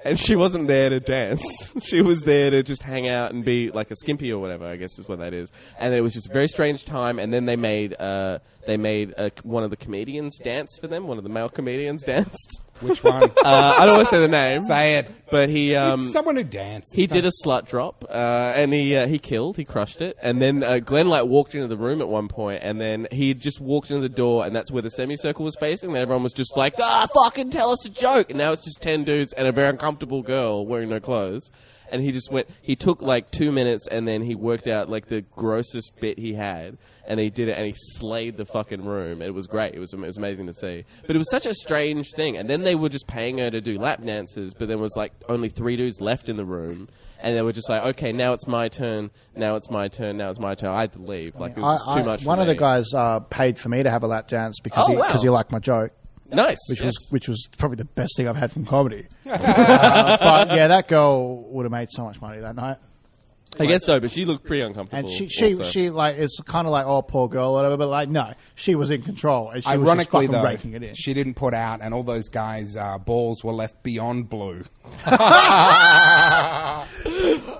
and 0.05 0.19
she 0.19 0.35
wasn't 0.35 0.67
there 0.67 0.89
to 0.89 0.99
dance. 0.99 1.43
she 1.83 2.01
was 2.01 2.21
there 2.21 2.51
to 2.51 2.61
just 2.61 2.83
hang 2.83 3.09
out 3.09 3.33
and 3.33 3.43
be 3.43 3.71
like 3.71 3.89
a 3.89 3.95
skimpy 3.95 4.31
or 4.31 4.39
whatever. 4.39 4.65
I 4.67 4.75
guess 4.75 4.99
is 4.99 5.09
what 5.09 5.17
that 5.17 5.33
is. 5.33 5.51
And 5.79 5.93
it 5.95 6.01
was 6.01 6.13
just 6.13 6.29
a 6.29 6.33
very 6.33 6.47
strange 6.47 6.85
time. 6.85 7.17
And 7.17 7.33
then 7.33 7.45
they 7.45 7.55
made 7.55 7.99
uh, 7.99 8.39
they 8.67 8.77
made 8.77 9.15
uh, 9.17 9.31
one 9.41 9.63
of 9.63 9.71
the 9.71 9.77
comedians 9.77 10.37
dance 10.37 10.77
for 10.79 10.87
them. 10.87 11.07
One 11.07 11.17
of 11.17 11.23
the 11.23 11.29
male 11.29 11.49
comedians 11.49 12.03
danced. 12.05 12.61
Which 12.81 13.03
one? 13.03 13.31
Uh, 13.45 13.75
I 13.79 13.85
don't 13.85 13.95
want 13.97 14.09
to 14.09 14.15
say 14.15 14.19
the 14.19 14.27
name, 14.27 14.63
Say 14.63 14.95
it. 14.97 15.09
but 15.29 15.49
he 15.49 15.75
um, 15.75 16.01
it's 16.01 16.13
someone 16.13 16.35
who 16.35 16.43
danced. 16.43 16.95
he 16.95 17.05
did 17.07 17.25
a 17.25 17.31
slut 17.43 17.67
drop, 17.67 18.03
uh, 18.09 18.13
and 18.55 18.73
he 18.73 18.95
uh, 18.95 19.07
he 19.07 19.19
killed, 19.19 19.55
he 19.57 19.63
crushed 19.65 20.01
it, 20.01 20.17
and 20.21 20.41
then 20.41 20.63
uh, 20.63 20.79
Glenn 20.79 21.07
like 21.07 21.25
walked 21.25 21.53
into 21.55 21.67
the 21.67 21.77
room 21.77 22.01
at 22.01 22.09
one 22.09 22.27
point, 22.27 22.61
and 22.63 22.81
then 22.81 23.07
he 23.11 23.33
just 23.35 23.61
walked 23.61 23.91
into 23.91 24.01
the 24.01 24.09
door, 24.13 24.45
and 24.45 24.55
that's 24.55 24.71
where 24.71 24.81
the 24.81 24.89
semicircle 24.89 25.45
was 25.45 25.55
facing. 25.59 25.89
And 25.91 25.97
everyone 25.99 26.23
was 26.23 26.33
just 26.33 26.57
like, 26.57 26.73
"Ah, 26.79 27.07
fucking 27.23 27.51
tell 27.51 27.69
us 27.71 27.85
a 27.85 27.89
joke!" 27.89 28.29
And 28.31 28.37
now 28.39 28.51
it's 28.51 28.63
just 28.63 28.81
ten 28.81 29.03
dudes 29.03 29.31
and 29.33 29.47
a 29.47 29.51
very 29.51 29.69
uncomfortable 29.69 30.21
girl 30.23 30.65
wearing 30.65 30.89
no 30.89 30.99
clothes. 30.99 31.51
And 31.91 32.01
he 32.01 32.11
just 32.11 32.31
went. 32.31 32.47
He 32.63 32.75
took 32.75 33.01
like 33.01 33.29
two 33.29 33.51
minutes, 33.51 33.87
and 33.87 34.07
then 34.07 34.23
he 34.23 34.33
worked 34.33 34.67
out 34.67 34.89
like 34.89 35.05
the 35.07 35.21
grossest 35.21 35.99
bit 35.99 36.17
he 36.17 36.33
had, 36.33 36.77
and 37.07 37.19
he 37.19 37.29
did 37.29 37.47
it, 37.49 37.57
and 37.57 37.65
he 37.65 37.73
slayed 37.75 38.37
the 38.37 38.45
fucking 38.45 38.83
room. 38.83 39.21
It 39.21 39.33
was 39.33 39.47
great. 39.47 39.73
It 39.75 39.79
was 39.79 39.93
it 39.93 39.99
was 39.99 40.17
amazing 40.17 40.47
to 40.47 40.53
see. 40.53 40.85
But 41.05 41.15
it 41.15 41.19
was 41.19 41.29
such 41.29 41.45
a 41.45 41.53
strange 41.53 42.11
thing. 42.15 42.37
And 42.37 42.49
then 42.49 42.63
they 42.63 42.75
were 42.75 42.89
just 42.89 43.07
paying 43.07 43.37
her 43.39 43.49
to 43.51 43.61
do 43.61 43.77
lap 43.79 44.03
dances, 44.03 44.53
but 44.53 44.67
there 44.67 44.77
was 44.77 44.93
like 44.95 45.13
only 45.29 45.49
three 45.49 45.75
dudes 45.77 46.01
left 46.01 46.29
in 46.29 46.35
the 46.37 46.45
room, 46.45 46.87
and 47.21 47.35
they 47.35 47.41
were 47.41 47.53
just 47.53 47.69
like, 47.69 47.83
"Okay, 47.83 48.11
now 48.11 48.33
it's 48.33 48.47
my 48.47 48.67
turn. 48.69 49.11
Now 49.35 49.55
it's 49.55 49.69
my 49.69 49.87
turn. 49.87 50.17
Now 50.17 50.29
it's 50.29 50.39
my 50.39 50.55
turn." 50.55 50.69
I 50.71 50.81
had 50.81 50.93
to 50.93 50.99
leave. 51.01 51.35
Like 51.35 51.57
it 51.57 51.61
was 51.61 51.79
just 51.85 51.95
too 51.97 52.01
I- 52.03 52.05
much. 52.05 52.21
for 52.23 52.27
one 52.29 52.39
of 52.39 52.47
the 52.47 52.55
guys 52.55 52.93
uh, 52.93 53.19
paid 53.21 53.57
for 53.59 53.69
me 53.69 53.83
to 53.83 53.89
have 53.89 54.03
a 54.03 54.07
lap 54.07 54.27
dance 54.27 54.59
because 54.63 54.85
Oh, 54.87 54.91
he, 54.91 54.97
wow. 54.97 55.07
because 55.07 55.23
he 55.23 55.29
liked 55.29 55.51
my 55.51 55.59
joke, 55.59 55.91
nice, 56.31 56.57
which 56.69 56.79
yes. 56.79 56.85
was 56.85 57.07
which 57.11 57.27
was 57.29 57.47
probably 57.57 57.77
the 57.77 57.85
best 57.85 58.13
thing 58.17 58.27
I've 58.27 58.35
had 58.35 58.51
from 58.51 58.65
comedy. 58.65 59.05
Uh, 59.27 60.17
but 60.47 60.55
yeah, 60.55 60.67
that 60.67 60.87
girl 60.87 61.43
would 61.51 61.63
have 61.65 61.71
made 61.71 61.89
so 61.91 62.03
much 62.03 62.19
money 62.21 62.39
that 62.39 62.55
night. 62.55 62.77
I 63.59 63.65
guess 63.65 63.85
so, 63.85 63.99
but 63.99 64.11
she 64.11 64.25
looked 64.25 64.45
pretty 64.45 64.63
uncomfortable. 64.63 65.07
And 65.07 65.09
she, 65.09 65.27
she, 65.29 65.53
also. 65.53 65.63
she, 65.63 65.89
like, 65.89 66.17
it's 66.17 66.39
kind 66.41 66.67
of 66.67 66.71
like, 66.71 66.85
oh, 66.85 67.01
poor 67.01 67.29
girl, 67.29 67.51
or 67.51 67.53
whatever. 67.53 67.77
But 67.77 67.87
like, 67.89 68.09
no, 68.09 68.33
she 68.55 68.75
was 68.75 68.91
in 68.91 69.01
control, 69.01 69.49
and 69.49 69.63
she 69.63 69.69
was 69.69 69.77
just 69.77 69.87
Ironically, 69.87 70.27
fucking 70.27 70.31
though, 70.31 70.43
raking 70.43 70.73
it 70.73 70.83
in. 70.83 70.95
she 70.95 71.13
didn't 71.13 71.35
put 71.35 71.53
out, 71.53 71.81
and 71.81 71.93
all 71.93 72.03
those 72.03 72.29
guys' 72.29 72.75
uh, 72.75 72.97
balls 72.97 73.43
were 73.43 73.53
left 73.53 73.81
beyond 73.83 74.29
blue. 74.29 74.63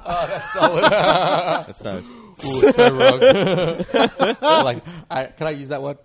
Oh, 0.08 0.28
that's 0.28 0.54
solid. 0.54 0.84
that's 0.84 1.84
nice. 1.84 2.08
Ooh, 2.46 2.72
so 2.72 2.94
wrong. 2.94 3.20
like, 4.64 4.84
I, 5.10 5.26
can 5.26 5.48
I 5.48 5.52
use 5.52 5.70
that 5.70 5.82
one? 5.82 5.98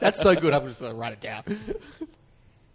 That's 0.00 0.20
so 0.20 0.34
good. 0.34 0.52
I'm 0.52 0.66
just 0.66 0.80
going 0.80 0.90
to 0.90 0.98
write 0.98 1.12
it 1.12 1.20
down. 1.20 1.44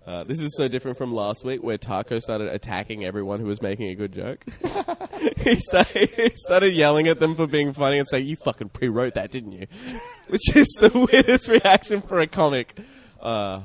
Uh, 0.08 0.24
this 0.24 0.39
is 0.39 0.56
so 0.56 0.70
different 0.70 0.98
from 0.98 1.13
last 1.13 1.43
week 1.43 1.62
where 1.62 1.78
Taco 1.78 2.20
started 2.20 2.48
attacking 2.48 3.04
everyone 3.04 3.41
who 3.41 3.46
was 3.46 3.62
making 3.62 3.89
a 3.89 3.96
good 3.96 4.13
joke. 4.13 4.46
he, 5.38 5.58
started, 5.58 6.10
he 6.15 6.32
started 6.36 6.74
yelling 6.74 7.10
at 7.10 7.20
them 7.20 7.36
for 7.36 7.46
being 7.46 7.74
funny 7.74 8.00
and 8.00 8.08
saying, 8.08 8.26
You 8.26 8.38
fucking 8.38 8.70
pre 8.70 8.88
wrote 8.88 9.15
that, 9.15 9.32
didn't 9.32 9.52
you? 9.52 9.67
Which 10.28 10.56
is 10.56 10.67
the 10.80 10.89
weirdest 11.12 11.50
reaction 11.50 12.02
for 12.02 12.22
a 12.22 12.28
comic. 12.28 12.80
Uh, 13.20 13.63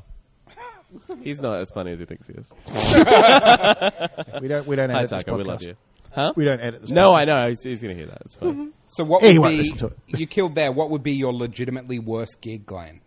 he's 1.22 1.40
not 1.40 1.60
as 1.60 1.70
funny 1.70 1.92
as 1.92 2.00
he 2.00 2.06
thinks 2.06 2.26
he 2.26 2.34
is. 2.34 2.52
we 4.42 4.48
don't, 4.48 4.66
we 4.66 4.74
don't 4.74 4.90
Hi, 4.90 4.98
edit 4.98 5.10
this 5.10 5.22
Taco, 5.22 5.36
we 5.36 5.44
love 5.44 5.62
you. 5.62 5.76
Huh? 6.10 6.32
We 6.34 6.44
don't 6.44 6.60
edit 6.60 6.80
this. 6.80 6.90
No, 6.90 7.12
podcast. 7.12 7.18
I 7.18 7.24
know. 7.24 7.48
He's, 7.50 7.62
he's 7.62 7.82
going 7.82 7.96
to 7.96 8.02
hear 8.02 8.10
that. 8.10 8.22
It's 8.24 8.36
fine. 8.36 8.72
So 8.88 9.04
what 9.04 9.22
He 9.22 9.38
would 9.38 9.44
won't 9.44 9.62
be 9.62 9.70
to 9.70 9.86
it. 9.86 9.98
you 10.08 10.26
killed 10.26 10.56
there? 10.56 10.72
What 10.72 10.90
would 10.90 11.04
be 11.04 11.12
your 11.12 11.32
legitimately 11.32 12.00
worst 12.00 12.40
gig, 12.40 12.66
Glenn? 12.66 13.00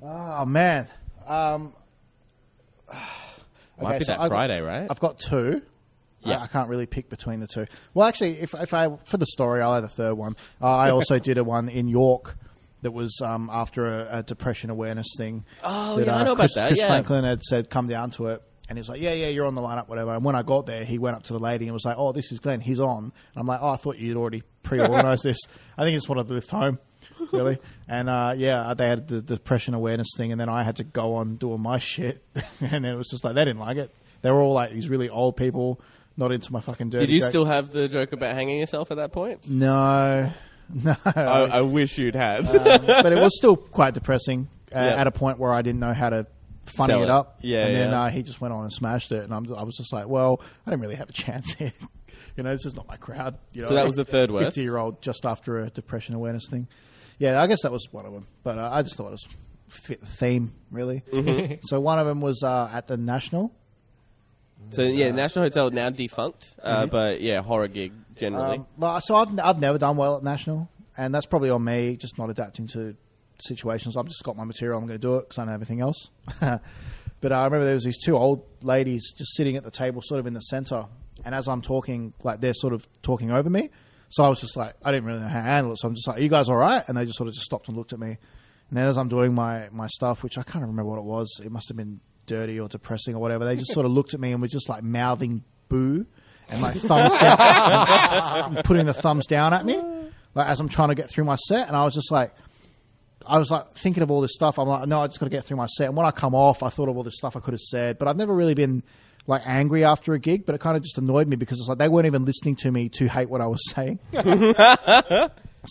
Oh 0.00 0.44
man, 0.44 0.88
um, 1.26 1.74
Might 3.80 3.88
okay, 3.88 3.98
be 3.98 4.04
so 4.04 4.12
that 4.12 4.20
I've 4.20 4.30
got- 4.30 4.34
Friday, 4.36 4.60
right? 4.60 4.86
I've 4.90 5.00
got 5.00 5.18
two. 5.18 5.62
Yeah. 6.20 6.38
I, 6.38 6.44
I 6.44 6.46
can't 6.46 6.68
really 6.68 6.86
pick 6.86 7.08
between 7.08 7.40
the 7.40 7.46
two. 7.46 7.66
Well, 7.94 8.08
actually, 8.08 8.38
if, 8.38 8.54
if 8.54 8.72
I 8.74 8.96
for 9.04 9.16
the 9.16 9.26
story, 9.26 9.60
I'll 9.62 9.74
add 9.74 9.84
a 9.84 9.88
third 9.88 10.14
one. 10.14 10.36
Uh, 10.60 10.74
I 10.74 10.90
also 10.90 11.18
did 11.20 11.38
a 11.38 11.44
one 11.44 11.68
in 11.68 11.88
York 11.88 12.36
that 12.82 12.92
was 12.92 13.20
um, 13.22 13.50
after 13.52 13.86
a, 13.86 14.18
a 14.18 14.22
depression 14.22 14.70
awareness 14.70 15.06
thing. 15.16 15.44
Oh, 15.62 15.96
that, 15.96 16.06
yeah, 16.06 16.16
I 16.16 16.20
uh, 16.20 16.24
know 16.24 16.32
about 16.32 16.42
Chris, 16.44 16.54
that, 16.54 16.68
Chris 16.68 16.78
yeah. 16.80 16.88
Franklin 16.88 17.24
had 17.24 17.42
said, 17.42 17.70
"Come 17.70 17.86
down 17.88 18.10
to 18.12 18.28
it." 18.28 18.42
And 18.68 18.76
he's 18.76 18.88
like, 18.88 19.00
yeah, 19.00 19.12
yeah, 19.12 19.28
you're 19.28 19.46
on 19.46 19.54
the 19.54 19.60
lineup, 19.60 19.86
whatever. 19.86 20.12
And 20.12 20.24
when 20.24 20.34
I 20.34 20.42
got 20.42 20.66
there, 20.66 20.84
he 20.84 20.98
went 20.98 21.16
up 21.16 21.22
to 21.24 21.32
the 21.32 21.38
lady 21.38 21.66
and 21.66 21.72
was 21.72 21.84
like, 21.84 21.96
oh, 21.98 22.10
this 22.10 22.32
is 22.32 22.40
Glenn. 22.40 22.60
He's 22.60 22.80
on. 22.80 23.04
And 23.04 23.12
I'm 23.36 23.46
like, 23.46 23.60
oh, 23.62 23.68
I 23.68 23.76
thought 23.76 23.96
you'd 23.96 24.16
already 24.16 24.42
pre-organized 24.64 25.22
this. 25.24 25.38
I 25.78 25.84
think 25.84 25.96
it's 25.96 26.08
what 26.08 26.18
I've 26.18 26.28
left 26.28 26.50
home, 26.50 26.80
really. 27.32 27.58
And 27.88 28.08
uh, 28.08 28.34
yeah, 28.36 28.74
they 28.74 28.88
had 28.88 29.08
the 29.08 29.20
depression 29.20 29.74
awareness 29.74 30.08
thing, 30.16 30.32
and 30.32 30.40
then 30.40 30.48
I 30.48 30.62
had 30.62 30.76
to 30.76 30.84
go 30.84 31.14
on 31.14 31.36
doing 31.36 31.60
my 31.60 31.78
shit. 31.78 32.22
and 32.60 32.84
then 32.84 32.84
it 32.84 32.96
was 32.96 33.08
just 33.08 33.24
like 33.24 33.34
they 33.34 33.44
didn't 33.44 33.60
like 33.60 33.76
it. 33.76 33.94
They 34.22 34.30
were 34.30 34.40
all 34.40 34.52
like 34.54 34.72
these 34.72 34.88
really 34.88 35.08
old 35.08 35.36
people, 35.36 35.80
not 36.16 36.32
into 36.32 36.52
my 36.52 36.60
fucking 36.60 36.90
dirty. 36.90 37.06
Did 37.06 37.12
you 37.12 37.20
jokes. 37.20 37.30
still 37.30 37.44
have 37.44 37.70
the 37.70 37.88
joke 37.88 38.12
about 38.12 38.34
hanging 38.34 38.58
yourself 38.58 38.90
at 38.90 38.96
that 38.96 39.12
point? 39.12 39.48
No, 39.48 40.30
no. 40.74 40.96
I, 41.04 41.20
I 41.20 41.60
wish 41.60 41.96
you'd 41.98 42.14
had. 42.16 42.46
Um, 42.48 42.86
but 42.86 43.12
it 43.12 43.18
was 43.20 43.36
still 43.36 43.56
quite 43.56 43.94
depressing 43.94 44.48
uh, 44.74 44.78
Yeah. 44.80 45.00
at 45.00 45.06
a 45.06 45.12
point 45.12 45.38
where 45.38 45.52
I 45.52 45.62
didn't 45.62 45.80
know 45.80 45.92
how 45.92 46.10
to 46.10 46.26
funny 46.64 46.94
it 46.94 47.02
it. 47.02 47.10
up. 47.10 47.38
Yeah, 47.42 47.66
and 47.66 47.74
then 47.74 47.90
yeah. 47.90 48.02
uh, 48.04 48.10
he 48.10 48.22
just 48.22 48.40
went 48.40 48.52
on 48.52 48.64
and 48.64 48.72
smashed 48.72 49.12
it, 49.12 49.22
and 49.22 49.32
I'm, 49.32 49.52
I 49.54 49.62
was 49.62 49.76
just 49.76 49.92
like, 49.92 50.08
well, 50.08 50.40
I 50.66 50.70
didn't 50.70 50.82
really 50.82 50.96
have 50.96 51.08
a 51.08 51.12
chance 51.12 51.52
here. 51.54 51.72
you 52.36 52.42
know, 52.42 52.50
this 52.52 52.66
is 52.66 52.74
not 52.74 52.88
my 52.88 52.96
crowd. 52.96 53.38
You 53.52 53.62
know, 53.62 53.68
So 53.68 53.74
that 53.74 53.86
was 53.86 53.94
the 53.96 54.04
third 54.04 54.30
worst? 54.30 54.44
Fifty-year-old 54.46 55.02
just 55.02 55.24
after 55.24 55.60
a 55.60 55.70
depression 55.70 56.14
awareness 56.14 56.48
thing. 56.48 56.66
Yeah, 57.18 57.40
I 57.40 57.46
guess 57.46 57.62
that 57.62 57.72
was 57.72 57.88
one 57.90 58.04
of 58.06 58.12
them. 58.12 58.26
But 58.42 58.58
uh, 58.58 58.70
I 58.72 58.82
just 58.82 58.96
thought 58.96 59.08
it 59.08 59.12
was 59.12 59.26
fit 59.68 60.00
the 60.00 60.06
theme 60.06 60.52
really. 60.70 61.02
Mm-hmm. 61.12 61.54
so 61.62 61.80
one 61.80 61.98
of 61.98 62.06
them 62.06 62.20
was 62.20 62.42
uh, 62.42 62.70
at 62.72 62.86
the 62.86 62.96
National. 62.96 63.52
So 64.70 64.82
yeah, 64.82 65.10
National 65.12 65.44
Hotel 65.44 65.70
now 65.70 65.90
defunct, 65.90 66.54
uh, 66.60 66.86
but 66.86 67.20
yeah, 67.20 67.40
horror 67.40 67.68
gig 67.68 67.92
generally. 68.16 68.58
Um, 68.80 69.00
so 69.00 69.14
I've, 69.14 69.38
I've 69.38 69.60
never 69.60 69.78
done 69.78 69.96
well 69.96 70.16
at 70.16 70.24
National, 70.24 70.68
and 70.96 71.14
that's 71.14 71.26
probably 71.26 71.50
on 71.50 71.62
me, 71.62 71.96
just 71.96 72.18
not 72.18 72.30
adapting 72.30 72.66
to 72.68 72.96
situations. 73.38 73.96
I've 73.96 74.06
just 74.06 74.24
got 74.24 74.36
my 74.36 74.44
material, 74.44 74.78
I'm 74.78 74.86
going 74.86 74.98
to 74.98 75.06
do 75.06 75.16
it 75.16 75.28
because 75.28 75.38
I 75.38 75.44
know 75.44 75.52
everything 75.52 75.80
else. 75.80 76.10
but 76.40 77.32
I 77.32 77.44
remember 77.44 77.64
there 77.64 77.74
was 77.74 77.84
these 77.84 78.02
two 78.02 78.16
old 78.16 78.44
ladies 78.62 79.12
just 79.16 79.36
sitting 79.36 79.56
at 79.56 79.62
the 79.62 79.70
table, 79.70 80.02
sort 80.02 80.18
of 80.18 80.26
in 80.26 80.32
the 80.32 80.40
center, 80.40 80.86
and 81.24 81.34
as 81.34 81.46
I'm 81.46 81.62
talking, 81.62 82.12
like 82.24 82.40
they're 82.40 82.54
sort 82.54 82.72
of 82.72 82.88
talking 83.02 83.30
over 83.30 83.48
me. 83.48 83.70
So 84.08 84.24
I 84.24 84.28
was 84.28 84.40
just 84.40 84.56
like, 84.56 84.74
I 84.84 84.92
didn't 84.92 85.04
really 85.06 85.20
know 85.20 85.28
how 85.28 85.42
to 85.42 85.50
handle 85.50 85.72
it. 85.72 85.78
So 85.78 85.88
I'm 85.88 85.94
just 85.94 86.06
like, 86.06 86.18
Are 86.18 86.20
you 86.20 86.28
guys 86.28 86.48
all 86.48 86.56
right? 86.56 86.82
And 86.88 86.96
they 86.96 87.04
just 87.04 87.18
sort 87.18 87.28
of 87.28 87.34
just 87.34 87.44
stopped 87.44 87.68
and 87.68 87.76
looked 87.76 87.92
at 87.92 87.98
me. 87.98 88.18
And 88.68 88.76
then 88.76 88.86
as 88.86 88.98
I'm 88.98 89.08
doing 89.08 89.34
my, 89.34 89.68
my 89.70 89.86
stuff, 89.86 90.22
which 90.22 90.38
I 90.38 90.42
can't 90.42 90.62
remember 90.62 90.84
what 90.84 90.98
it 90.98 91.04
was, 91.04 91.40
it 91.44 91.52
must 91.52 91.68
have 91.68 91.76
been 91.76 92.00
dirty 92.26 92.58
or 92.58 92.68
depressing 92.68 93.14
or 93.14 93.20
whatever, 93.20 93.44
they 93.44 93.56
just 93.56 93.72
sort 93.72 93.86
of 93.86 93.92
looked 93.92 94.14
at 94.14 94.20
me 94.20 94.32
and 94.32 94.42
were 94.42 94.48
just 94.48 94.68
like 94.68 94.82
mouthing 94.82 95.44
boo 95.68 96.06
and 96.48 96.62
like 96.62 96.76
thumbs 96.76 97.18
down, 97.18 98.56
putting 98.64 98.86
the 98.86 98.94
thumbs 98.94 99.26
down 99.26 99.52
at 99.52 99.64
me, 99.64 99.76
like 100.34 100.48
as 100.48 100.60
I'm 100.60 100.68
trying 100.68 100.88
to 100.88 100.94
get 100.94 101.08
through 101.10 101.24
my 101.24 101.36
set. 101.36 101.68
And 101.68 101.76
I 101.76 101.84
was 101.84 101.94
just 101.94 102.10
like, 102.10 102.32
I 103.24 103.38
was 103.38 103.50
like 103.50 103.72
thinking 103.74 104.02
of 104.02 104.10
all 104.10 104.20
this 104.20 104.34
stuff. 104.34 104.58
I'm 104.58 104.68
like, 104.68 104.86
no, 104.88 105.00
I 105.00 105.06
just 105.06 105.18
got 105.18 105.26
to 105.26 105.30
get 105.30 105.44
through 105.44 105.56
my 105.56 105.66
set. 105.66 105.88
And 105.88 105.96
when 105.96 106.06
I 106.06 106.10
come 106.10 106.34
off, 106.34 106.62
I 106.62 106.68
thought 106.68 106.88
of 106.88 106.96
all 106.96 107.02
this 107.02 107.16
stuff 107.16 107.36
I 107.36 107.40
could 107.40 107.54
have 107.54 107.60
said, 107.60 107.98
but 107.98 108.08
I've 108.08 108.16
never 108.16 108.34
really 108.34 108.54
been 108.54 108.82
like 109.26 109.42
angry 109.44 109.84
after 109.84 110.12
a 110.14 110.18
gig. 110.18 110.46
But 110.46 110.54
it 110.54 110.60
kind 110.60 110.76
of 110.76 110.82
just 110.82 110.98
annoyed 110.98 111.28
me 111.28 111.36
because 111.36 111.58
it's 111.58 111.68
like 111.68 111.78
they 111.78 111.88
weren't 111.88 112.06
even 112.06 112.24
listening 112.24 112.56
to 112.56 112.70
me 112.70 112.88
to 112.90 113.08
hate 113.08 113.28
what 113.28 113.40
I 113.40 113.46
was 113.46 113.60
saying. 113.70 113.98
so 114.12 114.20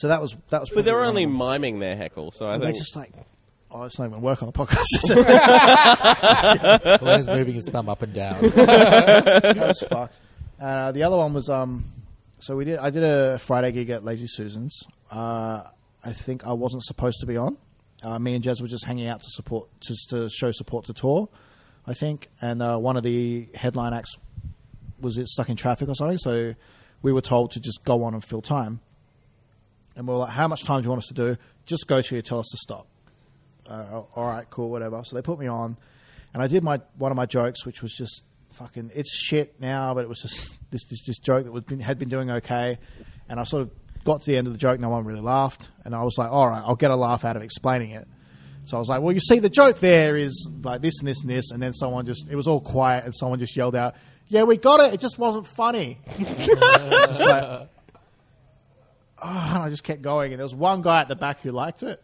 that 0.08 0.22
was 0.22 0.36
that 0.50 0.62
was. 0.62 0.70
but 0.74 0.86
they 0.86 0.92
were 0.92 1.04
only 1.06 1.26
one 1.26 1.38
miming 1.62 1.80
their 1.80 1.96
heckle, 1.96 2.32
so 2.32 2.48
I 2.48 2.58
They 2.58 2.66
think 2.68 2.78
just 2.78 2.96
like, 2.96 3.12
oh, 3.72 3.84
it's 3.84 3.98
not 4.00 4.10
even 4.10 4.22
work 4.22 4.42
on 4.44 4.48
the 4.48 4.54
podcast. 4.54 4.86
is 4.94 5.10
it? 5.10 7.00
Glenn 7.00 7.20
is 7.20 7.28
moving 7.28 7.56
his 7.56 7.68
thumb 7.70 7.90
up 7.90 8.02
and 8.02 8.14
down. 8.14 8.42
that 8.42 9.56
was 9.58 9.80
fucked. 9.90 10.20
Uh, 10.60 10.92
the 10.92 11.04
other 11.04 11.18
one 11.18 11.34
was 11.34 11.50
um, 11.50 11.86
so 12.40 12.56
we 12.56 12.66
did. 12.66 12.78
I 12.80 12.90
did 12.90 13.04
a 13.04 13.38
Friday 13.40 13.72
gig 13.72 13.90
at 13.90 14.04
Lazy 14.04 14.28
Susans, 14.28 14.84
uh, 15.12 15.64
I 16.04 16.14
think 16.14 16.46
I 16.46 16.54
wasn't 16.54 16.84
supposed 16.84 17.20
to 17.22 17.26
be 17.26 17.38
on. 17.38 17.58
Uh, 18.04 18.20
me 18.20 18.36
and 18.36 18.44
Jez 18.44 18.62
were 18.62 18.68
just 18.68 18.86
hanging 18.86 19.08
out 19.08 19.20
to 19.22 19.30
support, 19.30 19.68
just 19.80 20.10
to 20.12 20.30
show 20.30 20.52
support 20.52 20.86
to 20.86 20.94
tour, 20.94 21.28
I 21.88 21.94
think. 21.94 22.30
And 22.42 22.62
uh, 22.62 22.78
one 22.78 22.98
of 22.98 23.04
the 23.04 23.48
headline 23.54 23.94
acts 23.94 24.16
was 25.00 25.18
it 25.18 25.28
stuck 25.28 25.50
in 25.50 25.56
traffic 25.56 25.90
or 25.90 25.96
something, 25.96 26.18
so 26.18 26.56
we 27.02 27.14
were 27.14 27.22
told 27.22 27.52
to 27.52 27.60
just 27.60 27.84
go 27.84 28.04
on 28.04 28.14
and 28.14 28.24
fill 28.24 28.42
time. 28.42 28.80
And 29.96 30.08
we 30.08 30.14
were 30.14 30.20
like, 30.20 30.32
"How 30.32 30.48
much 30.48 30.64
time 30.64 30.82
do 30.82 30.86
you 30.86 30.90
want 30.90 31.04
us 31.04 31.08
to 31.08 31.14
do? 31.14 31.38
Just 31.66 31.88
go 31.88 32.02
till 32.02 32.18
you 32.18 32.22
tell 32.22 32.40
us 32.40 32.48
to 32.52 32.58
stop." 32.58 32.88
Uh, 33.68 34.04
all 34.16 34.28
right, 34.28 34.50
cool, 34.50 34.70
whatever. 34.70 35.02
So 35.06 35.16
they 35.16 35.22
put 35.22 35.40
me 35.40 35.48
on, 35.48 35.78
and 36.34 36.42
I 36.44 36.48
did 36.48 36.64
my 36.64 36.82
one 36.98 37.12
of 37.12 37.16
my 37.16 37.26
jokes, 37.26 37.66
which 37.66 37.82
was 37.82 37.94
just 37.94 38.24
fucking 38.52 38.92
it's 38.96 39.14
shit 39.14 39.60
now, 39.60 39.94
but 39.94 40.02
it 40.02 40.10
was 40.10 40.22
just 40.22 40.52
this 40.72 40.84
this, 40.86 41.06
this 41.06 41.20
joke 41.20 41.46
that 41.46 41.52
was 41.52 41.64
been, 41.64 41.80
had 41.80 42.00
been 42.00 42.10
doing 42.10 42.30
okay, 42.32 42.80
and 43.30 43.40
I 43.40 43.44
sort 43.44 43.64
of 43.64 43.72
got 44.04 44.22
to 44.22 44.26
the 44.26 44.38
end 44.38 44.48
of 44.48 44.54
the 44.54 44.60
joke, 44.60 44.80
no 44.80 44.90
one 44.90 45.04
really 45.04 45.22
laughed, 45.22 45.70
and 45.84 45.96
I 45.96 46.04
was 46.04 46.18
like, 46.18 46.32
all 46.32 46.48
right, 46.48 46.62
I'll 46.64 46.76
get 46.76 46.92
a 46.92 46.96
laugh 46.96 47.26
out 47.26 47.36
of 47.36 47.42
explaining 47.42 47.92
it. 47.92 48.08
So 48.66 48.78
I 48.78 48.80
was 48.80 48.90
like, 48.90 49.02
well, 49.02 49.14
you 49.14 49.20
see, 49.20 49.40
the 49.40 49.50
joke 49.50 49.80
there 49.80 50.18
is 50.18 50.48
like 50.64 50.82
this 50.82 51.00
and 51.00 51.08
this 51.08 51.22
and 51.22 51.30
this, 51.30 51.52
and 51.52 51.62
then 51.62 51.74
someone 51.74 52.06
just 52.06 52.28
it 52.30 52.36
was 52.36 52.48
all 52.48 52.60
quiet, 52.62 53.06
and 53.06 53.16
someone 53.16 53.40
just 53.40 53.56
yelled 53.56 53.76
out, 53.76 53.96
"Yeah, 54.28 54.44
we 54.44 54.58
got 54.58 54.80
it. 54.80 54.94
It 54.94 55.00
just 55.00 55.18
wasn't 55.20 55.48
funny." 55.48 56.00
Just 56.18 57.22
like, 57.22 57.70
oh, 59.24 59.52
and 59.54 59.64
I 59.64 59.70
just 59.70 59.84
kept 59.84 60.02
going, 60.02 60.32
and 60.34 60.40
there 60.40 60.46
was 60.46 60.56
one 60.56 60.82
guy 60.82 61.02
at 61.02 61.08
the 61.08 61.16
back 61.16 61.42
who 61.42 61.52
liked 61.52 61.84
it. 61.84 62.02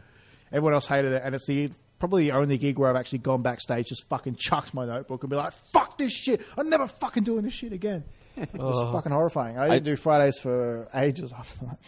Everyone 0.51 0.74
else 0.74 0.88
hated 0.88 1.14
it, 1.14 1.22
and 1.26 1.36
it's 1.36 1.47
the 1.47 1.70
probably 1.99 2.30
the 2.30 2.36
only 2.36 2.57
gig 2.57 2.78
where 2.80 2.89
I've 2.89 2.95
actually 2.95 3.20
gone 3.20 3.41
backstage, 3.41 3.88
just 3.88 4.07
fucking 4.09 4.36
chucked 4.36 4.74
my 4.74 4.86
notebook 4.86 5.24
and 5.24 5.30
be 5.30 5.36
like, 5.36 5.53
"Fuck 5.72 5.97
this 5.97 6.14
shit! 6.14 6.41
I'm 6.57 6.70
never 6.70 6.88
fucking 6.88 7.24
doing 7.24 7.43
this 7.43 7.53
shit 7.53 7.74
again." 7.74 8.03
It 8.38 8.53
was 8.53 8.93
fucking 8.93 9.12
horrifying. 9.12 9.57
I 9.57 9.68
didn't 9.70 9.86
do 9.86 9.95
Fridays 9.95 10.39
for 10.39 10.88
ages 10.93 11.34
after 11.38 11.66
that. 11.66 11.80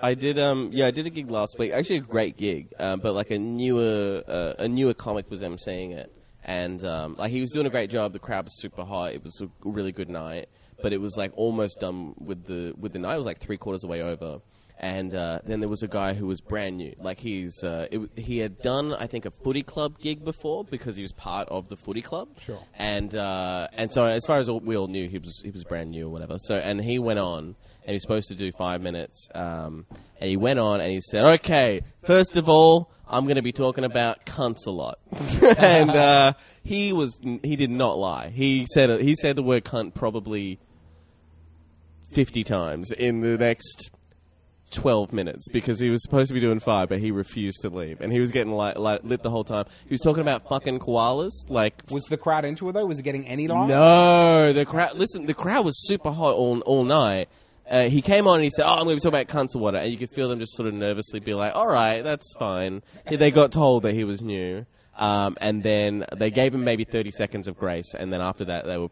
I 0.00 0.14
did, 0.14 0.38
um, 0.38 0.70
yeah, 0.72 0.86
I 0.86 0.90
did 0.90 1.06
a 1.06 1.10
gig 1.10 1.30
last 1.30 1.58
week. 1.58 1.72
Actually, 1.72 1.96
a 1.96 2.00
great 2.00 2.36
gig, 2.36 2.72
um, 2.78 3.00
but 3.00 3.14
like 3.14 3.30
a 3.30 3.38
newer, 3.38 4.22
uh, 4.26 4.54
a 4.58 4.68
newer 4.68 4.94
comic 4.94 5.30
was 5.30 5.42
emceeing 5.42 5.92
it, 5.92 6.12
and 6.44 6.84
um, 6.84 7.16
like 7.18 7.30
he 7.30 7.40
was 7.40 7.50
doing 7.50 7.66
a 7.66 7.70
great 7.70 7.90
job. 7.90 8.12
The 8.12 8.18
crowd 8.18 8.44
was 8.44 8.60
super 8.60 8.84
hot. 8.84 9.12
It 9.12 9.24
was 9.24 9.40
a 9.40 9.48
really 9.64 9.92
good 9.92 10.08
night, 10.08 10.48
but 10.82 10.92
it 10.92 11.00
was 11.00 11.16
like 11.16 11.32
almost 11.36 11.80
done 11.80 12.14
with 12.18 12.44
the 12.44 12.74
with 12.78 12.92
the 12.92 12.98
night. 12.98 13.14
It 13.14 13.18
was 13.18 13.26
like 13.26 13.40
three 13.40 13.56
quarters 13.56 13.82
of 13.82 13.88
the 13.88 13.92
way 13.92 14.02
over, 14.02 14.40
and 14.80 15.12
uh, 15.14 15.40
then 15.44 15.60
there 15.60 15.68
was 15.68 15.82
a 15.82 15.88
guy 15.88 16.14
who 16.14 16.26
was 16.26 16.40
brand 16.40 16.76
new. 16.76 16.94
Like 16.98 17.18
he's 17.18 17.64
uh, 17.64 17.88
it, 17.90 18.00
he 18.16 18.38
had 18.38 18.62
done, 18.62 18.94
I 18.94 19.06
think, 19.06 19.26
a 19.26 19.30
footy 19.30 19.62
club 19.62 19.98
gig 19.98 20.24
before 20.24 20.64
because 20.64 20.96
he 20.96 21.02
was 21.02 21.12
part 21.12 21.48
of 21.48 21.68
the 21.68 21.76
footy 21.76 22.02
club. 22.02 22.28
Sure. 22.40 22.60
And 22.74 23.14
uh, 23.14 23.68
and 23.72 23.92
so 23.92 24.04
as 24.04 24.24
far 24.24 24.38
as 24.38 24.48
we 24.50 24.76
all 24.76 24.86
knew, 24.86 25.08
he 25.08 25.18
was 25.18 25.40
he 25.42 25.50
was 25.50 25.64
brand 25.64 25.90
new 25.90 26.06
or 26.06 26.10
whatever. 26.10 26.38
So 26.38 26.56
and 26.56 26.80
he 26.80 26.98
went 26.98 27.18
on 27.18 27.56
and 27.84 27.92
he's 27.92 28.02
supposed 28.02 28.28
to 28.28 28.36
do 28.36 28.52
five 28.52 28.80
minutes. 28.80 29.28
Um, 29.34 29.86
and 30.20 30.30
he 30.30 30.36
went 30.36 30.60
on 30.60 30.80
and 30.80 30.90
he 30.90 31.00
said, 31.00 31.24
"Okay, 31.24 31.80
first 32.04 32.36
of 32.36 32.48
all, 32.48 32.92
I'm 33.08 33.24
going 33.24 33.36
to 33.36 33.42
be 33.42 33.52
talking 33.52 33.84
about 33.84 34.26
cunts 34.26 34.66
a 34.66 34.70
lot." 34.70 35.00
and 35.58 35.90
uh, 35.90 36.32
he 36.62 36.92
was 36.92 37.18
he 37.42 37.56
did 37.56 37.70
not 37.70 37.98
lie. 37.98 38.28
He 38.28 38.66
said 38.72 39.00
he 39.00 39.16
said 39.16 39.34
the 39.34 39.42
word 39.42 39.64
cunt 39.64 39.94
probably 39.94 40.60
fifty 42.12 42.44
times 42.44 42.92
in 42.92 43.20
the 43.22 43.36
next 43.36 43.90
12 44.70 45.12
minutes 45.12 45.48
because 45.52 45.80
he 45.80 45.90
was 45.90 46.02
supposed 46.02 46.28
to 46.28 46.34
be 46.34 46.40
doing 46.40 46.60
five, 46.60 46.88
but 46.88 46.98
he 47.00 47.10
refused 47.10 47.62
to 47.62 47.70
leave. 47.70 48.00
And 48.00 48.12
he 48.12 48.20
was 48.20 48.30
getting 48.30 48.56
li- 48.56 48.74
li- 48.76 48.98
lit 49.02 49.22
the 49.22 49.30
whole 49.30 49.44
time. 49.44 49.64
He 49.84 49.94
was 49.94 50.00
talking 50.00 50.20
about 50.22 50.48
fucking 50.48 50.78
koalas. 50.78 51.32
Like, 51.48 51.82
Was 51.90 52.04
the 52.04 52.16
crowd 52.16 52.44
into 52.44 52.68
it 52.68 52.72
though? 52.72 52.86
Was 52.86 52.98
it 52.98 53.02
getting 53.02 53.26
any 53.26 53.48
laugh? 53.48 53.68
no, 53.68 54.52
the 54.52 54.64
crowd, 54.64 54.94
listen, 54.96 55.26
the 55.26 55.34
crowd 55.34 55.64
was 55.64 55.86
super 55.86 56.10
hot 56.10 56.34
all, 56.34 56.60
all 56.60 56.84
night. 56.84 57.28
Uh, 57.70 57.88
he 57.90 58.00
came 58.00 58.26
on 58.26 58.36
and 58.36 58.44
he 58.44 58.50
said, 58.50 58.64
"Oh, 58.64 58.72
I'm 58.76 58.84
going 58.84 58.96
to 58.98 59.04
be 59.04 59.10
talking 59.10 59.20
about 59.20 59.28
cunts 59.46 59.54
or 59.54 59.58
water," 59.58 59.76
and 59.76 59.92
you 59.92 59.98
could 59.98 60.08
feel 60.10 60.30
them 60.30 60.38
just 60.38 60.54
sort 60.56 60.66
of 60.68 60.74
nervously 60.74 61.20
be 61.20 61.34
like, 61.34 61.54
"All 61.54 61.66
right, 61.66 62.02
that's 62.02 62.34
fine." 62.38 62.82
they 63.06 63.30
got 63.30 63.52
told 63.52 63.82
that 63.82 63.92
he 63.92 64.04
was 64.04 64.22
new, 64.22 64.64
um, 64.96 65.36
and 65.42 65.62
then 65.62 66.06
they 66.16 66.30
gave 66.30 66.54
him 66.54 66.64
maybe 66.64 66.84
30 66.84 67.10
seconds 67.10 67.46
of 67.46 67.58
grace, 67.58 67.92
and 67.92 68.10
then 68.10 68.22
after 68.22 68.46
that, 68.46 68.64
they 68.64 68.78
were 68.78 68.88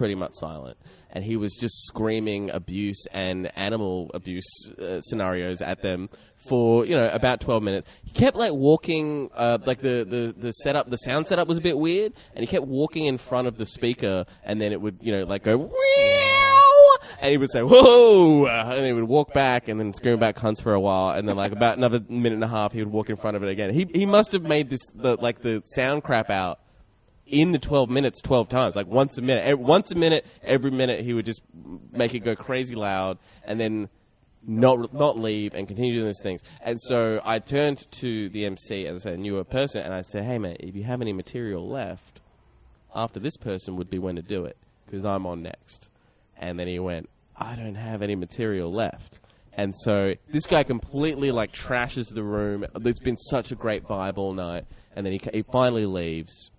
pretty 0.00 0.14
much 0.14 0.32
silent. 0.34 0.78
And 1.10 1.22
he 1.22 1.36
was 1.36 1.54
just 1.56 1.84
screaming 1.84 2.48
abuse 2.48 3.04
and 3.12 3.52
animal 3.54 4.10
abuse 4.14 4.48
uh, 4.80 5.02
scenarios 5.02 5.60
at 5.60 5.82
them 5.82 6.08
for 6.48 6.86
you 6.86 6.96
know 6.96 7.10
about 7.12 7.42
12 7.42 7.62
minutes. 7.62 7.86
He 8.02 8.12
kept 8.12 8.34
like 8.34 8.52
walking, 8.52 9.28
uh, 9.34 9.58
like 9.66 9.82
the, 9.82 10.06
the 10.08 10.34
the 10.34 10.52
setup, 10.52 10.88
the 10.88 10.96
sound 10.96 11.26
setup 11.26 11.48
was 11.48 11.58
a 11.58 11.60
bit 11.60 11.76
weird, 11.76 12.14
and 12.34 12.42
he 12.42 12.46
kept 12.46 12.64
walking 12.66 13.04
in 13.04 13.18
front 13.18 13.46
of 13.46 13.58
the 13.58 13.66
speaker, 13.66 14.24
and 14.42 14.58
then 14.58 14.72
it 14.72 14.80
would 14.80 15.00
you 15.02 15.12
know 15.12 15.24
like 15.24 15.42
go. 15.42 15.70
And 17.20 17.30
he 17.30 17.36
would 17.36 17.50
say, 17.50 17.60
whoa! 17.60 18.46
And 18.46 18.78
then 18.78 18.86
he 18.86 18.92
would 18.94 19.04
walk 19.04 19.34
back 19.34 19.68
and 19.68 19.78
then 19.78 19.92
scream 19.92 20.14
about 20.14 20.36
cunts 20.36 20.62
for 20.62 20.72
a 20.72 20.80
while. 20.80 21.10
And 21.10 21.28
then, 21.28 21.36
like, 21.36 21.52
about 21.52 21.76
another 21.76 22.00
minute 22.08 22.34
and 22.34 22.44
a 22.44 22.48
half, 22.48 22.72
he 22.72 22.78
would 22.78 22.92
walk 22.92 23.10
in 23.10 23.16
front 23.16 23.36
of 23.36 23.42
it 23.42 23.50
again. 23.50 23.72
He, 23.74 23.86
he 23.94 24.06
must 24.06 24.32
have 24.32 24.42
made 24.42 24.70
this, 24.70 24.80
the, 24.94 25.16
like, 25.16 25.42
the 25.42 25.62
sound 25.66 26.02
crap 26.02 26.30
out 26.30 26.60
in 27.30 27.52
the 27.52 27.58
12 27.58 27.88
minutes 27.88 28.20
12 28.20 28.48
times. 28.48 28.76
Like, 28.76 28.86
once 28.86 29.16
a 29.18 29.22
minute. 29.22 29.58
Once 29.58 29.90
a 29.90 29.94
minute, 29.94 30.26
every 30.42 30.70
minute, 30.70 31.04
he 31.04 31.14
would 31.14 31.26
just 31.26 31.42
make 31.92 32.14
it 32.14 32.20
go 32.20 32.34
crazy 32.34 32.74
loud 32.74 33.18
and 33.44 33.60
then 33.60 33.88
not 34.46 34.94
not 34.94 35.18
leave 35.18 35.54
and 35.54 35.68
continue 35.68 35.94
doing 35.94 36.06
these 36.06 36.22
things. 36.22 36.42
And 36.62 36.80
so 36.80 37.20
I 37.24 37.38
turned 37.38 37.90
to 37.92 38.28
the 38.30 38.46
MC, 38.46 38.86
as 38.86 38.96
I 38.96 39.10
said, 39.10 39.18
a 39.18 39.22
newer 39.22 39.44
person, 39.44 39.82
and 39.82 39.92
I 39.92 40.02
said, 40.02 40.24
hey, 40.24 40.38
mate, 40.38 40.58
if 40.60 40.74
you 40.74 40.84
have 40.84 41.02
any 41.02 41.12
material 41.12 41.68
left, 41.68 42.20
after 42.94 43.20
this 43.20 43.36
person 43.36 43.76
would 43.76 43.90
be 43.90 43.98
when 43.98 44.16
to 44.16 44.22
do 44.22 44.44
it, 44.44 44.56
because 44.86 45.04
I'm 45.04 45.26
on 45.26 45.42
next. 45.42 45.90
And 46.36 46.58
then 46.58 46.68
he 46.68 46.78
went, 46.78 47.08
I 47.36 47.54
don't 47.54 47.74
have 47.74 48.02
any 48.02 48.16
material 48.16 48.72
left. 48.72 49.20
And 49.52 49.74
so 49.76 50.14
this 50.28 50.46
guy 50.46 50.62
completely 50.62 51.30
like 51.32 51.52
trashes 51.52 52.14
the 52.14 52.22
room. 52.22 52.64
It's 52.82 53.00
been 53.00 53.16
such 53.16 53.52
a 53.52 53.54
great 53.54 53.84
vibe 53.84 54.16
all 54.16 54.32
night. 54.32 54.64
And 54.94 55.04
then 55.04 55.12
he, 55.12 55.20
he 55.32 55.42
finally 55.42 55.86
leaves. 55.86 56.50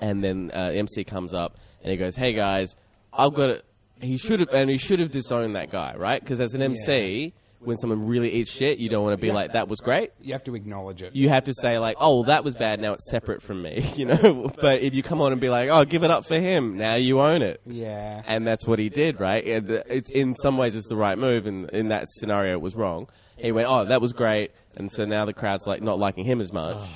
And 0.00 0.22
then 0.22 0.50
uh, 0.54 0.70
MC 0.74 1.04
comes 1.04 1.32
up 1.34 1.56
and 1.82 1.90
he 1.90 1.96
goes, 1.96 2.16
"Hey 2.16 2.32
guys, 2.32 2.76
I've 3.12 3.34
got 3.34 3.50
it." 3.50 3.64
He 4.00 4.18
should 4.18 4.40
have, 4.40 4.50
and 4.52 4.68
he 4.68 4.76
should 4.78 4.98
have 5.00 5.10
disowned 5.10 5.56
that 5.56 5.70
guy, 5.70 5.94
right? 5.96 6.20
Because 6.20 6.38
as 6.38 6.52
an 6.52 6.60
MC, 6.60 7.32
when 7.60 7.78
someone 7.78 8.06
really 8.06 8.30
eats 8.30 8.50
shit, 8.50 8.78
you 8.78 8.90
don't 8.90 9.02
want 9.02 9.14
to 9.14 9.20
be 9.20 9.32
like, 9.32 9.52
"That 9.54 9.68
was 9.68 9.80
great." 9.80 10.10
You 10.20 10.34
have 10.34 10.44
to 10.44 10.54
acknowledge 10.54 11.00
it. 11.00 11.16
you 11.16 11.30
have 11.30 11.44
to 11.44 11.54
say 11.54 11.78
like, 11.78 11.96
"Oh, 11.98 12.16
well, 12.16 12.24
that 12.24 12.44
was 12.44 12.54
bad. 12.54 12.78
Now 12.78 12.92
it's 12.92 13.10
separate 13.10 13.40
from 13.42 13.62
me," 13.62 13.80
you 13.96 14.04
know. 14.04 14.50
but 14.60 14.82
if 14.82 14.94
you 14.94 15.02
come 15.02 15.22
on 15.22 15.32
and 15.32 15.40
be 15.40 15.48
like, 15.48 15.70
"Oh, 15.70 15.86
give 15.86 16.04
it 16.04 16.10
up 16.10 16.26
for 16.26 16.38
him," 16.38 16.76
now 16.76 16.96
you 16.96 17.20
own 17.22 17.40
it. 17.40 17.62
Yeah. 17.64 18.22
And 18.26 18.46
that's 18.46 18.66
what 18.66 18.78
he 18.78 18.90
did, 18.90 19.18
right? 19.18 19.42
And 19.46 19.70
uh, 19.70 19.82
it's 19.88 20.10
in 20.10 20.34
some 20.34 20.58
ways 20.58 20.74
it's 20.76 20.88
the 20.88 20.96
right 20.96 21.16
move, 21.16 21.46
and 21.46 21.70
in 21.70 21.88
that 21.88 22.08
scenario 22.10 22.52
it 22.52 22.60
was 22.60 22.74
wrong. 22.76 23.08
He 23.38 23.50
went, 23.50 23.66
"Oh, 23.66 23.86
that 23.86 24.02
was 24.02 24.12
great," 24.12 24.50
and 24.76 24.92
so 24.92 25.06
now 25.06 25.24
the 25.24 25.32
crowd's 25.32 25.66
like 25.66 25.80
not 25.80 25.98
liking 25.98 26.26
him 26.26 26.42
as 26.42 26.52
much. 26.52 26.86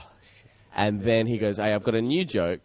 and 0.77 1.03
then 1.03 1.27
he 1.27 1.39
goes, 1.39 1.57
"Hey, 1.57 1.73
I've 1.73 1.83
got 1.83 1.95
a 1.95 2.03
new 2.03 2.27
joke. 2.27 2.61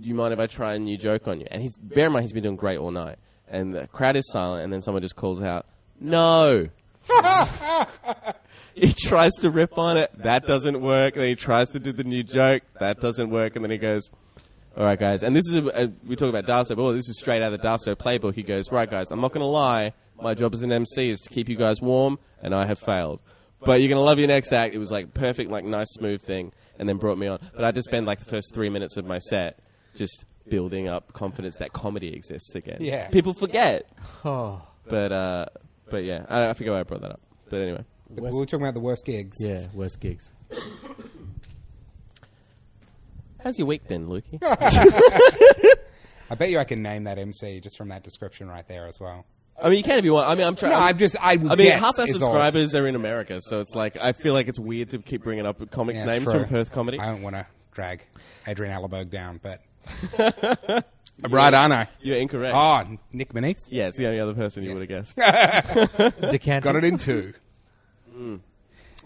Do 0.00 0.08
you 0.08 0.14
mind 0.14 0.32
if 0.32 0.38
I 0.38 0.46
try 0.46 0.74
a 0.74 0.78
new 0.78 0.96
joke 0.96 1.28
on 1.28 1.40
you?" 1.40 1.46
And 1.50 1.62
he's 1.62 1.76
bear 1.76 2.06
in 2.06 2.12
mind 2.12 2.24
he's 2.24 2.32
been 2.32 2.42
doing 2.42 2.56
great 2.56 2.78
all 2.78 2.90
night, 2.90 3.18
and 3.48 3.74
the 3.74 3.86
crowd 3.88 4.16
is 4.16 4.30
silent, 4.30 4.64
and 4.64 4.72
then 4.72 4.82
someone 4.82 5.02
just 5.02 5.16
calls 5.16 5.42
out, 5.42 5.66
"No." 6.00 6.68
he 8.74 8.92
tries 8.92 9.32
to 9.40 9.50
rip 9.50 9.78
on 9.78 9.96
it. 9.96 10.10
That 10.22 10.46
doesn't 10.46 10.80
work. 10.80 11.14
Then 11.14 11.28
he 11.28 11.34
tries 11.34 11.70
to 11.70 11.78
do 11.78 11.92
the 11.92 12.04
new 12.04 12.22
joke. 12.22 12.62
That 12.80 13.00
doesn't 13.00 13.30
work. 13.30 13.56
And 13.56 13.64
then 13.64 13.70
he 13.70 13.78
goes, 13.78 14.10
"All 14.76 14.84
right, 14.84 14.98
guys." 14.98 15.22
And 15.22 15.34
this 15.34 15.46
is 15.48 15.58
a, 15.58 15.84
a, 15.84 15.92
we 16.06 16.16
talk 16.16 16.28
about 16.28 16.46
Darso, 16.46 16.76
but 16.76 16.82
oh, 16.82 16.92
this 16.92 17.08
is 17.08 17.18
straight 17.18 17.42
out 17.42 17.52
of 17.52 17.60
the 17.60 17.66
Darso 17.66 17.94
playbook. 17.94 18.34
He 18.34 18.42
goes, 18.42 18.70
"Right, 18.70 18.90
guys. 18.90 19.10
I'm 19.10 19.20
not 19.20 19.32
going 19.32 19.42
to 19.42 19.46
lie. 19.46 19.92
My 20.20 20.34
job 20.34 20.52
as 20.54 20.62
an 20.62 20.72
MC 20.72 21.10
is 21.10 21.20
to 21.20 21.30
keep 21.30 21.48
you 21.48 21.56
guys 21.56 21.80
warm, 21.80 22.18
and 22.42 22.54
I 22.54 22.66
have 22.66 22.78
failed. 22.78 23.20
But 23.60 23.80
you're 23.80 23.88
going 23.88 24.00
to 24.00 24.04
love 24.04 24.18
your 24.18 24.28
next 24.28 24.52
act." 24.52 24.74
It 24.74 24.78
was 24.78 24.90
like 24.90 25.14
perfect, 25.14 25.50
like 25.50 25.64
nice, 25.64 25.88
smooth 25.92 26.22
thing, 26.22 26.52
and 26.78 26.88
then 26.88 26.98
brought 26.98 27.18
me 27.18 27.26
on. 27.26 27.38
But 27.54 27.64
I 27.64 27.72
just 27.72 27.88
spent 27.88 28.06
like 28.06 28.18
the 28.20 28.26
first 28.26 28.54
three 28.54 28.68
minutes 28.68 28.96
of 28.96 29.04
my 29.04 29.18
set 29.18 29.58
just 29.98 30.24
building 30.48 30.88
up 30.88 31.12
confidence 31.12 31.56
that 31.56 31.72
comedy 31.74 32.14
exists 32.14 32.54
again. 32.54 32.78
Yeah. 32.80 33.08
people 33.08 33.34
forget. 33.34 33.86
Oh, 34.24 34.62
But 34.88 35.12
uh, 35.12 35.46
but 35.90 36.04
yeah, 36.04 36.24
I, 36.28 36.48
I 36.48 36.52
forget 36.54 36.72
why 36.72 36.80
I 36.80 36.82
brought 36.84 37.02
that 37.02 37.10
up. 37.12 37.20
But 37.50 37.60
anyway. 37.60 37.84
we 38.08 38.22
were 38.22 38.46
talking 38.46 38.62
about 38.62 38.74
the 38.74 38.80
worst 38.80 39.04
gigs. 39.04 39.36
yeah, 39.40 39.66
worst 39.74 40.00
gigs. 40.00 40.32
How's 43.42 43.58
your 43.58 43.66
week 43.68 43.86
been, 43.86 44.08
Lukey? 44.08 44.38
I 46.30 46.34
bet 46.34 46.50
you 46.50 46.58
I 46.58 46.64
can 46.64 46.82
name 46.82 47.04
that 47.04 47.18
MC 47.18 47.60
just 47.60 47.78
from 47.78 47.88
that 47.88 48.02
description 48.02 48.48
right 48.48 48.66
there 48.66 48.86
as 48.86 48.98
well. 49.00 49.24
I 49.60 49.68
mean, 49.70 49.78
you 49.78 49.84
can 49.84 49.98
if 49.98 50.04
you 50.04 50.12
want. 50.12 50.28
I 50.28 50.34
mean, 50.34 50.46
I'm 50.46 50.56
trying. 50.56 50.72
No, 50.72 50.78
I'm 50.78 50.98
just. 50.98 51.16
I, 51.20 51.32
I 51.32 51.36
mean, 51.36 51.56
guess 51.58 51.80
half 51.80 51.98
our 51.98 52.04
is 52.06 52.14
all. 52.22 52.28
subscribers 52.32 52.74
are 52.74 52.86
in 52.86 52.94
America, 52.94 53.40
so 53.42 53.60
it's 53.60 53.74
like 53.74 53.96
I 53.96 54.12
feel 54.12 54.34
like 54.34 54.48
it's 54.48 54.58
weird 54.58 54.90
to 54.90 54.98
keep 54.98 55.22
bringing 55.22 55.46
up 55.46 55.70
comics 55.70 55.98
Yeah, 55.98 56.04
it's 56.06 56.14
names 56.14 56.24
true. 56.24 56.40
from 56.40 56.48
Perth 56.48 56.70
comedy. 56.72 56.98
I 56.98 57.06
don't 57.06 57.22
want 57.22 57.36
to 57.36 57.46
drag 57.72 58.04
Adrian 58.46 58.76
Allerberg 58.76 59.10
down, 59.10 59.40
but 59.42 59.60
I'm 59.77 59.77
right, 61.28 61.54
aren't 61.54 61.72
I? 61.72 61.88
You're 62.00 62.16
incorrect. 62.18 62.54
Oh, 62.54 62.98
Nick 63.12 63.32
Manise 63.32 63.68
Yeah, 63.70 63.88
it's 63.88 63.96
the 63.96 64.06
only 64.06 64.20
other 64.20 64.34
person 64.34 64.64
you 64.64 64.74
would 64.74 64.88
have 64.88 64.88
guessed. 64.88 65.16
Decanter. 66.30 66.64
got 66.64 66.76
it 66.76 66.84
in 66.84 66.98
two. 66.98 67.32
Mm. 68.14 68.40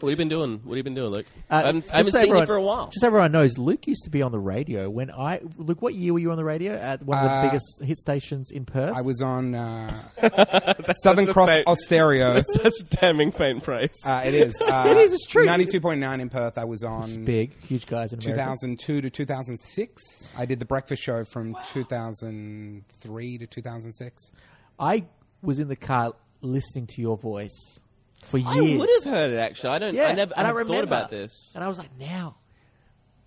What 0.03 0.11
have 0.11 0.11
you 0.11 0.17
been 0.17 0.29
doing? 0.29 0.61
What 0.65 0.71
have 0.73 0.77
you 0.79 0.83
been 0.83 0.95
doing, 0.95 1.13
Luke? 1.13 1.27
Uh, 1.51 1.55
I 1.55 1.57
haven't, 1.67 1.81
just 1.83 1.95
I 1.95 1.97
haven't 1.99 2.13
so 2.13 2.19
seen 2.19 2.23
everyone- 2.29 2.43
you 2.43 2.47
for 2.47 2.55
a 2.57 2.63
while. 2.63 2.87
Just 2.87 3.01
so 3.01 3.07
everyone 3.07 3.33
knows, 3.33 3.57
Luke 3.57 3.87
used 3.87 4.05
to 4.05 4.11
be 4.11 4.21
on 4.23 4.33
the 4.33 4.39
radio 4.41 4.91
when 4.91 5.11
I. 5.11 5.41
Luke, 5.57 5.81
what 5.81 5.95
year 5.95 6.13
were 6.13 6.19
you 6.19 6.31
on 6.33 6.37
the 6.37 6.45
radio 6.45 6.73
at 6.73 7.03
one 7.05 7.19
of 7.19 7.25
the 7.25 7.31
Uh, 7.31 7.43
biggest 7.45 7.83
hit 7.85 7.99
stations 7.99 8.51
in 8.51 8.65
Perth? 8.65 8.95
I 8.97 9.01
was 9.03 9.23
on 9.23 9.55
uh, 9.55 9.93
Southern 11.03 11.27
Cross 11.33 11.49
fake- 11.51 11.67
Austereo. 11.67 12.43
Such 12.47 12.73
a 12.81 12.85
damning 12.97 13.31
faint 13.33 13.63
praise. 13.63 13.95
Uh, 14.05 14.23
it 14.25 14.35
is. 14.35 14.61
Uh, 14.73 14.87
It 14.89 14.97
is, 14.97 15.13
it's 15.13 15.27
true. 15.27 15.47
92.9 15.47 16.21
in 16.21 16.29
Perth. 16.29 16.59
I 16.59 16.65
was 16.65 16.83
on 16.83 17.25
big, 17.25 17.53
huge 17.63 17.87
guys 17.87 18.13
in 18.13 18.19
America. 18.21 18.39
2002 18.43 19.01
to 19.03 19.11
2006. 19.11 20.03
I 20.37 20.47
did 20.47 20.59
the 20.59 20.65
breakfast 20.65 21.03
show 21.03 21.25
from 21.25 21.57
2003 21.73 23.39
to 23.39 23.47
2006. 23.47 24.33
I 24.79 25.05
was 25.43 25.59
in 25.59 25.69
the 25.69 25.77
car 25.77 26.13
listening 26.41 26.87
to 26.89 27.01
your 27.01 27.17
voice 27.17 27.79
for 28.23 28.39
years. 28.39 28.49
I 28.49 28.79
would 28.79 28.89
have 29.05 29.13
heard 29.13 29.33
it 29.33 29.39
actually. 29.39 29.71
I 29.71 29.79
don't. 29.79 29.95
Yeah, 29.95 30.07
I 30.09 30.15
never. 30.15 30.33
and 30.37 30.47
I 30.47 30.51
I 30.51 30.53
remember. 30.53 30.75
thought 30.75 30.85
about 30.85 31.11
this 31.11 31.53
and 31.55 31.63
I 31.63 31.69
was 31.69 31.79
like, 31.79 31.91
now, 31.99 32.37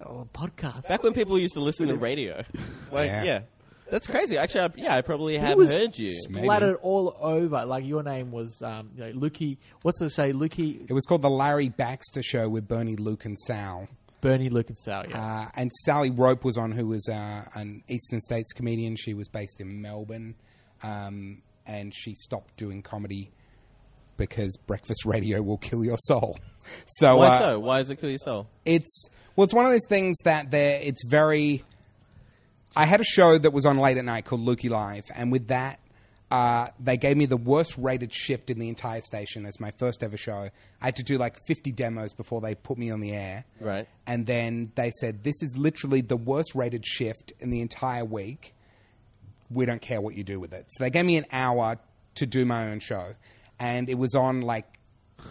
oh, 0.06 0.22
a 0.34 0.38
podcast. 0.38 0.88
back 0.88 1.04
when 1.04 1.14
people 1.14 1.38
used 1.38 1.54
to 1.54 1.60
listen 1.62 1.88
to 1.88 1.96
radio. 1.98 2.44
Like, 2.92 3.08
Yeah. 3.08 3.24
yeah. 3.24 3.40
That's 3.92 4.08
crazy. 4.08 4.36
Actually, 4.36 4.62
I, 4.62 4.70
yeah, 4.78 4.96
I 4.96 5.02
probably 5.02 5.38
have 5.38 5.56
was 5.58 5.70
heard 5.70 5.96
you. 5.98 6.12
Maybe. 6.30 6.46
splattered 6.46 6.78
all 6.82 7.16
over. 7.20 7.66
Like 7.66 7.86
your 7.86 8.02
name 8.02 8.32
was, 8.32 8.60
um, 8.64 8.90
you 8.96 9.02
know, 9.04 9.12
Lukey. 9.12 9.58
What's 9.84 10.00
the 10.00 10.10
say, 10.10 10.32
Lukey, 10.34 10.90
It 10.90 10.94
was 10.94 11.06
called 11.06 11.22
the 11.22 11.30
Larry 11.30 11.70
Baxter 11.70 12.24
Show 12.24 12.50
with 12.50 12.68
Bernie, 12.68 12.96
Luke, 12.96 13.26
and 13.26 13.38
Sal. 13.38 13.88
Bernie, 14.22 14.50
Luke, 14.50 14.70
and 14.70 14.78
Sal. 14.80 15.06
Yeah. 15.08 15.24
Uh, 15.24 15.50
and 15.56 15.72
Sally 15.72 16.10
Rope 16.10 16.44
was 16.44 16.58
on, 16.58 16.72
who 16.72 16.88
was 16.88 17.08
uh, 17.08 17.44
an 17.54 17.84
Eastern 17.88 18.22
States 18.22 18.54
comedian. 18.54 18.96
She 18.96 19.14
was 19.14 19.28
based 19.28 19.62
in 19.62 19.84
Melbourne, 19.84 20.34
um, 20.82 21.44
and 21.68 21.94
she 21.94 22.16
stopped 22.16 22.58
doing 22.58 22.82
comedy 22.82 23.30
because 24.18 24.58
breakfast 24.68 25.04
radio 25.06 25.42
will 25.42 25.58
kill 25.58 25.84
your 25.84 25.98
soul. 25.98 26.38
So, 26.88 27.18
Why 27.18 27.28
uh, 27.28 27.38
so? 27.38 27.60
Why 27.60 27.78
does 27.78 27.92
it 27.92 28.02
kill 28.02 28.10
your 28.10 28.18
soul? 28.18 28.48
it's 28.66 29.08
well, 29.36 29.44
it's 29.44 29.54
one 29.54 29.68
of 29.68 29.72
those 29.72 29.86
things 29.88 30.18
that 30.24 30.50
there. 30.50 30.80
It's 30.82 31.06
very. 31.06 31.64
I 32.76 32.86
had 32.86 33.00
a 33.00 33.04
show 33.04 33.38
that 33.38 33.52
was 33.52 33.68
on 33.68 33.78
late 33.78 33.98
at 33.98 34.06
night 34.06 34.26
called 34.26 34.42
Lukey 34.42 34.72
Live, 34.72 35.04
and 35.14 35.32
with 35.32 35.50
that, 35.50 35.80
uh, 36.32 36.68
they 36.80 36.98
gave 36.98 37.18
me 37.18 37.26
the 37.26 37.38
worst 37.38 37.78
rated 37.78 38.14
shift 38.14 38.50
in 38.50 38.60
the 38.60 38.68
entire 38.68 39.02
station 39.02 39.46
as 39.46 39.60
my 39.60 39.72
first 39.72 40.02
ever 40.04 40.18
show. 40.18 40.50
I 40.82 40.86
had 40.86 40.96
to 40.96 41.04
do 41.04 41.18
like 41.18 41.38
50 41.46 41.72
demos 41.72 42.14
before 42.14 42.42
they 42.42 42.56
put 42.56 42.78
me 42.78 42.90
on 42.90 43.00
the 43.00 43.12
air. 43.12 43.46
Right. 43.60 43.88
And 44.08 44.26
then 44.26 44.72
they 44.76 44.92
said, 45.00 45.24
This 45.24 45.42
is 45.44 45.56
literally 45.56 46.02
the 46.02 46.18
worst 46.18 46.56
rated 46.56 46.86
shift 46.86 47.32
in 47.40 47.52
the 47.52 47.62
entire 47.62 48.06
week. 48.06 48.56
We 49.52 49.66
don't 49.66 49.82
care 49.82 50.02
what 50.02 50.16
you 50.16 50.24
do 50.24 50.40
with 50.40 50.54
it. 50.54 50.66
So 50.70 50.84
they 50.84 50.90
gave 50.90 51.06
me 51.06 51.18
an 51.18 51.26
hour 51.32 51.78
to 52.16 52.26
do 52.26 52.46
my 52.46 52.70
own 52.70 52.80
show. 52.80 53.14
And 53.60 53.90
it 53.90 53.98
was 53.98 54.16
on 54.16 54.42
like 54.42 54.80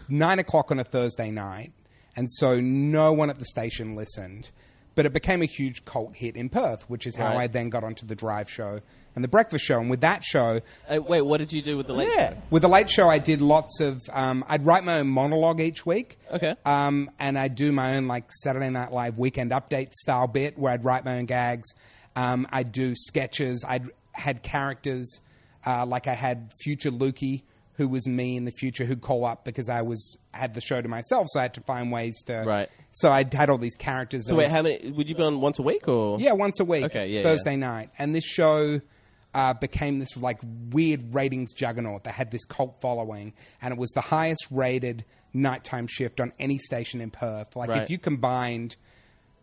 nine 0.09 0.39
o'clock 0.39 0.71
on 0.71 0.79
a 0.79 0.85
Thursday 0.85 1.31
night. 1.31 1.73
And 2.17 2.31
so 2.31 2.61
no 2.61 3.13
one 3.13 3.29
at 3.31 3.39
the 3.39 3.45
station 3.45 3.95
listened. 3.97 4.51
But 4.95 5.07
it 5.07 5.13
became 5.13 5.43
a 5.43 5.47
huge 5.47 5.85
cult 5.85 6.15
hit 6.15 6.37
in 6.37 6.49
Perth, 6.49 6.89
which 6.89 7.05
is 7.05 7.17
how 7.17 7.31
Right. 7.31 7.37
I 7.43 7.47
then 7.49 7.69
got 7.69 7.83
onto 7.83 8.07
the 8.07 8.15
Drive 8.15 8.49
show 8.49 8.79
and 9.17 9.25
the 9.25 9.29
Breakfast 9.29 9.65
show. 9.65 9.81
And 9.81 9.91
with 9.91 10.01
that 10.03 10.23
show, 10.23 10.61
Uh, 10.89 11.03
wait, 11.03 11.23
what 11.23 11.39
did 11.39 11.53
you 11.53 11.63
do 11.63 11.77
with 11.77 11.89
the 11.89 11.93
late 11.95 12.11
Yeah. 12.15 12.31
show? 12.31 12.37
with 12.51 12.63
the 12.63 12.69
late 12.69 12.89
show, 12.89 13.09
I 13.09 13.19
did 13.19 13.43
lots 13.43 13.81
of. 13.81 14.01
Um, 14.13 14.45
I'd 14.47 14.65
write 14.65 14.85
my 14.85 15.01
own 15.01 15.09
monologue 15.09 15.61
each 15.61 15.85
week. 15.85 16.17
Okay. 16.31 16.55
Um, 16.65 17.11
and 17.19 17.37
I'd 17.37 17.57
do 17.57 17.73
my 17.73 17.97
own 17.97 18.07
like 18.07 18.31
Saturday 18.43 18.71
Night 18.71 18.93
Live 18.93 19.19
weekend 19.19 19.51
update 19.51 19.93
style 19.95 20.29
bit 20.29 20.57
where 20.57 20.73
I'd 20.73 20.85
write 20.85 21.05
my 21.05 21.19
own 21.19 21.27
gags. 21.27 21.75
Um, 22.15 22.47
I'd 22.53 22.71
do 22.71 22.95
sketches. 22.95 23.65
I'd 23.67 23.91
had 24.13 24.45
characters 24.45 25.21
uh, 25.67 25.85
like 25.87 26.07
I 26.07 26.15
had 26.15 26.53
future 26.63 26.91
Lukey, 26.93 27.43
who 27.77 27.89
was 27.89 28.07
me 28.07 28.37
in 28.37 28.45
the 28.45 28.53
future, 28.53 28.85
who'd 28.85 29.01
call 29.01 29.25
up 29.25 29.45
because 29.45 29.69
I 29.69 29.83
was 29.83 30.17
had 30.33 30.55
the 30.55 30.61
show 30.61 30.81
to 30.81 30.89
myself, 30.89 31.27
so 31.31 31.41
I 31.41 31.43
had 31.43 31.55
to 31.55 31.61
find 31.61 31.91
ways 31.91 32.23
to. 32.25 32.45
Right. 32.47 32.69
So 32.93 33.11
I 33.13 33.25
had 33.33 33.51
all 33.51 33.59
these 33.59 33.77
characters. 33.77 34.25
So 34.27 34.31
that 34.31 34.37
wait, 34.37 34.45
was- 34.45 34.53
how 34.53 34.63
many? 34.63 34.91
Would 34.91 35.09
you 35.09 35.15
be 35.15 35.23
on 35.23 35.41
once 35.41 35.59
a 35.59 35.63
week 35.63 35.89
or? 35.89 36.19
yeah, 36.21 36.33
once 36.33 36.61
a 36.61 36.65
week. 36.65 36.85
Okay, 36.85 37.09
yeah, 37.09 37.23
Thursday 37.23 37.57
night. 37.57 37.91
And 37.99 38.15
this 38.15 38.25
show 38.25 38.81
uh, 39.35 39.55
became 39.55 39.99
this 39.99 40.17
like 40.17 40.41
weird 40.71 41.13
ratings 41.15 41.53
juggernaut 41.55 42.05
that 42.05 42.13
had 42.13 42.31
this 42.31 42.45
cult 42.45 42.81
following, 42.81 43.33
and 43.61 43.73
it 43.73 43.79
was 43.79 43.91
the 43.91 44.01
highest 44.01 44.47
rated 44.51 45.05
nighttime 45.33 45.89
shift 45.89 46.21
on 46.21 46.33
any 46.39 46.59
station 46.59 47.01
in 47.01 47.11
Perth. 47.11 47.57
Like 47.57 47.69
Right. 47.71 47.83
if 47.83 47.91
you 47.91 47.99
combined 47.99 48.77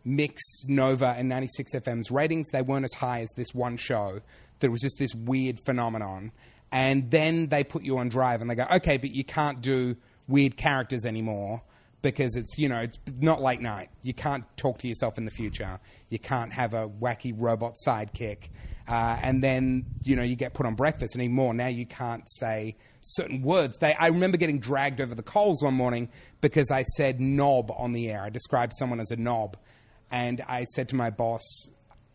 Mix, 0.04 0.42
Nova, 0.68 1.14
and 1.18 1.28
96 1.30 1.76
FM's 1.76 2.10
ratings, 2.10 2.48
they 2.52 2.62
weren't 2.62 2.86
as 2.86 2.94
high 2.94 3.20
as 3.22 3.30
this 3.36 3.54
one 3.54 3.78
show. 3.78 4.22
There 4.60 4.72
was 4.72 4.82
just 4.82 4.98
this 5.00 5.14
weird 5.14 5.60
phenomenon. 5.66 6.32
And 6.72 7.12
then 7.12 7.48
they 7.48 7.64
put 7.64 7.84
you 7.84 7.98
on 7.98 8.10
drive 8.10 8.42
and 8.42 8.50
they 8.50 8.56
go, 8.56 8.66
okay, 8.72 8.98
but 8.98 9.12
you 9.12 9.24
can't 9.24 9.62
do 9.62 9.98
weird 10.28 10.56
characters 10.56 11.06
anymore 11.06 11.62
because 12.02 12.36
it's, 12.36 12.58
you 12.58 12.70
know, 12.70 12.80
it's 12.80 12.98
not 13.20 13.42
late 13.42 13.62
night. 13.62 13.90
You 14.02 14.14
can't 14.14 14.46
talk 14.58 14.80
to 14.80 14.88
yourself 14.88 15.18
in 15.18 15.26
the 15.26 15.32
future. 15.32 15.80
You 16.10 16.20
can't 16.20 16.54
have 16.54 16.74
a 16.74 16.88
wacky 16.88 17.34
robot 17.36 17.76
sidekick. 17.86 18.50
Uh, 18.88 19.18
and 19.22 19.44
then, 19.44 19.86
you 20.04 20.16
know, 20.16 20.24
you 20.24 20.36
get 20.36 20.54
put 20.54 20.66
on 20.66 20.76
breakfast 20.76 21.16
and 21.16 21.24
even 21.24 21.36
more. 21.36 21.54
Now 21.54 21.68
you 21.68 21.86
can't 21.86 22.24
say 22.32 22.76
certain 23.02 23.42
words. 23.42 23.78
They, 23.78 23.94
I 23.94 24.08
remember 24.08 24.38
getting 24.38 24.60
dragged 24.60 25.02
over 25.02 25.14
the 25.14 25.24
coals 25.24 25.62
one 25.62 25.74
morning 25.74 26.10
because 26.40 26.72
I 26.72 26.84
said 26.84 27.20
knob 27.20 27.72
on 27.78 27.92
the 27.92 28.10
air. 28.10 28.24
I 28.24 28.30
described 28.30 28.74
someone 28.76 29.00
as 29.00 29.12
a 29.12 29.18
knob. 29.18 29.58
And 30.10 30.44
I 30.48 30.66
said 30.66 30.90
to 30.90 30.96
my 30.96 31.10
boss, 31.10 31.42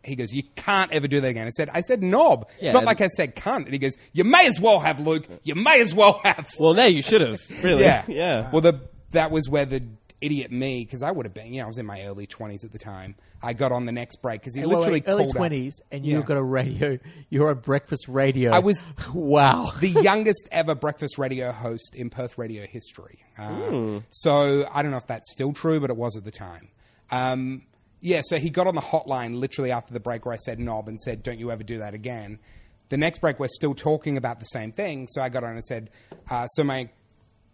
he 0.06 0.16
goes, 0.16 0.32
"You 0.32 0.42
can't 0.56 0.92
ever 0.92 1.08
do 1.08 1.20
that 1.20 1.28
again." 1.28 1.46
I 1.46 1.50
said, 1.50 1.68
"I 1.72 1.80
said 1.82 2.02
knob. 2.02 2.48
Yeah, 2.60 2.66
it's 2.68 2.74
not 2.74 2.84
like 2.84 3.00
I 3.00 3.08
said 3.08 3.34
cunt." 3.36 3.64
And 3.64 3.72
he 3.72 3.78
goes, 3.78 3.92
"You 4.12 4.24
may 4.24 4.46
as 4.46 4.60
well 4.60 4.80
have, 4.80 5.00
Luke. 5.00 5.26
You 5.42 5.54
may 5.54 5.80
as 5.80 5.94
well 5.94 6.20
have." 6.24 6.48
Well, 6.58 6.74
no, 6.74 6.86
you 6.86 7.02
should 7.02 7.20
have. 7.20 7.40
Really? 7.62 7.82
yeah, 7.82 8.04
Yeah. 8.08 8.50
Well, 8.50 8.60
the 8.62 8.80
that 9.10 9.30
was 9.30 9.48
where 9.48 9.64
the 9.66 9.82
idiot 10.20 10.50
me, 10.50 10.82
because 10.84 11.02
I 11.02 11.10
would 11.10 11.26
have 11.26 11.34
been, 11.34 11.52
you 11.52 11.58
know, 11.60 11.64
I 11.64 11.66
was 11.68 11.76
in 11.78 11.84
my 11.86 12.02
early 12.04 12.26
twenties 12.26 12.64
at 12.64 12.72
the 12.72 12.78
time. 12.78 13.16
I 13.42 13.52
got 13.52 13.70
on 13.70 13.84
the 13.84 13.92
next 13.92 14.22
break 14.22 14.40
because 14.40 14.54
he 14.54 14.62
Wait, 14.62 14.68
wait, 14.68 14.76
literally 14.78 15.02
early 15.06 15.24
called 15.24 15.30
up. 15.32 15.36
twenties, 15.36 15.80
and 15.92 16.06
you 16.06 16.18
Yeah. 16.18 16.24
got 16.24 16.36
a 16.38 16.42
radio. 16.42 16.98
You're 17.28 17.50
on 17.50 17.58
breakfast 17.58 18.06
radio. 18.08 18.50
I 18.50 18.60
was- 18.60 18.80
wow. 19.14 19.72
the 19.78 19.90
youngest 19.90 20.48
ever 20.50 20.74
breakfast 20.74 21.18
radio 21.18 21.52
host 21.52 21.94
in 21.94 22.08
Perth 22.08 22.38
radio 22.38 22.66
history. 22.66 23.18
Uh, 23.38 23.48
Hmm. 23.48 23.98
So 24.08 24.66
I 24.72 24.80
don't 24.82 24.90
know 24.90 24.96
if 24.96 25.06
that's 25.06 25.30
still 25.30 25.52
true, 25.52 25.80
but 25.80 25.90
it 25.90 25.96
was 25.98 26.16
at 26.16 26.24
the 26.24 26.30
time. 26.30 26.68
Um, 27.10 27.62
yeah, 28.00 28.20
so 28.24 28.38
he 28.38 28.50
got 28.50 28.66
on 28.66 28.74
the 28.74 28.80
hotline 28.80 29.38
literally 29.38 29.70
after 29.72 29.92
the 29.92 30.00
break 30.00 30.26
where 30.26 30.34
I 30.34 30.38
said 30.38 30.58
knob 30.58 30.88
and 30.88 31.00
said, 31.00 31.22
"Don't 31.22 31.38
you 31.38 31.50
ever 31.50 31.62
do 31.62 31.78
that 31.78 31.94
again." 31.94 32.38
The 32.88 32.96
next 32.96 33.20
break, 33.20 33.40
we're 33.40 33.48
still 33.48 33.74
talking 33.74 34.16
about 34.16 34.38
the 34.38 34.46
same 34.46 34.70
thing. 34.70 35.08
So 35.08 35.20
I 35.20 35.28
got 35.28 35.42
on 35.44 35.52
and 35.52 35.64
said, 35.64 35.90
uh, 36.30 36.46
"So 36.48 36.62
my 36.64 36.88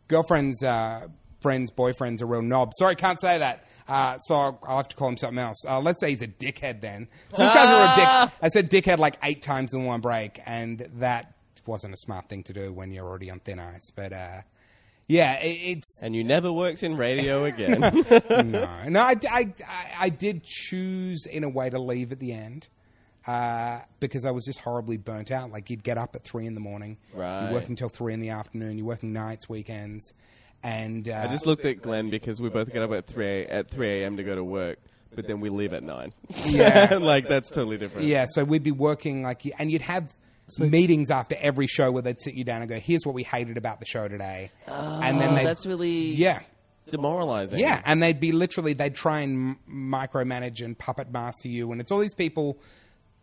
girlfriend's 0.09 0.62
uh, 0.62 1.09
friend's 1.43 1.70
boyfriend's 1.70 2.22
a 2.22 2.26
real 2.26 2.43
knob. 2.43 2.72
Sorry, 2.74 2.95
can't 2.95 3.20
say 3.20 3.38
that. 3.38 3.66
Uh, 3.88 4.18
so 4.20 4.36
I'll, 4.36 4.59
I'll 4.62 4.76
have 4.78 4.88
to 4.88 4.97
call 4.97 5.09
him 5.09 5.16
something 5.16 5.38
else. 5.38 5.64
Uh, 5.66 5.80
let's 5.80 6.01
say 6.01 6.11
he's 6.11 6.22
a 6.22 6.28
dickhead 6.28 6.80
then. 6.80 7.09
So 7.34 7.43
this 7.43 7.53
guy's 7.53 7.68
a 7.68 7.74
real 7.74 7.97
dick. 7.97 8.32
I 8.40 8.49
said 8.49 8.70
dickhead 8.70 8.99
like 8.99 9.18
eight 9.22 9.43
times 9.43 9.74
in 9.74 9.84
one 9.84 10.01
break, 10.01 10.40
and 10.47 10.88
that 10.97 11.34
wasn't 11.66 11.95
a 11.95 11.97
smart 11.97 12.28
thing 12.28 12.43
to 12.45 12.53
do 12.53 12.72
when 12.72 12.90
you're 12.90 13.07
already 13.07 13.30
on 13.30 13.40
thin 13.40 13.59
ice. 13.59 13.90
But 13.95 14.12
uh, 14.12 14.43
yeah, 15.09 15.34
it, 15.40 15.78
it's 15.78 15.98
And 16.00 16.14
you 16.14 16.24
never 16.24 16.53
worked 16.53 16.82
in 16.82 16.96
radio 16.96 17.44
again. 17.46 17.80
no, 17.80 18.88
no. 18.88 19.00
I, 19.03 19.16
I, 19.30 19.53
I, 19.98 20.09
did 20.09 20.42
choose 20.42 21.26
in 21.26 21.44
a 21.44 21.48
way 21.48 21.70
to 21.70 21.78
leave 21.78 22.12
at 22.12 22.18
the 22.18 22.32
end. 22.32 22.68
Uh, 23.26 23.80
because 24.00 24.24
I 24.24 24.32
was 24.32 24.44
just 24.44 24.59
horribly 24.59 24.96
burnt 24.96 25.30
out. 25.30 25.53
Like 25.53 25.70
you'd 25.70 25.84
get 25.84 25.96
up 25.96 26.16
at 26.16 26.24
three 26.24 26.44
in 26.44 26.55
the 26.55 26.61
morning, 26.61 26.96
Right. 27.14 27.46
you 27.48 27.55
work 27.55 27.68
until 27.68 27.88
three 27.88 28.12
in 28.14 28.18
the 28.18 28.30
afternoon, 28.30 28.78
you're 28.78 28.86
working 28.86 29.12
nights, 29.12 29.48
weekends, 29.48 30.12
and 30.64 31.09
uh, 31.09 31.26
I 31.28 31.28
just 31.28 31.46
looked 31.46 31.64
at 31.64 31.82
Glenn 31.82 32.11
because 32.11 32.40
we 32.40 32.48
both 32.48 32.72
get 32.72 32.82
up 32.82 32.90
at 32.90 33.07
three 33.07 33.46
at 33.46 33.70
three 33.70 34.03
a.m. 34.03 34.16
to 34.16 34.24
go 34.24 34.34
to 34.34 34.42
work, 34.42 34.80
but 35.14 35.28
then 35.28 35.38
we 35.38 35.50
leave 35.50 35.72
at 35.72 35.84
nine. 35.84 36.12
Yeah. 36.46 36.94
like 37.00 37.28
that's 37.28 37.48
totally 37.48 37.78
different. 37.78 38.09
Yeah, 38.09 38.26
so 38.28 38.42
we'd 38.42 38.64
be 38.64 38.72
working 38.72 39.22
like, 39.22 39.42
and 39.57 39.70
you'd 39.70 39.82
have 39.82 40.12
meetings 40.59 41.11
after 41.11 41.36
every 41.40 41.66
show 41.66 41.90
where 41.90 42.03
they'd 42.03 42.20
sit 42.20 42.34
you 42.34 42.44
down 42.44 42.62
and 42.62 42.68
go, 42.68 42.78
"Here's 42.78 43.05
what 43.05 43.14
we 43.14 43.22
hated 43.22 43.57
about 43.57 43.80
the 43.80 43.86
show 43.86 44.09
today," 44.09 44.50
and 44.66 45.20
then 45.20 45.34
they 45.34 45.42
Oh, 45.42 45.44
that's 45.44 45.66
really 45.66 46.12
yeah. 46.12 46.40
demoralizing. 46.88 47.59
Yeah, 47.59 47.80
and 47.84 48.03
they'd 48.03 48.20
be 48.20 48.32
literally 48.32 48.72
they'd 48.72 48.94
try 48.94 49.20
and 49.20 49.57
micromanage 49.68 50.64
and 50.64 50.78
puppet 50.78 51.11
master 51.12 51.48
you, 51.48 51.70
and 51.72 51.80
it's 51.80 51.90
all 51.92 51.98
these 52.00 52.14
people. 52.14 52.59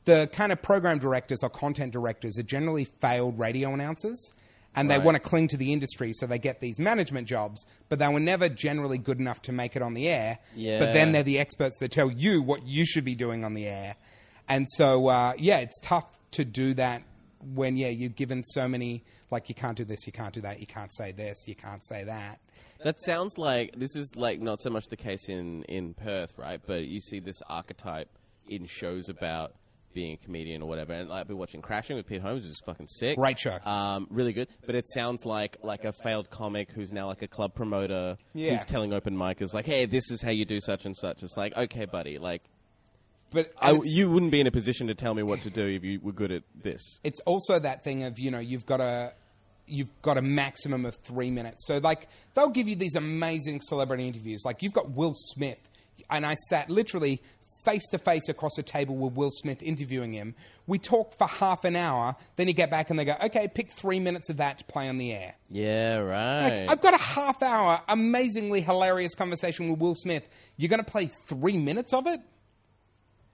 The 0.05 0.29
kind 0.31 0.51
of 0.51 0.61
program 0.61 0.97
directors 0.99 1.43
or 1.43 1.49
content 1.49 1.91
directors 1.93 2.39
are 2.39 2.43
generally 2.43 2.85
failed 2.85 3.37
radio 3.37 3.73
announcers, 3.73 4.31
and 4.75 4.89
they 4.89 4.95
Right. 4.95 5.03
want 5.03 5.15
to 5.15 5.19
cling 5.19 5.49
to 5.49 5.57
the 5.57 5.73
industry, 5.73 6.13
so 6.13 6.25
they 6.25 6.39
get 6.39 6.61
these 6.61 6.79
management 6.79 7.27
jobs, 7.27 7.65
but 7.89 7.99
they 7.99 8.07
were 8.07 8.19
never 8.19 8.47
generally 8.49 8.97
good 8.97 9.19
enough 9.19 9.41
to 9.43 9.51
make 9.51 9.75
it 9.75 9.81
on 9.81 9.93
the 9.93 10.07
air. 10.07 10.39
Yeah. 10.55 10.79
But 10.79 10.93
then 10.93 11.11
they're 11.11 11.21
the 11.23 11.37
experts 11.37 11.77
that 11.79 11.91
tell 11.91 12.09
you 12.09 12.41
what 12.41 12.65
you 12.65 12.85
should 12.85 13.03
be 13.03 13.13
doing 13.15 13.43
on 13.43 13.53
the 13.53 13.67
air, 13.67 13.97
and 14.47 14.65
so 14.69 15.07
uh, 15.09 15.33
yeah, 15.37 15.57
it's 15.59 15.79
tough 15.81 16.17
to 16.31 16.45
do 16.45 16.73
that 16.75 17.03
when 17.41 17.77
yeah 17.77 17.89
you're 17.89 18.09
given 18.09 18.43
so 18.43 18.67
many 18.67 19.03
like 19.31 19.49
you 19.49 19.55
can't 19.55 19.77
do 19.77 19.85
this, 19.85 20.05
you 20.07 20.13
can't 20.13 20.33
do 20.33 20.41
that, 20.41 20.59
you 20.59 20.67
can't 20.67 20.93
say 20.93 21.11
this, 21.11 21.47
you 21.47 21.55
can't 21.55 21.85
say 21.85 22.03
that. 22.03 22.39
That 22.83 22.99
sounds 23.01 23.37
like 23.37 23.73
this 23.77 23.95
is 23.95 24.11
like 24.15 24.39
not 24.39 24.61
so 24.61 24.69
much 24.69 24.85
the 24.89 24.97
case 24.97 25.27
in 25.29 25.63
in 25.63 25.93
Perth, 25.93 26.33
right? 26.37 26.61
But 26.65 26.85
you 26.85 27.01
see 27.01 27.19
this 27.19 27.41
archetype 27.47 28.09
in 28.47 28.65
shows 28.65 29.09
about 29.09 29.53
being 29.93 30.13
a 30.13 30.17
comedian 30.17 30.61
or 30.61 30.69
whatever. 30.69 30.93
And 30.93 31.09
like, 31.09 31.21
I've 31.21 31.27
been 31.27 31.37
watching 31.39 31.61
Crashing 31.63 31.95
with 31.97 32.05
Pete 32.05 32.21
Holmes, 32.21 32.43
which 32.43 32.51
is 32.51 32.61
fucking 32.65 32.87
sick. 32.87 33.17
Great 33.17 33.39
show. 33.39 33.57
Um, 33.65 34.05
really 34.11 34.33
good. 34.33 34.47
But 34.65 34.75
it 34.75 34.87
sounds 34.93 35.25
like 35.25 35.57
like 35.63 35.83
a 35.83 35.91
failed 35.91 36.29
comic 36.29 36.71
who's 36.71 36.91
now 36.91 37.07
like 37.07 37.21
a 37.21 37.27
club 37.27 37.53
promoter 37.55 38.17
Yeah. 38.33 38.51
who's 38.51 38.65
telling 38.65 38.93
open 38.93 39.15
micers 39.15 39.53
like, 39.53 39.65
"Hey, 39.65 39.85
this 39.85 40.09
is 40.11 40.21
how 40.21 40.31
you 40.31 40.45
do 40.45 40.59
such 40.61 40.85
and 40.85 40.95
such." 40.95 41.23
It's 41.23 41.37
like, 41.37 41.55
okay, 41.57 41.85
buddy, 41.85 42.17
like. 42.17 42.43
But 43.31 43.53
I, 43.61 43.77
you 43.83 44.09
wouldn't 44.09 44.31
be 44.31 44.39
in 44.39 44.47
a 44.47 44.51
position 44.51 44.87
to 44.87 44.95
tell 44.95 45.13
me 45.13 45.23
what 45.23 45.41
to 45.41 45.49
do 45.49 45.67
if 45.67 45.83
you 45.83 45.99
were 46.01 46.11
good 46.11 46.31
at 46.31 46.43
this. 46.63 46.99
it's 47.03 47.19
also 47.21 47.59
that 47.59 47.83
thing 47.83 48.03
of 48.03 48.19
you 48.19 48.31
know 48.31 48.39
you've 48.39 48.65
got 48.65 48.81
a 48.81 49.13
you've 49.67 49.89
got 50.01 50.17
a 50.17 50.21
maximum 50.21 50.85
of 50.85 50.95
three 50.95 51.29
minutes. 51.29 51.67
So 51.67 51.77
like 51.77 52.07
they'll 52.33 52.49
give 52.49 52.67
you 52.67 52.75
these 52.75 52.95
amazing 52.95 53.61
celebrity 53.61 54.07
interviews. 54.07 54.41
Like 54.45 54.63
you've 54.63 54.73
got 54.73 54.91
Will 54.91 55.13
Smith, 55.15 55.59
and 56.09 56.25
I 56.25 56.35
sat 56.49 56.69
literally 56.69 57.21
face 57.63 57.87
to 57.89 57.97
face 57.97 58.29
across 58.29 58.57
a 58.57 58.63
table 58.63 58.95
with 58.95 59.13
Will 59.13 59.31
Smith 59.31 59.61
interviewing 59.61 60.13
him. 60.13 60.35
We 60.65 60.79
talked 60.79 61.17
for 61.17 61.27
half 61.27 61.65
an 61.65 61.75
hour. 61.75 62.15
Then 62.35 62.47
you 62.47 62.53
get 62.53 62.69
back 62.69 62.89
and 62.89 62.97
they 62.97 63.05
go, 63.05 63.15
okay, 63.21 63.47
pick 63.47 63.71
three 63.71 63.99
minutes 63.99 64.29
of 64.29 64.37
that 64.37 64.59
to 64.59 64.65
play 64.65 64.87
on 64.87 64.97
the 64.97 65.13
air. 65.13 65.35
Yeah, 65.49 65.97
right. 65.97 66.49
Like, 66.49 66.71
I've 66.71 66.81
got 66.81 66.93
a 66.93 67.03
half 67.03 67.43
hour, 67.43 67.81
amazingly 67.87 68.61
hilarious 68.61 69.13
conversation 69.13 69.69
with 69.69 69.79
Will 69.79 69.95
Smith. 69.95 70.27
You're 70.57 70.69
going 70.69 70.83
to 70.83 70.89
play 70.89 71.07
three 71.27 71.57
minutes 71.57 71.93
of 71.93 72.07
it? 72.07 72.21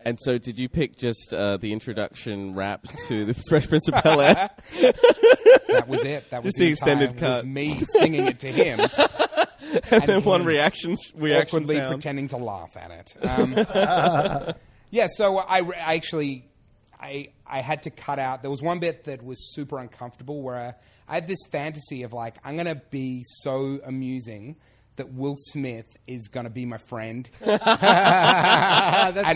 And 0.06 0.18
so, 0.22 0.38
did 0.38 0.58
you 0.60 0.70
pick 0.70 0.96
just 0.98 1.34
uh, 1.34 1.58
the 1.58 1.74
introduction 1.74 2.54
rap 2.56 2.86
to 3.08 3.26
the 3.26 3.34
Fresh 3.50 3.68
Prince 3.68 3.88
of 3.90 4.02
Bel 4.04 4.22
Air? 4.22 4.50
That 5.68 5.90
was 5.90 6.06
it. 6.06 6.30
That 6.30 6.42
was 6.42 6.54
Just 6.54 6.60
the 6.60 6.68
extended 6.70 7.10
entire- 7.12 7.30
was 7.32 7.42
cut. 7.42 7.48
me 7.48 7.78
singing 7.80 8.28
it 8.28 8.40
to 8.40 8.48
him. 8.48 8.80
and 9.92 10.04
then 10.04 10.10
him 10.10 10.24
one 10.24 10.46
reaction, 10.46 10.96
reaction 11.16 11.58
awkwardly 11.58 11.76
sound. 11.76 11.90
pretending 11.96 12.28
to 12.30 12.38
laugh 12.38 12.78
at 12.78 12.92
it. 12.92 13.26
Um, 13.28 14.56
yeah, 14.92 15.08
so 15.12 15.38
I, 15.40 15.60
I 15.60 15.96
actually 15.96 16.46
I 16.98 17.30
I 17.46 17.60
had 17.60 17.84
to 17.84 17.90
cut 17.90 18.20
out. 18.20 18.42
There 18.42 18.52
was 18.52 18.62
one 18.62 18.80
bit 18.80 19.04
that 19.04 19.22
was 19.22 19.54
super 19.54 19.78
uncomfortable 19.80 20.42
where 20.42 20.56
I, 20.56 20.74
I 21.12 21.16
had 21.16 21.28
this 21.28 21.40
fantasy 21.52 22.04
of 22.04 22.14
like 22.14 22.38
I'm 22.46 22.56
gonna 22.56 22.82
be 22.90 23.22
so 23.26 23.82
amusing 23.84 24.56
that 24.98 25.12
Will 25.14 25.36
Smith 25.38 25.86
is 26.08 26.28
gonna 26.30 26.50
be 26.50 26.66
my 26.66 26.78
friend, 26.78 27.30
and 27.42 27.60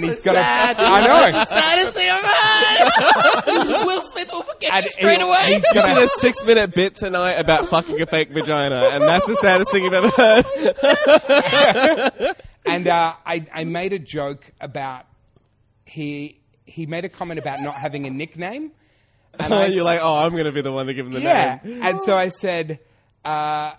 he's 0.03 0.21
gonna. 0.21 0.39
I 0.41 1.31
know. 1.31 1.43
Saddest 1.45 1.93
thing 1.93 2.09
I've 2.09 2.23
ever 2.23 3.67
heard. 3.67 3.79
Will 3.85 4.01
Smith 4.03 4.31
will 4.31 4.43
forget 4.43 4.73
And 4.73 4.85
you 4.85 4.91
straight 4.91 5.17
he'll- 5.19 5.27
away. 5.27 5.37
He's 5.45 5.55
You 5.55 5.61
did 5.73 5.75
gonna, 5.75 6.01
a 6.05 6.09
six 6.09 6.43
minute 6.43 6.73
bit 6.73 6.95
tonight 6.95 7.33
about 7.33 7.67
fucking 7.69 8.01
a 8.01 8.05
fake 8.05 8.31
vagina, 8.31 8.89
and 8.93 9.03
that's 9.03 9.25
the 9.25 9.35
saddest 9.35 9.71
thing 9.71 9.83
you've 9.83 9.93
ever 9.93 10.09
heard. 10.09 10.45
and 12.65 12.87
uh, 12.87 13.13
I 13.25 13.45
I 13.53 13.63
made 13.65 13.93
a 13.93 13.99
joke 13.99 14.51
about 14.61 15.05
he 15.85 16.39
he 16.65 16.85
made 16.85 17.05
a 17.05 17.09
comment 17.09 17.39
about 17.39 17.61
not 17.61 17.75
having 17.75 18.05
a 18.05 18.09
nickname. 18.09 18.71
And 19.39 19.53
I 19.53 19.67
You're 19.67 19.79
s- 19.81 19.85
like, 19.85 19.99
oh, 20.03 20.17
I'm 20.17 20.31
going 20.33 20.45
to 20.45 20.51
be 20.51 20.61
the 20.61 20.71
one 20.71 20.87
to 20.87 20.93
give 20.93 21.05
him 21.05 21.13
the 21.13 21.21
yeah. 21.21 21.59
name. 21.63 21.81
And 21.83 22.01
so 22.01 22.17
I 22.17 22.29
said, 22.29 22.79
uh, 23.23 23.73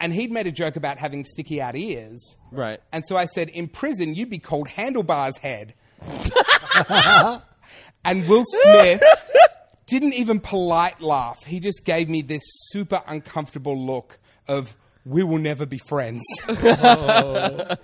and 0.00 0.12
he'd 0.12 0.30
made 0.30 0.46
a 0.46 0.52
joke 0.52 0.76
about 0.76 0.98
having 0.98 1.24
sticky 1.24 1.60
out 1.60 1.76
ears. 1.76 2.36
Right. 2.50 2.80
And 2.92 3.04
so 3.06 3.16
I 3.16 3.24
said, 3.26 3.48
in 3.48 3.68
prison, 3.68 4.14
you'd 4.14 4.30
be 4.30 4.38
called 4.38 4.68
Handlebars 4.68 5.38
Head. 5.38 5.74
and 8.04 8.28
Will 8.28 8.44
Smith 8.46 9.02
didn't 9.86 10.14
even 10.14 10.40
polite 10.40 11.00
laugh. 11.00 11.44
He 11.44 11.60
just 11.60 11.84
gave 11.84 12.08
me 12.08 12.22
this 12.22 12.42
super 12.70 13.02
uncomfortable 13.06 13.78
look 13.78 14.18
of, 14.48 14.76
we 15.04 15.22
will 15.22 15.38
never 15.38 15.66
be 15.66 15.78
friends. 15.78 16.22
Oh. 16.48 17.76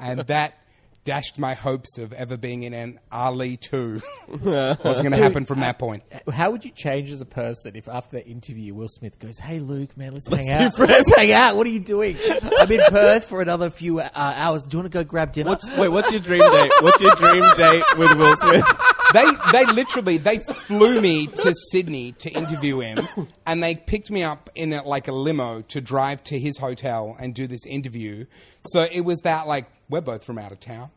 and 0.00 0.20
that 0.20 0.58
dashed 1.04 1.38
my 1.38 1.54
hopes 1.54 1.98
of 1.98 2.12
ever 2.12 2.36
being 2.36 2.62
in 2.62 2.72
an 2.72 2.98
Ali 3.12 3.56
2. 3.56 4.02
What's 4.26 5.00
going 5.00 5.12
to 5.12 5.16
happen 5.16 5.44
from 5.44 5.60
that 5.60 5.78
point? 5.78 6.02
How 6.32 6.50
would 6.50 6.64
you 6.64 6.70
change 6.70 7.10
as 7.10 7.20
a 7.20 7.26
person 7.26 7.76
if 7.76 7.88
after 7.88 8.16
that 8.16 8.26
interview 8.26 8.74
Will 8.74 8.88
Smith 8.88 9.18
goes, 9.18 9.38
"Hey 9.38 9.58
Luke, 9.58 9.96
man, 9.96 10.14
let's, 10.14 10.28
hang 10.28 10.50
out. 10.50 10.78
Let's 10.78 11.14
hang 11.14 11.32
out. 11.32 11.56
What 11.56 11.66
are 11.66 11.70
you 11.70 11.80
doing? 11.80 12.16
I'm 12.58 12.70
in 12.70 12.80
Perth 12.88 13.26
for 13.26 13.42
another 13.42 13.70
few 13.70 14.00
uh, 14.00 14.10
hours. 14.14 14.64
Do 14.64 14.76
you 14.76 14.78
want 14.82 14.92
to 14.92 14.98
go 14.98 15.04
grab 15.04 15.32
dinner?" 15.32 15.50
What's, 15.50 15.76
wait, 15.76 15.88
what's 15.88 16.10
your 16.10 16.20
dream 16.20 16.40
date? 16.40 16.72
What's 16.80 17.00
your 17.00 17.14
dream 17.16 17.44
date 17.56 17.84
with 17.98 18.16
Will 18.16 18.36
Smith? 18.36 18.64
they 19.14 19.24
they 19.52 19.64
literally 19.66 20.18
they 20.18 20.38
flew 20.40 21.00
me 21.00 21.28
to 21.28 21.54
Sydney 21.70 22.12
to 22.12 22.30
interview 22.30 22.80
him, 22.80 22.98
and 23.46 23.62
they 23.62 23.74
picked 23.74 24.10
me 24.10 24.22
up 24.22 24.50
in 24.54 24.72
a, 24.72 24.82
like 24.82 25.08
a 25.08 25.12
limo 25.12 25.62
to 25.62 25.80
drive 25.80 26.22
to 26.24 26.38
his 26.38 26.58
hotel 26.58 27.16
and 27.18 27.34
do 27.34 27.46
this 27.46 27.64
interview. 27.66 28.26
So 28.66 28.86
it 28.90 29.00
was 29.02 29.20
that 29.20 29.46
like 29.46 29.66
we're 29.88 30.00
both 30.00 30.24
from 30.24 30.38
out 30.38 30.52
of 30.52 30.60
town. 30.60 30.90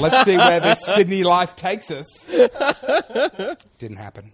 Let's 0.00 0.24
see 0.24 0.36
where 0.36 0.60
this 0.60 0.84
Sydney 0.84 1.24
life 1.24 1.56
takes 1.56 1.90
us. 1.90 2.06
Didn't 3.78 3.96
happen. 3.96 4.32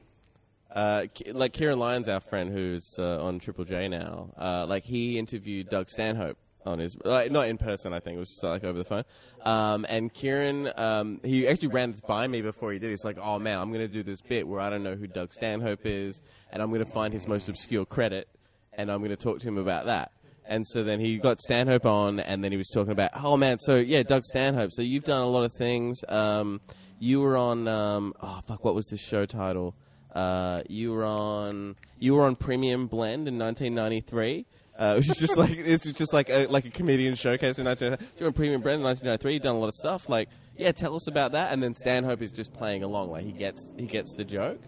Uh, 0.70 1.06
like 1.32 1.52
Kieran 1.52 1.78
Lyons, 1.78 2.08
our 2.08 2.20
friend 2.20 2.52
who's 2.52 2.86
uh, 2.98 3.24
on 3.24 3.40
Triple 3.40 3.64
J 3.64 3.88
now, 3.88 4.30
uh, 4.38 4.66
like 4.68 4.84
he 4.84 5.18
interviewed 5.18 5.68
Doug 5.68 5.88
Stanhope 5.88 6.38
on 6.66 6.78
his, 6.78 6.96
like, 7.04 7.30
not 7.30 7.46
in 7.48 7.58
person, 7.58 7.92
I 7.92 8.00
think, 8.00 8.16
it 8.16 8.20
was 8.20 8.30
just 8.30 8.44
like 8.44 8.64
over 8.64 8.78
the 8.78 8.84
phone. 8.84 9.04
Um, 9.44 9.86
and 9.88 10.12
Kieran, 10.12 10.70
um, 10.76 11.20
he 11.24 11.48
actually 11.48 11.68
ran 11.68 11.90
this 11.90 12.00
by 12.00 12.26
me 12.26 12.42
before 12.42 12.72
he 12.72 12.78
did. 12.78 12.90
He's 12.90 13.04
like, 13.04 13.18
oh 13.18 13.38
man, 13.38 13.58
I'm 13.58 13.72
going 13.72 13.86
to 13.86 13.92
do 13.92 14.02
this 14.02 14.20
bit 14.20 14.46
where 14.46 14.60
I 14.60 14.70
don't 14.70 14.82
know 14.82 14.94
who 14.94 15.06
Doug 15.06 15.32
Stanhope 15.32 15.84
is, 15.84 16.20
and 16.52 16.62
I'm 16.62 16.68
going 16.70 16.84
to 16.84 16.92
find 16.92 17.12
his 17.12 17.26
most 17.26 17.48
obscure 17.48 17.86
credit, 17.86 18.28
and 18.72 18.90
I'm 18.90 18.98
going 18.98 19.10
to 19.10 19.16
talk 19.16 19.40
to 19.40 19.48
him 19.48 19.58
about 19.58 19.86
that. 19.86 20.12
And 20.46 20.66
so 20.66 20.82
then 20.82 20.98
he 20.98 21.16
got 21.18 21.40
Stanhope 21.40 21.86
on, 21.86 22.18
and 22.18 22.42
then 22.42 22.50
he 22.50 22.58
was 22.58 22.68
talking 22.68 22.92
about, 22.92 23.10
oh 23.14 23.36
man, 23.36 23.58
so 23.58 23.76
yeah, 23.76 24.02
Doug 24.02 24.24
Stanhope. 24.24 24.72
So 24.72 24.82
you've 24.82 25.04
done 25.04 25.22
a 25.22 25.28
lot 25.28 25.44
of 25.44 25.52
things. 25.52 26.02
Um, 26.08 26.60
you 26.98 27.20
were 27.20 27.36
on, 27.36 27.68
um, 27.68 28.14
oh 28.20 28.40
fuck, 28.46 28.64
what 28.64 28.74
was 28.74 28.86
the 28.86 28.96
show 28.96 29.26
title? 29.26 29.74
Uh, 30.12 30.62
you 30.68 30.92
were 30.92 31.04
on, 31.04 31.76
you 32.00 32.14
were 32.14 32.24
on 32.24 32.34
Premium 32.34 32.88
Blend 32.88 33.28
in 33.28 33.38
1993. 33.38 34.44
Uh, 34.80 34.98
just 35.00 35.36
like 35.36 35.50
it's 35.50 35.84
just 35.92 36.14
like 36.14 36.30
a, 36.30 36.46
like 36.46 36.64
a 36.64 36.70
comedian 36.70 37.14
showcase 37.14 37.58
in 37.58 37.66
1993. 37.66 38.18
You 38.18 38.24
were 38.24 38.28
on 38.28 38.32
Premium 38.32 38.62
Brand 38.62 38.80
in 38.80 38.84
1993. 38.84 39.34
You've 39.34 39.42
done 39.42 39.56
a 39.56 39.58
lot 39.58 39.68
of 39.68 39.74
stuff. 39.74 40.08
Like, 40.08 40.30
yeah, 40.56 40.72
tell 40.72 40.96
us 40.96 41.06
about 41.06 41.32
that. 41.32 41.52
And 41.52 41.62
then 41.62 41.74
Stanhope 41.74 42.22
is 42.22 42.32
just 42.32 42.54
playing 42.54 42.82
along, 42.82 43.10
like 43.10 43.24
he 43.24 43.32
gets 43.32 43.62
he 43.76 43.84
gets 43.84 44.14
the 44.14 44.24
joke. 44.24 44.58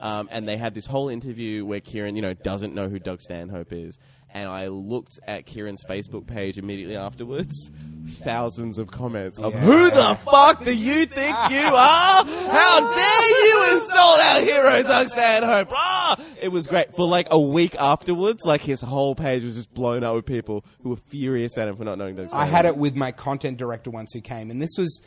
Um, 0.00 0.28
and 0.32 0.48
they 0.48 0.56
had 0.56 0.74
this 0.74 0.86
whole 0.86 1.08
interview 1.08 1.64
where 1.64 1.78
Kieran, 1.78 2.16
you 2.16 2.22
know, 2.22 2.34
doesn't 2.34 2.74
know 2.74 2.88
who 2.88 2.98
Doug 2.98 3.20
Stanhope 3.20 3.72
is. 3.72 3.98
And 4.32 4.48
I 4.48 4.68
looked 4.68 5.18
at 5.26 5.44
Kieran's 5.46 5.82
Facebook 5.88 6.26
page 6.26 6.56
immediately 6.56 6.96
afterwards. 6.96 7.70
Thousands 8.22 8.78
of 8.78 8.90
comments 8.90 9.38
of 9.38 9.54
who 9.54 9.90
the 9.90 10.18
fuck 10.24 10.64
do 10.64 10.72
you 10.72 11.06
think 11.06 11.36
you 11.50 11.58
are? 11.60 12.24
How 12.24 12.94
dare 12.94 13.44
you 13.44 13.76
insult 13.76 14.20
our 14.20 14.40
hero 14.40 14.82
Doug 14.82 15.08
Stanhope? 15.08 15.68
Ah! 15.72 16.16
It 16.40 16.48
was 16.48 16.66
great. 16.66 16.96
For 16.96 17.06
like 17.06 17.28
a 17.30 17.38
week 17.40 17.74
afterwards, 17.76 18.40
like 18.44 18.62
his 18.62 18.80
whole 18.80 19.14
page 19.14 19.44
was 19.44 19.56
just 19.56 19.72
blown 19.74 20.02
up 20.02 20.14
with 20.14 20.26
people 20.26 20.64
who 20.82 20.90
were 20.90 20.96
furious 20.96 21.58
at 21.58 21.68
him 21.68 21.76
for 21.76 21.84
not 21.84 21.98
knowing 21.98 22.16
Doug 22.16 22.30
I 22.32 22.46
had 22.46 22.66
it 22.66 22.76
with 22.76 22.94
my 22.94 23.12
content 23.12 23.58
director 23.58 23.90
once 23.90 24.12
who 24.12 24.20
came, 24.20 24.50
and 24.50 24.60
this 24.60 24.76
was 24.78 25.00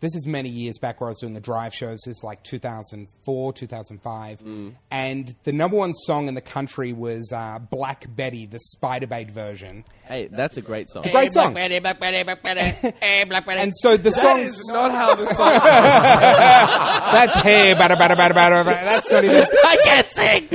this 0.00 0.14
is 0.14 0.26
many 0.26 0.48
years 0.48 0.78
back 0.78 1.00
where 1.00 1.08
I 1.08 1.10
was 1.10 1.18
doing 1.20 1.34
the 1.34 1.40
drive 1.40 1.74
shows. 1.74 1.98
This 2.06 2.18
is 2.18 2.24
like 2.24 2.42
2004, 2.44 3.52
2005, 3.52 4.42
and 4.90 5.34
the 5.44 5.52
number 5.52 5.76
one 5.76 5.94
song 5.94 6.28
in 6.28 6.34
the 6.34 6.40
country 6.40 6.92
was 6.92 7.32
uh, 7.32 7.58
Black 7.58 8.06
Betty, 8.14 8.46
the 8.46 8.60
Spiderbait 8.76 9.30
version. 9.30 9.84
Hey, 10.04 10.28
that's 10.30 10.56
a 10.56 10.62
great 10.62 10.88
song. 10.88 11.00
It's 11.00 11.08
a 11.08 11.12
Great 11.12 11.32
song. 11.32 11.54
Betty, 11.54 11.78
Black 11.80 11.98
Betty, 12.00 12.22
Black 12.22 12.42
Betty, 12.42 12.94
hey, 13.00 13.24
Black 13.24 13.44
Betty. 13.44 13.60
And 13.60 13.74
so 13.76 13.96
the 13.96 14.10
song 14.12 14.36
That 14.38 14.46
is 14.46 14.66
not 14.68 14.92
how 14.92 15.14
the 15.14 15.26
song 15.26 15.48
that's 17.12 17.38
hey, 17.42 17.74
bada, 17.74 17.96
bada, 17.96 18.14
bada, 18.14 18.30
bada, 18.30 18.64
bada. 18.64 18.64
That's 18.64 19.10
not 19.10 19.24
even. 19.24 19.46
I 19.64 19.76
can't 19.84 20.08
sing. 20.10 20.48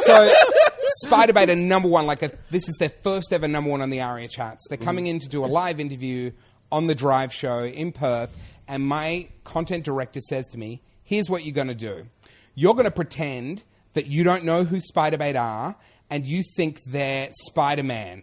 So, 0.00 0.34
Spiderbait 1.06 1.48
are 1.50 1.56
number 1.56 1.88
one. 1.88 2.06
Like, 2.06 2.22
a, 2.22 2.30
this 2.50 2.68
is 2.68 2.76
their 2.78 2.88
first 2.88 3.32
ever 3.32 3.46
number 3.48 3.70
one 3.70 3.80
on 3.82 3.90
the 3.90 4.00
ARIA 4.00 4.28
charts. 4.28 4.66
They're 4.68 4.78
coming 4.78 5.06
in 5.06 5.18
to 5.20 5.28
do 5.28 5.44
a 5.44 5.46
live 5.46 5.78
interview 5.80 6.32
on 6.72 6.86
the 6.86 6.94
Drive 6.94 7.32
Show 7.32 7.64
in 7.64 7.92
Perth, 7.92 8.34
and 8.70 8.86
my 8.86 9.28
content 9.44 9.84
director 9.84 10.20
says 10.20 10.48
to 10.48 10.58
me, 10.58 10.80
"Here's 11.02 11.28
what 11.28 11.44
you're 11.44 11.54
going 11.54 11.68
to 11.68 11.74
do. 11.74 12.06
You're 12.54 12.74
going 12.74 12.84
to 12.86 12.90
pretend 12.90 13.64
that 13.92 14.06
you 14.06 14.24
don't 14.24 14.44
know 14.44 14.64
who 14.64 14.78
Spiderbait 14.78 15.38
are, 15.38 15.76
and 16.08 16.24
you 16.24 16.42
think 16.56 16.80
they're 16.84 17.28
Spider 17.32 17.82
Man." 17.82 18.22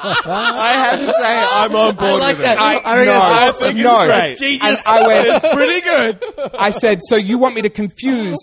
I 0.00 0.72
have 0.74 1.00
to 1.00 1.06
say, 1.06 1.44
I'm 1.50 1.74
on 1.74 1.96
board 1.96 2.20
like 2.20 2.36
with 2.36 2.46
that. 2.46 2.56
it. 2.56 2.60
I, 2.60 3.00
I 3.00 3.04
no, 3.04 3.20
I 3.20 3.52
think 3.52 3.76
it's 3.78 3.84
no. 3.84 4.06
great. 4.06 4.40
And 4.62 4.78
I 4.86 5.06
went, 5.06 5.28
It's 5.28 5.54
pretty 5.54 5.80
good. 5.80 6.52
I 6.58 6.70
said, 6.70 7.00
so 7.02 7.16
you 7.16 7.36
want 7.38 7.54
me 7.54 7.62
to 7.62 7.70
confuse 7.70 8.38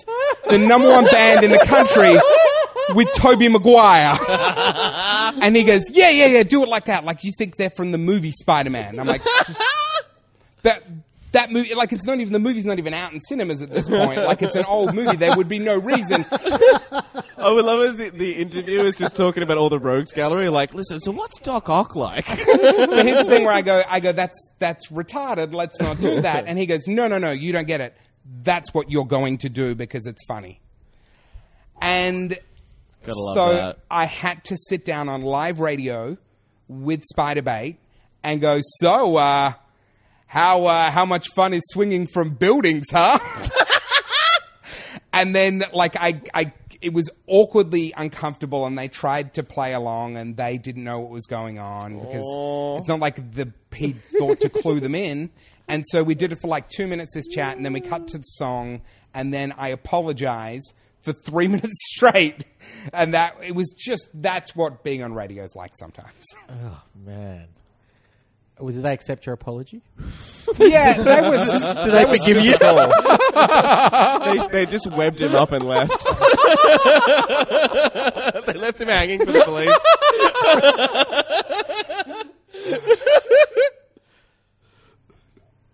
the 0.49 0.57
number 0.57 0.89
one 0.89 1.05
band 1.05 1.43
in 1.43 1.51
the 1.51 1.59
country 1.59 2.19
with 2.95 3.07
Tobey 3.13 3.47
Maguire? 3.49 4.17
And 5.41 5.55
he 5.55 5.63
goes, 5.63 5.89
yeah, 5.91 6.09
yeah, 6.09 6.27
yeah, 6.27 6.43
do 6.43 6.63
it 6.63 6.69
like 6.69 6.85
that. 6.85 7.05
Like 7.05 7.23
you 7.23 7.31
think 7.37 7.55
they're 7.57 7.71
from 7.71 7.91
the 7.91 7.97
movie 7.97 8.31
Spider-Man. 8.31 8.99
I'm 8.99 9.07
like, 9.07 9.23
that, 10.63 10.83
that 11.31 11.51
movie, 11.51 11.73
like 11.75 11.91
it's 11.93 12.05
not 12.05 12.19
even 12.19 12.33
the 12.33 12.39
movie's 12.39 12.65
not 12.65 12.79
even 12.79 12.93
out 12.93 13.13
in 13.13 13.19
cinemas 13.21 13.61
at 13.61 13.69
this 13.69 13.89
point. 13.89 14.21
Like 14.21 14.41
it's 14.41 14.55
an 14.55 14.65
old 14.65 14.95
movie. 14.95 15.17
There 15.17 15.35
would 15.35 15.49
be 15.49 15.59
no 15.59 15.77
reason. 15.77 16.25
Oh, 17.37 17.51
I 17.51 17.53
would 17.53 17.65
love 17.65 17.99
it. 17.99 18.13
The, 18.13 18.17
the 18.17 18.31
interviewer 18.37 18.85
is 18.85 18.97
just 18.97 19.15
talking 19.15 19.43
about 19.43 19.57
all 19.57 19.69
the 19.69 19.77
rogues 19.77 20.13
gallery. 20.13 20.47
Like, 20.47 20.73
listen, 20.73 21.01
so 21.01 21.11
what's 21.11 21.37
Doc 21.41 21.69
Ock 21.69 21.95
like? 21.95 22.25
But 22.27 23.05
here's 23.05 23.25
the 23.25 23.29
thing 23.29 23.43
where 23.43 23.53
I 23.53 23.61
go, 23.61 23.83
I 23.89 23.99
go, 23.99 24.13
that's 24.13 24.49
that's 24.57 24.89
retarded. 24.89 25.53
Let's 25.53 25.79
not 25.81 25.99
do 25.99 26.21
that. 26.21 26.45
And 26.47 26.57
he 26.57 26.65
goes, 26.65 26.87
No, 26.87 27.07
no, 27.07 27.17
no, 27.17 27.31
you 27.31 27.51
don't 27.51 27.67
get 27.67 27.81
it. 27.81 27.95
That's 28.41 28.73
what 28.73 28.89
you're 28.89 29.05
going 29.05 29.39
to 29.39 29.49
do 29.49 29.75
because 29.75 30.07
it's 30.07 30.23
funny. 30.25 30.61
And 31.81 32.39
Gotta 33.05 33.19
love 33.19 33.33
so 33.35 33.53
that. 33.53 33.79
I 33.89 34.05
had 34.05 34.43
to 34.45 34.57
sit 34.57 34.85
down 34.85 35.09
on 35.09 35.21
live 35.21 35.59
radio 35.59 36.17
with 36.67 37.03
Spiderbait 37.15 37.77
and 38.23 38.41
go, 38.41 38.59
so 38.61 39.17
uh, 39.17 39.53
how 40.27 40.65
uh, 40.65 40.91
how 40.91 41.05
much 41.05 41.29
fun 41.35 41.53
is 41.53 41.61
swinging 41.67 42.07
from 42.07 42.31
buildings, 42.31 42.85
huh? 42.91 43.19
and 45.13 45.35
then 45.35 45.63
like 45.73 45.95
I 45.97 46.21
I 46.33 46.51
it 46.81 46.93
was 46.93 47.09
awkwardly 47.27 47.93
uncomfortable 47.97 48.65
and 48.65 48.77
they 48.77 48.87
tried 48.87 49.33
to 49.33 49.43
play 49.43 49.73
along 49.73 50.17
and 50.17 50.37
they 50.37 50.57
didn't 50.57 50.83
know 50.83 50.99
what 50.99 51.09
was 51.09 51.25
going 51.25 51.57
on 51.57 51.99
because 51.99 52.25
it's 52.79 52.87
not 52.87 52.99
like 52.99 53.33
the 53.33 53.51
he 53.73 53.93
thought 54.19 54.39
to 54.39 54.49
clue 54.49 54.79
them 54.79 54.93
in 54.93 55.29
and 55.67 55.83
so 55.87 56.03
we 56.03 56.15
did 56.15 56.31
it 56.31 56.39
for 56.39 56.47
like 56.47 56.69
two 56.69 56.85
minutes 56.87 57.15
this 57.15 57.27
chat 57.27 57.57
and 57.57 57.65
then 57.65 57.73
we 57.73 57.81
cut 57.81 58.07
to 58.07 58.17
the 58.17 58.23
song 58.23 58.81
and 59.13 59.33
then 59.33 59.53
I 59.57 59.69
apologize 59.69 60.73
for 61.05 61.13
three 61.13 61.47
minutes 61.55 61.77
straight 61.95 62.43
and 62.91 63.13
that 63.13 63.37
it 63.43 63.55
was 63.55 63.73
just 63.77 64.09
that's 64.13 64.55
what 64.55 64.83
being 64.83 65.01
on 65.03 65.13
radio 65.13 65.43
is 65.43 65.55
like 65.55 65.71
sometimes 65.75 66.25
Oh 66.49 66.81
man. 67.05 67.47
Well, 68.57 68.73
did 68.73 68.83
they 68.83 68.93
accept 68.93 69.25
your 69.25 69.33
apology? 69.33 69.81
yeah 70.57 70.93
that 71.03 71.29
was 71.29 71.45
Did 71.75 71.91
they 71.93 72.05
forgive 72.05 72.43
you? 72.43 72.57
they, 74.47 74.65
they 74.65 74.65
just 74.71 74.89
webbed 74.91 75.19
him 75.19 75.35
up 75.35 75.51
and 75.51 75.63
left. 75.67 75.91
they 78.45 78.53
left 78.53 78.79
him 78.79 78.87
hanging 78.87 79.25
for 79.25 79.31
the 79.33 79.41
police. 79.43 79.77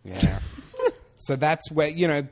Yeah. 0.04 0.40
so 1.18 1.36
that's 1.36 1.72
where 1.72 1.88
you 1.88 2.08
know 2.08 2.28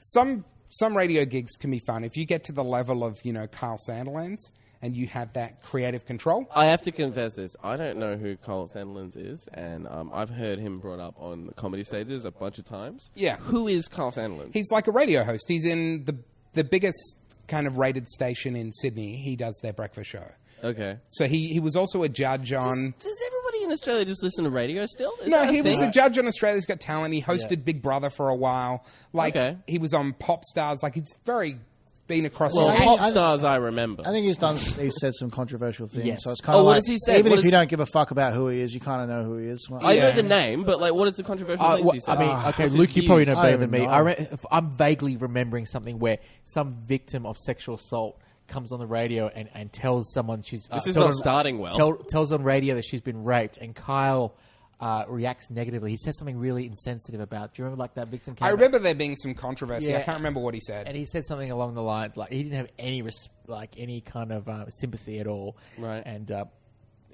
some 0.00 0.44
some 0.72 0.96
radio 0.96 1.24
gigs 1.24 1.56
can 1.56 1.70
be 1.70 1.78
fun 1.78 2.04
if 2.04 2.16
you 2.16 2.24
get 2.24 2.44
to 2.44 2.52
the 2.52 2.64
level 2.64 3.04
of 3.04 3.18
you 3.24 3.32
know 3.32 3.46
Carl 3.46 3.78
Sandilands 3.88 4.50
and 4.82 4.96
you 4.96 5.06
have 5.06 5.32
that 5.34 5.62
creative 5.62 6.04
control. 6.04 6.44
I 6.54 6.66
have 6.66 6.82
to 6.82 6.92
confess 6.92 7.34
this. 7.34 7.54
I 7.62 7.76
don't 7.76 7.98
know 7.98 8.16
who 8.16 8.36
Carl 8.36 8.68
Sandilands 8.68 9.16
is, 9.16 9.48
and 9.54 9.86
um, 9.86 10.10
I've 10.12 10.28
heard 10.28 10.58
him 10.58 10.80
brought 10.80 10.98
up 10.98 11.14
on 11.18 11.50
comedy 11.54 11.84
stages 11.84 12.24
a 12.24 12.32
bunch 12.32 12.58
of 12.58 12.64
times. 12.64 13.10
Yeah. 13.14 13.36
Who 13.36 13.68
is 13.68 13.86
Carl 13.86 14.10
Sandilands? 14.10 14.52
He's 14.52 14.70
like 14.72 14.88
a 14.88 14.92
radio 14.92 15.22
host. 15.22 15.44
He's 15.48 15.64
in 15.64 16.04
the 16.04 16.16
the 16.54 16.64
biggest 16.64 17.16
kind 17.48 17.66
of 17.66 17.78
rated 17.78 18.08
station 18.08 18.56
in 18.56 18.72
Sydney. 18.72 19.16
He 19.16 19.36
does 19.36 19.58
their 19.62 19.72
breakfast 19.72 20.10
show. 20.10 20.26
Okay. 20.62 20.96
So 21.08 21.26
he 21.26 21.48
he 21.48 21.60
was 21.60 21.76
also 21.76 22.02
a 22.02 22.08
judge 22.08 22.52
on. 22.52 22.94
Does 22.98 23.16
everybody 23.26 23.64
in 23.64 23.72
Australia 23.72 24.04
just 24.04 24.22
listen 24.22 24.44
to 24.44 24.50
radio 24.50 24.86
still? 24.86 25.12
Is 25.22 25.28
No, 25.28 25.40
that 25.40 25.48
a 25.48 25.52
he 25.52 25.62
was 25.62 25.80
thing? 25.80 25.88
a 25.88 25.92
judge 25.92 26.18
on 26.18 26.26
Australia's 26.26 26.66
Got 26.66 26.80
Talent. 26.80 27.14
He 27.14 27.22
hosted 27.22 27.64
Big 27.64 27.82
Brother 27.82 28.10
for 28.10 28.28
a 28.28 28.34
while. 28.34 28.84
Like 29.12 29.36
Okay. 29.36 29.56
he 29.66 29.78
was 29.78 29.92
on 29.94 30.12
Pop 30.14 30.44
Stars. 30.44 30.80
Like 30.82 30.94
he's 30.94 31.14
very 31.26 31.58
been 32.08 32.26
across. 32.26 32.52
Well, 32.54 32.66
all- 32.66 32.70
I 32.72 32.76
pop 32.78 33.00
I 33.00 33.10
stars, 33.10 33.44
I 33.44 33.56
remember. 33.56 34.02
I 34.04 34.10
think 34.10 34.26
he's 34.26 34.36
done. 34.36 34.56
He's 34.56 34.92
said 35.00 35.14
some 35.14 35.30
controversial 35.30 35.86
things, 35.86 36.04
Yes. 36.04 36.24
so 36.24 36.32
it's 36.32 36.40
kind 36.40 36.56
of 36.56 36.62
Oh, 36.62 36.64
what 36.64 36.70
like 36.72 36.76
has 36.78 36.86
he 36.88 36.98
said? 36.98 37.20
even 37.20 37.30
What 37.30 37.38
if 37.38 37.38
is- 37.38 37.44
you 37.46 37.50
don't 37.52 37.70
give 37.70 37.78
a 37.78 37.86
fuck 37.86 38.10
about 38.10 38.34
who 38.34 38.48
he 38.48 38.60
is, 38.60 38.74
you 38.74 38.80
kind 38.80 39.02
of 39.02 39.08
know 39.08 39.22
who 39.22 39.36
he 39.38 39.46
is. 39.46 39.66
Well, 39.70 39.80
I 39.86 39.92
Yeah. 39.92 40.02
know 40.08 40.12
the 40.16 40.24
name, 40.24 40.64
but 40.64 40.80
like, 40.80 40.92
what 40.94 41.06
is 41.08 41.14
the 41.14 41.22
controversial 41.22 41.64
Uh, 41.64 41.76
things 41.76 41.86
wha- 41.86 41.92
he 41.92 42.00
said? 42.00 42.16
I 42.16 42.20
mean, 42.20 42.28
Ah, 42.30 42.48
okay, 42.48 42.64
what's 42.64 42.74
Luke, 42.74 42.96
you 42.96 43.06
probably 43.06 43.24
know? 43.26 43.32
I 43.32 43.34
better 43.36 43.50
don't 43.52 43.60
than 43.60 43.70
me. 43.70 43.86
know. 43.86 43.92
I 43.92 43.98
re- 44.00 44.16
if 44.32 44.44
I'm 44.50 44.72
vaguely 44.76 45.16
remembering 45.16 45.64
something 45.64 46.00
where 46.00 46.18
some 46.44 46.76
victim 46.86 47.24
of 47.24 47.38
sexual 47.38 47.76
assault 47.76 48.18
comes 48.48 48.72
on 48.72 48.78
the 48.80 48.86
radio 48.86 49.28
and, 49.28 49.48
and 49.54 49.72
tells 49.72 50.12
someone 50.12 50.42
she's 50.42 50.68
uh, 50.70 50.76
This 50.76 50.88
is 50.88 50.96
not 50.96 51.06
on- 51.06 51.12
starting 51.14 51.58
well. 51.58 51.74
Tell, 51.74 51.94
tells 51.96 52.32
on 52.32 52.42
radio 52.42 52.74
that 52.74 52.84
she's 52.84 53.00
been 53.00 53.24
raped, 53.24 53.56
and 53.58 53.74
Kyle 53.74 54.34
uh, 54.80 55.04
reacts 55.08 55.48
negatively. 55.50 55.90
He 55.92 55.96
says 55.96 56.18
something 56.18 56.36
really 56.36 56.66
insensitive 56.66 57.20
about. 57.20 57.54
Do 57.54 57.62
you 57.62 57.64
remember 57.66 57.80
like 57.82 57.94
that 57.94 58.08
victim? 58.08 58.34
Came 58.34 58.44
I 58.46 58.50
out- 58.50 58.54
remember 58.54 58.78
there 58.80 58.94
being 58.96 59.14
some 59.16 59.34
controversy. 59.34 59.90
Yeah, 59.92 59.98
I 59.98 60.02
can't 60.02 60.18
remember 60.18 60.40
what 60.40 60.54
he 60.54 60.60
said. 60.60 60.86
and 60.88 60.96
he 60.96 61.06
said 61.06 61.24
something 61.24 61.50
along 61.50 61.74
the 61.74 61.82
lines 61.82 62.16
like 62.16 62.30
he 62.32 62.42
didn't 62.42 62.56
have 62.56 62.68
any 62.78 63.00
res- 63.02 63.28
like 63.46 63.74
any 63.78 64.00
kind 64.00 64.32
of 64.32 64.48
uh, 64.48 64.68
sympathy 64.70 65.20
at 65.20 65.26
all, 65.28 65.56
Right. 65.78 66.02
And 66.04 66.30
uh, 66.32 66.44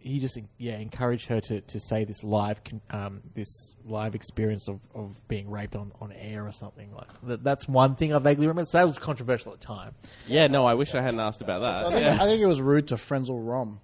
he 0.01 0.21
just 0.21 0.39
yeah 0.59 0.77
encouraged 0.79 1.27
her 1.29 1.41
to, 1.41 1.61
to 1.61 1.81
say 1.81 2.05
this 2.05 2.23
live 2.25 2.61
um, 2.91 3.21
this 3.35 3.75
live 3.85 4.15
experience 4.15 4.69
of, 4.69 4.81
of 4.95 5.21
being 5.29 5.51
raped 5.51 5.77
on, 5.77 5.93
on 6.01 6.13
air 6.13 6.47
or 6.47 6.53
something 6.53 6.93
like 6.95 7.09
that. 7.25 7.45
That's 7.45 7.69
one 7.69 7.95
thing 7.97 8.13
I 8.15 8.19
vaguely 8.19 8.47
remember. 8.47 8.67
So 8.67 8.79
that 8.79 8.87
was 8.87 8.99
controversial 8.99 9.53
at 9.53 9.61
the 9.61 9.67
time. 9.67 9.95
Yeah, 10.27 10.47
no, 10.47 10.65
I 10.67 10.75
wish 10.75 10.95
I 10.95 11.03
hadn't 11.03 11.21
asked 11.21 11.41
about 11.43 11.63
I 11.63 11.83
that. 11.83 11.93
think, 11.93 12.03
Yeah. 12.05 12.15
I 12.23 12.27
think 12.27 12.41
it 12.41 12.47
was 12.47 12.61
rude 12.61 12.89
to 12.89 12.95
Frenzel 12.97 13.47
Rom. 13.47 13.81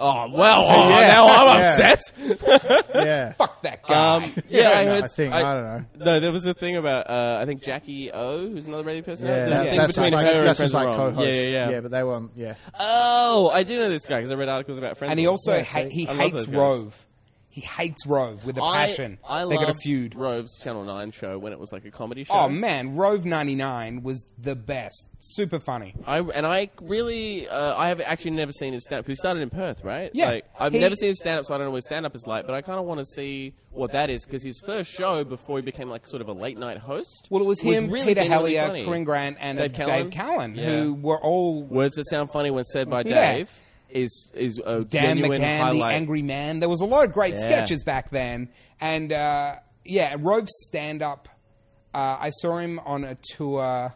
Oh 0.00 0.28
well, 0.30 0.60
oh, 0.68 0.88
now 0.88 1.26
I'm 1.28 1.58
Yeah. 1.60 1.92
upset. 1.92 2.84
Yeah, 2.94 3.32
Fuck 3.34 3.62
that 3.62 3.86
guy. 3.86 4.16
Um, 4.16 4.32
yeah, 4.48 4.70
I 4.70 4.84
no, 4.84 4.94
heard. 4.94 5.04
I 5.04 5.06
think 5.08 5.34
I, 5.34 5.42
don't 5.42 5.64
know. 5.64 5.84
No, 6.04 6.20
there 6.20 6.32
was 6.32 6.46
a 6.46 6.54
thing 6.54 6.76
about 6.76 7.08
uh, 7.10 7.38
I 7.40 7.46
think 7.46 7.62
Jackie 7.62 8.10
O, 8.12 8.48
who's 8.48 8.66
another 8.66 8.84
radio 8.84 9.02
person. 9.02 9.26
Yeah, 9.26 9.34
There's 9.46 9.50
that's, 9.50 9.76
that's 9.76 9.92
between 9.96 10.12
like, 10.12 10.26
her 10.26 10.32
and 10.38 10.44
just 10.46 10.56
Friends 10.58 10.74
like 10.74 10.96
co-host. 10.96 11.26
Yeah, 11.38 11.42
yeah, 11.42 11.70
yeah. 11.70 11.80
but 11.80 11.90
they 11.90 12.02
weren't. 12.04 12.32
Yeah, 12.36 12.54
Oh, 12.78 13.50
I 13.52 13.62
do 13.62 13.78
know 13.78 13.88
this 13.88 14.06
guy 14.06 14.18
because 14.18 14.32
I 14.32 14.34
read 14.36 14.48
articles 14.48 14.78
about 14.78 14.98
Friends. 14.98 15.10
and 15.10 15.20
he 15.20 15.26
also 15.26 15.52
Ron. 15.56 15.64
ha- 15.64 15.88
he 15.88 16.04
hates 16.04 16.32
those 16.32 16.46
guys. 16.46 16.54
Rove. 16.56 17.06
He 17.58 17.66
hates 17.66 18.06
Rove 18.06 18.44
with 18.44 18.56
a 18.58 18.62
I- 18.62 18.86
passion. 18.86 19.18
I, 19.28 19.44
they 19.44 19.56
got 19.56 19.64
a 19.64 19.66
loved 19.68 19.80
feud. 19.82 20.14
Rove's 20.14 20.58
Channel 20.60 20.84
Nine 20.84 21.10
show 21.10 21.38
when 21.38 21.52
it 21.52 21.58
was 21.58 21.72
like 21.72 21.84
a 21.84 21.90
comedy 21.90 22.22
show. 22.24 22.32
Oh 22.34 22.48
man, 22.48 22.94
Rove 22.94 23.24
ninety 23.24 23.54
nine 23.56 24.02
was 24.04 24.24
the 24.38 24.54
best. 24.54 25.08
Super 25.18 25.58
funny. 25.58 25.94
I 26.06 26.20
and 26.20 26.46
I 26.46 26.70
really 26.80 27.48
uh, 27.48 27.74
I 27.76 27.88
have 27.88 28.00
actually 28.00 28.30
never 28.32 28.52
seen 28.52 28.72
his 28.72 28.84
stand 28.84 29.00
up 29.00 29.06
because 29.06 29.18
he 29.18 29.20
started 29.20 29.40
in 29.42 29.50
Perth, 29.50 29.82
right? 29.82 30.10
Yeah. 30.14 30.26
Like 30.30 30.44
I've 30.58 30.72
He- 30.72 30.78
never 30.78 30.94
seen 30.94 31.08
his 31.08 31.18
stand 31.18 31.40
up, 31.40 31.46
so 31.46 31.54
I 31.54 31.58
don't 31.58 31.66
know 31.66 31.72
what 31.72 31.82
stand 31.82 32.06
up 32.06 32.14
is 32.14 32.26
like. 32.26 32.46
But 32.46 32.54
I 32.54 32.62
kind 32.62 32.78
of 32.78 32.84
want 32.86 33.00
to 33.00 33.06
see 33.06 33.54
what 33.70 33.90
that 33.92 34.08
is 34.10 34.24
because 34.24 34.44
his 34.44 34.60
first 34.64 34.90
show 34.90 35.24
before 35.24 35.58
he 35.58 35.62
became 35.62 35.88
like 35.88 36.06
sort 36.06 36.22
of 36.22 36.28
a 36.28 36.32
late 36.32 36.58
night 36.58 36.78
host. 36.78 37.26
Well, 37.30 37.42
it 37.42 37.46
was 37.46 37.60
him, 37.60 37.90
really 37.90 38.06
Peter 38.14 38.20
genuinely 38.22 38.54
Helliar, 38.54 38.66
funny. 38.68 38.84
Corinne 38.84 39.04
Grant, 39.04 39.36
and 39.40 39.58
Dave 39.58 39.72
Dave, 39.72 39.86
Callan? 39.86 40.10
Callan, 40.10 40.54
Yeah. 40.54 40.66
who 40.66 40.94
were 40.94 41.20
all 41.20 41.62
Words 41.64 41.96
that 41.96 42.08
sound 42.08 42.30
funny 42.30 42.50
when 42.50 42.64
said 42.64 42.88
by 42.88 43.02
Yeah. 43.04 43.32
Dave 43.32 43.50
is 43.90 44.30
is 44.34 44.58
a 44.64 44.84
Dan 44.84 45.18
genuine 45.18 45.40
McCann, 45.40 45.60
highlight. 45.60 45.92
the 45.92 45.96
Angry 45.96 46.22
Man. 46.22 46.60
There 46.60 46.68
was 46.68 46.80
a 46.80 46.86
lot 46.86 47.04
of 47.06 47.12
great 47.12 47.34
Yeah. 47.34 47.42
sketches 47.42 47.84
back 47.84 48.10
then, 48.10 48.48
and 48.80 49.12
uh, 49.12 49.56
yeah, 49.84 50.16
Rove's 50.18 50.52
stand 50.66 51.02
up. 51.02 51.28
Uh, 51.94 52.16
I 52.20 52.30
saw 52.30 52.58
him 52.58 52.78
on 52.80 53.04
a 53.04 53.14
tour 53.14 53.94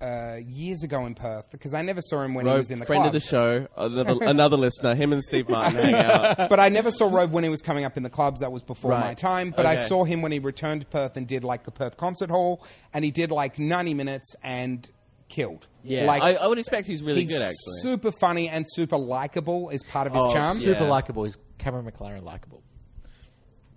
uh, 0.00 0.36
years 0.46 0.82
ago 0.82 1.06
in 1.06 1.14
Perth 1.14 1.50
because 1.50 1.72
I 1.74 1.80
never 1.82 2.00
saw 2.02 2.22
him 2.22 2.34
when 2.34 2.46
he 2.46 2.52
was 2.52 2.70
in 2.70 2.78
the 2.78 2.86
friend 2.86 3.06
of 3.06 3.12
the 3.12 3.20
show, 3.20 3.66
another, 3.76 4.16
another 4.22 4.56
listener. 4.56 4.94
Him 4.94 5.12
and 5.12 5.22
Steve 5.22 5.48
Martin 5.48 5.74
hang 5.78 5.94
out. 5.94 6.36
but 6.50 6.60
I 6.60 6.68
never 6.68 6.90
saw 6.92 7.08
Rove 7.12 7.32
when 7.32 7.44
he 7.44 7.50
was 7.50 7.62
coming 7.62 7.84
up 7.84 7.96
in 7.96 8.02
the 8.02 8.10
clubs. 8.10 8.40
That 8.40 8.52
was 8.52 8.62
before 8.62 8.90
Right. 8.92 9.00
my 9.00 9.14
time. 9.14 9.54
But 9.56 9.64
I 9.66 9.72
Okay. 9.74 9.82
saw 9.86 10.04
him 10.04 10.20
when 10.22 10.32
he 10.32 10.38
returned 10.38 10.82
to 10.82 10.86
Perth 10.86 11.16
and 11.16 11.26
did 11.26 11.44
like 11.44 11.64
the 11.64 11.70
Perth 11.70 11.96
Concert 11.96 12.30
Hall, 12.30 12.62
and 12.92 13.04
he 13.06 13.10
did 13.10 13.30
like 13.30 13.58
90 13.58 13.94
minutes 13.94 14.36
and 14.42 14.88
killed. 15.28 15.66
Yeah, 15.84 16.04
like 16.06 16.22
I, 16.22 16.34
I 16.34 16.46
would 16.48 16.58
expect 16.58 16.86
he's 16.86 17.02
really 17.02 17.20
he's 17.22 17.28
good 17.30 17.42
actually. 17.42 17.80
super 17.80 18.10
funny 18.20 18.48
and 18.48 18.64
super 18.68 18.96
likable 18.96 19.70
is 19.70 19.82
part 19.84 20.06
of 20.06 20.14
his 20.14 20.22
Oh, 20.24 20.34
charm. 20.34 20.56
yeah. 20.58 20.64
Super 20.64 20.84
likable. 20.86 21.24
He's 21.24 21.36
Cameron 21.58 21.84
McLaren 21.90 22.22
likable. 22.22 22.62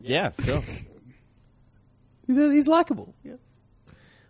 yeah, 0.02 0.32
sure. 0.44 0.62
He's 2.28 2.68
likable. 2.68 3.14
Yeah. 3.24 3.34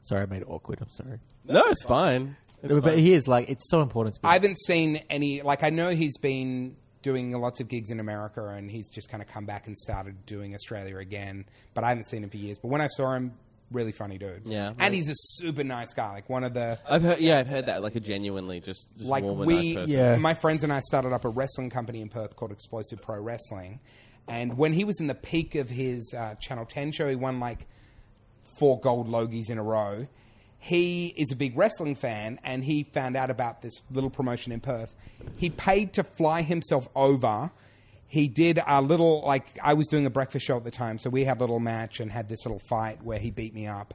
Sorry, 0.02 0.22
I 0.22 0.26
made 0.26 0.42
it 0.42 0.48
awkward. 0.50 0.80
I'm 0.82 0.90
sorry. 0.90 1.20
no, 1.46 1.64
it's 1.66 1.84
fine. 1.84 2.38
It's 2.64 2.74
but 2.76 2.84
fine. 2.84 2.98
he 3.00 3.14
is 3.14 3.28
like 3.28 3.50
it's 3.50 3.70
so 3.70 3.82
important 3.82 4.16
to 4.16 4.22
be. 4.22 4.28
I 4.28 4.34
haven't 4.34 4.58
seen 4.60 5.02
any. 5.10 5.42
Like 5.42 5.64
I 5.64 5.70
know 5.70 5.90
he's 5.90 6.18
been 6.18 6.76
doing 7.02 7.32
lots 7.32 7.60
of 7.62 7.68
gigs 7.70 7.90
in 7.90 8.00
America, 8.00 8.46
and 8.46 8.70
he's 8.72 8.90
just 8.90 9.10
kind 9.10 9.22
of 9.24 9.30
come 9.30 9.46
back 9.46 9.68
and 9.68 9.78
started 9.78 10.26
doing 10.26 10.54
Australia 10.54 10.98
again. 10.98 11.46
But 11.74 11.84
I 11.84 11.90
haven't 11.90 12.10
seen 12.10 12.24
him 12.24 12.30
for 12.30 12.38
years. 12.38 12.58
But 12.58 12.70
when 12.70 12.82
I 12.82 12.88
saw 12.88 13.14
him, 13.14 13.34
really 13.72 13.92
funny 13.92 14.18
dude. 14.18 14.44
Yeah. 14.46 14.74
and 14.80 14.94
he's 14.94 15.10
a 15.10 15.16
super 15.16 15.64
nice 15.64 15.94
guy. 15.94 16.14
Like 16.14 16.30
one 16.30 16.44
of 16.44 16.54
the 16.54 16.80
I've 16.88 17.04
heard, 17.04 17.20
yeah, 17.20 17.40
I've 17.40 17.48
heard 17.48 17.68
that 17.68 17.82
like 17.82 17.96
a 17.96 18.00
genuinely 18.00 18.60
just, 18.60 18.88
just 18.98 19.10
like 19.10 19.24
warm 19.24 19.40
and 19.40 19.48
we, 19.48 19.56
nice 19.56 19.76
person. 19.76 19.96
Yeah. 19.96 20.16
my 20.18 20.34
friends 20.34 20.64
and 20.64 20.74
I 20.74 20.80
started 20.80 21.14
up 21.14 21.26
a 21.26 21.30
wrestling 21.30 21.70
company 21.70 22.02
in 22.02 22.10
Perth 22.10 22.36
called 22.36 22.52
Explosive 22.52 23.02
Pro 23.02 23.20
Wrestling. 23.22 23.80
And 24.28 24.58
when 24.58 24.74
he 24.74 24.84
was 24.84 25.00
in 25.00 25.08
the 25.08 25.16
peak 25.16 25.56
of 25.56 25.70
his 25.70 26.14
uh, 26.16 26.36
Channel 26.36 26.66
10 26.66 26.92
show, 26.92 27.10
he 27.10 27.16
won 27.16 27.40
like 27.40 27.66
four 28.44 28.80
gold 28.80 29.08
Logies 29.10 29.50
in 29.50 29.58
a 29.58 29.64
row. 29.64 30.08
He 30.60 31.08
is 31.18 31.32
a 31.32 31.36
big 31.36 31.58
wrestling 31.58 31.96
fan, 31.96 32.38
and 32.44 32.64
he 32.64 32.84
found 32.84 33.16
out 33.16 33.30
about 33.30 33.62
this 33.62 33.82
little 33.90 34.10
promotion 34.10 34.52
in 34.52 34.60
Perth. 34.60 34.94
He 35.38 35.50
paid 35.50 35.94
to 35.94 36.04
fly 36.04 36.42
himself 36.42 36.90
over. 36.96 37.52
He 38.10 38.28
did 38.28 38.60
a 38.68 38.82
little 38.82 39.22
like 39.26 39.58
I 39.64 39.74
was 39.76 39.88
doing 39.88 40.06
a 40.06 40.10
breakfast 40.10 40.46
show 40.46 40.58
at 40.58 40.64
the 40.66 40.72
time, 40.72 40.98
so 41.00 41.10
we 41.10 41.24
had 41.24 41.38
a 41.38 41.42
little 41.42 41.60
match 41.60 42.00
and 42.02 42.12
had 42.12 42.28
this 42.28 42.46
little 42.46 42.60
fight 42.60 43.02
where 43.04 43.20
he 43.20 43.30
beat 43.32 43.54
me 43.54 43.68
up. 43.68 43.94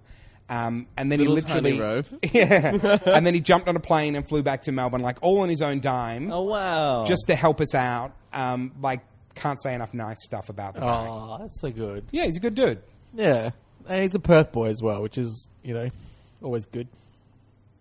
Um, 0.48 0.86
and 0.96 1.10
then 1.10 1.18
Little 1.20 1.34
he 1.36 1.40
literally, 1.42 1.70
tiny 1.72 1.80
Rove. 1.80 2.14
yeah, 2.32 2.98
and 3.06 3.24
then 3.26 3.32
he 3.34 3.40
jumped 3.40 3.66
on 3.66 3.76
a 3.76 3.80
plane 3.80 4.14
and 4.14 4.28
flew 4.28 4.42
back 4.42 4.62
to 4.62 4.72
Melbourne, 4.72 5.00
like 5.00 5.18
all 5.22 5.40
on 5.40 5.48
his 5.48 5.62
own 5.62 5.80
dime, 5.80 6.30
Oh 6.30 6.42
wow! 6.42 7.04
just 7.06 7.26
to 7.28 7.34
help 7.34 7.60
us 7.62 7.74
out. 7.74 8.12
Um, 8.32 8.72
like, 8.80 9.00
can't 9.34 9.60
say 9.62 9.74
enough 9.74 9.94
nice 9.94 10.22
stuff 10.22 10.48
about 10.50 10.74
the 10.74 10.80
guy. 10.80 11.06
oh, 11.08 11.38
that's 11.40 11.60
so 11.60 11.70
good. 11.70 12.04
Yeah, 12.10 12.24
he's 12.26 12.36
a 12.36 12.40
good 12.40 12.54
dude. 12.54 12.82
Yeah. 13.14 13.50
and 13.88 14.02
he's 14.02 14.14
a 14.14 14.20
Perth 14.20 14.52
boy 14.52 14.66
as 14.68 14.82
well, 14.82 15.00
which 15.02 15.16
is 15.18 15.48
you 15.62 15.72
know 15.74 15.88
always 16.42 16.66
good 16.66 16.88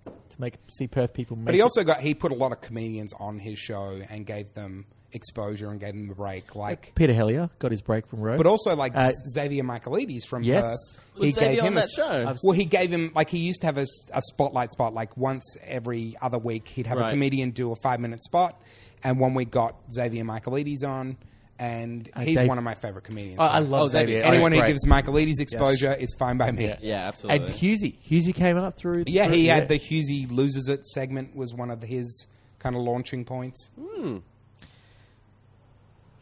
to 0.06 0.12
make 0.42 0.56
see 0.70 0.88
Perth 0.88 1.14
people. 1.14 1.36
Make 1.36 1.46
But 1.48 1.54
he 1.56 1.60
it. 1.60 1.64
also 1.64 1.84
got 1.84 2.00
he 2.00 2.14
put 2.14 2.32
a 2.32 2.36
lot 2.36 2.52
of 2.54 2.62
comedians 2.62 3.12
on 3.20 3.40
his 3.40 3.60
show 3.60 4.00
and 4.10 4.26
gave 4.26 4.54
them 4.54 4.86
exposure 5.14 5.70
and 5.70 5.80
gave 5.80 5.97
them 5.97 6.09
a 6.09 6.16
break. 6.16 6.55
Like, 6.55 6.93
Peter 6.95 7.14
Helliar 7.14 7.49
got 7.59 7.72
his 7.72 7.82
break 7.82 8.07
from 8.07 8.20
Rove. 8.22 8.38
but 8.38 8.47
also 8.47 8.76
like 8.76 8.93
Uh, 8.95 9.11
Xavier 9.34 9.64
Michaelides 9.64 10.26
from 10.28 10.43
Yes. 10.43 10.64
Perth. 10.64 11.03
Was 11.20 11.26
He 11.28 11.32
Xavier 11.34 11.49
gave 11.51 11.59
on 11.61 11.68
him 11.68 11.78
a 11.78 11.82
that 11.82 11.89
show? 11.95 12.26
I've 12.28 12.38
Well, 12.43 12.53
he 12.53 12.66
gave 12.66 12.91
him 12.91 13.11
like 13.14 13.30
he 13.30 13.38
used 13.39 13.61
to 13.61 13.68
have 13.68 13.78
a 13.78 13.86
spotlight 14.22 14.72
spot 14.72 14.93
like 14.93 15.16
once 15.16 15.55
every 15.66 16.16
other 16.22 16.38
week. 16.39 16.68
He'd 16.68 16.88
have 16.88 16.97
a 16.99 17.09
comedian 17.11 17.51
do 17.51 17.72
a 17.72 17.76
five 17.76 17.99
minute 17.99 18.24
spot, 18.24 18.59
and 19.03 19.20
one 19.20 19.34
week 19.34 19.51
got 19.51 19.76
Xavier 19.93 20.24
Michaelides 20.24 20.84
on, 20.84 21.18
and 21.59 22.09
Uh, 22.16 22.22
he's 22.22 22.39
Dave- 22.39 22.47
one 22.49 22.57
of 22.57 22.64
my 22.64 22.74
favorite 22.74 23.03
comedians. 23.03 23.38
Oh, 23.39 23.45
I 23.45 23.59
love 23.59 23.82
Oh, 23.84 23.88
Xavier. 23.88 24.20
Xavier. 24.22 24.34
anyone 24.34 24.51
He's 24.53 24.59
who 24.61 24.61
great. 24.64 24.70
gives 24.70 24.86
Michaelides 24.88 25.39
exposure 25.39 25.93
is 25.93 26.16
fine 26.18 26.38
by 26.38 26.51
me. 26.51 26.66
Yeah. 26.66 26.78
Yeah, 26.82 27.07
absolutely. 27.07 27.45
and 27.45 27.53
Hughesy, 27.53 27.95
Hughesy 28.09 28.34
came 28.34 28.57
up 28.57 28.76
through. 28.78 29.03
Yeah, 29.05 29.28
through- 29.28 29.36
he 29.36 29.47
had 29.47 29.68
the 29.68 29.78
Hughesy 29.78 30.30
loses 30.32 30.68
it 30.68 30.84
segment 30.88 31.36
was 31.36 31.53
one 31.53 31.70
of 31.70 31.84
his 31.84 32.26
kind 32.57 32.76
of 32.76 32.82
launching 32.82 33.24
points. 33.24 33.70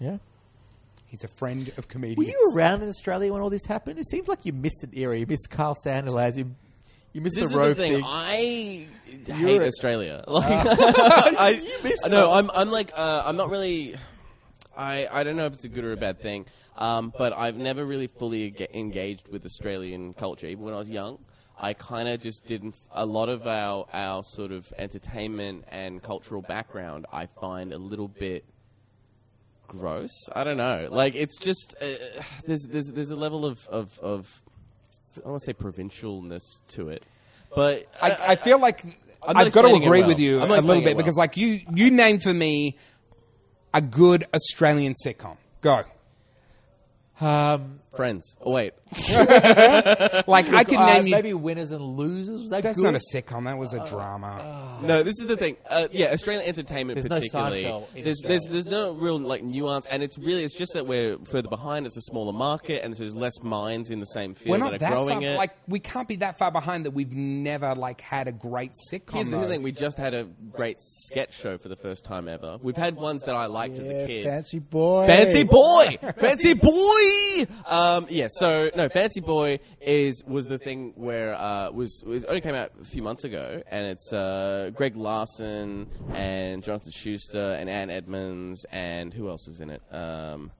Yeah. 0.01 0.17
He's 1.09 1.23
a 1.25 1.27
friend 1.27 1.67
of 1.69 1.77
Were 1.77 1.83
comedians. 1.83 2.27
you 2.29 2.53
around 2.55 2.81
in 2.83 2.87
Australia 2.89 3.33
when 3.33 3.41
all 3.41 3.49
this 3.49 3.65
happened? 3.65 3.99
It 3.99 4.07
seems 4.07 4.27
like 4.29 4.45
you 4.45 4.53
missed 4.53 4.81
an 4.83 4.91
era. 4.93 5.17
You 5.19 5.25
missed 5.27 5.49
Carl 5.49 5.75
Sandilands. 5.85 6.37
You, 6.37 6.51
you 7.11 7.19
missed 7.21 7.35
This 7.35 7.49
the 7.49 7.49
is 7.51 7.55
road 7.57 7.71
the 7.71 7.75
thing. 7.75 7.91
thing. 7.95 8.03
I 8.05 8.87
You're 9.27 9.35
hate 9.35 9.61
a- 9.61 9.65
Australia. 9.67 10.23
Like, 10.27 10.45
I, 11.37 11.61
missed 11.83 12.03
no, 12.09 12.09
that. 12.09 12.29
I'm, 12.29 12.49
I'm 12.51 12.71
like, 12.71 12.93
uh, 12.95 13.23
I'm 13.25 13.35
not 13.35 13.49
really. 13.49 13.95
I, 14.77 15.05
I 15.11 15.23
don't 15.25 15.35
know 15.35 15.45
if 15.47 15.53
it's 15.53 15.65
a 15.65 15.69
good 15.69 15.83
or 15.83 15.91
a 15.91 15.97
bad 15.97 16.21
thing, 16.21 16.45
um, 16.77 17.11
but 17.17 17.33
I've 17.37 17.57
never 17.57 17.85
really 17.85 18.07
fully 18.07 18.43
ega- 18.43 18.73
engaged 18.77 19.27
with 19.27 19.45
Australian 19.45 20.13
culture. 20.13 20.47
Even 20.47 20.63
when 20.63 20.73
I 20.73 20.77
was 20.77 20.89
young, 20.89 21.19
I 21.59 21.73
kind 21.73 22.07
of 22.07 22.21
just 22.21 22.45
didn't. 22.45 22.75
A 22.93 23.05
lot 23.05 23.27
of 23.27 23.45
our 23.47 23.85
our 23.91 24.23
sort 24.23 24.53
of 24.53 24.71
entertainment 24.77 25.65
and 25.69 26.01
cultural 26.01 26.41
background, 26.41 27.05
I 27.11 27.25
find 27.41 27.73
a 27.73 27.77
little 27.77 28.07
bit 28.07 28.45
gross. 29.71 30.11
I 30.35 30.43
don't 30.43 30.57
know. 30.57 30.89
Like 30.91 31.15
it's 31.15 31.39
just 31.39 31.75
uh, 31.81 31.85
there's 32.45 32.67
there's 32.69 32.87
there's 32.87 33.11
a 33.11 33.15
level 33.15 33.45
of 33.45 33.65
of, 33.67 33.97
of 33.99 34.41
I 35.25 35.29
want 35.29 35.41
to 35.41 35.45
say 35.45 35.53
provincialness 35.53 36.43
to 36.69 36.89
it, 36.89 37.03
but 37.55 37.87
I, 38.01 38.17
I 38.29 38.35
feel 38.35 38.59
like 38.59 38.83
I'm 39.23 39.37
I've 39.37 39.53
got 39.53 39.63
to 39.63 39.75
agree 39.75 40.01
well. 40.01 40.07
with 40.09 40.19
you 40.19 40.39
a 40.39 40.45
little 40.45 40.81
bit 40.81 40.83
well. 40.83 40.95
because, 40.95 41.17
like, 41.17 41.37
you 41.37 41.61
you 41.73 41.91
named 41.91 42.23
for 42.23 42.33
me 42.33 42.77
a 43.73 43.81
good 43.81 44.25
Australian 44.33 44.93
sitcom. 45.05 45.37
Go. 45.61 45.83
Um, 47.21 47.79
friends. 47.93 48.35
Oh 48.41 48.51
wait, 48.51 48.73
Like 50.27 50.49
I 50.51 50.63
can 50.63 50.77
uh, 50.77 50.85
name 50.93 51.07
you. 51.07 51.15
maybe 51.15 51.33
winners 51.33 51.71
and 51.71 51.83
losers. 51.83 52.41
Was 52.41 52.49
that 52.49 52.63
That's 52.63 52.77
good? 52.77 52.83
not 52.93 52.95
a 52.95 53.01
sitcom. 53.15 53.45
That 53.45 53.57
was 53.57 53.73
a 53.73 53.85
drama. 53.85 54.79
no. 54.81 55.03
This 55.03 55.19
is 55.19 55.27
the 55.27 55.37
thing. 55.37 55.57
Uh, 55.69 55.87
yeah, 55.91 56.07
Australian 56.13 56.45
entertainment 56.47 56.95
There's 56.97 57.09
no 57.09 57.15
particularly. 57.17 57.63
Seinfeld 57.63 57.95
in 57.95 58.03
there's, 58.03 58.17
Australia. 58.17 58.39
there's 58.49 58.65
there's 58.65 58.65
no 58.65 58.93
real 58.93 59.19
like 59.19 59.43
nuance, 59.43 59.85
and 59.89 60.01
it's 60.03 60.17
really 60.17 60.43
it's 60.43 60.55
just 60.55 60.73
that 60.73 60.87
we're 60.87 61.17
further 61.25 61.49
behind. 61.49 61.85
It's 61.85 61.97
a 61.97 62.01
smaller 62.01 62.33
market, 62.33 62.83
and 62.83 62.93
there's 62.93 63.15
less 63.15 63.41
minds 63.43 63.89
in 63.91 63.99
the 63.99 64.05
same 64.07 64.33
field 64.33 64.51
We're 64.51 64.57
not 64.57 64.71
that 64.71 64.79
that 64.79 64.97
are 64.97 65.09
far. 65.09 65.21
it. 65.23 65.37
Like 65.37 65.55
we 65.67 65.79
can't 65.79 66.07
be 66.07 66.17
that 66.17 66.37
far 66.39 66.51
behind 66.51 66.85
that 66.85 66.91
we've 66.91 67.13
never 67.13 67.75
like 67.75 68.01
had 68.01 68.27
a 68.27 68.31
great 68.31 68.73
sitcom. 68.91 69.13
Here's 69.13 69.29
the 69.29 69.37
though. 69.37 69.47
thing: 69.47 69.63
we 69.63 69.71
just 69.71 69.97
had 69.97 70.13
a 70.13 70.23
great 70.51 70.77
sketch 70.79 71.37
show 71.37 71.57
for 71.57 71.69
the 71.69 71.75
first 71.75 72.03
time 72.05 72.27
ever. 72.27 72.57
We've 72.61 72.75
had 72.77 72.95
ones 72.95 73.21
that 73.23 73.35
I 73.35 73.45
liked 73.45 73.77
as 73.77 73.87
a 73.89 74.07
kid. 74.07 74.25
fancy 74.25 74.59
boy. 74.59 75.05
Fancy 75.07 75.43
boy, 75.43 75.97
fancy 76.17 76.53
boy. 76.53 77.01
Um, 77.65 78.07
yeah. 78.09 78.27
So 78.29 78.69
no, 78.75 78.89
fancy 78.89 79.21
boy 79.21 79.59
is 79.79 80.23
was 80.25 80.47
the 80.47 80.57
thing 80.57 80.93
where 80.95 81.33
uh, 81.33 81.71
was 81.71 82.03
was 82.05 82.25
only 82.25 82.41
came 82.41 82.55
out 82.55 82.71
a 82.81 82.85
few 82.85 83.01
months 83.01 83.23
ago, 83.23 83.61
and 83.69 83.85
it's 83.87 84.11
uh, 84.13 84.71
Greg 84.75 84.95
Larsen 84.95 85.87
and 86.13 86.63
Jonathan 86.63 86.91
Schuster 86.91 87.55
and 87.59 87.69
Anne 87.69 87.89
Edmonds 87.89 88.65
and 88.71 89.13
who 89.13 89.29
else 89.29 89.47
is 89.47 89.61
in 89.61 89.69
it? 89.69 89.81
Um, 89.91 90.51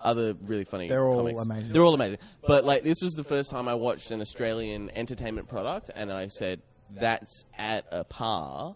other 0.00 0.34
really 0.44 0.64
funny. 0.64 0.88
They're 0.88 1.06
all 1.06 1.18
comics. 1.18 1.42
amazing. 1.42 1.72
They're 1.72 1.82
all 1.82 1.94
amazing. 1.94 2.18
But 2.46 2.64
like 2.64 2.82
this 2.82 3.02
was 3.02 3.12
the 3.12 3.24
first 3.24 3.50
time 3.50 3.68
I 3.68 3.74
watched 3.74 4.10
an 4.10 4.20
Australian 4.20 4.90
entertainment 4.94 5.48
product, 5.48 5.90
and 5.94 6.12
I 6.12 6.28
said 6.28 6.60
that's 6.90 7.44
at 7.56 7.86
a 7.90 8.04
par 8.04 8.74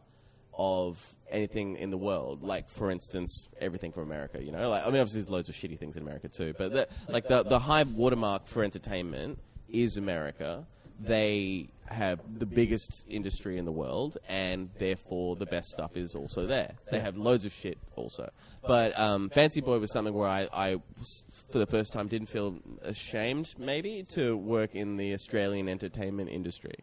of 0.57 1.16
anything 1.31 1.77
in 1.77 1.91
the 1.91 1.99
world. 1.99 2.43
Like 2.43 2.69
for 2.69 2.91
instance, 2.91 3.45
everything 3.61 3.93
from 3.93 4.05
America. 4.05 4.43
You 4.43 4.53
know, 4.53 4.71
like 4.71 4.83
I 4.83 4.87
mean, 4.87 5.01
obviously 5.01 5.23
there's 5.23 5.31
loads 5.31 5.49
of 5.49 5.55
shitty 5.55 5.79
things 5.79 5.97
in 5.97 6.03
America 6.03 6.29
too, 6.29 6.55
but 6.57 6.73
the, 6.73 6.89
like 7.09 7.29
the 7.29 7.43
the 7.43 7.59
high 7.59 7.83
watermark 7.83 8.47
for 8.47 8.63
entertainment 8.63 9.39
is 9.69 9.97
America. 9.97 10.67
They 10.99 11.69
have 11.85 12.21
the 12.39 12.47
biggest 12.47 13.05
industry 13.07 13.59
in 13.59 13.67
the 13.67 13.73
world, 13.73 14.17
and 14.29 14.71
therefore 14.79 15.37
the 15.37 15.45
best 15.45 15.69
stuff 15.69 15.97
is 15.97 16.15
also 16.15 16.47
there. 16.47 16.73
They 16.91 17.01
have 17.01 17.17
loads 17.19 17.45
of 17.45 17.53
shit 17.53 17.79
also. 17.97 18.31
But 18.67 18.99
um, 18.99 19.29
Fancy 19.31 19.61
Boy 19.61 19.79
was 19.79 19.93
something 19.93 20.15
where 20.15 20.29
I, 20.29 20.49
I 20.53 20.77
for 21.51 21.59
the 21.59 21.67
first 21.67 21.93
time, 21.93 22.09
didn't 22.09 22.29
feel 22.29 22.59
ashamed, 22.83 23.55
maybe, 23.59 24.05
to 24.11 24.37
work 24.37 24.75
in 24.75 24.97
the 24.97 25.13
Australian 25.13 25.69
entertainment 25.69 26.31
industry. 26.31 26.77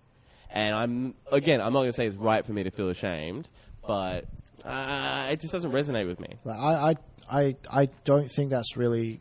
And 0.50 0.76
I'm 0.76 1.16
again, 1.32 1.62
I'm 1.62 1.74
not 1.74 1.80
going 1.80 1.90
to 1.90 1.94
say 1.94 2.06
it's 2.06 2.16
right 2.16 2.46
for 2.46 2.54
me 2.54 2.64
to 2.64 2.72
feel 2.72 2.90
ashamed, 2.90 3.50
but 3.88 4.26
uh, 4.66 5.28
it 5.32 5.40
just 5.42 5.54
doesn't 5.54 5.72
resonate 5.72 6.08
with 6.08 6.20
me. 6.20 6.28
Like, 6.44 6.58
I, 6.60 6.96
I, 7.30 7.40
I, 7.42 7.56
I 7.72 7.88
don't 8.06 8.30
think 8.32 8.50
that's 8.50 8.78
really 8.78 9.20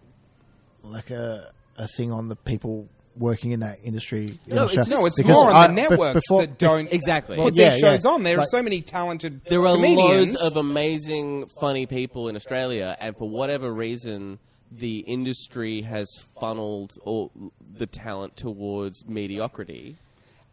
like 0.82 1.10
a 1.10 1.50
a 1.78 1.86
thing 1.88 2.12
on 2.12 2.28
the 2.28 2.36
people 2.36 2.86
working 3.16 3.50
in 3.52 3.60
that 3.60 3.78
industry. 3.82 4.26
in 4.46 4.54
No, 4.56 4.64
it's 4.64 4.88
no, 4.88 5.06
it's 5.06 5.16
Because 5.20 5.34
more 5.36 5.50
on 5.50 5.56
I- 5.56 5.66
the 5.68 5.74
be- 5.74 5.80
networks 5.82 6.14
before- 6.28 6.42
that 6.42 6.58
don't 6.58 6.88
Exactly. 6.92 7.36
put 7.36 7.42
Well, 7.44 7.52
their 7.52 7.72
shows 7.72 8.02
yeah. 8.04 8.10
on. 8.10 8.22
There 8.22 8.38
are 8.38 8.46
so 8.46 8.62
many 8.62 8.80
talented 8.82 9.40
There 9.48 9.66
are 9.66 9.74
comedians. 9.76 10.34
loads 10.34 10.36
of 10.42 10.56
amazing, 10.56 11.46
funny 11.60 11.86
people 11.86 12.28
in 12.28 12.36
Australia, 12.36 12.96
and 13.00 13.16
for 13.16 13.28
whatever 13.28 13.72
reason, 13.72 14.38
the 14.70 14.98
industry 15.00 15.82
has 15.82 16.08
funneled 16.40 16.92
all 17.04 17.30
the 17.74 17.86
talent 17.86 18.36
towards 18.36 19.06
mediocrity. 19.06 19.96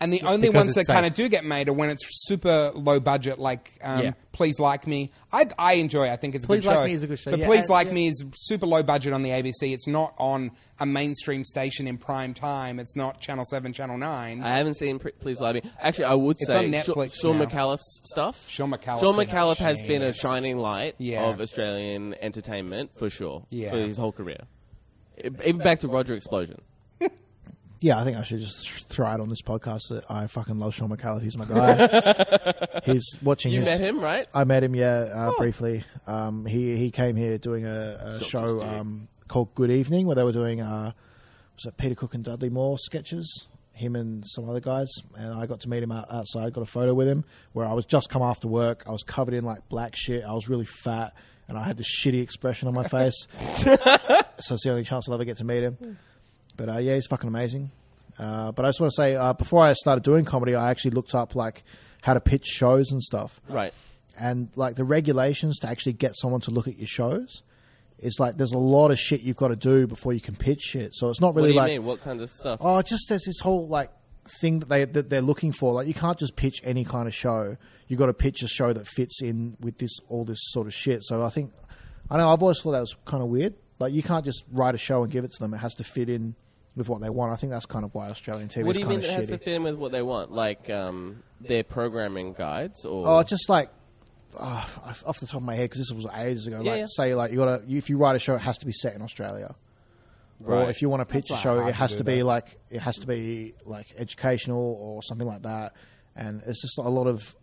And 0.01 0.13
the 0.13 0.21
only 0.21 0.47
because 0.47 0.55
ones 0.65 0.75
that 0.75 0.87
kind 0.87 1.05
of 1.05 1.13
do 1.13 1.27
get 1.27 1.43
made 1.43 1.67
are 1.67 1.73
when 1.73 1.89
it's 1.89 2.05
super 2.25 2.71
low 2.73 3.01
budget, 3.01 3.37
like 3.37 3.77
um, 3.83 4.01
Yeah. 4.03 4.11
Please 4.31 4.57
Like 4.57 4.87
Me. 4.87 5.11
I, 5.33 5.47
I 5.57 5.73
enjoy. 5.73 6.07
it. 6.07 6.11
I 6.11 6.15
think 6.15 6.35
it's 6.35 6.45
a 6.45 6.47
Please 6.47 6.63
good 6.63 6.69
Like 6.69 6.75
show. 6.77 6.83
Me 6.85 6.93
is 6.93 7.03
a 7.03 7.07
good 7.07 7.19
show, 7.19 7.31
But 7.31 7.41
yeah, 7.41 7.47
Please 7.47 7.59
and- 7.61 7.69
Like 7.69 7.87
yeah. 7.87 7.93
Me 7.93 8.07
is 8.07 8.23
super 8.35 8.65
low 8.65 8.81
budget 8.81 9.11
on 9.11 9.23
the 9.23 9.31
ABC. 9.31 9.73
It's 9.73 9.87
not 9.87 10.13
on 10.17 10.51
a 10.79 10.85
mainstream 10.85 11.43
station 11.43 11.85
in 11.85 11.97
prime 11.97 12.33
time. 12.33 12.79
It's 12.79 12.95
not 12.95 13.19
Channel 13.19 13.43
Seven, 13.43 13.73
Channel 13.73 13.97
Nine. 13.97 14.41
I 14.41 14.55
haven't 14.57 14.75
seen 14.75 14.99
Pre- 14.99 15.11
Please 15.11 15.41
Lie 15.41 15.51
Me. 15.53 15.61
Actually, 15.81 16.05
I 16.05 16.13
would 16.13 16.37
It's 16.39 16.47
say 16.49 16.65
on 16.67 16.71
Sha- 16.71 16.93
Netflix 16.93 17.15
Shaun 17.21 17.37
now. 17.37 17.45
Micallef's 17.45 18.01
stuff. 18.05 18.41
Shaun 18.47 18.71
Micallef 18.71 19.01
Shaun 19.01 19.15
said 19.15 19.27
Micallef 19.27 19.57
has 19.57 19.81
been 19.81 20.01
a 20.01 20.07
yes. 20.07 20.17
shining 20.19 20.57
light 20.59 20.95
Yeah. 20.97 21.23
of 21.29 21.41
Australian 21.41 22.15
entertainment 22.21 22.91
for 22.97 23.09
sure. 23.09 23.43
Yeah. 23.49 23.71
For 23.71 23.79
his 23.79 23.97
whole 23.97 24.13
career. 24.13 24.43
Even 25.43 25.57
back 25.57 25.79
to 25.79 25.89
Roger 25.89 26.13
Explosion. 26.13 26.61
Yeah, 27.81 27.97
I 27.97 28.03
think 28.03 28.17
I 28.17 28.23
should 28.23 28.39
just 28.39 28.87
throw 28.89 29.07
out 29.07 29.21
on 29.21 29.29
this 29.29 29.41
podcast 29.41 29.87
that 29.89 30.03
I 30.09 30.27
fucking 30.27 30.59
love 30.59 30.75
Shaun 30.75 30.89
Micallef. 30.89 31.21
He's 31.21 31.37
my 31.37 31.45
guy. 31.45 32.81
He's 32.83 33.15
watching. 33.21 33.53
You 33.53 33.59
his, 33.59 33.69
met 33.69 33.79
him, 33.79 34.01
right? 34.01 34.27
I 34.33 34.43
met 34.43 34.63
him, 34.63 34.75
yeah, 34.75 35.07
uh, 35.13 35.31
briefly. 35.37 35.85
Um, 36.05 36.45
he 36.45 36.75
he 36.75 36.91
came 36.91 37.15
here 37.15 37.37
doing 37.37 37.65
a, 37.65 38.17
a 38.19 38.23
show 38.23 38.61
um, 38.61 39.07
called 39.29 39.55
Good 39.55 39.71
Evening, 39.71 40.07
where 40.07 40.15
they 40.15 40.23
were 40.23 40.33
doing 40.33 40.59
uh, 40.59 40.91
was 41.55 41.65
it 41.65 41.77
Peter 41.77 41.95
Cook 41.95 42.15
and 42.15 42.23
Dudley 42.23 42.49
Moore 42.49 42.77
sketches. 42.77 43.47
Him 43.71 43.95
and 43.95 44.25
some 44.27 44.49
other 44.49 44.59
guys, 44.59 44.89
and 45.15 45.33
I 45.33 45.45
got 45.45 45.61
to 45.61 45.69
meet 45.69 45.81
him 45.81 45.93
out, 45.93 46.11
outside. 46.11 46.51
Got 46.51 46.63
a 46.63 46.65
photo 46.65 46.93
with 46.93 47.07
him 47.07 47.23
where 47.53 47.65
I 47.65 47.71
was 47.71 47.85
just 47.85 48.09
come 48.09 48.21
after 48.21 48.49
work. 48.49 48.83
I 48.85 48.91
was 48.91 49.03
covered 49.03 49.33
in 49.33 49.45
like 49.45 49.69
black 49.69 49.95
shit. 49.95 50.25
I 50.25 50.33
was 50.33 50.49
really 50.49 50.65
fat, 50.65 51.13
and 51.47 51.57
I 51.57 51.63
had 51.63 51.77
this 51.77 51.87
shitty 51.87 52.21
expression 52.21 52.67
on 52.67 52.73
my 52.73 52.85
face. 52.85 53.25
so 53.55 54.55
it's 54.55 54.63
the 54.65 54.69
only 54.69 54.83
chance 54.83 55.07
I'll 55.07 55.13
ever 55.13 55.23
get 55.23 55.37
to 55.37 55.45
meet 55.45 55.63
him. 55.63 55.97
But 56.59 56.69
uh, 56.69 56.77
yeah, 56.79 56.95
he's 56.95 57.07
fucking 57.07 57.27
amazing. 57.29 57.71
Uh, 58.19 58.51
but 58.51 58.65
I 58.65 58.67
just 58.69 58.81
want 58.81 58.91
to 58.91 58.95
say, 59.01 59.15
uh, 59.15 59.31
before 59.31 59.63
I 59.63 59.71
started 59.73 60.03
doing 60.03 60.25
comedy, 60.25 60.53
I 60.53 60.69
actually 60.71 60.91
looked 60.91 61.15
up 61.15 61.35
like 61.35 61.63
how 62.01 62.13
to 62.13 62.19
pitch 62.19 62.45
shows 62.45 62.91
and 62.91 63.01
stuff 63.01 63.39
Right. 63.47 63.73
and 64.17 64.49
like 64.57 64.75
the 64.75 64.83
regulations 64.83 65.57
to 65.59 65.69
actually 65.69 65.93
get 65.93 66.17
someone 66.17 66.41
to 66.41 66.51
look 66.51 66.67
at 66.67 66.77
your 66.77 66.87
shows 66.87 67.43
is 67.99 68.19
like 68.19 68.35
there's 68.35 68.51
a 68.51 68.57
lot 68.57 68.91
of 68.91 68.99
shit 68.99 69.21
you've 69.21 69.37
got 69.37 69.49
to 69.49 69.55
do 69.55 69.87
before 69.87 70.11
you 70.13 70.19
can 70.19 70.35
pitch 70.35 70.59
shit. 70.61 70.93
So 70.95 71.09
it's 71.09 71.21
not 71.21 71.27
What 71.33 71.37
really 71.37 71.49
do 71.49 71.53
you 71.53 71.59
like 71.61 71.71
mean? 71.71 71.83
What 71.85 72.01
kind 72.01 72.19
of 72.21 72.29
stuff? 72.29 72.59
oh, 72.61 72.81
just 72.81 73.05
there's 73.07 73.23
this 73.25 73.39
whole 73.39 73.67
like 73.69 73.89
thing 74.41 74.59
that 74.59 74.67
they 74.69 74.83
that 74.85 75.09
they're 75.09 75.21
looking 75.21 75.53
for. 75.53 75.71
Like 75.73 75.87
you 75.87 75.93
can't 75.93 76.17
just 76.19 76.35
pitch 76.35 76.59
any 76.65 76.83
kind 76.83 77.07
of 77.07 77.13
show. 77.15 77.55
You 77.87 77.95
got 77.97 78.05
to 78.07 78.13
pitch 78.13 78.43
a 78.43 78.47
show 78.49 78.73
that 78.73 78.85
fits 78.87 79.21
in 79.21 79.55
with 79.61 79.77
this 79.77 79.91
all 80.09 80.25
this 80.25 80.39
sort 80.51 80.67
of 80.67 80.73
shit. 80.73 81.03
So 81.03 81.23
I 81.23 81.29
think 81.29 81.51
I 82.09 82.17
know 82.17 82.29
I've 82.31 82.41
always 82.41 82.59
thought 82.61 82.71
that 82.71 82.81
was 82.81 82.95
kind 83.05 83.23
of 83.23 83.29
weird. 83.29 83.53
Like 83.79 83.93
you 83.93 84.03
can't 84.03 84.23
just 84.25 84.43
write 84.51 84.75
a 84.75 84.77
show 84.77 85.03
and 85.03 85.11
give 85.11 85.23
it 85.25 85.31
to 85.31 85.39
them. 85.39 85.53
It 85.53 85.57
has 85.57 85.73
to 85.75 85.83
fit 85.83 86.09
in 86.09 86.35
with 86.79 86.89
what 86.89 87.01
they 87.01 87.09
want. 87.11 87.31
I 87.31 87.35
think 87.35 87.51
that's 87.51 87.67
kind 87.67 87.85
of 87.85 87.93
why 87.93 88.09
Australian 88.09 88.49
TV 88.49 88.63
what 88.63 88.71
is 88.71 88.73
do 88.75 88.79
you 88.79 88.85
kind 88.87 89.01
mean 89.01 89.05
of 89.09 89.11
it 89.11 89.15
has 89.15 89.29
shitty. 89.29 89.31
to 89.33 89.37
fit 89.37 89.53
in 89.55 89.63
with 89.63 89.75
what 89.75 89.91
they 89.91 90.01
want? 90.01 90.31
Like 90.31 90.67
um, 90.71 91.21
their 91.39 91.63
programming 91.63 92.33
guides 92.33 92.83
or 92.85 93.07
Oh, 93.07 93.21
just 93.23 93.47
like 93.49 93.69
uh, 94.37 94.65
off 95.05 95.19
the 95.19 95.27
top 95.27 95.35
of 95.37 95.43
my 95.43 95.55
head, 95.55 95.69
because 95.69 95.87
this 95.87 95.91
was 95.95 96.05
ages 96.15 96.47
ago. 96.47 96.61
Yeah, 96.61 96.71
like, 96.71 96.79
yeah. 96.79 96.85
say, 96.89 97.13
like 97.15 97.31
you 97.31 97.37
gotta 97.37 97.63
if 97.69 97.89
you 97.89 97.97
write 97.97 98.15
a 98.15 98.19
show, 98.19 98.33
it 98.35 98.39
has 98.41 98.57
to 98.59 98.65
be 98.65 98.71
set 98.73 98.95
in 98.95 99.01
Australia. 99.03 99.53
Or 100.45 100.55
Right. 100.55 100.69
if 100.69 100.81
you 100.81 100.87
want 100.89 101.01
to 101.01 101.05
pitch 101.05 101.25
a 101.29 101.33
not 101.33 101.41
show, 101.41 101.55
hard 101.57 101.67
it 101.67 101.71
to 101.73 101.77
has 101.77 101.91
do 101.91 101.97
to 101.99 102.03
be 102.05 102.17
that. 102.19 102.25
like 102.25 102.57
it 102.69 102.79
has 102.79 102.97
to 102.99 103.07
be 103.07 103.53
like 103.65 103.87
educational 103.97 104.77
or 104.81 105.03
something 105.03 105.27
like 105.27 105.41
that. 105.43 105.73
And 106.15 106.41
it's 106.47 106.61
just 106.61 106.77
a 106.77 106.81
lot 106.83 107.07
of 107.07 107.35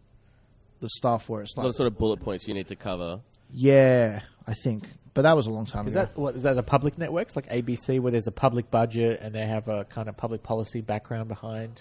the 0.80 0.89
stuff 0.89 1.28
where 1.28 1.43
it's 1.43 1.55
A 1.55 1.59
lot 1.61 1.64
like, 1.64 1.70
of 1.70 1.76
sort 1.76 1.87
of 1.89 1.99
bullet 1.99 2.20
points 2.20 2.47
you 2.49 2.55
need 2.55 2.68
to 2.68 2.76
cover. 2.76 3.20
yeah, 3.53 4.20
I 4.47 4.55
think. 4.55 4.89
But 5.17 5.23
that 5.23 5.35
was 5.35 5.47
a 5.47 5.51
long 5.51 5.64
time 5.67 5.87
Is 5.89 5.95
ago. 5.95 6.05
that 6.05 6.17
what 6.19 6.35
is 6.37 6.43
that 6.43 6.55
the 6.57 6.62
public 6.62 6.99
networks 6.99 7.35
like 7.35 7.49
ABC 7.49 7.99
where 8.01 8.12
there's 8.12 8.27
a 8.29 8.33
public 8.33 8.71
budget 8.71 9.19
and 9.23 9.35
they 9.35 9.47
have 9.47 9.67
a 9.67 9.85
kind 9.87 10.09
of 10.11 10.17
public 10.17 10.43
policy 10.43 10.83
background 10.83 11.27
behind 11.29 11.81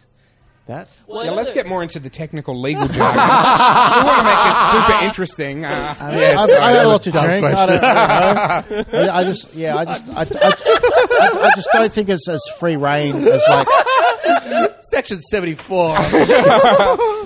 that? 0.67 0.87
Well, 1.05 1.25
Yeah, 1.25 1.31
let's 1.31 1.51
get 1.51 1.67
more 1.67 1.83
into 1.83 1.99
the 1.99 2.09
technical 2.09 2.59
legal 2.59 2.87
jargon. 2.87 3.21
we 3.21 4.05
want 4.05 4.19
to 4.19 4.23
make 4.23 4.43
this 4.45 4.71
super 4.71 5.03
interesting. 5.05 5.65
Uh, 5.65 5.95
I, 5.99 6.11
mean, 6.11 6.23
I've, 6.37 6.49
I 6.49 6.71
had 6.71 6.85
a 6.85 6.87
lot 6.87 7.03
to 7.03 7.11
drink. 7.11 7.45
I, 7.45 7.65
don't, 7.65 8.71
you 8.71 8.77
know. 8.93 8.99
I, 9.11 9.19
I 9.19 9.23
just, 9.25 9.53
yeah, 9.53 9.75
I 9.75 9.83
just, 9.85 10.07
I, 10.07 10.21
I, 10.21 10.23
I, 10.23 11.39
I 11.47 11.51
just 11.57 11.67
don't 11.73 11.91
think 11.91 12.07
it's 12.07 12.29
as 12.29 12.41
free 12.57 12.77
reign 12.77 13.15
as 13.17 13.41
like. 13.49 13.67
Section 14.81 15.21
seventy 15.21 15.55
four. 15.55 15.89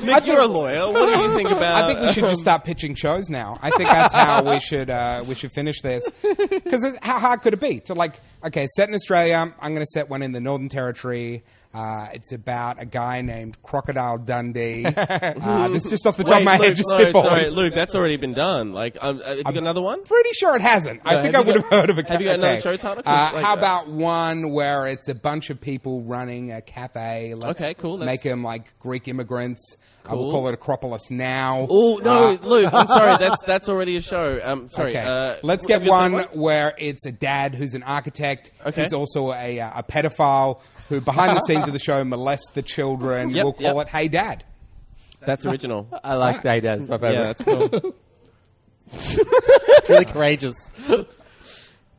Nick, 0.03 0.25
you're 0.25 0.41
a 0.41 0.47
lawyer. 0.47 0.91
What 0.91 1.13
do 1.13 1.21
you 1.21 1.35
think 1.35 1.49
about? 1.49 1.83
I 1.83 1.87
think 1.87 2.01
we 2.01 2.11
should 2.13 2.25
just 2.25 2.41
start 2.41 2.63
pitching 2.63 2.95
shows 2.95 3.29
now. 3.29 3.57
I 3.61 3.69
think 3.71 3.89
that's 3.89 4.13
how 4.13 4.49
we 4.49 4.59
should 4.59 4.89
uh, 4.89 5.23
we 5.27 5.35
should 5.35 5.51
finish 5.51 5.81
this. 5.81 6.09
Because 6.21 6.97
how 7.01 7.19
hard 7.19 7.41
could 7.41 7.53
it 7.53 7.61
be 7.61 7.79
to 7.81 7.93
like? 7.93 8.19
Okay, 8.43 8.67
set 8.75 8.89
in 8.89 8.95
Australia. 8.95 9.53
I'm 9.59 9.73
going 9.73 9.85
to 9.85 9.91
set 9.93 10.09
one 10.09 10.21
in 10.21 10.31
the 10.31 10.41
Northern 10.41 10.69
Territory. 10.69 11.43
Uh, 11.71 12.07
it's 12.13 12.31
about 12.31 12.81
a 12.81 12.85
guy 12.85 13.21
named 13.21 13.61
Crocodile 13.61 14.17
Dundee. 14.17 14.85
Uh, 15.39 15.67
this 15.69 15.85
is 15.85 15.91
just 15.91 16.07
off 16.07 16.17
the 16.17 16.23
top 16.23 16.33
Wait, 16.35 16.39
of 16.41 16.45
my 16.45 16.53
Luke, 16.57 16.65
head, 16.67 16.75
just 16.77 16.89
no, 16.89 16.97
spitballing. 16.97 17.23
sorry, 17.23 17.49
Luke. 17.49 17.73
That's 17.73 17.95
already 17.95 18.17
been 18.17 18.33
done. 18.33 18.73
Like, 18.73 18.97
um, 19.01 19.21
uh, 19.23 19.27
have 19.27 19.37
you 19.37 19.43
got 19.43 19.57
another 19.57 19.81
one? 19.81 20.03
Pretty 20.03 20.31
sure 20.33 20.55
it 20.55 20.61
hasn't. 20.61 21.01
I 21.05 21.21
think 21.21 21.35
I 21.35 21.39
would 21.41 21.55
got- 21.55 21.63
have 21.63 21.71
heard 21.71 21.89
of 21.89 21.97
a. 21.99 22.03
have 22.09 22.21
you 22.21 22.27
got 22.27 22.35
another 22.39 22.61
show 22.61 22.75
title? 22.77 23.03
Uh, 23.05 23.31
like, 23.33 23.43
how 23.43 23.53
uh, 23.53 23.57
about 23.57 23.87
one 23.87 24.51
where 24.51 24.87
it's 24.87 25.07
a 25.09 25.15
bunch 25.15 25.49
of 25.49 25.59
people 25.61 26.01
running 26.03 26.51
a 26.51 26.61
cafe? 26.61 27.33
Let's 27.35 27.61
Okay, 27.61 27.73
cool, 27.75 27.97
Make 27.97 28.07
let's- 28.07 28.23
them 28.23 28.43
like 28.43 28.77
Greek 28.79 29.07
immigrants. 29.07 29.75
I 30.05 30.15
will 30.15 30.31
call 30.31 30.47
it 30.47 30.53
Acropolis 30.55 31.11
now. 31.11 31.67
Oh 31.69 31.97
no, 32.03 32.29
Uh, 32.29 32.37
Luke. 32.47 32.73
I'm 32.73 32.87
sorry. 32.87 33.17
That's 33.19 33.43
that's 33.43 33.69
already 33.69 33.95
a 33.97 34.01
show. 34.01 34.39
Um, 34.43 34.67
sorry. 34.69 34.91
Okay, 34.97 35.05
Uh, 35.05 35.35
let's 35.43 35.67
get 35.67 35.83
one 35.83 36.13
where 36.33 36.73
it's 36.79 37.05
a 37.05 37.11
dad 37.11 37.53
who's 37.53 37.75
an 37.75 37.83
architect. 37.83 38.49
Okay. 38.65 38.83
He's 38.83 38.93
also 38.93 39.31
a, 39.33 39.59
uh, 39.59 39.71
a 39.79 39.83
pedophile 39.83 40.61
who, 40.87 40.99
behind 40.99 41.37
the 41.37 41.41
scenes 41.47 41.58
of 41.67 41.73
the 41.73 41.79
show, 41.79 42.03
molest 42.03 42.51
the 42.53 42.61
children. 42.61 43.31
Yep, 43.31 43.43
we'll 43.43 43.53
call 43.53 43.75
yep. 43.75 43.87
it 43.87 43.89
Hey 43.89 44.07
Dad. 44.07 44.43
That's 45.21 45.45
original. 45.45 45.87
I 46.03 46.15
like 46.15 46.41
that. 46.43 46.63
It's 46.63 46.89
my 46.89 46.97
favorite. 46.97 47.13
yeah, 47.13 47.23
that's 47.23 47.43
cool. 47.43 47.95
It's 48.91 49.87
really 49.87 50.05
courageous. 50.05 50.71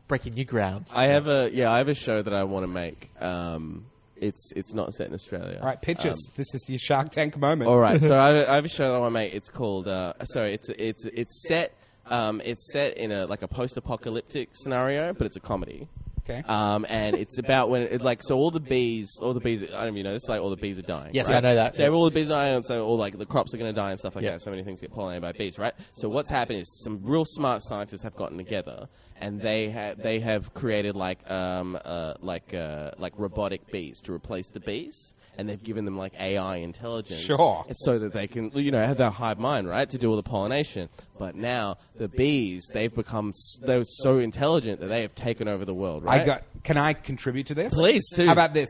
Breaking 0.09 0.35
new 0.35 0.45
ground. 0.45 0.87
I 0.93 1.07
have 1.07 1.29
a 1.29 1.49
yeah. 1.53 1.71
I 1.71 1.79
have 1.79 1.87
a 1.87 1.95
show 1.95 2.21
that 2.21 2.35
I 2.35 2.43
want 2.43 2.65
to 2.65 2.67
make. 2.67 3.11
Um, 3.21 3.87
it's 4.21 4.53
it's 4.55 4.75
not 4.75 4.93
set 4.93 5.09
in 5.09 5.15
Australia. 5.15 5.59
All 5.61 5.67
right, 5.67 5.81
pitch 5.81 6.05
us. 6.05 6.17
this 6.35 6.55
is 6.55 6.67
your 6.69 6.79
Shark 6.79 7.11
Tank 7.11 7.39
moment. 7.39 7.69
Um, 7.69 7.75
All 7.75 7.81
right, 7.81 8.01
so 8.01 8.19
I 8.19 8.29
have, 8.29 8.49
have 8.57 8.65
a 8.65 8.69
show 8.69 8.89
that 8.89 8.95
I 8.95 8.99
want 8.99 9.13
to 9.13 9.15
make. 9.15 9.35
It's 9.35 9.51
called. 9.51 9.89
Uh, 9.89 10.13
sorry, 10.25 10.55
it's 10.55 10.69
it's 10.71 11.05
it's 11.07 11.45
set. 11.49 11.75
Um, 12.07 12.41
it's 12.45 12.73
set 12.73 12.97
in 12.97 13.13
a 13.13 13.27
like 13.27 13.43
a 13.43 13.49
post-apocalyptic 13.49 14.51
scenario, 14.53 15.13
but 15.13 15.27
it's 15.27 15.37
a 15.37 15.41
comedy. 15.41 15.89
Okay. 16.31 16.43
Um, 16.49 16.87
and 16.89 17.17
it's 17.17 17.39
about 17.39 17.71
when 17.71 17.83
it's 17.83 18.05
like 18.05 18.23
so 18.23 18.37
all 18.37 18.51
the 18.51 18.61
bees, 18.61 19.19
all 19.21 19.35
the 19.35 19.41
bees. 19.41 19.63
I 19.63 19.85
don't 19.85 19.97
even 19.99 20.11
know. 20.11 20.15
It's 20.15 20.29
like 20.29 20.41
all 20.41 20.51
the 20.51 20.57
bees 20.57 20.79
are 20.79 20.83
dying. 20.83 21.11
Yes, 21.13 21.27
right? 21.27 21.37
I 21.37 21.41
know 21.41 21.55
that. 21.55 21.77
So 21.77 21.93
all 21.93 22.05
the 22.05 22.11
bees 22.11 22.27
are 22.27 22.35
dying, 22.35 22.57
and 22.57 22.67
so 22.67 22.85
all 22.85 22.97
like 22.97 23.19
the 23.19 23.27
crops 23.27 23.53
are 23.55 23.59
going 23.59 23.73
to 23.73 23.79
die 23.79 23.91
and 23.91 23.99
stuff 23.99 24.15
like 24.15 24.25
Yeah. 24.25 24.33
that. 24.33 24.43
So 24.43 24.51
many 24.51 24.63
things 24.63 24.81
get 24.81 24.93
pollinated 24.93 25.23
by 25.23 25.33
bees, 25.33 25.59
right? 25.59 25.75
So 25.95 26.09
what's 26.09 26.31
happened 26.31 26.61
is 26.61 26.83
some 26.85 27.01
real 27.03 27.25
smart 27.25 27.63
scientists 27.63 28.03
have 28.03 28.15
gotten 28.17 28.37
together 28.39 28.89
and 29.21 29.41
they 29.41 29.71
have 29.71 29.99
they 30.03 30.21
have 30.21 30.55
created 30.55 30.97
like 30.97 31.29
um 31.31 31.79
uh, 31.85 32.15
like 32.21 32.55
uh, 32.55 32.93
like 32.99 33.13
robotic 33.17 33.71
bees 33.71 34.01
to 34.03 34.13
replace 34.13 34.49
the 34.51 34.61
bees. 34.61 35.15
And 35.41 35.49
they've 35.49 35.63
given 35.63 35.87
them 35.87 35.97
like 35.97 36.13
AI 36.21 36.57
intelligence, 36.57 37.23
Sure. 37.23 37.65
so 37.73 37.99
that 37.99 38.13
they 38.13 38.27
can, 38.27 38.51
you 38.55 38.71
know, 38.71 38.85
have 38.85 38.99
their 38.99 39.09
hive 39.09 39.39
mind, 39.39 39.67
right, 39.67 39.89
to 39.89 39.97
do 39.97 40.11
all 40.11 40.17
the 40.17 40.23
pollination. 40.23 40.91
But 41.19 41.35
now 41.35 41.79
the 41.97 42.09
bees, 42.09 42.69
they've 42.75 42.95
become 42.95 43.33
they're 43.63 43.85
so 43.85 44.19
intelligent 44.19 44.81
that 44.81 44.89
they 44.89 45.01
have 45.01 45.15
taken 45.15 45.49
over 45.49 45.65
the 45.65 45.73
world, 45.73 46.05
right? 46.05 46.21
I 46.21 46.25
got. 46.27 46.43
Can 46.63 46.77
I 46.77 46.93
contribute 46.93 47.47
to 47.47 47.55
this? 47.55 47.73
Please, 47.73 48.05
too. 48.15 48.27
How 48.27 48.33
about 48.33 48.53
this? 48.53 48.69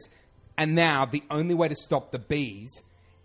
And 0.57 0.77
now 0.77 1.07
the 1.07 1.25
only 1.29 1.55
way 1.55 1.67
to 1.67 1.75
stop 1.75 2.13
the 2.13 2.21
bees 2.21 2.83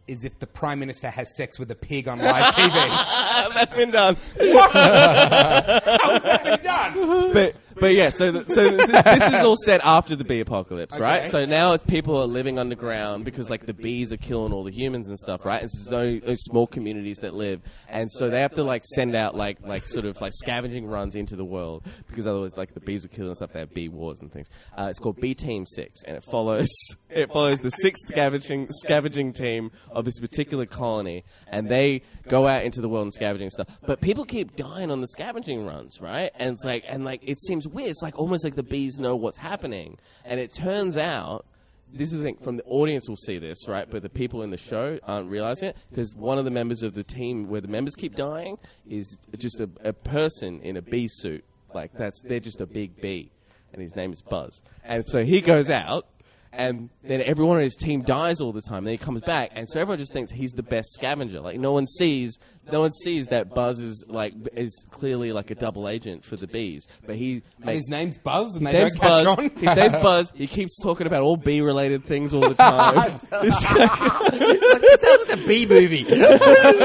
is 0.07 0.25
if 0.25 0.39
the 0.39 0.47
prime 0.47 0.79
minister 0.79 1.09
has 1.09 1.35
sex 1.35 1.59
with 1.59 1.69
a 1.69 1.75
pig 1.75 2.07
on 2.07 2.17
live 2.19 2.53
TV. 2.55 2.73
That's 3.53 3.75
been 3.75 3.91
done. 3.91 4.17
What? 4.37 4.71
How's 4.71 6.23
that 6.23 6.43
been 6.43 6.61
done? 6.61 7.33
but 7.33 7.55
but 7.80 7.93
yeah, 7.93 8.09
so 8.09 8.32
the, 8.32 8.45
so 8.45 8.69
this 8.69 8.89
is, 8.89 9.03
this 9.03 9.34
is 9.34 9.43
all 9.43 9.57
set 9.57 9.82
after 9.84 10.15
the 10.15 10.23
bee 10.23 10.39
apocalypse, 10.39 10.97
right? 10.97 11.21
Okay. 11.21 11.30
So 11.30 11.45
now 11.45 11.73
it's 11.73 11.84
people 11.84 12.17
are 12.21 12.28
living 12.28 12.57
underground 12.57 13.26
because 13.26 13.49
like 13.49 13.65
the 13.65 13.73
bees 13.73 14.13
are 14.13 14.17
killing 14.17 14.53
all 14.53 14.63
the 14.63 14.71
humans 14.71 15.07
and 15.07 15.19
stuff, 15.19 15.45
right? 15.45 15.61
And 15.61 15.71
so 15.71 15.89
there's 15.89 16.21
no, 16.21 16.28
no 16.30 16.36
small 16.36 16.67
communities 16.67 17.17
that 17.19 17.34
live, 17.34 17.61
and 17.89 18.09
so 18.11 18.30
they 18.30 18.41
have 18.41 18.53
to 18.55 18.63
like 18.63 18.84
send 18.95 19.15
out 19.15 19.36
like 19.36 19.61
like 19.61 19.84
sort 19.84 20.05
of 20.05 20.19
like 20.21 20.32
scavenging 20.34 20.88
runs 20.88 21.15
into 21.15 21.36
the 21.36 21.45
world 21.45 21.86
because 22.07 22.28
otherwise 22.28 22.55
like 22.57 22.73
the 22.73 22.80
bees 22.80 23.05
are 23.05 23.09
killing 23.09 23.30
and 23.30 23.38
stuff. 23.38 23.51
They 23.53 23.59
have 23.59 23.73
bee 23.73 23.89
wars 23.89 24.19
and 24.21 24.32
things. 24.32 24.49
Uh, 24.78 24.88
it's 24.89 24.99
called 24.99 25.19
B 25.19 25.34
Team 25.34 25.65
Six, 25.65 26.03
and 26.03 26.15
it 26.15 26.23
follows 26.23 26.69
it 27.09 27.32
follows 27.32 27.59
the 27.59 27.71
sixth 27.71 28.07
scavenging 28.07 28.67
scavenging 28.69 29.34
team 29.34 29.71
of 29.91 30.05
this 30.05 30.19
particular 30.19 30.65
colony, 30.65 31.23
and 31.47 31.69
they 31.69 32.01
go 32.28 32.47
out 32.47 32.63
into 32.63 32.82
the 32.82 32.89
world 32.89 33.05
and 33.05 33.13
scavenging 33.13 33.49
stuff. 33.49 33.67
But 33.86 34.01
people 34.01 34.26
keep 34.26 34.55
dying 34.55 34.91
on 34.91 35.01
the 35.01 35.07
scavenging 35.07 35.65
runs, 35.65 35.99
right? 36.01 36.32
And 36.36 36.53
it's 36.53 36.63
like 36.63 36.86
and 36.88 37.03
like 37.03 37.21
it 37.23 37.39
seems 37.41 37.64
weird. 37.68 37.89
It's 37.89 38.01
like 38.01 38.18
almost 38.18 38.43
like 38.43 38.55
the 38.55 38.63
bees 38.63 38.99
know 38.99 39.16
what's 39.16 39.38
happening, 39.38 39.97
and 40.24 40.39
it 40.39 40.53
turns 40.53 40.97
out. 40.97 41.45
This 41.93 42.11
is 42.11 42.18
the 42.18 42.24
thing. 42.24 42.38
From 42.38 42.57
the 42.57 42.63
audience, 42.63 43.07
will 43.07 43.16
see 43.16 43.38
this, 43.38 43.68
right? 43.68 43.89
But 43.89 44.01
the 44.01 44.09
people 44.09 44.41
in 44.41 44.49
the 44.49 44.57
show 44.57 44.99
aren't 45.03 45.30
realizing 45.30 45.70
it 45.70 45.78
because 45.89 46.16
one 46.16 46.38
of 46.38 46.43
the 46.43 46.51
members 46.51 46.84
of 46.84 46.93
the 46.93 47.03
team, 47.03 47.47
where 47.47 47.61
the 47.61 47.68
members 47.68 47.95
keep 47.95 48.16
dying, 48.16 48.57
is 48.89 49.18
just 49.38 49.61
a, 49.61 49.70
a 49.84 49.93
person 49.93 50.59
in 50.61 50.78
a 50.78 50.82
bee 50.82 51.07
suit. 51.07 51.45
Like 51.74 51.93
that's 51.93 52.22
they're 52.22 52.39
just 52.39 52.59
a 52.59 52.66
big 52.66 52.99
bee, 52.99 53.32
and 53.72 53.82
his 53.82 53.95
name 53.95 54.11
is 54.11 54.22
Buzz. 54.22 54.61
And 54.84 55.05
so 55.05 55.24
he 55.24 55.41
goes 55.41 55.70
out, 55.70 56.07
and 56.55 56.89
then 57.03 57.21
everyone 57.21 57.57
on 57.57 57.63
his 57.63 57.75
team 57.75 58.01
dies 58.01 58.41
all 58.41 58.51
the 58.51 58.61
time. 58.61 58.83
Then 58.83 58.93
he 58.93 58.97
comes 58.97 59.21
back, 59.21 59.51
and 59.53 59.69
so 59.69 59.79
everyone 59.79 59.97
just 59.99 60.13
thinks 60.13 60.31
he's 60.31 60.51
the 60.51 60.63
best 60.63 60.93
scavenger. 60.93 61.39
Like 61.41 61.59
no 61.59 61.71
one 61.71 61.85
sees, 61.87 62.37
no 62.71 62.79
one 62.81 62.91
sees 62.93 63.27
that 63.27 63.53
Buzz 63.53 63.79
is 63.79 64.03
like 64.07 64.33
is 64.53 64.85
clearly 64.91 65.31
like 65.31 65.51
a 65.51 65.55
double 65.55 65.87
agent 65.89 66.23
for 66.25 66.35
the 66.35 66.47
bees. 66.47 66.87
But 67.05 67.15
he 67.17 67.43
And 67.57 67.65
makes 67.65 67.77
his 67.79 67.89
name's 67.89 68.17
Buzz, 68.17 68.55
and 68.55 68.65
his 68.67 68.73
they 68.73 68.79
name's 68.79 68.95
don't 68.95 69.25
catch 69.25 69.37
on. 69.37 69.49
His 69.57 69.75
name's 69.75 69.95
Buzz. 70.03 70.31
He 70.35 70.47
keeps 70.47 70.77
talking 70.81 71.07
about 71.07 71.21
all 71.23 71.37
bee 71.37 71.61
related 71.61 72.05
things 72.05 72.33
all 72.33 72.41
the 72.47 72.55
time. 72.55 73.19
This 73.35 75.01
sounds 75.01 75.27
like 75.27 75.39
the 75.39 75.43
B 75.47 75.65
movie 75.65 76.03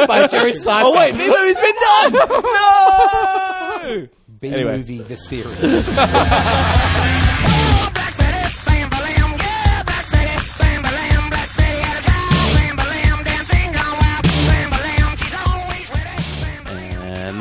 by 0.06 0.26
Jerry 0.28 0.52
Seinfeld. 0.52 0.82
oh 0.84 0.96
wait, 0.96 1.12
bee 1.14 1.28
movie's 1.28 1.54
been 1.54 1.74
done. 1.80 2.12
No. 3.92 4.08
B 4.40 4.48
Anyway. 4.48 4.76
movie 4.78 5.02
the 5.02 5.16
series. 5.16 5.58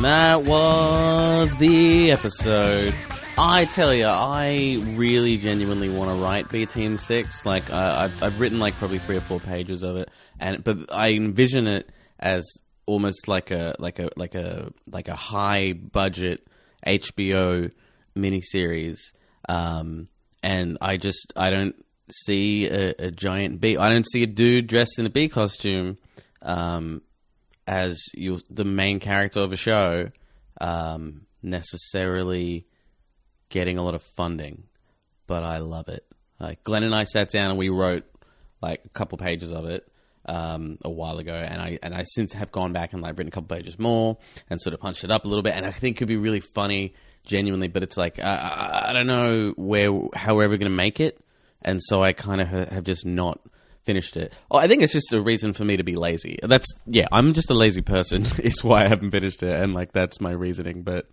That 0.02 0.44
was 0.44 1.54
the 1.58 2.14
episode. 2.14 2.96
I 3.38 3.66
tell 3.66 3.94
you, 3.94 4.06
I 4.06 4.82
really 4.92 5.38
genuinely 5.38 5.90
want 5.90 6.10
to 6.10 6.24
write 6.24 6.50
B 6.50 6.66
Team 6.66 6.96
Six. 6.96 7.46
Like, 7.46 7.70
uh, 7.70 7.96
I've, 8.10 8.24
I've 8.24 8.40
written 8.40 8.60
like 8.60 8.76
probably 8.76 9.00
three 9.00 9.18
or 9.18 9.22
four 9.22 9.42
pages 9.42 9.84
of 9.84 9.98
it, 9.98 10.10
and 10.40 10.64
but 10.64 10.94
I 10.94 11.10
envision 11.10 11.68
it 11.68 11.90
as 12.18 12.50
almost 12.86 13.28
like 13.28 13.52
a 13.52 13.76
like 13.78 14.00
a 14.00 14.10
like 14.16 14.36
a 14.36 14.72
like 14.90 15.10
a 15.10 15.16
high 15.16 15.74
budget 15.74 16.48
HBO 16.88 17.70
miniseries. 18.16 19.00
Um, 19.50 20.08
and 20.42 20.78
I 20.80 20.96
just 20.96 21.34
I 21.36 21.50
don't 21.50 21.76
see 22.10 22.68
a, 22.68 22.96
a 22.98 23.12
giant 23.12 23.60
bee. 23.60 23.76
I 23.76 23.90
don't 23.90 24.08
see 24.10 24.24
a 24.24 24.28
dude 24.28 24.68
dressed 24.68 24.98
in 24.98 25.06
a 25.06 25.10
bee 25.10 25.28
costume. 25.28 25.98
Um, 26.42 27.02
as 27.70 28.02
you 28.16 28.42
the 28.50 28.66
main 28.66 29.00
character 29.00 29.42
of 29.42 29.54
a 29.54 29.56
show 29.56 30.10
um, 30.60 31.22
necessarily 31.44 32.66
getting 33.50 33.78
a 33.78 33.84
lot 33.84 33.94
of 33.94 34.02
funding, 34.02 34.64
but 35.28 35.44
I 35.44 35.60
love 35.60 35.88
it. 35.88 36.04
Like 36.40 36.64
Glenn 36.64 36.84
and 36.84 36.96
I 36.96 37.04
sat 37.04 37.30
down 37.30 37.52
and 37.52 37.60
we 37.60 37.70
wrote 37.70 38.06
like 38.60 38.82
a 38.86 38.90
couple 38.90 39.20
pages 39.20 39.54
of 39.54 39.66
it 39.66 39.88
um, 40.26 40.80
a 40.84 40.90
while 40.90 41.20
ago, 41.20 41.34
and 41.34 41.62
I 41.62 41.78
and 41.84 41.94
I 41.94 42.04
since 42.04 42.34
have 42.34 42.52
gone 42.52 42.74
back 42.74 42.92
and 42.94 43.04
like 43.04 43.12
written 43.12 43.28
a 43.28 43.32
couple 43.32 43.56
pages 43.56 43.78
more 43.78 44.18
and 44.50 44.60
sort 44.60 44.74
of 44.74 44.80
punched 44.80 45.04
it 45.04 45.12
up 45.12 45.26
a 45.26 45.28
little 45.28 45.44
bit, 45.44 45.54
and 45.54 45.64
I 45.64 45.72
think 45.72 45.96
it 45.96 46.00
could 46.00 46.08
be 46.08 46.18
really 46.18 46.40
funny, 46.40 46.96
genuinely. 47.24 47.68
But 47.68 47.84
it's 47.84 47.98
like 47.98 48.18
I, 48.18 48.86
I, 48.88 48.94
don't 48.94 49.08
know 49.08 49.54
where 49.58 49.92
how 50.16 50.36
we're 50.36 50.46
ever 50.46 50.58
going 50.58 50.72
to 50.72 50.76
make 50.76 51.00
it, 51.00 51.24
and 51.62 51.80
so 51.84 52.04
I 52.04 52.14
kind 52.14 52.42
of 52.42 52.48
ha- 52.48 52.74
have 52.74 52.84
just 52.84 53.06
not 53.06 53.40
finished 53.90 54.18
it. 54.18 54.34
Oh, 54.52 54.58
I 54.60 54.68
think 54.68 54.84
it's 54.84 54.94
just 54.94 55.12
a 55.14 55.20
reason 55.20 55.54
for 55.54 55.66
me 55.66 55.78
to 55.78 55.84
be 55.84 55.96
lazy. 55.96 56.38
That's 56.44 56.68
yeah, 56.86 57.08
I'm 57.12 57.34
just 57.34 57.50
a 57.50 57.56
lazy 57.56 57.82
person. 57.82 58.24
is 58.38 58.64
why 58.64 58.86
I 58.86 58.88
haven't 58.88 59.10
finished 59.10 59.42
it, 59.42 59.52
and 59.52 59.74
like 59.74 59.94
that's 59.94 60.22
my 60.22 60.30
reasoning. 60.32 60.84
But 60.84 61.10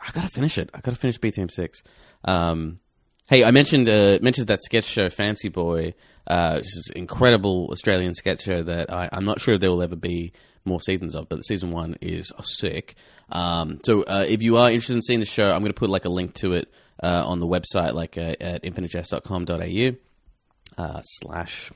I 0.00 0.10
gotta 0.10 0.28
finish 0.28 0.58
it. 0.58 0.68
I 0.74 0.80
gotta 0.80 0.96
finish 0.96 1.18
B 1.18 1.30
Team 1.30 1.48
Six. 1.48 1.84
Um, 2.24 2.80
Hey, 3.28 3.44
I 3.44 3.52
mentioned 3.52 3.88
uh, 3.88 4.18
mentioned 4.20 4.48
that 4.48 4.64
sketch 4.64 4.84
show 4.84 5.08
Fancy 5.08 5.48
Boy, 5.48 5.94
uh, 6.26 6.54
which 6.56 6.66
is 6.66 6.90
an 6.92 6.98
incredible 6.98 7.68
Australian 7.70 8.14
sketch 8.14 8.42
show 8.42 8.64
that 8.64 8.92
I, 8.92 9.08
I'm 9.12 9.24
not 9.24 9.40
sure 9.40 9.54
if 9.54 9.60
there 9.60 9.70
will 9.70 9.82
ever 9.82 9.94
be 9.94 10.32
more 10.64 10.80
seasons 10.80 11.14
of, 11.14 11.28
but 11.28 11.44
season 11.44 11.70
one 11.70 11.96
is 12.00 12.32
sick. 12.42 12.96
Um, 13.30 13.78
so 13.86 14.02
uh, 14.02 14.26
if 14.28 14.42
you 14.42 14.56
are 14.56 14.70
interested 14.70 14.96
in 14.96 15.02
seeing 15.02 15.20
the 15.20 15.26
show, 15.26 15.50
I'm 15.52 15.60
going 15.60 15.72
to 15.72 15.80
put 15.84 15.88
like 15.88 16.04
a 16.04 16.08
link 16.08 16.34
to 16.42 16.54
it 16.54 16.68
uh, 17.00 17.22
on 17.24 17.38
the 17.38 17.46
website, 17.46 17.94
like 17.94 18.18
uh, 18.18 18.34
at 18.40 18.64
infinitejest.com.au 18.64 19.96
uh, 20.78 21.00
slash 21.02 21.70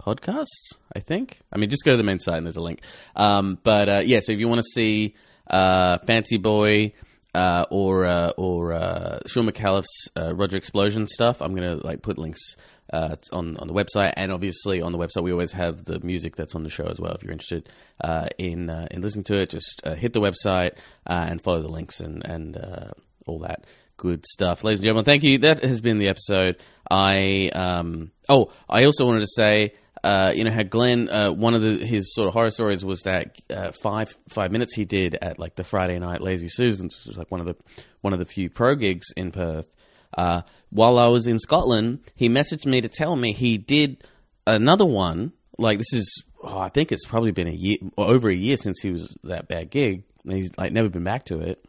podcasts. 0.00 0.76
I 0.94 1.00
think. 1.00 1.40
I 1.52 1.58
mean, 1.58 1.70
just 1.70 1.84
go 1.84 1.92
to 1.92 1.96
the 1.96 2.02
main 2.02 2.18
site 2.18 2.36
and 2.36 2.46
there's 2.46 2.56
a 2.56 2.60
link. 2.60 2.80
Um, 3.16 3.58
but 3.62 3.88
uh, 3.88 4.02
yeah, 4.04 4.20
so 4.22 4.32
if 4.32 4.38
you 4.38 4.48
want 4.48 4.60
to 4.60 4.68
see 4.74 5.14
uh, 5.50 5.98
Fancy 6.06 6.36
Boy 6.36 6.92
uh, 7.34 7.64
or 7.70 8.04
uh, 8.04 8.30
or 8.36 8.72
uh, 8.72 9.20
Shaun 9.26 9.46
Micallef's 9.46 10.08
uh, 10.16 10.34
Roger 10.34 10.56
Explosion 10.56 11.06
stuff, 11.06 11.40
I'm 11.42 11.54
gonna 11.54 11.76
like 11.76 12.02
put 12.02 12.18
links. 12.18 12.56
Uh, 12.92 13.16
on 13.32 13.56
on 13.56 13.66
the 13.66 13.72
website 13.72 14.12
and 14.14 14.30
obviously 14.30 14.82
on 14.82 14.92
the 14.92 14.98
website 14.98 15.24
we 15.24 15.32
always 15.32 15.52
have 15.52 15.86
the 15.86 15.98
music 16.00 16.36
that's 16.36 16.54
on 16.54 16.62
the 16.62 16.68
show 16.68 16.84
as 16.84 17.00
well. 17.00 17.12
If 17.12 17.22
you're 17.22 17.32
interested 17.32 17.68
uh, 18.02 18.28
in 18.36 18.68
uh, 18.68 18.86
in 18.90 19.00
listening 19.00 19.24
to 19.24 19.38
it, 19.40 19.48
just 19.48 19.80
uh, 19.84 19.94
hit 19.94 20.12
the 20.12 20.20
website 20.20 20.72
uh, 21.06 21.26
and 21.28 21.40
follow 21.40 21.62
the 21.62 21.68
links 21.68 22.00
and 22.00 22.24
and 22.24 22.56
uh, 22.58 22.90
all 23.26 23.38
that 23.38 23.64
good 23.96 24.26
stuff. 24.26 24.64
Ladies 24.64 24.80
and 24.80 24.84
gentlemen, 24.84 25.04
thank 25.04 25.22
you. 25.22 25.38
That 25.38 25.62
has 25.64 25.80
been 25.80 25.98
the 25.98 26.08
episode. 26.08 26.56
I 26.90 27.50
um 27.54 28.10
oh 28.28 28.52
I 28.68 28.84
also 28.84 29.06
wanted 29.06 29.20
to 29.20 29.28
say 29.28 29.74
uh, 30.04 30.32
you 30.36 30.44
know, 30.44 30.50
how 30.50 30.62
Glenn, 30.62 31.08
uh, 31.08 31.32
one 31.32 31.54
of 31.54 31.62
the, 31.62 31.78
his 31.78 32.14
sort 32.14 32.28
of 32.28 32.34
horror 32.34 32.50
stories 32.50 32.84
was 32.84 33.00
that 33.04 33.40
uh, 33.48 33.72
five 33.72 34.14
five 34.28 34.52
minutes 34.52 34.74
he 34.74 34.84
did 34.84 35.16
at 35.22 35.38
like 35.38 35.54
the 35.54 35.64
Friday 35.64 35.98
night 35.98 36.20
Lazy 36.20 36.50
Susans, 36.50 36.94
which 36.94 37.06
was 37.06 37.16
like 37.16 37.30
one 37.30 37.40
of 37.40 37.46
the 37.46 37.56
one 38.02 38.12
of 38.12 38.18
the 38.18 38.26
few 38.26 38.50
pro 38.50 38.74
gigs 38.74 39.06
in 39.16 39.32
Perth. 39.32 39.74
Uh, 40.16 40.42
while 40.68 40.98
I 40.98 41.06
was 41.06 41.26
in 41.26 41.38
Scotland, 41.38 42.00
he 42.14 42.28
messaged 42.28 42.66
me 42.66 42.82
to 42.82 42.88
tell 42.88 43.16
me 43.16 43.32
he 43.32 43.56
did 43.56 44.04
another 44.46 44.84
one. 44.84 45.32
Like 45.56 45.78
this 45.78 45.94
is, 45.94 46.22
oh, 46.42 46.58
I 46.58 46.68
think 46.68 46.92
it's 46.92 47.06
probably 47.06 47.30
been 47.30 47.48
a 47.48 47.52
year, 47.52 47.78
over 47.96 48.28
a 48.28 48.34
year 48.34 48.58
since 48.58 48.80
he 48.82 48.90
was 48.90 49.16
that 49.24 49.48
bad 49.48 49.70
gig. 49.70 50.04
And 50.24 50.34
he's 50.34 50.50
like 50.58 50.72
never 50.72 50.90
been 50.90 51.04
back 51.04 51.24
to 51.26 51.40
it. 51.40 51.64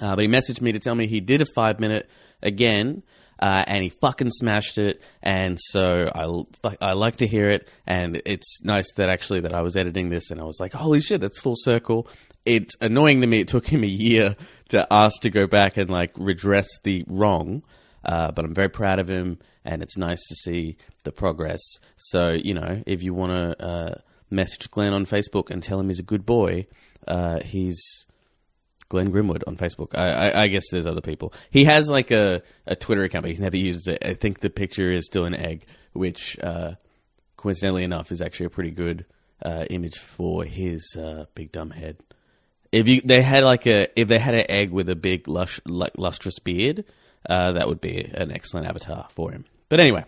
Uh, 0.00 0.16
but 0.16 0.22
he 0.22 0.28
messaged 0.28 0.60
me 0.60 0.72
to 0.72 0.78
tell 0.78 0.94
me 0.94 1.06
he 1.06 1.20
did 1.20 1.42
a 1.42 1.46
five 1.46 1.80
minute 1.80 2.08
again, 2.42 3.02
uh, 3.40 3.64
and 3.66 3.82
he 3.82 3.90
fucking 3.90 4.30
smashed 4.30 4.78
it. 4.78 5.02
And 5.22 5.58
so 5.60 6.10
I, 6.64 6.76
I 6.80 6.92
like 6.92 7.16
to 7.16 7.26
hear 7.26 7.50
it, 7.50 7.68
and 7.86 8.20
it's 8.24 8.62
nice 8.62 8.92
that 8.96 9.08
actually 9.08 9.40
that 9.40 9.54
I 9.54 9.62
was 9.62 9.76
editing 9.76 10.10
this, 10.10 10.30
and 10.30 10.40
I 10.40 10.44
was 10.44 10.58
like, 10.60 10.72
holy 10.72 11.00
shit, 11.00 11.20
that's 11.20 11.38
full 11.38 11.56
circle. 11.56 12.06
It's 12.44 12.74
annoying 12.80 13.20
to 13.20 13.26
me. 13.26 13.40
It 13.40 13.48
took 13.48 13.66
him 13.66 13.84
a 13.84 13.88
year 13.88 14.36
to 14.70 14.86
ask 14.90 15.22
to 15.22 15.30
go 15.30 15.46
back 15.46 15.76
and 15.76 15.90
like 15.90 16.12
redress 16.16 16.68
the 16.84 17.04
wrong, 17.08 17.62
uh, 18.04 18.30
but 18.32 18.44
I'm 18.44 18.54
very 18.54 18.70
proud 18.70 18.98
of 18.98 19.08
him, 19.08 19.38
and 19.64 19.82
it's 19.82 19.96
nice 19.98 20.20
to 20.28 20.34
see 20.34 20.76
the 21.04 21.12
progress. 21.12 21.60
So 21.96 22.30
you 22.30 22.54
know, 22.54 22.82
if 22.86 23.02
you 23.02 23.12
want 23.12 23.32
to 23.32 23.64
uh, 23.64 23.94
message 24.30 24.70
Glenn 24.70 24.94
on 24.94 25.04
Facebook 25.04 25.50
and 25.50 25.62
tell 25.62 25.80
him 25.80 25.88
he's 25.88 25.98
a 25.98 26.04
good 26.04 26.24
boy, 26.24 26.66
uh, 27.06 27.40
he's 27.40 28.06
Glenn 28.90 29.10
Grimwood 29.10 29.42
on 29.46 29.56
Facebook. 29.56 29.96
I, 29.96 30.10
I, 30.10 30.42
I 30.42 30.46
guess 30.48 30.64
there's 30.70 30.86
other 30.86 31.00
people. 31.00 31.32
He 31.50 31.64
has 31.64 31.88
like 31.88 32.10
a, 32.10 32.42
a 32.66 32.76
Twitter 32.76 33.04
account, 33.04 33.22
but 33.22 33.30
he 33.32 33.38
never 33.38 33.56
uses 33.56 33.86
it. 33.86 34.04
I 34.04 34.14
think 34.14 34.40
the 34.40 34.50
picture 34.50 34.92
is 34.92 35.06
still 35.06 35.24
an 35.24 35.34
egg, 35.34 35.64
which 35.94 36.38
uh, 36.40 36.72
coincidentally 37.36 37.84
enough 37.84 38.12
is 38.12 38.20
actually 38.20 38.46
a 38.46 38.50
pretty 38.50 38.72
good 38.72 39.06
uh, 39.42 39.64
image 39.70 39.98
for 39.98 40.44
his 40.44 40.96
uh, 40.98 41.24
big 41.34 41.52
dumb 41.52 41.70
head. 41.70 41.96
If 42.72 42.86
you 42.86 43.00
they 43.00 43.22
had 43.22 43.42
like 43.44 43.66
a 43.66 43.88
if 43.98 44.08
they 44.08 44.18
had 44.18 44.34
an 44.34 44.44
egg 44.48 44.70
with 44.70 44.88
a 44.88 44.96
big 44.96 45.26
lush, 45.26 45.60
lustrous 45.64 46.38
beard, 46.38 46.84
uh, 47.28 47.52
that 47.52 47.68
would 47.68 47.80
be 47.80 48.04
an 48.14 48.30
excellent 48.30 48.66
avatar 48.66 49.08
for 49.10 49.30
him. 49.30 49.44
But 49.68 49.80
anyway, 49.80 50.04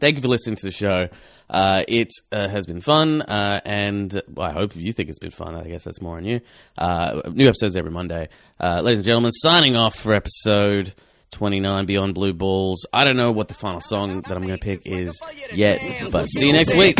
thank 0.00 0.16
you 0.16 0.22
for 0.22 0.28
listening 0.28 0.56
to 0.56 0.62
the 0.62 0.70
show. 0.70 1.08
Uh, 1.48 1.84
it 1.86 2.08
uh, 2.32 2.48
has 2.48 2.66
been 2.66 2.80
fun, 2.80 3.22
uh, 3.22 3.60
and 3.64 4.20
I 4.36 4.52
hope 4.52 4.74
you 4.74 4.92
think 4.92 5.08
it's 5.08 5.18
been 5.18 5.30
fun. 5.30 5.54
I 5.54 5.64
guess 5.64 5.84
that's 5.84 6.00
more 6.00 6.16
on 6.16 6.24
you. 6.24 6.40
Uh, 6.76 7.22
new 7.30 7.48
episodes 7.48 7.76
every 7.76 7.90
Monday. 7.90 8.28
Uh, 8.60 8.80
ladies 8.80 8.98
and 8.98 9.06
gentlemen, 9.06 9.32
signing 9.32 9.76
off 9.76 9.94
for 9.96 10.14
episode 10.14 10.94
29 11.32 11.86
Beyond 11.86 12.14
Blue 12.14 12.32
Balls. 12.32 12.86
I 12.92 13.04
don't 13.04 13.16
know 13.16 13.32
what 13.32 13.48
the 13.48 13.54
final 13.54 13.80
song 13.80 14.22
that 14.22 14.32
I'm 14.36 14.46
going 14.46 14.58
to 14.58 14.64
pick 14.64 14.82
is 14.86 15.20
yet, 15.52 15.80
but 16.10 16.26
see 16.26 16.48
you 16.48 16.52
next 16.52 16.74
week. 16.74 16.96